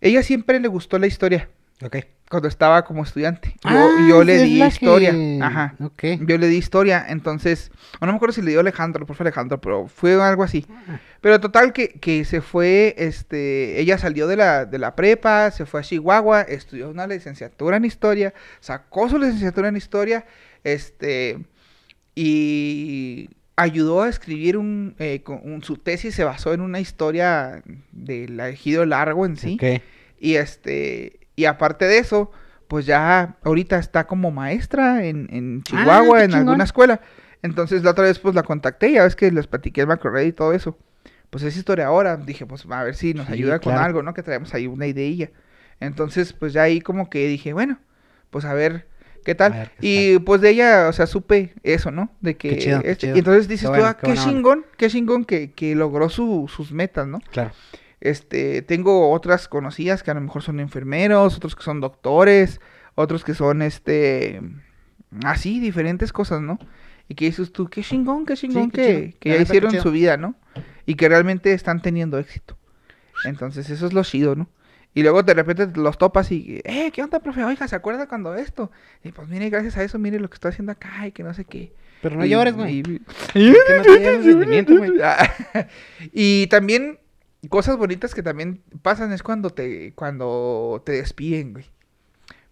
ella 0.00 0.22
siempre 0.22 0.60
le 0.60 0.68
gustó 0.68 0.98
la 0.98 1.06
historia 1.06 1.48
Ok. 1.82 1.96
cuando 2.28 2.46
estaba 2.46 2.84
como 2.84 3.02
estudiante. 3.04 3.54
Yo, 3.64 3.70
Ah, 3.70 4.06
yo 4.08 4.22
le 4.24 4.42
di 4.42 4.62
historia, 4.62 5.12
que- 5.12 5.38
ajá. 5.42 5.74
Ok. 5.80 6.02
Yo 6.26 6.36
le 6.36 6.46
di 6.48 6.56
historia, 6.56 7.06
entonces, 7.08 7.70
o 8.00 8.06
no 8.06 8.12
me 8.12 8.16
acuerdo 8.16 8.34
si 8.34 8.42
le 8.42 8.50
dio 8.50 8.60
Alejandro, 8.60 9.06
por 9.06 9.16
favor 9.16 9.28
Alejandro, 9.28 9.60
pero 9.60 9.86
fue 9.88 10.20
algo 10.22 10.42
así. 10.42 10.66
Pero 11.20 11.40
total 11.40 11.72
que, 11.72 11.88
que 11.88 12.24
se 12.24 12.40
fue, 12.42 12.94
este, 12.98 13.80
ella 13.80 13.96
salió 13.98 14.26
de 14.26 14.36
la, 14.36 14.66
de 14.66 14.78
la 14.78 14.94
prepa, 14.94 15.50
se 15.50 15.64
fue 15.66 15.80
a 15.80 15.82
Chihuahua, 15.84 16.42
estudió 16.42 16.90
una 16.90 17.06
licenciatura 17.06 17.78
en 17.78 17.86
historia, 17.86 18.34
sacó 18.60 19.08
su 19.08 19.18
licenciatura 19.18 19.68
en 19.68 19.76
historia, 19.78 20.26
este, 20.64 21.38
y 22.14 23.30
ayudó 23.58 24.02
a 24.02 24.08
escribir 24.08 24.56
un, 24.56 24.94
eh, 24.98 25.22
con- 25.22 25.40
un- 25.42 25.62
su 25.62 25.76
tesis 25.76 26.14
se 26.14 26.24
basó 26.24 26.54
en 26.54 26.60
una 26.60 26.80
historia 26.80 27.62
del 27.92 28.38
ejido 28.40 28.86
largo 28.86 29.26
en 29.26 29.36
sí. 29.36 29.56
Y 30.18 30.36
este, 30.36 31.20
y 31.36 31.44
aparte 31.44 31.84
de 31.86 31.98
eso, 31.98 32.30
pues 32.68 32.86
ya 32.86 33.36
ahorita 33.44 33.78
está 33.78 34.06
como 34.06 34.30
maestra 34.30 35.04
en, 35.04 35.28
en 35.32 35.62
Chihuahua, 35.64 36.18
qué 36.18 36.24
en 36.24 36.34
alguna 36.34 36.64
escuela. 36.64 37.00
Entonces 37.42 37.82
la 37.82 37.90
otra 37.92 38.04
vez 38.04 38.18
pues 38.18 38.34
la 38.34 38.42
contacté, 38.42 38.92
ya 38.92 39.04
ves 39.04 39.16
que 39.16 39.30
les 39.30 39.46
platiqué 39.46 39.82
el 39.82 39.86
macrored 39.86 40.26
y 40.26 40.32
todo 40.32 40.52
eso. 40.52 40.78
Pues 41.30 41.44
es 41.44 41.56
historia 41.56 41.86
ahora. 41.86 42.16
Dije, 42.16 42.46
pues 42.46 42.64
a 42.68 42.82
ver 42.84 42.94
si 42.94 43.12
nos 43.14 43.26
Sí, 43.26 43.34
ayuda 43.34 43.58
con 43.60 43.74
algo, 43.84 44.02
¿no? 44.02 44.14
Que 44.14 44.22
traemos 44.22 44.54
ahí 44.54 44.66
una 44.66 44.86
ideilla. 44.86 45.30
Entonces, 45.80 46.32
pues 46.32 46.52
ya 46.52 46.62
ahí 46.62 46.80
como 46.80 47.10
que 47.10 47.26
dije, 47.28 47.52
bueno, 47.52 47.78
pues 48.30 48.44
a 48.44 48.54
ver 48.54 48.86
qué 49.28 49.34
tal. 49.34 49.52
Ver 49.52 49.70
qué 49.78 50.14
y 50.14 50.18
pues 50.20 50.40
de 50.40 50.48
ella, 50.48 50.88
o 50.88 50.92
sea, 50.94 51.06
supe 51.06 51.52
eso, 51.62 51.90
¿no? 51.90 52.10
De 52.22 52.38
que... 52.38 52.48
Qué 52.50 52.58
chido, 52.58 52.78
este- 52.78 52.96
chido. 52.96 53.16
y 53.16 53.18
entonces 53.18 53.46
dices 53.46 53.70
tú, 53.70 53.84
ah, 53.84 53.94
qué 53.94 54.00
qué 54.00 54.06
buena 54.06 54.22
onda". 54.22 54.32
chingón, 54.32 54.66
qué 54.78 54.88
chingón 54.88 55.24
que, 55.26 55.52
que 55.52 55.74
logró 55.74 56.08
su- 56.08 56.48
sus 56.48 56.72
metas, 56.72 57.06
¿no? 57.06 57.20
Claro. 57.30 57.50
Este, 58.00 58.62
tengo 58.62 59.10
otras 59.10 59.46
conocidas 59.48 60.02
que 60.02 60.10
a 60.10 60.14
lo 60.14 60.22
mejor 60.22 60.40
son 60.42 60.60
enfermeros, 60.60 61.36
otros 61.36 61.54
que 61.54 61.62
son 61.62 61.80
doctores, 61.82 62.58
otros 62.94 63.22
que 63.22 63.34
son, 63.34 63.60
este, 63.60 64.40
así, 65.24 65.60
diferentes 65.60 66.10
cosas, 66.10 66.40
¿no? 66.40 66.58
Y 67.08 67.14
que 67.14 67.26
dices 67.26 67.52
tú, 67.52 67.68
qué 67.68 67.82
chingón, 67.82 68.24
qué 68.24 68.34
chingón 68.34 68.70
qué 68.70 68.82
que, 68.82 69.16
que 69.20 69.28
ya 69.36 69.42
hicieron 69.42 69.78
su 69.78 69.90
vida, 69.90 70.16
¿no? 70.16 70.36
Y 70.86 70.94
que 70.94 71.06
realmente 71.08 71.52
están 71.52 71.82
teniendo 71.82 72.18
éxito. 72.18 72.56
Entonces, 73.24 73.68
eso 73.68 73.86
es 73.86 73.92
lo 73.92 74.02
chido, 74.04 74.36
¿no? 74.36 74.48
Y 74.98 75.02
luego 75.02 75.22
de 75.22 75.32
repente 75.32 75.68
los 75.80 75.96
topas 75.96 76.32
y, 76.32 76.60
eh, 76.64 76.90
¿qué 76.92 77.02
onda, 77.04 77.20
profe? 77.20 77.44
Oiga, 77.44 77.68
¿se 77.68 77.76
acuerda 77.76 78.08
cuando 78.08 78.34
esto? 78.34 78.72
Y 79.04 79.12
pues 79.12 79.28
mire, 79.28 79.48
gracias 79.48 79.76
a 79.76 79.84
eso, 79.84 79.96
mire 79.96 80.18
lo 80.18 80.28
que 80.28 80.34
estoy 80.34 80.48
haciendo 80.48 80.72
acá 80.72 81.06
y 81.06 81.12
que 81.12 81.22
no 81.22 81.32
sé 81.34 81.44
qué. 81.44 81.72
Pero 82.02 82.16
no 82.16 82.24
Y- 82.24 82.30
llores, 82.30 82.54
güey. 82.56 82.80
y- 82.80 83.00
y 86.12 86.46
también 86.48 86.98
cosas 87.48 87.76
bonitas 87.76 88.12
que 88.14 88.22
también 88.24 88.60
pasan 88.82 89.12
es 89.12 89.22
cuando 89.22 89.50
te 89.50 89.92
cuando 89.94 90.82
te 90.84 90.92
despiden, 90.92 91.52
güey. 91.52 91.66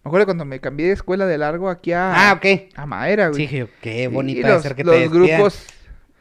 Me 0.03 0.09
acuerdo 0.09 0.25
cuando 0.27 0.45
me 0.45 0.61
cambié 0.61 0.87
de 0.87 0.93
escuela 0.93 1.25
de 1.25 1.37
largo 1.37 1.69
aquí 1.69 1.91
a 1.91 2.29
Ah, 2.29 2.33
ok. 2.33 2.45
a 2.75 2.85
Madera, 2.85 3.27
güey. 3.27 3.45
Sí, 3.47 3.65
qué 3.81 4.03
Y 4.03 4.07
bonito 4.07 4.47
los, 4.47 4.63
de 4.63 4.69
ser 4.69 4.75
que 4.77 4.85
los 4.85 4.95
te 4.95 5.07
grupos 5.09 5.67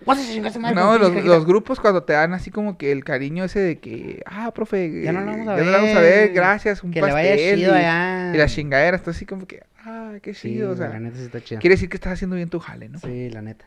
A 0.04 0.72
no, 0.72 0.98
los, 0.98 1.24
los 1.24 1.46
grupos 1.46 1.80
cuando 1.80 2.02
te 2.04 2.12
dan 2.12 2.34
así 2.34 2.50
como 2.50 2.76
que 2.76 2.92
el 2.92 3.02
cariño 3.02 3.44
ese 3.44 3.60
de 3.60 3.78
que, 3.78 4.22
ah, 4.26 4.52
profe, 4.52 5.02
Ya 5.02 5.10
no 5.12 5.20
eh, 5.22 5.24
vamos 5.24 5.48
a 5.48 5.56
ya 5.56 5.64
no 5.64 5.72
vamos 5.72 5.96
a 5.96 6.00
ver, 6.00 6.26
ver. 6.28 6.32
gracias, 6.32 6.82
un 6.84 6.90
Que 6.90 7.00
le 7.00 7.06
pastel 7.08 7.36
vaya 7.38 7.54
chido 7.56 7.72
y, 7.74 7.78
allá. 7.78 8.32
y 8.34 8.38
las 8.38 8.54
chingaderas, 8.54 9.00
todo 9.02 9.12
así 9.12 9.24
como 9.24 9.46
que, 9.46 9.62
ah, 9.84 10.12
qué 10.22 10.34
Sí, 10.34 10.50
chido, 10.50 10.70
o 10.72 10.76
sea, 10.76 10.90
la 10.90 11.00
neta 11.00 11.16
sí 11.16 11.24
está 11.24 11.40
chido. 11.40 11.60
quiere 11.60 11.74
decir 11.74 11.88
que 11.88 11.96
estás 11.96 12.12
haciendo 12.12 12.36
bien 12.36 12.50
tu 12.50 12.60
jale, 12.60 12.88
¿no? 12.90 12.98
Sí, 12.98 13.30
la 13.30 13.40
neta. 13.42 13.64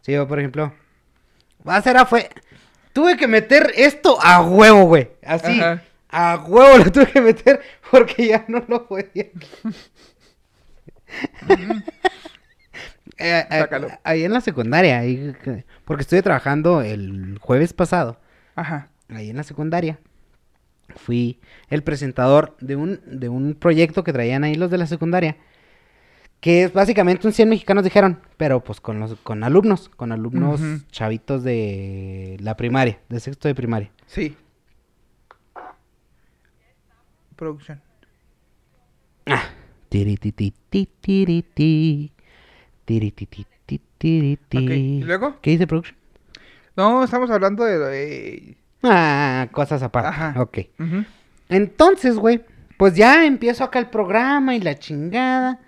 Sí, 0.00 0.12
yo, 0.12 0.26
por 0.26 0.38
ejemplo, 0.38 0.72
Bacera 1.62 2.06
fue. 2.06 2.30
Tuve 2.94 3.16
que 3.16 3.28
meter 3.28 3.70
esto 3.76 4.18
a 4.22 4.40
huevo, 4.40 4.84
güey. 4.84 5.10
Así. 5.24 5.60
Ajá. 5.60 5.82
A 6.08 6.42
huevo 6.46 6.78
lo 6.78 6.90
tuve 6.90 7.06
que 7.06 7.20
meter 7.20 7.60
porque 7.90 8.26
ya 8.28 8.44
no 8.48 8.64
lo 8.66 8.88
podía. 8.88 9.26
Eh, 13.18 13.44
eh, 13.50 13.66
ahí 14.04 14.24
en 14.24 14.32
la 14.32 14.40
secundaria, 14.40 14.98
ahí, 15.00 15.34
que- 15.42 15.64
porque 15.84 16.02
estuve 16.02 16.22
trabajando 16.22 16.82
el 16.82 17.38
jueves 17.40 17.72
pasado, 17.72 18.20
Ajá. 18.54 18.90
ahí 19.08 19.30
en 19.30 19.36
la 19.36 19.42
secundaria, 19.42 19.98
fui 20.94 21.40
el 21.68 21.82
presentador 21.82 22.56
de 22.60 22.76
un, 22.76 23.00
de 23.06 23.28
un 23.28 23.54
proyecto 23.54 24.04
que 24.04 24.12
traían 24.12 24.44
ahí 24.44 24.54
los 24.54 24.70
de 24.70 24.78
la 24.78 24.86
secundaria, 24.86 25.36
que 26.40 26.62
es 26.62 26.72
básicamente 26.72 27.26
un 27.26 27.32
100 27.32 27.48
mexicanos 27.48 27.82
dijeron, 27.82 28.20
pero 28.36 28.62
pues 28.62 28.80
con 28.80 29.00
los 29.00 29.16
con 29.16 29.42
alumnos, 29.42 29.88
con 29.88 30.12
alumnos 30.12 30.60
Ujú. 30.60 30.82
chavitos 30.92 31.42
de 31.42 32.36
la 32.40 32.56
primaria, 32.56 33.00
de 33.08 33.18
sexto 33.18 33.48
de 33.48 33.56
primaria. 33.56 33.90
Sí. 34.06 34.36
Producción. 37.36 37.80
Ah. 39.26 39.42
Tirititi, 39.88 40.50
tiriti, 40.70 40.86
tirititi, 41.00 42.12
¿y 42.88 43.12
luego? 45.02 45.36
¿Qué 45.40 45.50
dice 45.50 45.66
production? 45.66 45.96
No, 46.76 47.04
estamos 47.04 47.30
hablando 47.30 47.64
de... 47.64 47.78
de- 47.78 48.56
Ah, 48.82 49.48
cosas 49.50 49.82
aparte. 49.82 50.08
Ajá. 50.08 50.34
Ok. 50.40 50.58
Entonces, 51.48 52.16
güey, 52.16 52.44
pues 52.76 52.94
ya 52.94 53.26
empiezo 53.26 53.64
acá 53.64 53.78
el 53.80 53.88
programa 53.88 54.54
y 54.54 54.60
la 54.60 54.78
chingada. 54.78 55.58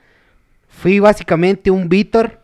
Fui 0.69 1.01
básicamente 1.01 1.71
un 1.71 1.89
Víctor, 1.89 2.39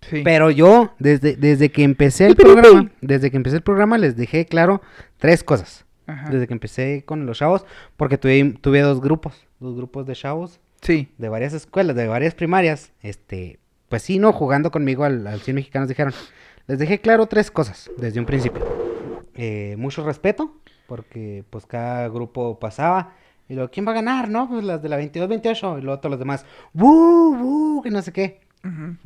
Sí. 0.00 0.22
pero 0.24 0.50
yo 0.50 0.94
desde, 0.98 1.36
desde 1.36 1.70
que 1.70 1.82
empecé 1.84 2.26
el 2.26 2.34
programa, 2.36 2.90
desde 3.00 3.30
que 3.30 3.36
empecé 3.36 3.56
el 3.56 3.62
programa 3.62 3.98
les 3.98 4.16
dejé 4.16 4.46
claro 4.46 4.80
tres 5.18 5.44
cosas. 5.44 5.84
Ajá. 6.06 6.30
Desde 6.30 6.46
que 6.46 6.54
empecé 6.54 7.04
con 7.04 7.26
los 7.26 7.38
chavos, 7.38 7.64
porque 7.96 8.18
tuve, 8.18 8.56
tuve 8.60 8.80
dos 8.80 9.00
grupos, 9.00 9.46
dos 9.60 9.76
grupos 9.76 10.06
de 10.06 10.14
chavos 10.14 10.60
Sí. 10.86 11.08
de 11.18 11.28
varias 11.28 11.52
escuelas, 11.52 11.96
de 11.96 12.06
varias 12.06 12.34
primarias, 12.34 12.92
este, 13.02 13.58
pues 13.88 14.02
sí, 14.02 14.18
no, 14.18 14.32
jugando 14.32 14.70
conmigo 14.70 15.04
al, 15.04 15.26
al 15.26 15.40
100 15.40 15.54
mexicanos 15.54 15.88
dijeron, 15.88 16.12
les 16.66 16.78
dejé 16.78 17.00
claro 17.00 17.26
tres 17.26 17.50
cosas 17.50 17.90
desde 17.96 18.20
un 18.20 18.26
principio. 18.26 18.64
Eh, 19.34 19.74
mucho 19.78 20.04
respeto, 20.04 20.56
porque 20.86 21.44
pues 21.50 21.66
cada 21.66 22.08
grupo 22.08 22.58
pasaba, 22.58 23.14
y 23.48 23.54
luego, 23.54 23.70
¿quién 23.70 23.86
va 23.86 23.92
a 23.92 23.96
ganar, 23.96 24.28
no? 24.28 24.48
Pues 24.48 24.64
las 24.64 24.82
de 24.82 24.88
la 24.88 24.98
22-28, 24.98 25.78
y 25.78 25.82
luego 25.82 26.00
todos 26.00 26.12
los 26.12 26.18
demás, 26.18 26.44
¡bu, 26.72 27.36
bu! 27.36 27.82
que 27.82 27.90
no 27.90 28.02
sé 28.02 28.12
qué. 28.12 28.40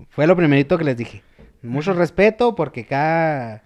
Fue 0.08 0.26
lo 0.26 0.36
primerito 0.36 0.78
que 0.78 0.84
les 0.84 0.96
dije. 0.96 1.22
Mucho 1.62 1.92
respeto, 1.92 2.54
porque 2.54 2.86
cada, 2.86 3.64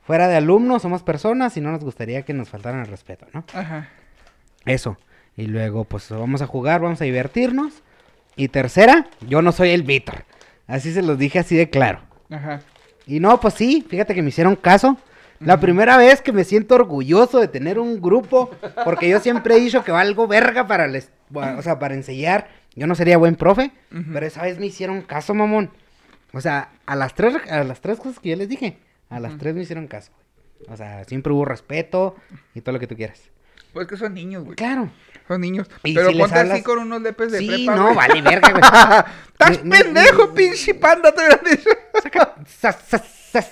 fuera 0.00 0.26
de 0.26 0.36
alumnos, 0.36 0.82
somos 0.82 1.04
personas, 1.04 1.56
y 1.56 1.60
no 1.60 1.70
nos 1.70 1.84
gustaría 1.84 2.22
que 2.22 2.34
nos 2.34 2.48
faltaran 2.48 2.80
el 2.80 2.86
respeto, 2.86 3.26
¿no? 3.32 3.44
Ajá. 3.54 3.88
Eso. 4.64 4.96
Y 5.38 5.46
luego, 5.46 5.84
pues 5.84 6.10
vamos 6.10 6.42
a 6.42 6.48
jugar, 6.48 6.80
vamos 6.80 7.00
a 7.00 7.04
divertirnos. 7.04 7.84
Y 8.34 8.48
tercera, 8.48 9.06
yo 9.20 9.40
no 9.40 9.52
soy 9.52 9.70
el 9.70 9.84
Víctor. 9.84 10.24
Así 10.66 10.92
se 10.92 11.00
los 11.00 11.16
dije 11.16 11.38
así 11.38 11.56
de 11.56 11.70
claro. 11.70 12.00
Ajá. 12.28 12.60
Y 13.06 13.20
no, 13.20 13.38
pues 13.38 13.54
sí, 13.54 13.86
fíjate 13.88 14.16
que 14.16 14.22
me 14.22 14.30
hicieron 14.30 14.56
caso. 14.56 14.98
La 15.38 15.60
primera 15.60 15.96
vez 15.96 16.22
que 16.22 16.32
me 16.32 16.42
siento 16.42 16.74
orgulloso 16.74 17.38
de 17.38 17.46
tener 17.46 17.78
un 17.78 18.02
grupo, 18.02 18.50
porque 18.84 19.08
yo 19.08 19.20
siempre 19.20 19.54
he 19.54 19.60
dicho 19.60 19.84
que 19.84 19.92
valgo 19.92 20.26
verga 20.26 20.66
para 20.66 20.88
les, 20.88 21.12
o 21.32 21.62
sea, 21.62 21.78
para 21.78 21.94
enseñar. 21.94 22.48
Yo 22.74 22.88
no 22.88 22.96
sería 22.96 23.16
buen 23.16 23.36
profe, 23.36 23.70
pero 24.12 24.26
esa 24.26 24.42
vez 24.42 24.58
me 24.58 24.66
hicieron 24.66 25.02
caso, 25.02 25.34
mamón. 25.34 25.70
O 26.32 26.40
sea, 26.40 26.72
a 26.84 26.96
las 26.96 27.14
tres, 27.14 27.36
a 27.48 27.62
las 27.62 27.80
tres 27.80 27.98
cosas 27.98 28.18
que 28.18 28.30
yo 28.30 28.36
les 28.36 28.48
dije, 28.48 28.78
a 29.08 29.20
las 29.20 29.38
tres 29.38 29.54
me 29.54 29.62
hicieron 29.62 29.86
caso. 29.86 30.10
O 30.68 30.76
sea, 30.76 31.04
siempre 31.04 31.32
hubo 31.32 31.44
respeto 31.44 32.16
y 32.56 32.60
todo 32.60 32.72
lo 32.72 32.80
que 32.80 32.88
tú 32.88 32.96
quieras. 32.96 33.30
Pues 33.72 33.86
que 33.86 33.96
son 33.96 34.14
niños, 34.14 34.44
güey. 34.44 34.56
Claro. 34.56 34.90
Son 35.28 35.40
niños. 35.40 35.68
Y 35.84 35.94
Pero 35.94 36.10
si 36.10 36.18
ponte 36.18 36.38
así 36.38 36.62
con 36.62 36.78
unos 36.78 37.02
lepes 37.02 37.30
de 37.32 37.38
Sí, 37.38 37.46
prepa, 37.46 37.76
no, 37.76 37.82
güey. 37.84 37.94
vale 37.96 38.22
verga, 38.22 38.50
güey. 38.50 38.62
¡Estás 39.32 39.58
pendejo, 39.58 40.32
pinche 40.34 40.74
panda! 40.74 41.12
Te 41.12 41.20
hubieran 41.20 41.40
dicho. 41.48 41.70
Saca- 42.02 42.34
sa- 42.46 42.72
sa- 42.72 42.98
sa- 43.32 43.50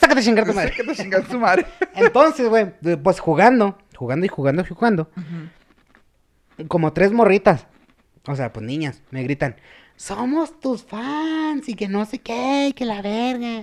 sácate 0.00 0.20
a 0.20 0.22
chingar 0.22 0.46
tu 0.46 0.54
madre. 0.54 0.72
Que 0.74 0.84
te 0.84 0.94
chingas 0.94 1.26
tu 1.28 1.38
madre. 1.38 1.66
Entonces, 1.94 2.48
güey, 2.48 2.72
pues 3.02 3.18
jugando, 3.20 3.76
jugando 3.96 4.24
y 4.24 4.28
jugando 4.28 4.62
y 4.62 4.66
jugando. 4.66 5.10
Como 6.68 6.92
tres 6.92 7.12
morritas. 7.12 7.66
O 8.26 8.36
sea, 8.36 8.52
pues 8.52 8.64
niñas, 8.66 9.02
me 9.10 9.22
gritan, 9.22 9.56
somos 9.96 10.60
tus 10.60 10.84
fans 10.84 11.68
y 11.68 11.74
que 11.74 11.88
no 11.88 12.04
sé 12.04 12.18
qué, 12.18 12.68
y 12.68 12.72
que 12.74 12.84
la 12.84 13.00
verga. 13.02 13.62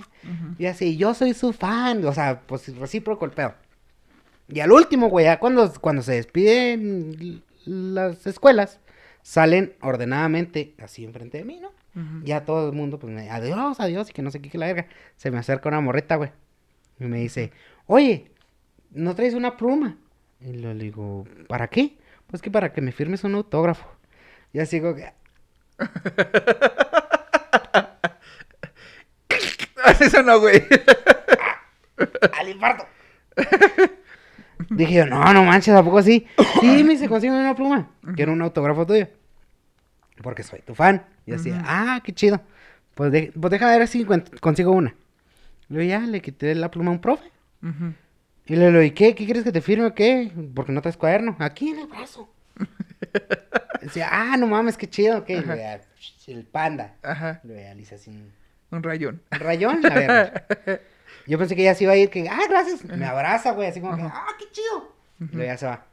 Y 0.58 0.66
así, 0.66 0.98
yo 0.98 1.14
soy 1.14 1.34
su 1.34 1.54
fan. 1.54 2.04
O 2.06 2.14
sea, 2.14 2.42
pues 2.48 2.76
recíproco 2.78 3.26
el 3.26 3.32
pedo. 3.32 3.54
Y 4.48 4.60
al 4.60 4.72
último, 4.72 5.10
güey, 5.10 5.26
ya 5.26 5.40
cuando, 5.40 5.72
cuando 5.82 6.02
se 6.02 6.14
despiden 6.14 7.44
las 7.66 8.26
escuelas, 8.28 8.80
salen 9.22 9.74
ordenadamente 9.82 10.76
así 10.80 11.04
enfrente 11.04 11.40
de 11.40 11.46
mí, 11.46 11.60
¿no? 11.60 11.74
Ya 12.26 12.44
todo 12.44 12.70
el 12.70 12.76
mundo, 12.76 13.00
pues, 13.00 13.14
me, 13.14 13.30
adiós, 13.30 13.80
adiós, 13.80 14.10
y 14.10 14.14
que 14.14 14.22
no 14.22 14.30
sé 14.30 14.42
qué, 14.42 14.50
que 14.50 14.58
la 14.58 14.66
verga. 14.66 14.88
Se 15.16 15.32
me 15.32 15.38
acerca 15.38 15.70
una 15.70 15.80
morrita, 15.80 16.18
güey. 16.18 16.32
Y 17.00 17.06
me 17.06 17.20
dice, 17.20 17.54
oye, 17.88 18.32
¿no 18.92 19.16
traes 19.16 19.34
una 19.34 19.56
pluma? 19.56 19.98
Y 20.42 20.52
le 20.52 20.74
digo, 20.74 21.26
¿para 21.48 21.70
qué? 21.70 21.98
Pues 22.28 22.42
que 22.42 22.52
para 22.52 22.74
que 22.74 22.82
me 22.82 22.92
firmes 22.92 23.24
un 23.24 23.36
autógrafo. 23.36 23.88
Y 24.52 24.60
así 24.60 24.82
como 24.82 24.96
que, 24.96 25.14
Eso 30.00 30.24
no, 30.24 30.40
güey. 30.40 30.64
al 32.34 32.50
infarto. 32.50 32.86
Dije 34.76 34.94
yo, 34.94 35.06
no, 35.06 35.34
no 35.34 35.44
manches, 35.44 35.74
¿a 35.74 35.84
poco 35.84 35.98
así? 36.00 36.26
Sí, 36.62 36.84
me 36.84 36.92
dice, 36.94 37.08
consigue 37.08 37.34
una 37.34 37.56
pluma. 37.56 37.90
Quiero 38.16 38.34
un 38.34 38.42
autógrafo 38.42 38.86
tuyo. 38.86 39.08
Porque 40.22 40.44
soy 40.44 40.62
tu 40.62 40.74
fan. 40.76 41.04
Y 41.26 41.34
así, 41.34 41.52
ah, 41.54 42.02
qué 42.04 42.14
chido. 42.14 42.42
Pues, 42.94 43.12
de- 43.12 43.32
pues 43.40 43.52
deja 43.52 43.68
ver 43.78 43.88
si 43.88 44.06
consigo 44.40 44.72
una. 44.72 44.96
Luego 45.70 45.90
ya 45.90 46.00
le 46.00 46.22
quité 46.22 46.56
la 46.56 46.72
pluma 46.72 46.90
a 46.92 46.94
un 46.94 47.02
profe. 47.02 47.30
Y 48.48 48.56
le 48.56 48.68
digo, 48.68 48.82
¿y 48.82 48.92
qué? 48.92 49.16
¿Qué 49.16 49.26
quieres 49.26 49.44
que 49.44 49.52
te 49.52 49.62
firme 49.62 49.86
o 49.88 49.94
qué? 49.96 50.32
Porque 50.54 50.72
no 50.72 50.82
traes 50.82 50.98
cuaderno. 50.98 51.36
Aquí 51.40 51.70
en 51.70 51.80
el 51.80 51.88
brazo. 51.88 52.30
Decía, 53.82 54.10
ah, 54.12 54.38
no 54.38 54.48
mames, 54.48 54.78
qué 54.78 54.88
chido. 54.90 55.24
¿Qué? 55.26 55.34
Y 55.34 55.42
luego 55.42 55.56
ya, 55.56 55.82
el 56.28 56.44
panda. 56.46 56.96
Ya 57.04 57.42
le 57.44 57.82
hice 57.82 57.96
así 57.96 58.10
un 58.12 58.32
Un 58.72 58.84
rayón. 58.84 59.22
un 59.32 59.40
rayón. 59.40 59.86
A 59.86 59.90
ver. 59.94 60.82
Yo 61.28 61.38
pensé 61.40 61.56
que 61.56 61.64
ya 61.64 61.74
se 61.76 61.84
iba 61.86 61.94
a 61.94 61.96
ir, 61.98 62.10
que, 62.10 62.28
ah, 62.30 62.40
gracias. 62.50 62.84
Me 62.86 63.06
abraza, 63.06 63.52
güey, 63.52 63.68
así 63.70 63.82
como 63.82 63.96
que, 63.96 64.04
ah, 64.04 64.26
qué 64.38 64.46
chido. 64.52 64.92
Y 65.20 65.36
luego 65.36 65.52
ya 65.52 65.58
se 65.58 65.66
va. 65.66 65.86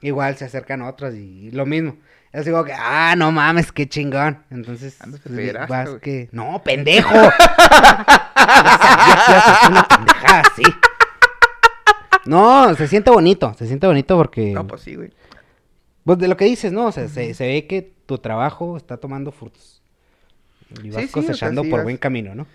Igual 0.00 0.36
se 0.36 0.44
acercan 0.44 0.82
otros 0.82 1.14
y 1.14 1.50
lo 1.52 1.64
mismo. 1.66 1.96
Yo 2.32 2.40
así 2.40 2.50
como 2.50 2.64
que, 2.64 2.72
ah, 2.74 3.14
no 3.16 3.32
mames, 3.32 3.72
qué 3.72 3.88
chingón. 3.88 4.44
Entonces, 4.50 4.98
de 5.24 5.52
pues, 5.54 5.68
vas 5.68 5.88
güey. 5.88 6.00
que, 6.00 6.28
no, 6.32 6.62
pendejo. 6.62 7.08
Una 9.68 9.86
pendejada 9.88 10.42
así. 10.52 10.62
No, 12.26 12.74
se 12.74 12.86
siente 12.88 13.10
bonito, 13.10 13.54
se 13.58 13.66
siente 13.66 13.86
bonito 13.86 14.16
porque, 14.16 14.52
No, 14.52 14.66
pues 14.66 14.82
sí, 14.82 14.94
güey. 14.96 15.10
pues 16.04 16.18
de 16.18 16.28
lo 16.28 16.36
que 16.36 16.44
dices, 16.44 16.72
¿no? 16.72 16.86
O 16.86 16.92
sea, 16.92 17.08
se, 17.08 17.32
se 17.34 17.46
ve 17.46 17.66
que 17.66 17.90
tu 18.06 18.18
trabajo 18.18 18.76
está 18.76 18.98
tomando 18.98 19.32
frutos. 19.32 19.82
Y 20.82 20.90
vas 20.90 21.04
Sí, 21.04 21.08
cosechando 21.08 21.62
sí 21.62 21.70
por 21.70 21.78
vas- 21.80 21.84
buen 21.84 21.96
camino, 21.96 22.34
¿no? 22.34 22.46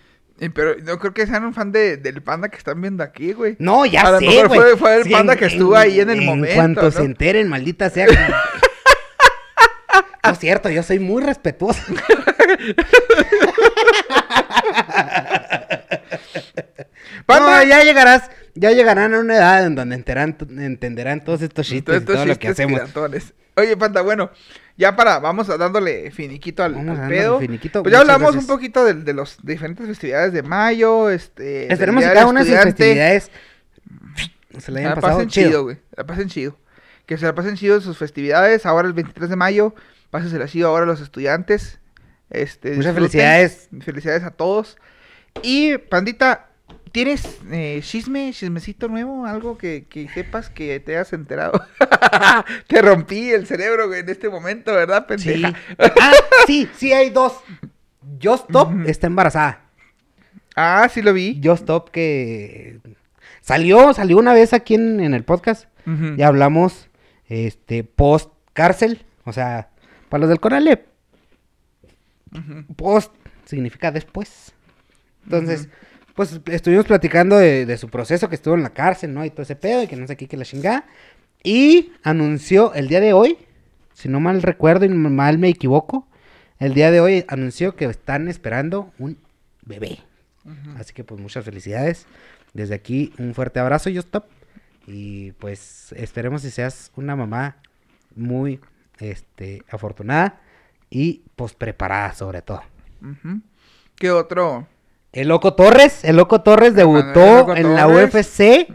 Pero 0.54 0.76
no 0.84 1.00
creo 1.00 1.14
que 1.14 1.26
sean 1.28 1.46
un 1.46 1.54
fan 1.54 1.72
de, 1.72 1.96
del 1.98 2.22
panda 2.22 2.50
que 2.50 2.58
están 2.58 2.82
viendo 2.82 3.04
aquí, 3.04 3.32
güey. 3.34 3.56
No, 3.60 3.86
ya 3.86 4.02
A 4.02 4.20
sé, 4.20 4.26
mejor 4.26 4.48
güey. 4.50 4.60
fue- 4.60 4.78
fue 4.78 4.96
el 4.98 5.04
Sí, 5.04 5.10
panda 5.12 5.36
que 5.36 5.46
estuvo 5.46 5.76
ahí 5.76 6.00
en 6.02 6.10
el 6.10 6.20
En 6.20 6.26
momento, 6.26 6.56
cuanto 6.56 6.82
¿no? 6.82 6.92
se 6.92 7.04
enteren, 7.04 7.48
maldita 7.48 7.90
sea. 7.90 8.08
no 10.24 10.32
es 10.32 10.40
cierto, 10.40 10.70
yo 10.70 10.84
soy 10.84 11.00
muy 11.00 11.24
respetuoso. 11.24 11.82
Panda. 17.26 17.64
No, 17.64 17.64
ya 17.64 17.84
llegarás, 17.84 18.30
ya 18.56 18.72
llegarán 18.72 19.14
a 19.14 19.20
una 19.20 19.36
edad 19.36 19.66
en 19.66 19.76
donde 19.76 19.96
enterarán, 19.96 20.38
entenderán 20.58 21.24
todos 21.24 21.42
estos 21.42 21.68
chistes 21.68 22.02
y 22.02 22.06
todo 22.06 22.26
lo 22.26 22.38
que 22.38 22.48
hacemos. 22.50 22.82
Oye, 23.56 23.78
panda, 23.78 24.02
bueno, 24.02 24.32
ya 24.78 24.96
para, 24.96 25.20
vamos 25.20 25.48
a 25.50 25.58
dándole 25.58 26.10
finiquito 26.12 26.64
al, 26.64 26.74
pedo. 27.08 27.40
finiquito, 27.40 27.84
Pues 27.84 27.92
ya 27.94 28.00
hablamos 28.00 28.32
gracias. 28.32 28.44
un 28.44 28.48
poquito 28.48 28.84
de, 28.84 28.96
de 28.96 29.14
los 29.14 29.38
diferentes 29.44 29.86
festividades 29.86 30.34
de 30.34 30.42
mayo, 30.42 31.10
este... 31.12 31.72
Esperemos 31.72 32.04
que 32.04 32.14
cada 32.14 32.26
una 32.26 32.44
de 32.44 32.50
sus 32.52 32.64
festividades 32.64 33.30
se 34.58 34.72
la 34.72 34.82
La 34.82 34.88
hayan 34.88 34.96
pasado 35.02 35.14
pasen 35.18 35.30
chido. 35.30 35.48
chido, 35.50 35.64
güey. 35.64 35.78
La 35.96 36.06
pasen 36.06 36.30
chido. 36.30 36.58
Que 37.06 37.18
se 37.18 37.26
la 37.26 37.36
pasen 37.36 37.56
chido 37.56 37.76
en 37.76 37.82
sus 37.82 37.98
festividades. 37.98 38.66
Ahora 38.66 38.88
el 38.88 38.94
23 38.94 39.30
de 39.30 39.36
mayo. 39.36 39.76
Pásensela 40.10 40.48
chido 40.48 40.68
ahora 40.70 40.84
a 40.84 40.88
los 40.88 41.02
estudiantes. 41.02 41.80
Este, 42.30 42.70
Muchas 42.70 42.96
disfruten. 42.96 42.96
felicidades. 42.96 43.70
Felicidades 43.82 44.24
a 44.24 44.32
todos. 44.32 44.78
Y, 45.42 45.78
Pandita, 45.78 46.50
¿tienes 46.94 47.40
eh, 47.52 47.82
chisme, 47.84 48.32
chismecito 48.32 48.88
nuevo? 48.88 49.26
Algo 49.26 49.58
que, 49.58 49.86
que 49.90 50.08
sepas 50.08 50.50
que 50.50 50.80
te 50.80 50.94
hayas 50.96 51.12
enterado. 51.12 51.62
te 52.68 52.82
rompí 52.82 53.32
el 53.32 53.46
cerebro, 53.46 53.94
en 53.94 54.08
este 54.08 54.30
momento, 54.30 54.74
¿verdad, 54.74 55.06
Sí. 55.18 55.30
pendeja? 55.32 55.54
Ah, 56.00 56.14
sí, 56.48 56.70
sí 56.78 56.94
hay 56.94 57.10
dos. 57.10 57.34
Just 58.24 58.46
Stop 58.50 58.72
está 58.86 59.08
embarazada. 59.08 59.60
Ah, 60.56 60.88
sí 60.90 61.02
lo 61.02 61.12
vi. 61.14 61.42
Just 61.44 61.64
Stop 61.64 61.90
que 61.90 62.80
salió, 63.42 63.94
salió 63.94 64.18
una 64.18 64.34
vez 64.34 64.54
aquí 64.54 64.76
en, 64.76 65.02
en 65.02 65.14
el 65.14 65.24
podcast. 65.26 65.66
Ujú. 65.86 66.16
Ya 66.16 66.28
hablamos, 66.28 66.88
este, 67.28 67.84
post 67.84 68.32
cárcel, 68.54 69.04
o 69.26 69.34
sea, 69.34 69.70
para 70.10 70.22
los 70.22 70.30
del 70.30 70.40
Conalep. 70.40 70.86
Post 72.76 73.14
significa 73.46 73.92
después. 73.92 74.54
Entonces, 75.26 75.70
pues 76.14 76.40
estuvimos 76.46 76.86
platicando 76.86 77.38
de, 77.38 77.66
de 77.66 77.78
su 77.78 77.90
proceso 77.90 78.30
que 78.30 78.36
estuvo 78.36 78.56
en 78.56 78.64
la 78.64 78.70
cárcel, 78.72 79.14
¿no? 79.14 79.26
Y 79.26 79.30
todo 79.30 79.44
ese 79.44 79.56
pedo, 79.56 79.84
y 79.84 79.88
que 79.88 79.96
no 79.96 80.08
sé 80.08 80.16
qué, 80.16 80.28
que 80.28 80.38
la 80.38 80.46
chingada. 80.46 80.86
Y 81.44 81.92
anunció 82.04 82.74
el 82.74 82.88
día 82.88 83.00
de 83.02 83.14
hoy, 83.14 83.38
si 83.94 84.10
no 84.10 84.20
mal 84.20 84.42
recuerdo 84.42 84.86
y 84.86 84.90
mal 84.90 85.38
me 85.38 85.50
equivoco, 85.50 86.08
el 86.60 86.74
día 86.74 86.92
de 86.92 87.02
hoy 87.02 87.26
anunció 87.28 87.76
que 87.76 87.86
están 87.86 88.28
esperando 88.28 88.92
un 88.98 89.18
bebé. 89.66 90.00
Así 90.78 90.94
que 90.94 91.04
pues 91.04 91.20
muchas 91.20 91.46
felicidades. 91.46 92.06
Desde 92.54 92.76
aquí 92.76 93.14
un 93.18 93.34
fuerte 93.34 93.60
abrazo, 93.60 93.90
Stop. 93.90 94.26
Y 94.86 95.32
pues 95.34 95.94
esperemos 95.98 96.42
que 96.42 96.52
seas 96.52 96.92
una 96.96 97.16
mamá 97.16 97.58
muy 98.16 98.60
este 99.00 99.64
afortunada 99.70 100.40
y 100.90 101.24
pues 101.36 101.54
preparada 101.54 102.14
sobre 102.14 102.42
todo. 102.42 102.62
¿Qué 103.96 104.12
otro? 104.12 104.68
El 105.14 105.28
Loco 105.28 105.54
Torres, 105.54 106.04
el 106.04 106.18
Loco 106.18 106.42
Torres 106.42 106.74
debutó 106.74 107.38
Loco 107.38 107.56
en 107.56 107.76
la. 107.76 107.88
UFC 107.88 108.68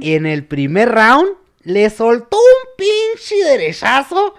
y 0.00 0.14
en 0.14 0.26
el 0.26 0.44
primer 0.44 0.90
round 0.90 1.30
le 1.62 1.88
soltó 1.90 2.36
un 2.36 2.76
pinche 2.76 3.36
derechazo 3.44 4.34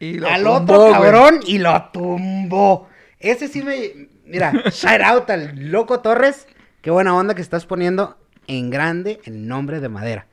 Y 0.00 0.24
al 0.24 0.42
tumbó, 0.42 0.54
otro 0.54 0.90
cabrón 0.90 1.40
y 1.46 1.58
lo 1.58 1.90
tumbó. 1.92 2.88
Ese 3.20 3.48
sí 3.48 3.62
me. 3.62 4.08
Mira, 4.24 4.52
shout 4.72 5.02
out 5.02 5.28
al 5.28 5.70
Loco 5.70 6.00
Torres. 6.00 6.46
Qué 6.80 6.90
buena 6.90 7.14
onda 7.14 7.34
que 7.34 7.42
estás 7.42 7.66
poniendo 7.66 8.16
en 8.46 8.70
grande 8.70 9.20
el 9.24 9.46
nombre 9.46 9.80
de 9.80 9.90
madera. 9.90 10.26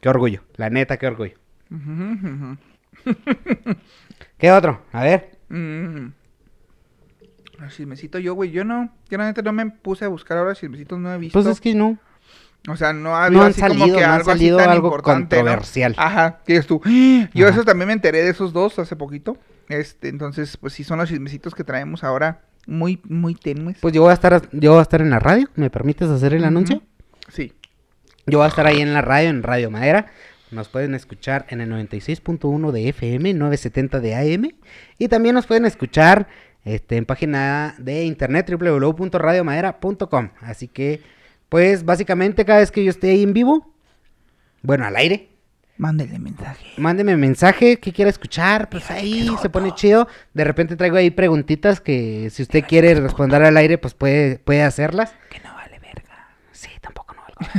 Qué 0.00 0.08
orgullo, 0.10 0.42
la 0.56 0.68
neta, 0.68 0.98
qué 0.98 1.06
orgullo. 1.06 1.38
¿Qué 4.38 4.52
otro? 4.52 4.82
A 4.92 5.02
ver. 5.02 5.30
Mm. 7.66 7.68
Ah, 7.68 7.74
Chismecito 7.76 8.18
yo, 8.18 8.34
güey. 8.34 8.50
Yo 8.50 8.64
no. 8.64 8.90
Yo 9.08 9.18
la 9.18 9.26
neta 9.26 9.42
no 9.42 9.52
me 9.52 9.66
puse 9.66 10.04
a 10.04 10.08
buscar 10.08 10.38
ahora 10.38 10.54
chismecitos, 10.54 10.98
no 10.98 11.12
he 11.12 11.18
visto. 11.18 11.38
Pues 11.38 11.46
es 11.46 11.60
que 11.60 11.74
no. 11.74 11.98
O 12.68 12.76
sea, 12.76 12.92
no 12.92 13.14
ha 13.14 13.26
habido 13.26 13.42
han 13.42 13.50
así 13.50 13.60
como 13.60 13.74
salido, 13.74 13.96
que 13.98 14.06
no 14.06 14.12
algo 14.12 14.30
así 14.30 14.38
salido 14.38 14.58
tan 14.58 14.70
algo 14.70 14.88
importante, 14.88 15.36
¿no? 15.36 15.42
controversial. 15.42 15.94
Ajá, 15.96 16.40
que 16.44 16.54
dices 16.54 16.66
tú. 16.66 16.80
Yo 17.32 17.46
Ajá. 17.46 17.54
eso 17.54 17.64
también 17.64 17.86
me 17.88 17.92
enteré 17.92 18.22
de 18.22 18.30
esos 18.30 18.52
dos 18.52 18.78
hace 18.78 18.96
poquito. 18.96 19.36
Este, 19.68 20.08
entonces, 20.08 20.56
pues 20.56 20.72
sí 20.72 20.82
son 20.82 20.98
los 20.98 21.08
chismecitos 21.08 21.54
que 21.54 21.62
traemos 21.62 22.02
ahora 22.02 22.42
muy, 22.66 23.00
muy 23.04 23.34
tenues. 23.34 23.78
Pues 23.80 23.94
yo 23.94 24.02
voy 24.02 24.10
a 24.10 24.14
estar, 24.14 24.48
yo 24.52 24.72
voy 24.72 24.80
a 24.80 24.82
estar 24.82 25.00
en 25.00 25.10
la 25.10 25.20
radio. 25.20 25.48
¿Me 25.54 25.70
permites 25.70 26.08
hacer 26.08 26.34
el 26.34 26.44
anuncio? 26.44 26.82
Sí. 27.28 27.52
Yo 28.26 28.38
voy 28.38 28.46
a 28.46 28.48
estar 28.48 28.66
ahí 28.66 28.80
en 28.80 28.92
la 28.92 29.02
radio, 29.02 29.30
en 29.30 29.42
Radio 29.44 29.70
Madera. 29.70 30.06
Nos 30.50 30.68
pueden 30.68 30.94
escuchar 30.94 31.46
en 31.48 31.60
el 31.60 31.70
96.1 31.70 32.70
de 32.72 32.88
FM, 32.88 33.34
970 33.34 34.00
de 34.00 34.14
AM. 34.14 34.50
Y 34.98 35.08
también 35.08 35.34
nos 35.34 35.46
pueden 35.46 35.66
escuchar 35.66 36.28
este, 36.66 36.96
en 36.96 37.06
página 37.06 37.76
de 37.78 38.04
internet 38.04 38.50
www.radiomadera.com. 38.50 40.30
Así 40.40 40.66
que, 40.66 41.00
pues 41.48 41.84
básicamente 41.84 42.44
cada 42.44 42.58
vez 42.58 42.72
que 42.72 42.84
yo 42.84 42.90
esté 42.90 43.10
ahí 43.10 43.22
en 43.22 43.32
vivo, 43.32 43.72
bueno, 44.62 44.84
al 44.84 44.96
aire, 44.96 45.30
Mándele 45.78 46.18
mensaje. 46.18 46.66
mándeme 46.78 47.16
mensaje 47.18 47.76
que 47.76 47.92
quiera 47.92 48.10
escuchar, 48.10 48.68
pues 48.70 48.90
ahí 48.90 49.30
se 49.42 49.50
pone 49.50 49.72
chido. 49.74 50.08
De 50.34 50.42
repente 50.42 50.74
traigo 50.74 50.96
ahí 50.96 51.10
preguntitas 51.10 51.80
que 51.80 52.30
si 52.30 52.42
usted 52.42 52.64
quiere 52.64 52.94
responder 52.94 53.42
al 53.44 53.56
aire, 53.58 53.78
pues 53.78 53.94
puede, 53.94 54.38
puede 54.38 54.62
hacerlas. 54.62 55.14
Que 55.30 55.38
no 55.40 55.54
vale 55.54 55.78
verga. 55.78 56.30
Sí, 56.50 56.70
tampoco 56.80 57.14
no 57.14 57.20
valgo. 57.22 57.52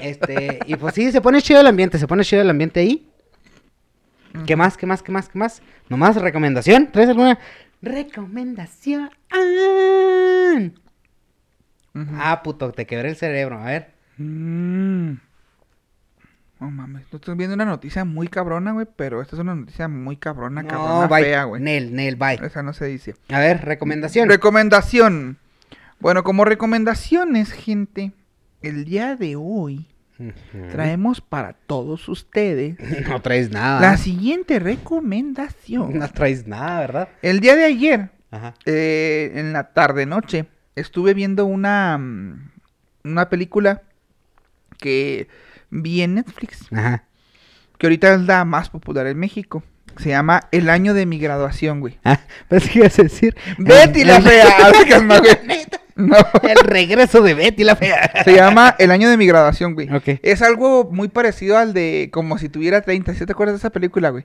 este, 0.02 0.60
y 0.66 0.76
pues 0.76 0.94
sí, 0.94 1.12
se 1.12 1.20
pone 1.20 1.42
chido 1.42 1.60
el 1.60 1.66
ambiente, 1.66 1.98
se 1.98 2.08
pone 2.08 2.24
chido 2.24 2.42
el 2.42 2.50
ambiente 2.50 2.80
ahí. 2.80 3.06
¿Qué 4.46 4.56
más, 4.56 4.78
qué 4.78 4.86
más, 4.86 5.02
qué 5.02 5.12
más, 5.12 5.28
qué 5.28 5.38
más? 5.38 5.62
Nomás 5.90 6.16
recomendación. 6.16 6.90
¿Traes 6.90 7.10
alguna 7.10 7.38
recomendación? 7.82 9.10
Ah, 11.94 12.42
puto, 12.42 12.72
te 12.72 12.86
quebré 12.86 13.10
el 13.10 13.16
cerebro. 13.16 13.58
A 13.58 13.64
ver. 13.66 13.92
Mm. 14.16 15.14
No 16.60 16.70
mames, 16.70 17.04
no 17.10 17.16
estoy 17.16 17.34
viendo 17.36 17.54
una 17.54 17.64
noticia 17.64 18.04
muy 18.04 18.28
cabrona, 18.28 18.70
güey, 18.70 18.86
pero 18.94 19.20
esta 19.20 19.34
es 19.34 19.40
una 19.40 19.56
noticia 19.56 19.88
muy 19.88 20.16
cabrona, 20.16 20.64
cabrona, 20.64 21.08
bye. 21.08 21.24
fea, 21.24 21.42
güey. 21.44 21.60
Nel, 21.60 21.92
Nel, 21.92 22.14
bye. 22.14 22.38
Esa 22.40 22.62
no 22.62 22.72
se 22.72 22.86
dice. 22.86 23.16
A 23.30 23.40
ver, 23.40 23.64
recomendación. 23.64 24.28
Recomendación. 24.28 25.38
Bueno, 25.98 26.22
como 26.22 26.44
recomendaciones, 26.44 27.50
gente, 27.50 28.12
el 28.62 28.84
día 28.84 29.16
de 29.16 29.34
hoy 29.34 29.91
Traemos 30.70 31.20
para 31.20 31.52
todos 31.54 32.08
ustedes 32.08 32.76
No 33.08 33.20
traes 33.20 33.50
nada. 33.50 33.80
la 33.80 33.96
siguiente 33.96 34.58
recomendación. 34.58 35.98
No 35.98 36.08
traes 36.10 36.46
nada, 36.46 36.80
¿verdad? 36.80 37.08
El 37.22 37.40
día 37.40 37.56
de 37.56 37.64
ayer, 37.64 38.10
Ajá. 38.30 38.54
eh, 38.66 39.32
en 39.34 39.52
la 39.52 39.72
tarde 39.72 40.06
noche, 40.06 40.46
estuve 40.76 41.14
viendo 41.14 41.44
una, 41.46 41.98
mm, 41.98 42.50
una 43.04 43.28
película 43.28 43.82
que 44.78 45.28
vi 45.70 46.02
en 46.02 46.14
Netflix, 46.14 46.66
Ajá. 46.72 47.04
que 47.78 47.86
ahorita 47.86 48.14
es 48.14 48.20
la 48.22 48.44
más 48.44 48.70
popular 48.70 49.06
en 49.06 49.18
México. 49.18 49.62
Se 49.98 50.08
llama 50.08 50.48
El 50.52 50.70
año 50.70 50.94
de 50.94 51.04
mi 51.04 51.18
graduación, 51.18 51.80
güey. 51.80 51.98
Ah, 52.02 52.18
pensé 52.48 52.70
que 52.70 52.78
ibas 52.78 52.98
a 52.98 53.02
decir. 53.02 53.36
Betty 53.58 54.04
la 54.04 54.20
fea. 54.22 54.46
Que 56.06 56.10
no. 56.10 56.16
El 56.48 56.56
regreso 56.66 57.22
de 57.22 57.34
Betty 57.34 57.64
la 57.64 57.76
fea. 57.76 58.22
Se 58.24 58.34
llama 58.34 58.74
El 58.78 58.90
año 58.90 59.08
de 59.10 59.16
mi 59.16 59.26
graduación, 59.26 59.74
güey. 59.74 59.92
Ok. 59.94 60.20
Es 60.22 60.42
algo 60.42 60.88
muy 60.90 61.08
parecido 61.08 61.58
al 61.58 61.72
de 61.74 62.10
como 62.12 62.38
si 62.38 62.48
tuviera 62.48 62.80
30. 62.82 63.14
¿Sí 63.14 63.26
te 63.26 63.32
acuerdas 63.32 63.54
de 63.54 63.58
esa 63.58 63.70
película, 63.70 64.10
güey? 64.10 64.24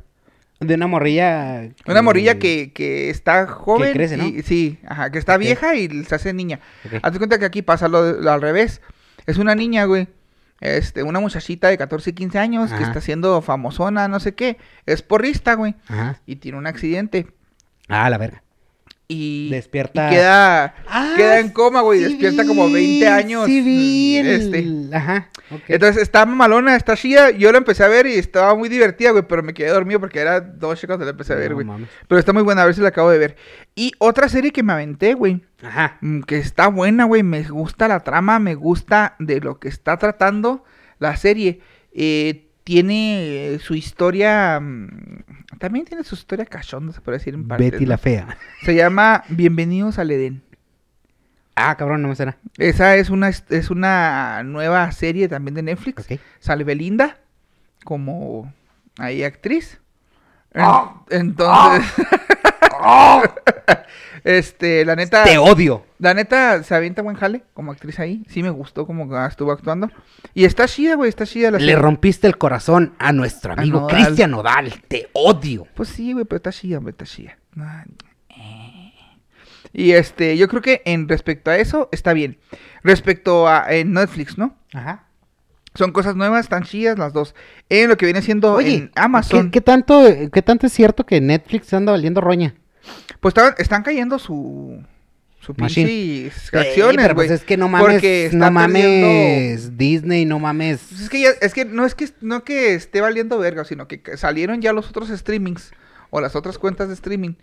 De 0.60 0.74
una 0.74 0.88
morrilla. 0.88 1.70
Una 1.86 2.02
morrilla 2.02 2.40
que, 2.40 2.72
que 2.74 3.10
está 3.12 3.46
joven. 3.48 3.94
crece, 3.94 4.18
¿no? 4.18 4.26
y- 4.26 4.42
sí, 4.42 4.80
ajá, 4.88 5.12
que 5.12 5.20
está 5.20 5.38
vieja 5.38 5.76
y 5.76 6.04
se 6.06 6.16
hace 6.16 6.34
niña. 6.34 6.60
Hazte 7.04 7.20
cuenta 7.20 7.38
que 7.38 7.46
aquí 7.46 7.62
pasa 7.62 7.88
lo, 7.88 8.14
lo 8.14 8.32
al 8.32 8.42
revés. 8.42 8.82
Es 9.28 9.38
una 9.38 9.54
niña, 9.54 9.86
güey. 9.86 10.08
Este, 10.60 11.04
una 11.04 11.20
muchachita 11.20 11.68
de 11.68 11.78
14 11.78 12.10
y 12.10 12.14
15 12.14 12.40
años 12.40 12.74
que 12.74 12.82
está 12.82 13.00
siendo 13.02 13.40
famosona, 13.44 14.08
no 14.08 14.20
sé 14.20 14.34
qué. 14.34 14.58
Es 14.88 15.04
porrista, 15.04 15.54
güey. 15.54 15.76
Ajá. 15.88 16.20
Y 16.26 16.38
tiene 16.38 16.58
un 16.58 16.66
accidente. 16.66 17.28
Ah, 17.88 18.10
la 18.10 18.18
verga. 18.18 18.42
Y, 19.10 19.50
Despierta- 19.52 20.08
y 20.08 20.16
queda, 20.16 20.76
Ah, 20.86 21.14
queda 21.16 21.40
en 21.40 21.50
coma, 21.50 21.80
güey. 21.80 22.00
sí 22.00 22.06
despierta 22.10 22.42
vi, 22.42 22.48
como 22.50 22.70
20 22.70 23.08
años. 23.08 23.46
Sí, 23.46 23.62
vi. 23.62 24.18
el- 24.18 24.28
Este. 24.28 24.96
Ajá. 24.96 25.30
Entonces 25.70 26.02
está 26.04 26.26
malona, 26.26 26.76
está 26.76 26.98
chida. 26.98 27.32
Yo 27.32 27.54
la 27.54 27.60
empecé 27.60 27.86
a 27.86 27.88
ver 27.88 28.06
y 28.06 28.16
estaba 28.16 28.54
muy 28.54 28.68
divertida, 28.68 29.12
güey. 29.12 29.24
Pero 29.26 29.44
me 29.44 29.54
quedé 29.54 29.70
dormido 29.70 30.02
porque 30.02 30.20
era 30.20 30.42
dos 30.42 30.84
cuando 30.86 31.06
la 31.06 31.12
empecé 31.12 31.32
a 31.32 31.38
ver, 31.38 31.54
güey. 31.54 31.66
pero 32.10 32.20
está 32.20 32.34
muy 32.34 32.44
buena, 32.44 32.64
a 32.64 32.66
ver 32.66 32.76
si 32.76 32.82
la 32.82 32.90
acabo 32.90 33.10
de 33.10 33.18
ver. 33.18 33.38
Y 33.76 33.94
otra 34.00 34.28
serie 34.28 34.52
que 34.52 34.62
me 34.64 34.74
aventé, 34.74 35.14
güey. 35.14 35.42
Ajá. 35.64 35.98
mm, 36.02 36.22
Que 36.24 36.38
está 36.38 36.68
buena, 36.68 37.06
güey. 37.06 37.24
Me 37.24 37.44
gusta 37.44 37.88
la 37.88 38.02
trama, 38.02 38.40
me 38.40 38.56
gusta 38.56 39.16
de 39.20 39.40
lo 39.40 39.58
que 39.58 39.70
está 39.70 39.96
tratando 39.96 40.66
la 41.00 41.16
serie. 41.16 41.62
Eh, 41.94 42.47
tiene 42.68 43.54
eh, 43.54 43.60
su 43.60 43.76
historia. 43.76 44.60
mm, 44.60 45.24
También 45.58 45.86
tiene 45.86 46.04
su 46.04 46.16
historia 46.16 46.46
cachonda, 46.46 46.92
se 46.92 47.00
puede 47.00 47.18
decir 47.18 47.34
en 47.34 47.48
parte. 47.48 47.64
Betty 47.72 47.86
la 47.86 47.98
fea. 47.98 48.38
Se 48.66 48.76
llama 48.76 49.24
Bienvenidos 49.30 49.98
al 50.00 50.12
Edén. 50.12 50.44
Ah, 51.56 51.78
cabrón, 51.78 52.02
no 52.02 52.10
me 52.10 52.16
será. 52.18 52.36
Esa 52.58 52.98
es 52.98 53.10
una, 53.10 53.30
es 53.30 53.70
una 53.70 54.44
nueva 54.44 54.92
serie 54.92 55.30
también 55.30 55.56
de 55.56 55.62
Netflix. 55.62 56.10
Sale 56.40 56.66
Belinda 56.66 57.18
como 57.86 58.54
ahí 58.98 59.24
actriz. 59.24 59.80
Ah. 60.54 61.04
Entonces, 61.10 61.90
este, 64.28 64.84
la 64.84 64.96
neta, 64.98 65.24
Te 65.24 65.38
odio. 65.38 65.86
la 66.00 66.14
neta 66.14 66.62
se 66.64 66.76
avienta 66.76 67.02
buen 67.02 67.16
jale 67.16 67.44
como 67.54 67.72
actriz 67.72 67.98
ahí. 68.00 68.24
Sí 68.30 68.44
me 68.44 68.50
gustó 68.50 68.86
como 68.86 69.26
estuvo 69.26 69.52
actuando. 69.54 69.90
Y 70.34 70.44
está 70.44 70.68
chida, 70.68 70.96
güey, 70.96 71.08
está 71.08 71.26
chida 71.26 71.50
la 71.52 71.60
Le 71.60 71.64
serie. 71.66 71.76
rompiste 71.78 72.28
el 72.28 72.38
corazón 72.38 72.94
a 73.00 73.14
nuestro 73.14 73.54
amigo 73.54 73.80
Nodal. 73.82 73.96
Cristian 74.04 74.32
Nodal. 74.32 74.74
Te 74.90 75.08
odio. 75.14 75.66
Pues 75.76 75.88
sí, 75.90 76.12
güey, 76.12 76.26
pero 76.26 76.38
está 76.38 76.52
chida, 76.52 76.80
güey, 76.80 76.92
está 76.92 77.06
chida. 77.06 77.38
Eh. 78.30 78.94
Y 79.72 79.92
este, 79.92 80.38
yo 80.38 80.48
creo 80.50 80.62
que 80.62 80.82
en 80.84 81.08
respecto 81.08 81.50
a 81.50 81.58
eso 81.58 81.88
está 81.94 82.12
bien. 82.12 82.38
Respecto 82.84 83.48
a 83.48 83.66
en 83.70 83.94
Netflix, 83.94 84.38
¿no? 84.38 84.58
Ajá. 84.74 85.06
Son 85.74 85.92
cosas 85.92 86.16
nuevas, 86.16 86.42
están 86.42 86.64
chidas 86.64 86.98
las 86.98 87.14
dos. 87.14 87.34
En 87.70 87.88
lo 87.88 87.96
que 87.98 88.06
viene 88.08 88.22
siendo 88.22 88.54
Oye, 88.56 88.76
en 88.76 88.92
Amazon, 88.96 89.46
¿qué, 89.46 89.52
qué 89.52 89.62
tanto, 89.62 90.04
¿qué 90.34 90.42
tanto 90.42 90.66
es 90.68 90.74
cierto 90.74 91.06
que 91.06 91.22
Netflix 91.22 91.74
anda 91.74 91.92
valiendo 91.94 92.20
roña? 92.20 92.56
Pues 93.34 93.44
estaban- 93.46 93.56
están 93.58 93.84
cayendo 93.84 94.20
su 94.20 94.84
su 95.40 95.54
Eh, 96.52 96.58
acciones, 96.60 97.06
güey. 97.06 97.16
pues 97.16 97.32
es 97.32 97.44
que 97.44 97.56
no 97.58 97.70
mames, 97.70 97.94
porque 97.94 98.30
no 98.34 98.52
mames 98.52 98.84
perdiendo- 98.84 99.78
Disney, 99.78 100.26
no 100.26 100.40
mames. 100.40 100.82
Pues 100.90 101.02
es 101.02 101.10
que 101.10 101.22
ya- 101.22 101.30
es 101.42 101.54
que 101.54 101.64
no 101.64 101.86
es 101.86 101.96
que 101.96 102.10
no 102.22 102.44
que 102.44 102.74
esté 102.74 103.02
valiendo 103.02 103.38
verga, 103.38 103.64
sino 103.64 103.88
que 103.88 104.02
salieron 104.18 104.62
ya 104.62 104.74
los 104.74 104.90
otros 104.90 105.10
streamings 105.10 105.72
o 106.10 106.20
las 106.22 106.36
otras 106.36 106.58
cuentas 106.58 106.88
de 106.90 106.96
streaming. 106.96 107.34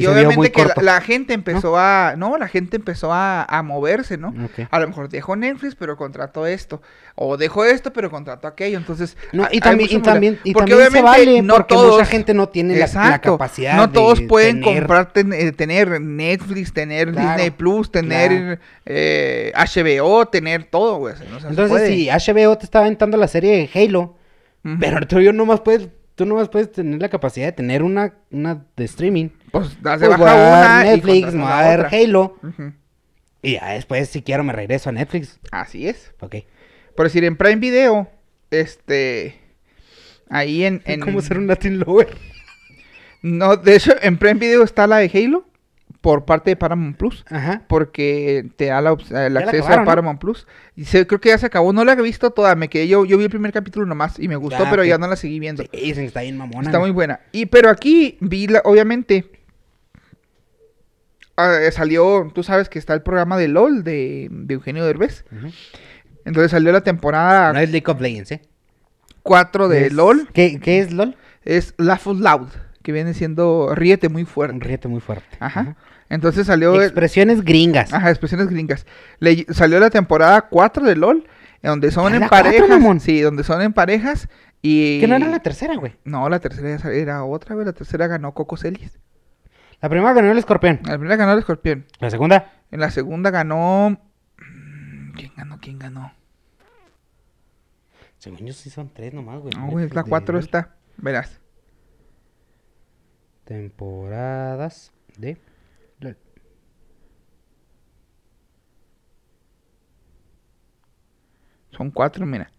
Y 0.00 0.06
obviamente 0.06 0.50
que 0.52 0.66
la, 0.82 1.00
gente 1.00 1.34
empezó 1.34 1.76
a 1.78 2.14
no, 2.16 2.36
la 2.38 2.48
gente 2.48 2.76
empezó 2.76 3.12
a, 3.12 3.44
a 3.44 3.62
moverse, 3.62 4.16
¿no? 4.16 4.34
A 4.70 4.78
lo 4.80 4.88
mejor 4.88 5.08
dejó 5.08 5.36
Netflix, 5.36 5.74
pero 5.74 5.96
contrató 5.96 6.46
esto. 6.46 6.82
O 7.16 7.36
dejó 7.36 7.64
esto, 7.64 7.92
pero 7.92 8.10
contrató 8.10 8.48
aquello. 8.48 8.76
Entonces, 8.78 9.16
No, 9.32 9.46
y 9.52 9.60
también, 9.60 9.88
y 9.92 9.98
también, 10.00 10.38
y 10.42 10.52
Porque 10.52 10.72
también 10.72 10.90
se 10.92 10.98
obviamente 11.00 11.24
vale 11.26 11.42
no 11.42 11.54
porque 11.54 11.74
todos- 11.74 11.92
mucha 11.92 12.06
gente 12.06 12.34
no 12.34 12.48
tiene 12.48 12.76
la, 12.76 13.20
capacidad 13.20 13.76
No 13.76 13.86
de 13.86 13.92
todos 13.92 14.20
pueden 14.22 14.60
tener- 14.60 14.80
comprar, 14.80 15.12
ten- 15.12 15.32
eh, 15.32 15.52
tener 15.52 16.00
Netflix, 16.00 16.72
tener 16.72 17.12
Claro, 17.12 17.28
Disney 17.28 17.50
Plus, 17.50 17.90
tener 17.92 18.30
claro. 18.30 18.60
eh, 18.86 19.52
HBO, 19.54 20.26
tener 20.26 20.64
todo, 20.64 20.96
güey. 20.98 21.14
no 21.30 21.48
Entonces, 21.48 21.88
si 21.88 22.08
HBO 22.10 22.58
te 22.58 22.64
está 22.64 22.80
aventando 22.80 23.16
la 23.16 23.28
serie 23.28 23.56
de 23.56 23.70
Halo, 23.84 24.16
pero 24.80 25.06
tú 25.06 25.20
yo 25.20 25.32
nomás 25.32 25.60
puedes, 25.60 25.88
tú 26.14 26.26
nomás 26.26 26.48
puedes 26.48 26.70
tener 26.72 27.00
la 27.00 27.08
capacidad 27.08 27.46
de 27.46 27.52
tener 27.52 27.82
una, 27.82 28.14
una 28.30 28.64
de 28.76 28.84
streaming. 28.84 29.28
Pues 29.50 29.70
de 29.82 29.82
Pues 29.82 30.00
baja 30.00 30.30
a 30.32 30.82
una 30.82 30.84
Netflix, 30.84 31.32
me 31.32 31.40
la 31.40 31.58
a 31.58 31.76
ver. 31.76 31.86
Halo. 31.94 32.38
Y 33.42 33.54
ya 33.54 33.72
después, 33.72 34.08
si 34.08 34.22
quiero, 34.22 34.42
me 34.44 34.52
regreso 34.52 34.88
a 34.88 34.92
Netflix. 34.92 35.38
Así 35.50 35.86
es. 35.86 36.14
Ok. 36.20 36.36
Por 36.96 37.06
decir, 37.06 37.24
en 37.24 37.36
Prime 37.36 37.56
Video, 37.56 38.10
este... 38.50 39.40
Ahí 40.30 40.64
en... 40.64 40.82
en... 40.86 41.00
¿Cómo 41.00 41.20
ser 41.20 41.38
un 41.38 41.46
Latin 41.46 41.78
Lover? 41.78 42.16
No, 43.22 43.56
de 43.56 43.76
hecho, 43.76 43.92
en 44.00 44.18
Prime 44.18 44.40
Video 44.40 44.62
está 44.62 44.86
la 44.86 44.98
de 44.98 45.10
Halo 45.12 45.46
por 46.04 46.26
parte 46.26 46.50
de 46.50 46.56
Paramount 46.56 46.98
Plus. 46.98 47.24
Ajá. 47.30 47.62
Porque 47.66 48.50
te 48.56 48.66
da 48.66 48.82
la 48.82 48.90
el 48.90 49.36
acceso 49.38 49.64
acabaron, 49.64 49.72
a 49.72 49.76
¿no? 49.78 49.84
Paramount 49.86 50.20
Plus. 50.20 50.46
Y 50.76 50.84
se- 50.84 51.06
creo 51.06 51.18
que 51.18 51.30
ya 51.30 51.38
se 51.38 51.46
acabó. 51.46 51.72
No 51.72 51.82
la 51.82 51.94
he 51.94 52.02
visto 52.02 52.30
toda. 52.30 52.54
Me 52.56 52.68
quedé 52.68 52.86
yo. 52.88 53.06
Yo 53.06 53.16
vi 53.16 53.24
el 53.24 53.30
primer 53.30 53.54
capítulo 53.54 53.86
nomás 53.86 54.18
y 54.18 54.28
me 54.28 54.36
gustó, 54.36 54.64
pero 54.68 54.84
ya 54.84 54.98
no 54.98 55.06
la 55.08 55.16
seguí 55.16 55.40
viendo. 55.40 55.62
Sí, 55.72 55.90
está 55.96 56.20
bien 56.20 56.36
mamona. 56.36 56.68
Está 56.68 56.78
muy 56.78 56.90
buena. 56.90 57.20
Y 57.32 57.46
pero 57.46 57.70
aquí 57.70 58.18
vi, 58.20 58.48
la, 58.48 58.60
obviamente, 58.66 59.30
ah, 61.36 61.58
salió, 61.72 62.30
tú 62.34 62.42
sabes 62.42 62.68
que 62.68 62.78
está 62.78 62.92
el 62.94 63.02
programa 63.02 63.36
de 63.38 63.48
LOL 63.48 63.82
de, 63.84 64.28
de 64.30 64.54
Eugenio 64.54 64.84
Derbez. 64.84 65.24
Entonces 66.26 66.50
salió 66.50 66.70
la 66.72 66.82
temporada 66.82 67.52
No 67.54 67.60
es 67.60 67.70
League 67.70 67.90
of 67.90 68.00
Legends, 68.00 68.32
¿eh? 68.32 68.42
4 69.22 69.68
de 69.68 69.86
Es- 69.86 69.92
LOL. 69.94 70.28
¿Qué, 70.34 70.60
qué 70.60 70.80
es 70.80 70.92
LOL? 70.92 71.16
Es 71.44 71.74
Laugh 71.78 72.06
Out 72.06 72.20
Loud, 72.20 72.48
que 72.84 72.92
viene 72.92 73.14
siendo 73.14 73.74
Ríete 73.74 74.08
muy 74.08 74.24
fuerte. 74.24 74.58
ríete 74.60 74.86
muy 74.86 75.00
fuerte. 75.00 75.36
Ajá. 75.40 75.74
Entonces 76.08 76.46
salió... 76.46 76.74
el- 76.76 76.82
Expresiones 76.82 77.42
gringas. 77.42 77.92
Ajá, 77.92 78.10
expresiones 78.10 78.48
gringas. 78.48 78.86
Le- 79.18 79.46
salió 79.52 79.80
la 79.80 79.90
temporada 79.90 80.42
4 80.42 80.84
de 80.84 80.94
LOL, 80.94 81.26
donde 81.62 81.90
son 81.90 82.12
¿Ya 82.12 82.18
en 82.18 82.28
cuatro, 82.28 82.50
parejas. 82.68 83.02
Sí, 83.02 83.20
donde 83.22 83.42
son 83.42 83.62
en 83.62 83.72
parejas 83.72 84.28
y... 84.62 85.00
Que 85.00 85.08
no 85.08 85.16
era 85.16 85.26
la 85.28 85.40
tercera, 85.40 85.74
güey. 85.76 85.96
No, 86.04 86.28
la 86.28 86.38
tercera 86.40 86.76
ya 86.76 86.90
era 86.90 87.24
otra, 87.24 87.54
güey. 87.54 87.66
La 87.66 87.72
tercera 87.72 88.06
ganó 88.06 88.32
Coco 88.34 88.56
Celis. 88.58 88.98
La 89.80 89.88
primera 89.88 90.12
ganó 90.12 90.30
el 90.30 90.38
escorpión. 90.38 90.80
La 90.84 90.92
primera 90.98 91.16
ganó 91.16 91.32
el 91.32 91.38
escorpión. 91.38 91.86
La 92.00 92.10
segunda. 92.10 92.52
En 92.70 92.80
la 92.80 92.90
segunda 92.90 93.30
ganó. 93.30 93.98
mm, 94.38 95.12
¿Quién 95.14 95.32
ganó? 95.36 95.58
¿Quién 95.60 95.78
ganó? 95.78 96.12
Según 98.18 98.46
yo 98.46 98.52
sí 98.52 98.70
son 98.70 98.90
tres 98.92 99.12
nomás, 99.12 99.40
güey. 99.40 99.52
No, 99.56 99.66
güey, 99.68 99.86
es 99.86 99.94
la 99.94 100.02
De 100.02 100.08
4 100.10 100.34
LOL. 100.34 100.42
esta. 100.44 100.74
Verás 100.98 101.40
temporadas 103.44 104.92
de 105.18 105.38
Son 111.76 111.90
cuatro, 111.90 112.24
mira. 112.24 112.50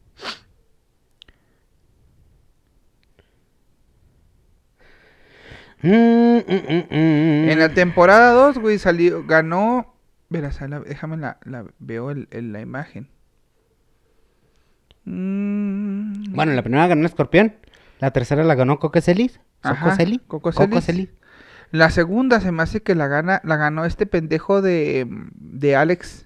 Mm, 5.81 6.37
mm, 6.37 6.87
mm, 6.89 7.49
en 7.49 7.59
la 7.59 7.73
temporada 7.73 8.31
2, 8.31 8.57
güey, 8.57 8.77
salió, 8.77 9.25
ganó. 9.25 9.95
Verás, 10.29 10.59
la, 10.61 10.79
déjame 10.79 11.17
la, 11.17 11.37
la 11.43 11.65
veo 11.79 12.11
el, 12.11 12.27
la 12.31 12.59
imagen. 12.59 13.07
Bueno, 15.05 16.53
la 16.53 16.63
primera 16.63 16.87
ganó 16.87 17.05
Escorpión. 17.05 17.53
La 17.99 18.11
tercera 18.11 18.43
la 18.43 18.55
ganó 18.55 18.79
Coco 18.79 18.99
Celis. 19.01 19.39
Ajá, 19.61 19.83
Coco 19.85 19.95
Celis. 19.95 20.19
Coco 20.27 20.81
Celis. 20.81 21.09
La 21.71 21.89
segunda 21.89 22.39
se 22.41 22.51
me 22.51 22.61
hace 22.63 22.81
que 22.83 22.95
la 22.95 23.07
gana, 23.07 23.41
la 23.43 23.55
ganó 23.57 23.85
este 23.85 24.05
pendejo 24.05 24.61
de, 24.61 25.07
de 25.35 25.75
Alex. 25.75 26.23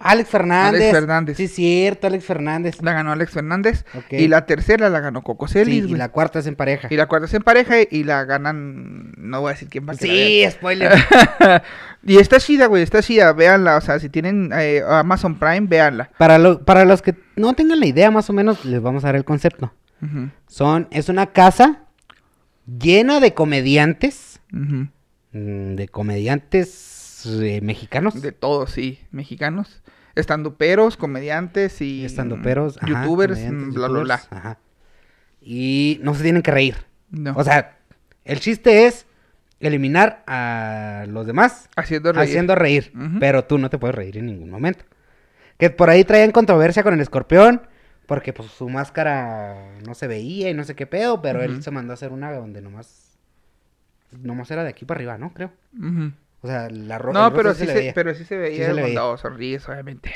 Alex 0.00 0.28
Fernández. 0.28 0.80
Alex 0.82 0.92
Fernández. 0.98 1.36
Sí, 1.36 1.48
cierto, 1.48 2.08
Alex 2.08 2.24
Fernández. 2.24 2.82
La 2.82 2.92
ganó 2.92 3.12
Alex 3.12 3.30
Fernández. 3.32 3.84
Ok. 3.94 4.12
Y 4.12 4.28
la 4.28 4.44
tercera 4.44 4.90
la 4.90 5.00
ganó 5.00 5.22
Coco 5.22 5.46
Sí, 5.46 5.54
Celis, 5.54 5.84
y 5.84 5.86
güey. 5.86 5.94
la 5.98 6.08
cuarta 6.10 6.40
es 6.40 6.46
en 6.48 6.56
pareja. 6.56 6.88
Y 6.90 6.96
la 6.96 7.06
cuarta 7.06 7.26
es 7.26 7.34
en 7.34 7.42
pareja 7.42 7.76
y 7.88 8.02
la 8.04 8.24
ganan. 8.24 9.12
No 9.16 9.40
voy 9.40 9.50
a 9.50 9.52
decir 9.54 9.68
quién 9.68 9.88
va 9.88 9.92
a 9.92 9.96
Sí, 9.96 10.44
spoiler. 10.50 10.92
y 12.02 12.18
está 12.18 12.38
chida, 12.40 12.66
güey, 12.66 12.82
está 12.82 13.02
chida. 13.02 13.32
Véanla, 13.32 13.76
o 13.76 13.80
sea, 13.80 13.98
si 14.00 14.08
tienen 14.10 14.50
eh, 14.54 14.82
Amazon 14.86 15.38
Prime, 15.38 15.66
véanla. 15.68 16.10
para, 16.18 16.38
lo- 16.38 16.64
para 16.64 16.84
los 16.84 17.00
que 17.00 17.14
no 17.36 17.54
tengan 17.54 17.80
la 17.80 17.86
idea, 17.86 18.10
más 18.10 18.28
o 18.28 18.32
menos, 18.32 18.64
les 18.64 18.82
vamos 18.82 19.04
a 19.04 19.08
dar 19.08 19.16
el 19.16 19.24
concepto. 19.24 19.72
Son, 20.48 20.86
es 20.90 21.08
una 21.08 21.26
casa 21.32 21.84
llena 22.66 23.20
de 23.20 23.32
comediantes. 23.34 24.40
mm, 24.50 24.84
De 25.32 25.88
comediantes 25.88 27.24
eh, 27.26 27.60
mexicanos. 27.62 28.20
De 28.20 28.32
todos, 28.32 28.70
sí. 28.70 28.98
Mexicanos. 29.10 29.82
Estanduperos, 30.14 30.96
comediantes 30.96 31.80
y. 31.80 32.04
estandoperos, 32.04 32.76
ajá, 32.80 32.86
Youtubers, 33.02 33.40
mm, 33.40 33.72
bla, 33.72 33.88
bla, 33.88 34.00
bla. 34.02 34.14
ajá. 34.30 34.58
Y 35.40 35.98
no 36.02 36.14
se 36.14 36.22
tienen 36.22 36.42
que 36.42 36.50
reír. 36.50 36.76
No. 37.10 37.32
O 37.36 37.42
sea, 37.44 37.78
el 38.24 38.40
chiste 38.40 38.86
es 38.86 39.06
eliminar 39.60 40.22
a 40.26 41.04
los 41.08 41.26
demás 41.26 41.68
haciendo 41.76 42.12
reír. 42.12 42.28
haciendo 42.28 42.54
reír. 42.54 42.92
Pero 43.20 43.44
tú 43.44 43.58
no 43.58 43.70
te 43.70 43.78
puedes 43.78 43.94
reír 43.94 44.18
en 44.18 44.26
ningún 44.26 44.50
momento. 44.50 44.84
Que 45.58 45.70
por 45.70 45.90
ahí 45.90 46.04
traían 46.04 46.30
controversia 46.32 46.82
con 46.82 46.94
el 46.94 47.00
escorpión. 47.00 47.62
Porque 48.06 48.32
pues 48.32 48.50
su 48.50 48.68
máscara 48.68 49.78
no 49.86 49.94
se 49.94 50.06
veía 50.06 50.50
y 50.50 50.54
no 50.54 50.64
sé 50.64 50.74
qué 50.74 50.86
pedo. 50.86 51.22
Pero 51.22 51.42
él 51.42 51.62
se 51.62 51.70
mandó 51.70 51.92
a 51.92 51.94
hacer 51.94 52.12
una 52.12 52.32
donde 52.32 52.60
nomás. 52.60 53.18
Nomás 54.12 54.50
era 54.50 54.62
de 54.62 54.70
aquí 54.70 54.84
para 54.84 54.98
arriba, 54.98 55.18
¿no? 55.18 55.32
Creo. 55.32 55.50
O 56.42 56.46
sea, 56.46 56.68
la 56.70 56.98
ropa. 56.98 57.18
No, 57.18 57.34
pero 57.34 57.54
sí, 57.54 57.66
se, 57.66 57.92
pero 57.94 58.14
sí 58.14 58.24
se 58.24 58.36
veía 58.36 58.66
se 58.66 58.74
le 58.74 58.82
veía. 58.82 59.16
sonríes, 59.16 59.66
obviamente. 59.68 60.12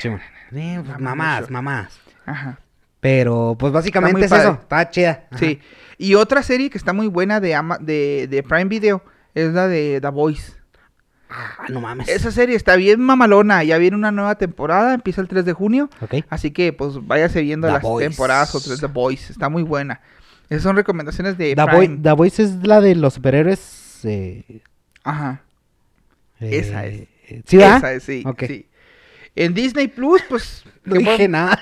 Mama 0.51 0.99
mamás, 0.99 1.41
mucho. 1.41 1.53
mamás. 1.53 1.99
Ajá. 2.25 2.59
Pero 2.99 3.55
pues 3.57 3.73
básicamente 3.73 4.25
es 4.25 4.31
eso. 4.31 4.59
Está 4.61 4.89
chida. 4.89 5.25
Ajá. 5.31 5.39
Sí. 5.39 5.59
Y 5.97 6.15
otra 6.15 6.43
serie 6.43 6.69
que 6.69 6.77
está 6.77 6.93
muy 6.93 7.07
buena 7.07 7.39
de, 7.39 7.55
Ama- 7.55 7.79
de, 7.79 8.27
de 8.29 8.43
Prime 8.43 8.65
Video 8.65 9.03
es 9.33 9.53
la 9.53 9.67
de 9.67 9.99
The 10.01 10.09
Voice. 10.09 10.53
Ah, 11.29 11.65
no 11.69 11.79
mames. 11.81 12.07
Esa 12.09 12.31
serie 12.31 12.55
está 12.55 12.75
bien 12.75 12.99
mamalona. 13.01 13.63
Ya 13.63 13.77
viene 13.77 13.95
una 13.95 14.11
nueva 14.11 14.35
temporada, 14.35 14.93
empieza 14.95 15.21
el 15.21 15.27
3 15.27 15.45
de 15.45 15.53
junio. 15.53 15.89
Ok. 16.01 16.15
Así 16.29 16.51
que 16.51 16.73
pues 16.73 17.05
váyase 17.05 17.41
viendo 17.41 17.67
The 17.67 17.73
las 17.73 17.83
temporadas 17.99 18.55
o 18.55 18.59
tres 18.59 18.81
de 18.81 18.87
Boys. 18.87 19.29
Está 19.29 19.47
muy 19.49 19.61
buena. 19.63 20.01
Esas 20.49 20.63
son 20.63 20.75
recomendaciones 20.75 21.37
de 21.37 21.55
The, 21.55 21.65
Prime. 21.65 21.99
The 22.01 22.11
Voice 22.13 22.41
es 22.41 22.55
la 22.65 22.81
de 22.81 22.95
los 22.95 23.13
superhéroes. 23.13 23.99
eh, 24.05 24.61
Ajá. 25.03 25.41
eh, 26.39 26.49
Esa 26.59 26.85
es. 26.87 27.01
eh, 27.27 27.43
¿Sí, 27.45 27.57
va? 27.57 27.77
Esa 27.77 27.93
es, 27.93 28.03
sí, 28.03 28.23
Ok. 28.25 28.43
sí. 28.47 28.65
En 29.35 29.53
Disney 29.53 29.87
Plus, 29.87 30.23
pues. 30.27 30.63
No 30.85 30.93
¿qué 30.93 30.99
dije 30.99 31.27
nada. 31.27 31.59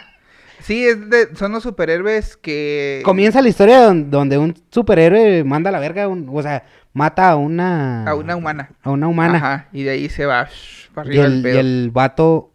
Sí, 0.61 0.85
es 0.85 1.10
de, 1.10 1.35
son 1.35 1.52
los 1.52 1.64
superhéroes 1.64 2.38
que. 2.38 3.02
Comienza 3.03 3.41
la 3.41 3.49
historia 3.49 3.81
don- 3.81 4.10
donde 4.10 4.38
un 4.38 4.56
superhéroe 4.72 5.44
manda 5.44 5.69
a 5.69 5.73
la 5.73 5.80
verga, 5.80 6.07
un- 6.07 6.27
o 6.31 6.41
sea, 6.41 6.64
mata 6.98 7.30
a 7.30 7.36
una... 7.36 8.06
A 8.06 8.15
una 8.15 8.36
humana. 8.36 8.72
A 8.82 8.90
una 8.91 9.07
humana. 9.07 9.38
Ajá. 9.38 9.68
Y 9.72 9.84
de 9.84 9.91
ahí 9.91 10.10
se 10.10 10.26
va 10.26 10.45
shh, 10.45 10.90
para 10.94 11.07
Y 11.14 11.19
arriba 11.19 11.26
el, 11.26 11.34
el, 11.34 11.40
y 11.40 11.44
pedo. 11.44 11.60
el 11.60 11.91
vato, 11.94 12.52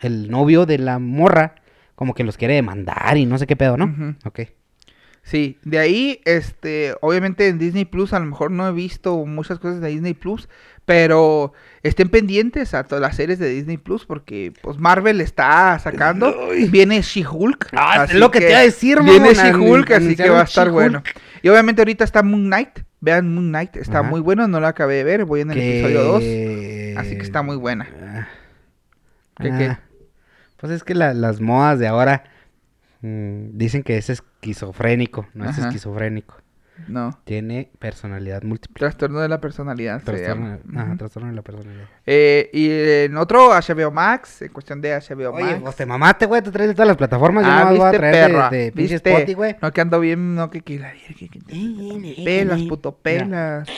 el 0.00 0.30
novio 0.30 0.64
de 0.64 0.78
la 0.78 0.98
morra, 0.98 1.56
como 1.94 2.14
que 2.14 2.24
los 2.24 2.36
quiere 2.36 2.54
demandar 2.54 3.16
y 3.16 3.26
no 3.26 3.36
sé 3.38 3.46
qué 3.46 3.56
pedo, 3.56 3.76
¿no? 3.76 3.86
Ujú. 3.86 4.14
Ok. 4.24 4.40
Sí, 5.24 5.58
de 5.62 5.78
ahí, 5.78 6.20
este, 6.24 6.96
obviamente 7.00 7.46
en 7.46 7.58
Disney 7.58 7.84
Plus, 7.84 8.12
a 8.12 8.18
lo 8.18 8.26
mejor 8.26 8.50
no 8.50 8.66
he 8.66 8.72
visto 8.72 9.24
muchas 9.24 9.60
cosas 9.60 9.80
de 9.80 9.88
Disney 9.88 10.14
Plus, 10.14 10.48
pero 10.84 11.52
estén 11.84 12.08
pendientes 12.08 12.74
a 12.74 12.82
todas 12.82 13.00
las 13.00 13.14
series 13.14 13.38
de 13.38 13.48
Disney 13.48 13.76
Plus 13.76 14.04
porque, 14.04 14.52
pues, 14.62 14.78
Marvel 14.78 15.20
está 15.20 15.78
sacando, 15.78 16.34
viene 16.70 17.02
She-Hulk. 17.02 17.68
Ah, 17.72 17.92
es 17.94 18.00
así 18.10 18.18
lo 18.18 18.32
que 18.32 18.40
te 18.40 18.50
iba 18.50 18.58
a 18.58 18.62
decir, 18.62 19.00
Viene 19.00 19.32
mamón, 19.32 19.34
She-Hulk, 19.34 19.90
así 19.92 20.16
que 20.16 20.28
va 20.28 20.40
a 20.40 20.44
estar 20.44 20.70
bueno. 20.70 21.04
Y 21.40 21.48
obviamente 21.48 21.82
ahorita 21.82 22.02
está 22.02 22.24
Moon 22.24 22.46
Knight, 22.46 22.80
vean 23.02 23.34
Moon 23.34 23.48
Knight, 23.50 23.76
está 23.76 23.98
Ajá. 24.00 24.08
muy 24.08 24.20
bueno, 24.22 24.48
no 24.48 24.58
lo 24.60 24.66
acabé 24.66 24.94
de 24.94 25.04
ver, 25.04 25.24
voy 25.26 25.42
en 25.42 25.50
el 25.50 25.58
episodio 25.58 26.02
2, 26.04 26.20
Que- 26.20 26.94
así 26.96 27.16
que 27.16 27.22
está 27.22 27.42
muy 27.42 27.56
buena. 27.56 27.86
Ah. 28.02 28.28
¿Qué, 29.38 29.50
qué? 29.50 29.66
Ah, 29.66 29.80
Pues 30.56 30.72
es 30.72 30.84
que 30.84 30.94
la- 30.94 31.12
las 31.12 31.40
modas 31.40 31.78
de 31.78 31.88
ahora 31.88 32.24
mm, 33.02 33.58
dicen 33.58 33.82
que 33.82 33.96
es 33.98 34.08
esquizofrénico, 34.08 35.26
no 35.34 35.50
es 35.50 35.58
esquizofrénico. 35.58 36.36
No, 36.88 37.18
Tiene 37.24 37.70
personalidad 37.78 38.42
múltiple. 38.42 38.78
trastorno 38.78 39.20
de 39.20 39.28
la 39.28 39.40
personalidad. 39.40 39.98
se 40.00 40.04
Trastorno, 40.06 40.58
llama. 40.58 40.80
ajá, 40.82 40.88
Ujú. 40.90 40.96
trastorno 40.98 41.28
de 41.28 41.34
la 41.34 41.42
personalidad. 41.42 41.84
Eh, 42.06 42.50
y 42.52 42.70
en 43.06 43.16
otro 43.16 43.50
HBO 43.52 43.90
Max, 43.90 44.42
en 44.42 44.52
cuestión 44.52 44.80
de 44.80 44.92
HBO 44.94 45.32
Oye, 45.32 45.44
Max. 45.44 45.58
pues 45.62 45.76
te 45.76 45.86
mamaste, 45.86 46.26
güey, 46.26 46.42
te 46.42 46.50
traes 46.50 46.68
de 46.68 46.74
todas 46.74 46.88
las 46.88 46.96
plataformas, 46.96 47.44
yo 47.44 47.50
Ah, 47.50 47.58
nomás 47.60 47.70
voy 47.76 47.80
a 47.80 47.90
viste, 47.90 47.98
traer 47.98 48.14
de- 48.14 48.32
perra. 48.32 48.50
de, 48.50 48.72
pinche 48.72 48.94
¿Viste? 48.94 49.10
Spotify, 49.10 49.34
güey. 49.34 49.56
No, 49.62 49.70
que 49.72 49.80
ando 49.80 50.00
bien, 50.00 50.34
no, 50.34 50.50
que 50.50 50.60
que 50.60 50.78
la 50.78 50.92
que- 50.92 51.28
que- 51.28 52.22
Pelas, 52.24 52.62
puto, 52.62 52.96
pelas. 52.96 53.68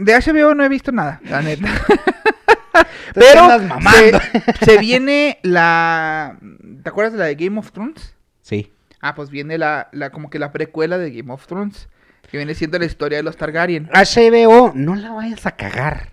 De 0.00 0.12
HBO 0.14 0.54
no 0.54 0.64
he 0.64 0.68
visto 0.68 0.92
nada, 0.92 1.20
la 1.24 1.40
neta. 1.42 1.66
Pero 3.14 3.48
se, 4.60 4.64
se 4.64 4.78
viene 4.78 5.38
la... 5.42 6.38
¿Te 6.82 6.88
acuerdas 6.88 7.14
de 7.14 7.18
la 7.18 7.24
de 7.24 7.34
Game 7.34 7.58
of 7.58 7.72
Thrones? 7.72 8.14
Sí. 8.42 8.72
Ah, 9.00 9.14
pues 9.14 9.30
viene 9.30 9.58
la, 9.58 9.88
la 9.92 10.10
como 10.10 10.30
que 10.30 10.38
la 10.38 10.52
precuela 10.52 10.98
de 10.98 11.10
Game 11.10 11.32
of 11.32 11.46
Thrones. 11.46 11.88
Que 12.30 12.36
viene 12.36 12.54
siendo 12.54 12.78
la 12.78 12.84
historia 12.84 13.18
de 13.18 13.22
los 13.24 13.36
Targaryen. 13.36 13.88
HBO, 13.92 14.72
no 14.74 14.94
la 14.96 15.12
vayas 15.12 15.46
a 15.46 15.52
cagar. 15.52 16.10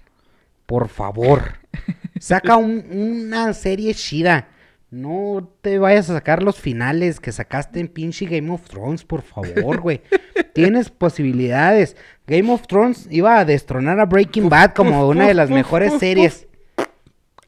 Por 0.66 0.88
favor. 0.88 1.56
Saca 2.20 2.56
un- 2.57 2.86
una 2.90 3.53
serie 3.53 3.94
chida. 3.94 4.48
No 4.91 5.52
te 5.62 5.78
vayas 5.78 6.10
a 6.10 6.14
sacar 6.14 6.41
los 6.41 6.57
finales 6.60 7.20
que 7.20 7.34
sacaste 7.34 7.82
en 7.82 7.90
pinche 7.90 8.28
Game 8.28 8.49
of 8.49 8.62
Thrones, 8.70 9.03
por 9.03 9.24
favor, 9.24 9.82
güey. 9.82 10.02
Tienes 10.53 10.90
posibilidades. 10.90 11.98
Game 12.28 12.49
of 12.53 12.66
Thrones 12.68 13.07
iba 13.12 13.38
a 13.40 13.44
destronar 13.45 13.99
a 13.99 14.06
Breaking 14.06 14.48
Bad 14.48 14.74
como 14.74 15.10
una 15.10 15.28
de 15.28 15.34
las 15.34 15.49
mejores 15.49 15.99
series. 15.99 16.48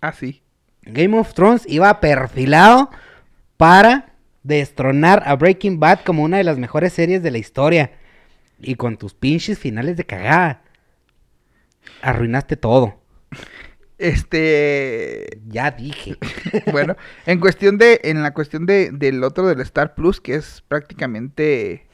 Así. 0.01 0.41
Game 0.81 1.17
of 1.17 1.33
Thrones 1.33 1.63
iba 1.67 1.99
perfilado 2.01 2.89
para 3.55 4.13
destronar 4.47 5.23
a 5.25 5.35
Breaking 5.35 5.79
Bad 5.79 5.99
como 6.05 6.23
una 6.23 6.37
de 6.37 6.43
las 6.43 6.57
mejores 6.57 6.93
series 6.93 7.21
de 7.21 7.31
la 7.31 7.37
historia. 7.37 7.91
Y 8.59 8.75
con 8.75 8.97
tus 8.97 9.13
pinches 9.13 9.59
finales 9.59 9.97
de 9.97 10.05
cagada. 10.05 10.63
Arruinaste 12.01 12.55
todo. 12.57 13.01
Este... 13.97 15.39
Ya 15.47 15.71
dije. 15.71 16.17
bueno, 16.71 16.95
en 17.25 17.39
cuestión 17.39 17.77
de, 17.77 17.99
en 18.03 18.23
la 18.23 18.33
cuestión 18.33 18.65
de, 18.65 18.91
del 18.91 19.23
otro 19.23 19.47
del 19.47 19.61
Star 19.61 19.95
Plus, 19.95 20.21
que 20.21 20.35
es 20.35 20.63
prácticamente 20.67 21.87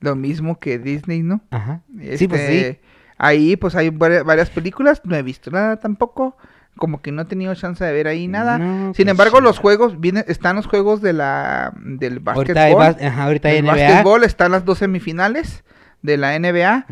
lo 0.00 0.14
mismo 0.14 0.58
que 0.58 0.78
Disney, 0.78 1.22
¿no? 1.22 1.42
Ajá. 1.50 1.82
Sí, 2.16 2.28
pues 2.28 2.40
sí. 2.46 2.56
Este, 2.58 2.80
Ahí 3.18 3.56
pues 3.56 3.74
hay 3.74 3.88
vari- 3.88 4.22
varias 4.24 4.50
películas, 4.50 5.00
no 5.04 5.16
he 5.16 5.22
visto 5.22 5.50
nada 5.50 5.78
tampoco, 5.78 6.36
como 6.76 7.00
que 7.00 7.12
no 7.12 7.22
he 7.22 7.24
tenido 7.24 7.54
chance 7.54 7.84
de 7.84 7.92
ver 7.92 8.06
ahí 8.08 8.28
nada. 8.28 8.58
No, 8.58 8.86
Sin 8.94 9.04
pues 9.04 9.08
embargo, 9.08 9.40
los 9.40 9.58
juegos, 9.58 10.00
vienen, 10.00 10.24
están 10.28 10.56
los 10.56 10.66
juegos 10.66 11.00
de 11.00 11.12
la, 11.12 11.72
del 11.76 12.20
Ahorita 12.24 12.64
hay, 12.64 12.74
básquetbol. 12.74 13.08
ajá, 13.08 13.24
ahorita 13.24 13.48
hay 13.48 13.62
NBA. 13.62 13.72
básquetbol 13.72 14.24
están 14.24 14.52
las 14.52 14.64
dos 14.64 14.78
semifinales 14.78 15.64
de 16.02 16.16
la 16.16 16.38
NBA, 16.38 16.86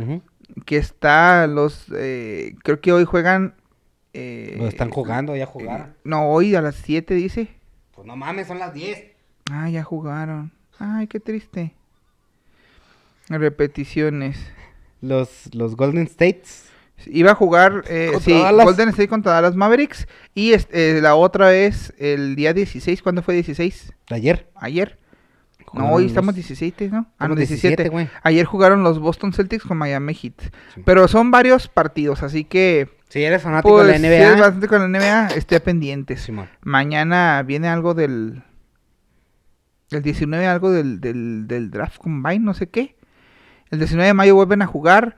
que 0.65 0.77
está 0.77 1.47
los, 1.47 1.87
eh, 1.97 2.55
creo 2.63 2.81
que 2.81 2.93
hoy 2.93 3.05
juegan... 3.05 3.55
eh, 4.13 4.57
Lo 4.59 4.69
están 4.69 4.91
jugando, 4.91 5.37
ya 5.37 5.47
jugaron. 5.47 5.95
No, 6.05 6.29
hoy 6.31 6.55
a 6.55 6.61
las 6.63 6.77
7 6.77 7.15
dice. 7.15 7.49
Pues 7.95 8.07
no 8.07 8.17
mames, 8.17 8.47
son 8.49 8.59
las 8.59 8.73
10. 8.75 9.05
Ah, 9.51 9.69
ya 9.69 9.83
jugaron. 9.85 10.53
Ay, 10.79 11.07
qué 11.07 11.21
triste. 11.21 11.75
Repeticiones. 13.29 14.39
Los, 15.01 15.55
los 15.55 15.77
Golden 15.77 16.05
States. 16.05 16.64
Iba 17.07 17.33
a 17.33 17.35
jugar, 17.35 17.85
eh, 17.89 18.13
sí. 18.21 18.33
Golden 18.33 18.89
State 18.91 19.09
contra 19.09 19.33
Dallas 19.33 19.57
Mavericks. 19.57 20.07
Y 20.35 20.53
este, 20.53 20.99
eh, 20.99 21.01
la 21.03 21.15
otra 21.17 21.53
es 21.55 21.93
el 21.99 22.35
día 22.37 22.55
16. 22.55 23.03
¿Cuándo 23.03 23.23
fue 23.23 23.35
16? 23.35 23.93
de 24.09 24.15
Ayer. 24.17 24.51
Ayer. 24.55 24.99
No, 25.73 25.91
hoy 25.91 26.05
los- 26.05 26.13
estamos 26.13 26.35
17, 26.37 26.89
¿no? 26.89 26.99
Ah, 27.19 27.27
no, 27.27 27.35
Estamos 27.35 27.39
17. 27.39 27.69
17, 27.69 27.89
güey. 27.91 28.09
Ayer 28.23 28.47
jugaron 28.47 28.85
los 28.85 29.01
Boston 29.01 29.33
Celtics 29.33 29.65
con 29.65 29.77
Miami 29.77 30.15
Heat. 30.15 30.41
Sí. 30.75 30.83
Pero 30.87 31.09
son 31.09 31.31
varios 31.33 31.67
partidos, 31.69 32.23
así 32.23 32.45
que 32.45 32.89
Si 33.09 33.23
eres 33.23 33.43
fanático 33.43 33.75
Pues, 33.75 33.87
de 33.89 33.93
la 33.93 33.99
si 33.99 34.05
NBA. 34.07 34.27
eres 34.29 34.41
bastante 34.41 34.69
con 34.69 34.81
la 34.81 34.87
NBA, 34.99 35.27
esté 35.37 35.59
pendiente. 35.61 36.17
Simón. 36.17 36.49
Mañana 36.63 37.43
viene 37.45 37.69
algo 37.69 37.95
del. 37.95 38.43
El 39.91 40.03
19, 40.03 40.47
algo 40.47 40.71
del, 40.73 41.01
del, 41.01 41.47
del 41.47 41.71
draft 41.71 41.99
combine, 41.99 42.39
no 42.41 42.55
sé 42.55 42.69
qué. 42.69 42.97
El 43.71 43.79
19 43.79 44.07
de 44.09 44.15
mayo 44.15 44.35
vuelven 44.35 44.63
a 44.63 44.67
jugar. 44.67 45.17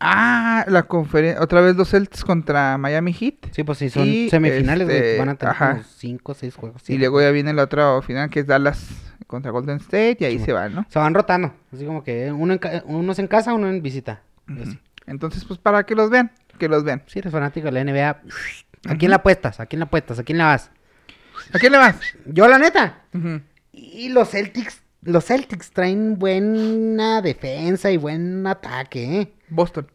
Ah, 0.00 0.64
la 0.68 0.82
conferencia. 0.84 1.42
Otra 1.42 1.60
vez 1.60 1.74
los 1.76 1.88
Celtics 1.90 2.24
contra 2.24 2.76
Miami 2.78 3.12
Heat. 3.12 3.34
Sí, 3.52 3.64
pues 3.64 3.78
sí, 3.78 3.88
son 3.90 4.06
Y, 4.06 4.28
semifinales, 4.28 4.88
este, 4.88 5.18
Van 5.18 5.28
a 5.30 5.34
tener 5.36 5.54
ajá. 5.54 5.70
como 5.72 5.84
5 5.84 6.32
o 6.32 6.34
6 6.34 6.54
juegos. 6.54 6.90
Y 6.90 6.98
luego 6.98 7.20
ya 7.20 7.30
viene 7.30 7.52
la 7.52 7.62
otra 7.62 8.00
final 8.02 8.28
que 8.30 8.40
es 8.40 8.46
Dallas 8.46 8.86
contra 9.26 9.50
Golden 9.50 9.76
State. 9.78 10.18
Y 10.20 10.24
ahí 10.24 10.38
se 10.38 10.52
van, 10.52 10.74
¿no? 10.74 10.86
Se 10.90 10.98
van 10.98 11.14
rotando. 11.14 11.54
Así 11.72 11.84
como 11.86 12.04
que 12.04 12.30
uno 12.30 12.52
en, 12.52 12.58
ca- 12.58 12.82
unos 12.86 13.18
en 13.18 13.26
casa, 13.26 13.54
uno 13.54 13.68
en 13.68 13.82
visita. 13.82 14.22
Así. 14.46 14.78
Entonces, 15.06 15.44
pues 15.44 15.58
para 15.58 15.84
que 15.84 15.94
los 15.94 16.10
vean. 16.10 16.30
Que 16.58 16.68
los 16.68 16.84
vean. 16.84 17.02
Si 17.06 17.18
eres 17.18 17.32
fanático 17.32 17.66
de 17.66 17.72
la 17.72 17.84
NBA, 17.84 18.08
¿a 18.90 18.96
quién 18.98 19.10
la 19.10 19.16
apuestas? 19.16 19.60
¿A 19.60 19.66
quién 19.66 19.80
la 19.80 19.86
apuestas? 19.86 20.18
¿A 20.18 20.24
quién 20.24 20.38
la 20.38 20.46
vas? 20.46 20.70
¿A 21.52 21.58
quién 21.58 21.72
le 21.72 21.78
vas? 21.78 21.96
Yo, 22.26 22.48
la 22.48 22.58
neta. 22.58 23.02
Y 23.72 24.08
los 24.10 24.30
Celtics, 24.30 24.82
los 25.06 25.24
Celtics 25.24 25.70
traen 25.70 26.18
buena 26.18 27.22
defensa 27.22 27.90
y 27.90 27.96
buen 27.96 28.46
ataque, 28.46 29.20
¿eh? 29.20 29.32
Boston. 29.48 29.86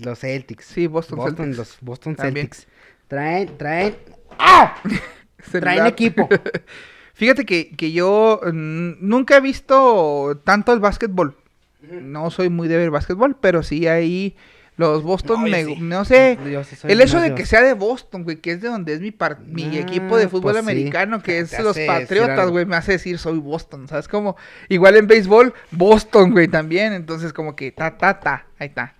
Los 0.00 0.20
Celtics. 0.20 0.64
Sí, 0.64 0.86
Boston 0.86 1.18
Boston, 1.18 1.36
Celtics. 1.36 1.56
los 1.56 1.76
Boston 1.80 2.16
También. 2.16 2.46
Celtics. 2.48 2.66
Traen, 3.08 3.56
traen. 3.56 3.96
¡Ah! 4.38 4.76
Traen 5.52 5.86
equipo. 5.86 6.28
Fíjate 7.14 7.46
que, 7.46 7.70
que 7.76 7.92
yo 7.92 8.40
mm, 8.42 8.94
nunca 9.00 9.36
he 9.36 9.40
visto 9.40 10.40
tanto 10.44 10.72
el 10.72 10.80
básquetbol. 10.80 11.36
No 11.80 12.30
soy 12.30 12.48
muy 12.48 12.66
de 12.66 12.76
ver 12.76 12.90
básquetbol, 12.90 13.36
pero 13.40 13.62
sí 13.62 13.86
ahí 13.86 14.36
los 14.76 15.02
Boston, 15.04 15.42
No, 15.42 15.46
me- 15.48 15.64
sí. 15.64 15.76
no 15.80 16.04
sé. 16.04 16.36
Yo 16.50 16.64
sí 16.64 16.74
soy 16.74 16.90
El 16.90 17.00
hecho 17.00 17.20
de 17.20 17.34
que 17.34 17.46
sea 17.46 17.62
de 17.62 17.74
Boston, 17.74 18.24
güey, 18.24 18.36
que 18.38 18.50
es 18.52 18.60
de 18.60 18.68
donde 18.68 18.92
es 18.94 19.00
mi, 19.00 19.10
par- 19.12 19.38
mi 19.40 19.76
Ah, 19.76 19.80
equipo 19.80 20.16
de 20.16 20.26
fútbol 20.28 20.52
pues 20.52 20.56
sí. 20.56 20.60
americano, 20.60 21.22
que 21.22 21.38
es 21.38 21.56
los 21.60 21.78
Patriotas, 21.78 22.50
güey, 22.50 22.66
me 22.66 22.76
hace 22.76 22.92
decir 22.92 23.18
soy 23.18 23.38
Boston, 23.38 23.86
¿sabes? 23.86 24.08
Como, 24.08 24.36
igual 24.68 24.96
en 24.96 25.06
béisbol, 25.06 25.54
Boston, 25.70 26.32
güey, 26.32 26.48
también. 26.48 26.92
Entonces, 26.92 27.32
como 27.32 27.54
que 27.54 27.70
ta, 27.72 27.96
ta, 27.96 28.18
ta, 28.18 28.46
ahí 28.58 28.68
está. 28.68 28.94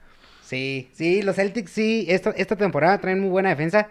Sí, 0.45 0.91
sí, 0.93 1.23
los 1.23 1.37
Celtics 1.37 1.71
sí, 1.73 2.07
esta, 2.09 2.31
esta 2.31 2.55
temporada 2.55 2.99
traen 2.99 3.19
muy 3.21 3.31
buena 3.31 3.49
defensa. 3.49 3.89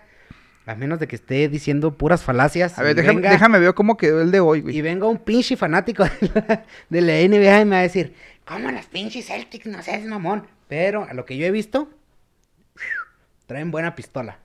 A 0.65 0.75
menos 0.75 0.97
de 0.97 1.09
que 1.09 1.17
esté 1.17 1.49
diciendo 1.49 1.97
puras 1.97 2.23
falacias. 2.23 2.79
A 2.79 2.83
ver, 2.83 2.93
y 2.93 3.01
déjame, 3.01 3.15
venga- 3.19 3.31
déjame 3.31 3.59
ver 3.59 3.73
cómo 3.73 3.97
quedó 3.97 4.21
el 4.21 4.31
de 4.31 4.39
hoy, 4.39 4.59
Y 4.59 4.61
güey. 4.61 4.81
venga 4.81 5.07
un 5.07 5.17
pinche 5.17 5.57
fanático 5.57 6.03
de 6.21 6.29
la, 6.47 6.63
de 6.89 7.01
la 7.01 7.13
NBA 7.27 7.61
y 7.61 7.65
me 7.65 7.71
va 7.71 7.79
a 7.79 7.81
decir, 7.81 8.13
¿cómo 8.45 8.71
los 8.71 8.85
pinches 8.85 9.25
Celtics 9.27 9.65
no 9.65 9.81
seas 9.83 10.05
mamón? 10.05 10.47
Pero 10.73 11.03
a 11.07 11.13
lo 11.13 11.23
que 11.23 11.37
yo 11.37 11.45
he 11.45 11.51
visto, 11.51 11.87
traen 13.45 13.69
buena 13.69 13.93
pistola. 13.93 14.39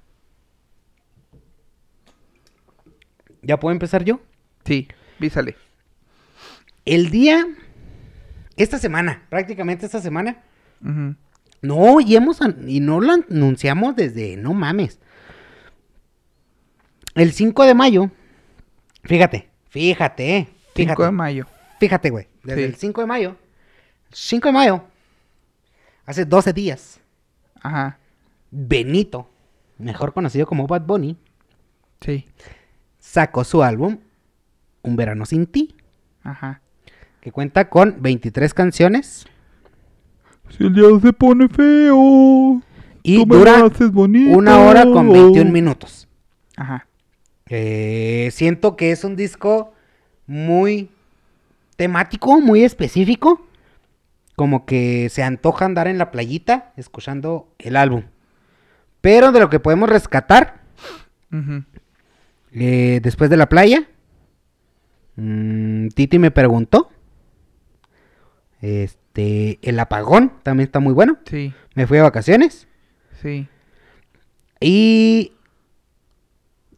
¿Ya 3.41 3.59
puedo 3.59 3.73
empezar 3.73 4.05
yo? 4.05 4.21
Sí, 4.67 4.89
vísale. 5.19 5.57
El 6.85 7.09
día, 7.09 7.47
esta 8.59 8.79
semana, 8.79 9.23
prácticamente 9.31 9.87
esta 9.87 10.03
semana, 10.03 10.43
no, 11.63 11.99
y 12.03 12.15
hemos, 12.15 12.41
y 12.67 12.81
no 12.81 13.01
lo 13.01 13.13
anunciamos 13.15 13.97
desde, 13.97 14.37
no 14.37 14.53
mames. 14.53 15.01
El 17.15 17.33
5 17.33 17.65
de 17.65 17.73
mayo, 17.75 18.11
fíjate, 19.05 19.49
fíjate, 19.71 20.45
5 20.45 20.73
fíjate. 20.75 21.03
de 21.05 21.11
mayo. 21.11 21.47
Fíjate, 21.81 22.11
güey. 22.11 22.29
Desde 22.45 22.61
Sí. 22.61 22.67
el 22.67 22.75
5 22.75 23.01
de 23.01 23.07
mayo. 23.07 23.37
5 24.13 24.49
de 24.49 24.53
mayo. 24.53 24.85
Hace 26.09 26.25
12 26.25 26.55
días. 26.55 27.01
Ajá, 27.61 27.99
Benito, 28.51 29.29
mejor 29.77 30.15
conocido 30.15 30.47
como 30.47 30.67
Bad 30.67 30.87
Bunny, 30.87 31.19
sí, 32.01 32.25
sacó 32.99 33.45
su 33.45 33.63
álbum 33.63 33.99
Un 34.81 34.97
verano 34.97 35.27
sin 35.27 35.45
ti, 35.47 35.77
ajá. 36.23 36.63
que 37.21 37.31
cuenta 37.31 37.69
con 37.69 38.01
23 38.01 38.55
canciones 38.55 39.27
Si 40.49 40.65
el 40.65 40.73
día 40.73 40.87
se 41.03 41.13
pone 41.13 41.47
feo. 41.51 42.63
y 43.03 43.27
dura 43.27 43.69
una 44.31 44.61
hora 44.61 44.85
con 44.85 45.13
21 45.13 45.51
minutos. 45.51 46.09
Ajá. 46.57 46.87
Eh, 47.51 48.31
siento 48.33 48.77
que 48.77 48.93
es 48.93 49.05
un 49.05 49.15
disco 49.15 49.75
muy 50.27 50.89
temático, 51.77 52.41
muy 52.41 52.65
específico. 52.65 53.47
Como 54.39 54.65
que 54.67 55.09
se 55.11 55.23
antoja 55.25 55.65
andar 55.65 55.89
en 55.89 55.99
la 55.99 56.13
playita 56.13 56.73
escuchando 56.77 57.53
el 57.59 57.75
álbum. 57.75 58.05
Pero 59.01 59.33
de 59.33 59.41
lo 59.41 59.51
que 59.51 59.59
podemos 59.61 59.91
rescatar. 59.91 60.63
Eh, 62.53 63.01
después 63.03 63.29
de 63.31 63.37
la 63.37 63.49
playa, 63.49 63.89
mm, 65.17 65.89
Titi 65.89 66.19
me 66.21 66.31
preguntó. 66.31 66.91
Este, 68.61 69.59
el 69.63 69.79
apagón 69.81 70.33
también 70.43 70.67
está 70.69 70.81
muy 70.81 70.93
bueno. 70.93 71.19
Sí, 71.27 71.53
Me 71.75 71.87
fui 71.87 71.97
de 71.99 72.03
vacaciones. 72.05 72.67
sí. 73.21 73.49
Y 74.61 75.35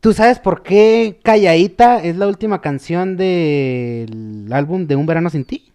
¿tú 0.01 0.13
sabes 0.13 0.39
por 0.39 0.63
qué 0.63 1.19
Calladita 1.25 2.03
es 2.03 2.15
la 2.17 2.27
última 2.27 2.61
canción 2.61 3.17
del 3.17 4.49
álbum 4.53 4.87
de 4.87 4.97
Un 4.97 5.07
Verano 5.07 5.31
Sin 5.31 5.45
Ti? 5.47 5.73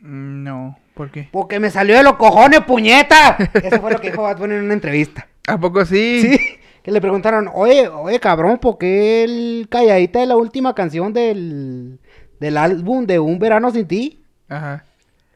Mm, 0.00 0.42
No, 0.44 0.78
¿por 1.00 1.10
qué? 1.10 1.30
Porque 1.32 1.58
me 1.58 1.70
salió 1.70 1.96
de 1.96 2.02
los 2.02 2.16
cojones, 2.16 2.60
puñeta. 2.60 3.38
Eso 3.54 3.80
fue 3.80 3.90
lo 3.90 4.00
que 4.02 4.10
dijo 4.10 4.22
Bad 4.22 4.36
Bunny 4.36 4.56
en 4.56 4.64
una 4.64 4.74
entrevista. 4.74 5.26
¿A 5.46 5.58
poco 5.58 5.86
sí? 5.86 6.20
Sí, 6.20 6.38
que 6.82 6.90
le 6.90 7.00
preguntaron, 7.00 7.48
oye, 7.54 7.88
oye, 7.88 8.20
cabrón, 8.20 8.58
¿por 8.58 8.76
qué 8.76 9.24
el 9.24 9.66
Calladita 9.70 10.20
es 10.20 10.28
la 10.28 10.36
última 10.36 10.74
canción 10.74 11.14
del, 11.14 12.00
del 12.38 12.56
álbum 12.58 13.06
de 13.06 13.18
Un 13.18 13.38
Verano 13.38 13.70
Sin 13.70 13.86
Ti? 13.86 14.22
Ajá. 14.50 14.84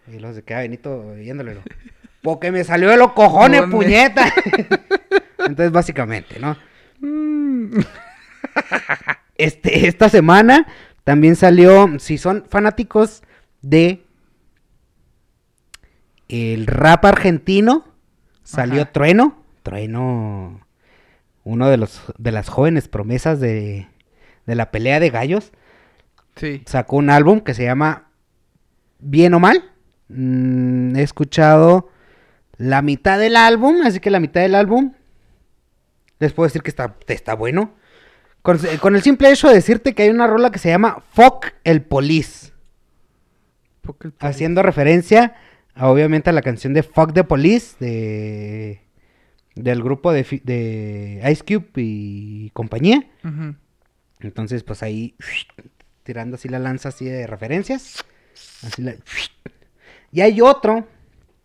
Y 0.06 0.18
luego 0.18 0.34
se 0.34 0.42
queda 0.42 0.58
Benito 0.58 1.14
viéndole. 1.14 1.56
Porque 2.20 2.52
me 2.52 2.62
salió 2.62 2.90
de 2.90 2.98
los 2.98 3.12
cojones, 3.12 3.62
¿Dónde? 3.62 3.74
puñeta. 3.74 4.34
Entonces, 5.38 5.72
básicamente, 5.72 6.38
¿no? 6.40 6.58
Mm, 7.00 7.80
Este, 9.36 9.88
esta 9.88 10.10
semana 10.10 10.66
también 11.04 11.36
salió, 11.36 11.98
si 11.98 12.18
son 12.18 12.44
fanáticos 12.50 13.22
de 13.62 14.03
el 16.28 16.66
rap 16.66 17.04
argentino, 17.04 17.84
salió 18.42 18.82
Ajá. 18.82 18.92
Trueno. 18.92 19.42
Trueno, 19.62 20.60
uno 21.44 21.68
de 21.68 21.76
los 21.78 22.02
de 22.18 22.32
las 22.32 22.48
jóvenes 22.48 22.88
promesas 22.88 23.40
de, 23.40 23.88
de 24.46 24.54
la 24.54 24.70
pelea 24.70 25.00
de 25.00 25.10
gallos, 25.10 25.52
Sí. 26.36 26.62
sacó 26.66 26.96
un 26.96 27.10
álbum 27.10 27.40
que 27.40 27.54
se 27.54 27.64
llama 27.64 28.08
Bien 28.98 29.32
o 29.34 29.40
Mal. 29.40 29.70
Mm, 30.08 30.96
he 30.96 31.02
escuchado 31.02 31.88
la 32.56 32.82
mitad 32.82 33.18
del 33.18 33.36
álbum, 33.36 33.76
así 33.84 34.00
que 34.00 34.10
la 34.10 34.20
mitad 34.20 34.40
del 34.42 34.54
álbum 34.54 34.92
les 36.18 36.32
puedo 36.32 36.46
decir 36.46 36.62
que 36.62 36.70
está, 36.70 36.94
está 37.08 37.34
bueno. 37.34 37.72
Con, 38.42 38.58
con 38.80 38.94
el 38.96 39.02
simple 39.02 39.30
hecho 39.30 39.48
de 39.48 39.54
decirte 39.54 39.94
que 39.94 40.02
hay 40.02 40.10
una 40.10 40.26
rola 40.26 40.50
que 40.50 40.58
se 40.58 40.68
llama 40.68 41.02
Fuck 41.12 41.46
el 41.64 41.80
Police. 41.82 42.52
Porque 43.80 44.08
el- 44.08 44.14
Haciendo 44.20 44.62
referencia, 44.62 45.34
obviamente, 45.78 46.30
a 46.30 46.32
la 46.32 46.42
canción 46.42 46.72
de 46.74 46.82
Fuck 46.82 47.12
the 47.12 47.24
Police 47.24 47.76
de, 47.80 48.80
del 49.54 49.82
grupo 49.82 50.12
de, 50.12 50.20
Ice 51.30 51.44
Cube 51.44 51.70
y 51.76 52.50
compañía. 52.50 53.04
Entonces, 54.20 54.62
pues 54.62 54.82
ahí 54.82 55.14
tirando 56.02 56.36
así 56.36 56.48
la 56.48 56.58
lanza 56.58 56.90
así 56.90 57.04
de 57.06 57.26
referencias. 57.26 58.04
Así 58.62 58.82
la- 58.82 58.94
Y 60.12 60.20
hay 60.20 60.40
otro. 60.40 60.86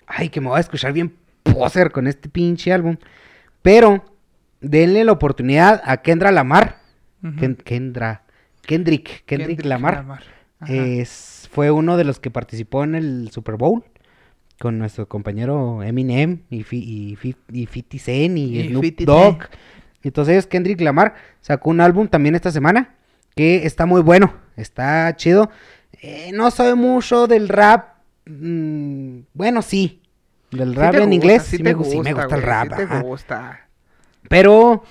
Ay, 0.07 0.29
que 0.29 0.41
me 0.41 0.47
voy 0.47 0.57
a 0.57 0.61
escuchar 0.61 0.91
bien 0.93 1.15
poser 1.43 1.91
con 1.91 2.07
este 2.07 2.29
pinche 2.29 2.71
álbum. 2.73 2.97
Pero 3.61 4.03
denle 4.61 5.03
la 5.03 5.11
oportunidad 5.11 5.81
a 5.85 5.97
Kendra 5.97 6.31
Lamar. 6.31 6.79
Ken- 7.21 7.55
Kendra. 7.57 8.23
Kendrick. 8.65 9.23
Kendrick, 9.25 9.65
Lamar. 9.65 10.05
Ajá. 10.61 10.73
Es, 10.73 11.49
fue 11.51 11.71
uno 11.71 11.97
de 11.97 12.03
los 12.03 12.19
que 12.19 12.31
participó 12.31 12.83
en 12.83 12.95
el 12.95 13.29
Super 13.31 13.55
Bowl. 13.55 13.83
Con 14.59 14.77
nuestro 14.77 15.07
compañero 15.07 15.81
Eminem 15.83 16.41
y, 16.49 16.65
y, 16.75 17.17
y 17.51 17.65
50 17.65 17.97
Cent 17.97 18.37
y, 18.37 18.59
Y 18.59 18.67
Snoop 18.67 18.83
50 18.83 19.05
Dogg. 19.11 19.41
Cent. 19.41 19.51
Entonces 20.03 20.47
Kendrick 20.47 20.81
Lamar 20.81 21.15
sacó 21.41 21.69
un 21.69 21.81
álbum 21.81 22.07
también 22.07 22.35
esta 22.35 22.51
semana 22.51 22.95
que 23.35 23.65
está 23.65 23.85
muy 23.85 24.01
bueno, 24.01 24.33
está 24.57 25.15
chido. 25.15 25.49
Eh, 26.01 26.31
no 26.33 26.51
soy 26.51 26.75
mucho 26.75 27.27
del 27.27 27.47
rap, 27.49 27.95
mm, 28.25 29.19
bueno 29.33 29.61
sí, 29.61 30.01
del 30.51 30.75
rap 30.75 30.93
en 30.95 30.99
gusta, 31.01 31.15
inglés, 31.15 31.43
sí 31.43 31.57
sí, 31.57 31.63
me, 31.63 31.75
gu- 31.75 31.83
sí 31.85 31.99
me 32.01 32.13
gusta 32.13 32.35
el 32.35 32.41
rap, 32.41 32.75
te 32.75 32.85
gusta. 33.01 33.67
pero 34.29 34.83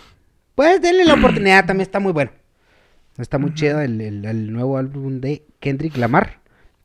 pues 0.54 0.80
denle 0.80 1.04
la 1.04 1.14
oportunidad, 1.14 1.64
también 1.66 1.82
está 1.86 2.00
muy 2.00 2.12
bueno. 2.12 2.30
Está 3.18 3.38
muy 3.38 3.52
chido 3.54 3.80
el, 3.80 4.00
el- 4.00 4.24
el 4.24 4.52
nuevo 4.52 4.78
álbum 4.78 5.20
de 5.20 5.44
Kendrick 5.60 5.96
Lamar. 5.96 6.38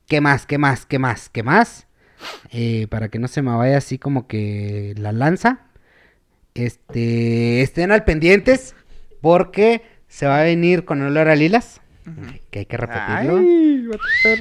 ¿Qué 0.06 0.20
más? 0.20 0.46
¿Qué 0.46 0.58
más? 0.58 0.84
¿Qué 0.86 0.98
más? 0.98 1.28
¿Qué 1.28 1.42
más? 1.42 1.86
Eh, 2.50 2.86
para 2.88 3.08
que 3.08 3.18
no 3.18 3.28
se 3.28 3.42
me 3.42 3.54
vaya 3.54 3.76
así 3.78 3.98
como 3.98 4.26
que 4.26 4.94
la 4.96 5.12
lanza. 5.12 5.60
este, 6.54 7.62
estén 7.62 7.90
al 7.92 8.04
pendientes 8.04 8.74
porque 9.20 9.82
se 10.08 10.26
va 10.26 10.40
a 10.40 10.44
venir 10.44 10.84
con 10.84 11.02
olor 11.02 11.28
a 11.28 11.34
lilas. 11.36 11.80
Que 12.50 12.60
hay 12.60 12.66
que 12.66 12.76
repetirlo. 12.76 13.38
Ay. 13.38 13.88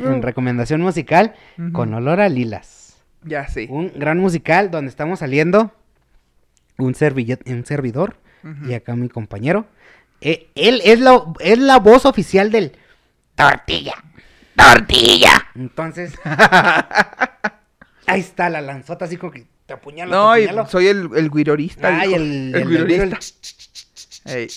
En 0.03 0.21
recomendación 0.21 0.81
musical, 0.81 1.33
con 1.71 1.93
olor 1.93 2.19
a 2.19 2.27
lilas. 2.29 2.97
Ya 3.23 3.47
sé. 3.47 3.67
Un 3.69 3.91
gran 3.95 4.19
musical 4.19 4.69
donde 4.69 4.89
estamos 4.89 5.19
saliendo 5.19 5.71
un, 6.77 6.87
un 6.87 7.65
servidor 7.65 8.17
y 8.67 8.73
acá 8.73 8.95
mi 8.95 9.07
compañero. 9.07 9.65
Eh, 10.19 10.49
él 10.55 10.81
es 10.83 10.99
la, 10.99 11.23
es 11.39 11.57
la 11.57 11.79
voz 11.79 12.05
oficial 12.05 12.51
del 12.51 12.73
tortilla. 13.35 13.95
Tortilla. 14.55 15.47
Entonces, 15.55 16.13
ahí 18.07 18.19
está 18.19 18.49
la 18.49 18.61
lanzota 18.61 19.05
así 19.05 19.17
como 19.17 19.31
que 19.31 19.45
te 19.65 19.73
apuñalo. 19.73 20.11
No, 20.11 20.33
te 20.33 20.43
apuñalo. 20.45 20.69
soy 20.69 20.87
el, 20.87 21.09
el 21.15 21.29
guirorista. 21.29 21.99
Ay, 21.99 22.09
hijo. 22.09 22.17
el, 22.17 22.55
el, 22.55 22.61
el- 22.61 22.69
guirorista. 22.69 23.19
el-. 24.25 24.49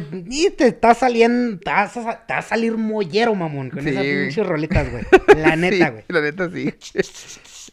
Que 0.00 0.24
y 0.28 0.50
te 0.50 0.68
está 0.68 0.94
saliendo, 0.94 1.58
te 1.58 1.70
vas 1.70 1.96
a, 1.96 2.26
te 2.26 2.34
vas 2.34 2.46
a 2.46 2.48
salir 2.50 2.76
mollero, 2.76 3.34
mamón, 3.34 3.70
con 3.70 3.82
Sí, 3.82 3.88
esas 3.90 4.02
pinches 4.04 4.46
roletas, 4.46 4.88
güey. 4.92 5.04
La 5.36 5.56
neta, 5.56 5.86
Sí, 5.86 5.90
güey. 5.92 6.04
la 6.08 6.20
neta 6.20 6.50
sí. 6.50 6.74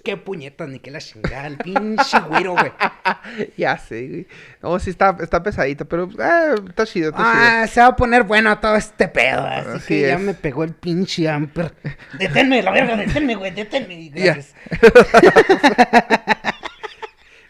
Qué 0.04 0.16
puñetas, 0.16 0.70
ni 0.70 0.80
qué 0.80 0.90
la 0.92 1.00
chingada, 1.00 1.48
el 1.48 1.58
pinche 1.58 2.20
güiro, 2.30 2.54
güey. 2.54 2.72
ya 3.58 3.78
sé, 3.78 4.08
güey. 4.08 4.28
No, 4.62 4.80
sí 4.80 4.90
está, 4.90 5.18
está 5.20 5.44
pesadito, 5.44 5.86
pero 5.86 6.10
ah, 6.20 6.56
está 6.68 6.86
chido, 6.86 7.10
está 7.10 7.62
Ah, 7.64 7.68
se 7.68 7.82
va 7.82 7.88
a 7.88 7.96
poner 7.96 8.24
bueno 8.24 8.58
todo 8.60 8.76
este 8.76 9.08
pedo, 9.08 9.46
así, 9.46 9.70
Así 9.70 9.88
que 9.88 10.08
ya 10.08 10.18
me 10.18 10.34
pegó 10.34 10.64
el 10.64 10.74
pinche 10.74 11.28
amper. 11.30 11.74
Deténme, 12.20 12.62
la 12.62 12.72
verga, 12.72 12.96
deténme, 12.96 13.36
güey, 13.36 13.52
deténme. 13.52 14.10
Gracias. 14.14 14.54
chido. 15.20 15.32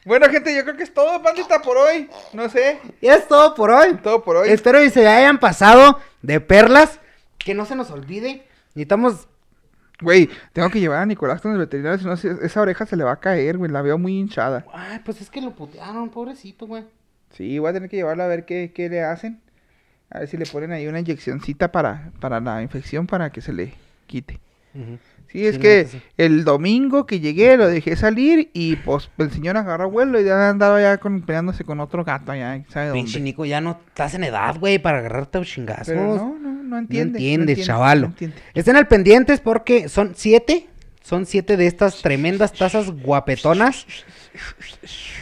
Bueno, 0.08 0.30
gente, 0.30 0.56
yo 0.56 0.64
creo 0.64 0.78
que 0.78 0.84
es 0.84 0.94
todo, 0.94 1.22
pandita, 1.22 1.62
por 1.62 1.76
hoy. 1.76 2.10
No 2.32 2.48
sé, 2.48 2.80
Y 3.02 3.08
es 3.08 3.28
todo 3.28 3.54
por 3.54 3.72
hoy. 3.72 3.96
todo 3.96 4.24
por 4.24 4.38
hoy. 4.38 4.50
Espero 4.50 4.80
que 4.80 4.90
se 4.90 5.06
hayan 5.06 5.38
pasado 5.38 6.00
de 6.22 6.40
perlas. 6.40 7.02
Que 7.38 7.54
no 7.54 7.66
se 7.66 7.76
nos 7.76 7.92
olvide. 7.92 8.48
Necesitamos 8.74 9.28
Güey, 10.00 10.30
tengo 10.54 10.70
que 10.70 10.80
llevar 10.80 11.02
a 11.02 11.06
Nicolás 11.08 11.42
con 11.42 11.52
el 11.52 11.58
veterinario, 11.58 11.98
si 11.98 12.06
no, 12.06 12.14
esa 12.14 12.62
oreja 12.62 12.86
se 12.86 12.96
le 12.96 13.04
va 13.04 13.14
a 13.14 13.20
caer, 13.20 13.58
güey. 13.58 13.70
La 13.72 13.82
veo 13.82 13.98
muy 13.98 14.18
hinchada. 14.18 14.64
Ay, 14.72 15.00
pues 15.04 15.20
es 15.22 15.30
que 15.30 15.42
lo 15.42 15.52
putearon, 15.56 16.10
pobrecito, 16.10 16.68
güey. 16.68 16.86
Sí, 17.32 17.58
voy 17.60 17.70
a 17.72 17.74
tener 17.74 17.90
que 17.90 17.98
llevarlo 17.98 18.24
a 18.24 18.28
ver 18.28 18.46
qué, 18.46 18.72
qué 18.74 18.90
le 18.90 19.04
hacen. 19.04 19.42
A 20.12 20.20
ver 20.20 20.28
si 20.28 20.38
le 20.38 20.46
ponen 20.46 20.72
ahí 20.72 20.88
una 20.88 21.00
inyeccioncita 21.00 21.72
para, 21.72 22.12
para 22.22 22.40
la 22.40 22.62
infección 22.62 23.08
para 23.08 23.32
que 23.32 23.42
se 23.42 23.52
le 23.52 23.74
quite. 24.06 24.40
Sí, 25.32 25.46
es 25.46 25.56
Sí, 25.56 25.62
que 25.62 25.86
sí. 25.86 26.02
el 26.18 26.44
domingo 26.46 27.06
que 27.06 27.20
llegué 27.20 27.58
lo 27.58 27.68
dejé 27.68 27.96
salir 27.96 28.50
y 28.54 28.78
pues 28.78 29.10
el 29.18 29.32
señor 29.32 29.58
agarró 29.58 29.90
vuelo 29.92 30.20
y 30.22 30.24
ya 30.26 30.50
andaba 30.50 30.82
ya 30.82 30.98
con, 30.98 31.22
peleándose 31.22 31.64
con 31.64 31.80
otro 31.80 32.04
gato 32.06 32.32
allá, 32.32 32.64
¿sabe 32.70 32.94
Pinche 32.94 33.14
dónde? 33.20 33.24
Nico, 33.32 33.46
ya 33.46 33.60
no 33.62 33.80
estás 33.90 34.14
en 34.14 34.24
edad, 34.24 34.58
güey, 34.60 34.80
para 34.80 35.00
agarrarte 35.00 35.38
a 35.38 35.44
chingazos. 35.44 35.88
Pero 35.88 36.16
no, 36.16 36.38
no, 36.40 36.40
no 36.40 36.40
entiende. 36.40 36.66
no 36.70 36.78
entiendes, 36.80 37.22
entiende, 37.22 37.56
chavalo. 37.58 38.02
no 38.02 38.08
entiende. 38.08 38.38
Estén 38.54 38.76
al 38.76 38.88
pendientes 38.88 39.40
porque 39.40 39.90
son 39.90 40.14
siete. 40.16 40.68
Son 41.04 41.26
siete 41.26 41.56
de 41.56 41.68
estas 41.68 42.02
tremendas 42.02 42.52
tazas 42.52 42.92
guapetonas. 42.92 43.86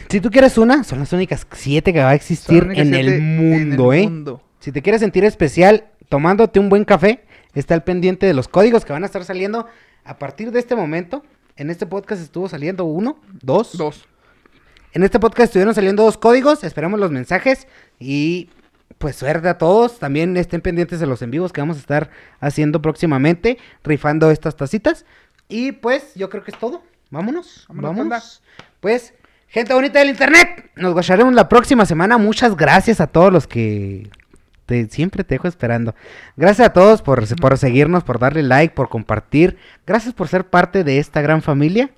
Si 0.08 0.20
tú 0.20 0.30
quieres 0.30 0.58
una, 0.58 0.82
son 0.84 0.98
las 0.98 1.12
únicas 1.12 1.46
siete 1.52 1.92
que 1.92 2.00
va 2.00 2.10
a 2.10 2.14
existir 2.14 2.68
en 2.74 2.92
el 2.94 3.20
mundo, 3.22 3.92
en 3.92 3.98
el 3.98 4.04
¿eh? 4.04 4.08
mundo. 4.10 4.42
Si 4.58 4.72
te 4.72 4.82
quieres 4.82 5.00
sentir 5.00 5.24
especial 5.24 5.84
tomándote 6.08 6.58
un 6.58 6.68
buen 6.68 6.84
café, 6.84 7.24
está 7.54 7.74
al 7.74 7.84
pendiente 7.84 8.26
de 8.26 8.34
los 8.34 8.48
códigos 8.48 8.84
que 8.84 8.92
van 8.92 9.04
a 9.04 9.06
estar 9.06 9.24
saliendo 9.24 9.66
a 10.06 10.18
partir 10.18 10.50
de 10.52 10.58
este 10.58 10.76
momento. 10.76 11.22
En 11.56 11.70
este 11.70 11.86
podcast 11.86 12.22
estuvo 12.22 12.48
saliendo 12.48 12.84
uno, 12.84 13.18
dos. 13.42 13.76
Dos. 13.76 14.06
En 14.92 15.02
este 15.02 15.18
podcast 15.18 15.48
estuvieron 15.48 15.74
saliendo 15.74 16.04
dos 16.04 16.16
códigos, 16.16 16.64
esperamos 16.64 17.00
los 17.00 17.10
mensajes 17.10 17.66
y 17.98 18.50
pues 18.98 19.16
suerte 19.16 19.48
a 19.48 19.58
todos. 19.58 19.98
También 19.98 20.36
estén 20.36 20.60
pendientes 20.60 21.00
de 21.00 21.06
los 21.06 21.22
en 21.22 21.30
vivos 21.30 21.52
que 21.52 21.60
vamos 21.60 21.76
a 21.76 21.80
estar 21.80 22.10
haciendo 22.40 22.80
próximamente, 22.80 23.58
rifando 23.84 24.30
estas 24.30 24.56
tacitas. 24.56 25.04
Y 25.48 25.72
pues 25.72 26.14
yo 26.14 26.28
creo 26.30 26.44
que 26.44 26.50
es 26.50 26.58
todo. 26.58 26.82
Vámonos, 27.10 27.66
Vámonos, 27.68 27.96
vámonos. 27.96 28.42
Pues, 28.80 29.14
gente 29.48 29.72
bonita 29.74 29.98
del 30.00 30.10
internet, 30.10 30.70
nos 30.76 30.92
guacharemos 30.92 31.34
la 31.34 31.48
próxima 31.48 31.86
semana. 31.86 32.18
Muchas 32.18 32.56
gracias 32.56 33.00
a 33.00 33.06
todos 33.06 33.32
los 33.32 33.46
que 33.46 34.10
te- 34.66 34.88
siempre 34.90 35.24
te 35.24 35.36
dejo 35.36 35.48
esperando. 35.48 35.94
Gracias 36.36 36.68
a 36.68 36.72
todos 36.72 37.00
por, 37.02 37.24
por 37.36 37.56
seguirnos, 37.56 38.04
por 38.04 38.18
darle 38.18 38.42
like, 38.42 38.74
por 38.74 38.88
compartir. 38.88 39.56
Gracias 39.86 40.12
por 40.12 40.28
ser 40.28 40.48
parte 40.48 40.84
de 40.84 40.98
esta 40.98 41.22
gran 41.22 41.40
familia. 41.42 41.90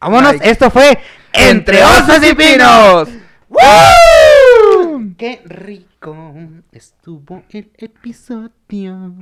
Vámonos, 0.00 0.32
Like. 0.32 0.50
esto 0.50 0.70
fue 0.70 0.98
Entre 1.32 1.82
Osos 1.84 2.20
y 2.28 2.34
Pinos. 2.34 3.08
¡Woo! 3.48 5.14
Qué 5.16 5.42
rico 5.44 6.36
estuvo 6.72 7.42
el 7.50 7.70
episodio. 7.78 9.14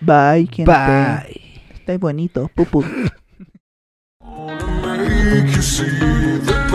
Bye, 0.00 0.48
gente. 0.52 0.64
Bye. 0.64 1.62
Está 1.74 1.96
bonito, 1.98 2.50
pupu. 2.54 2.84
Make 4.22 5.54
you 5.54 5.62
see 5.62 5.86
that 6.46 6.66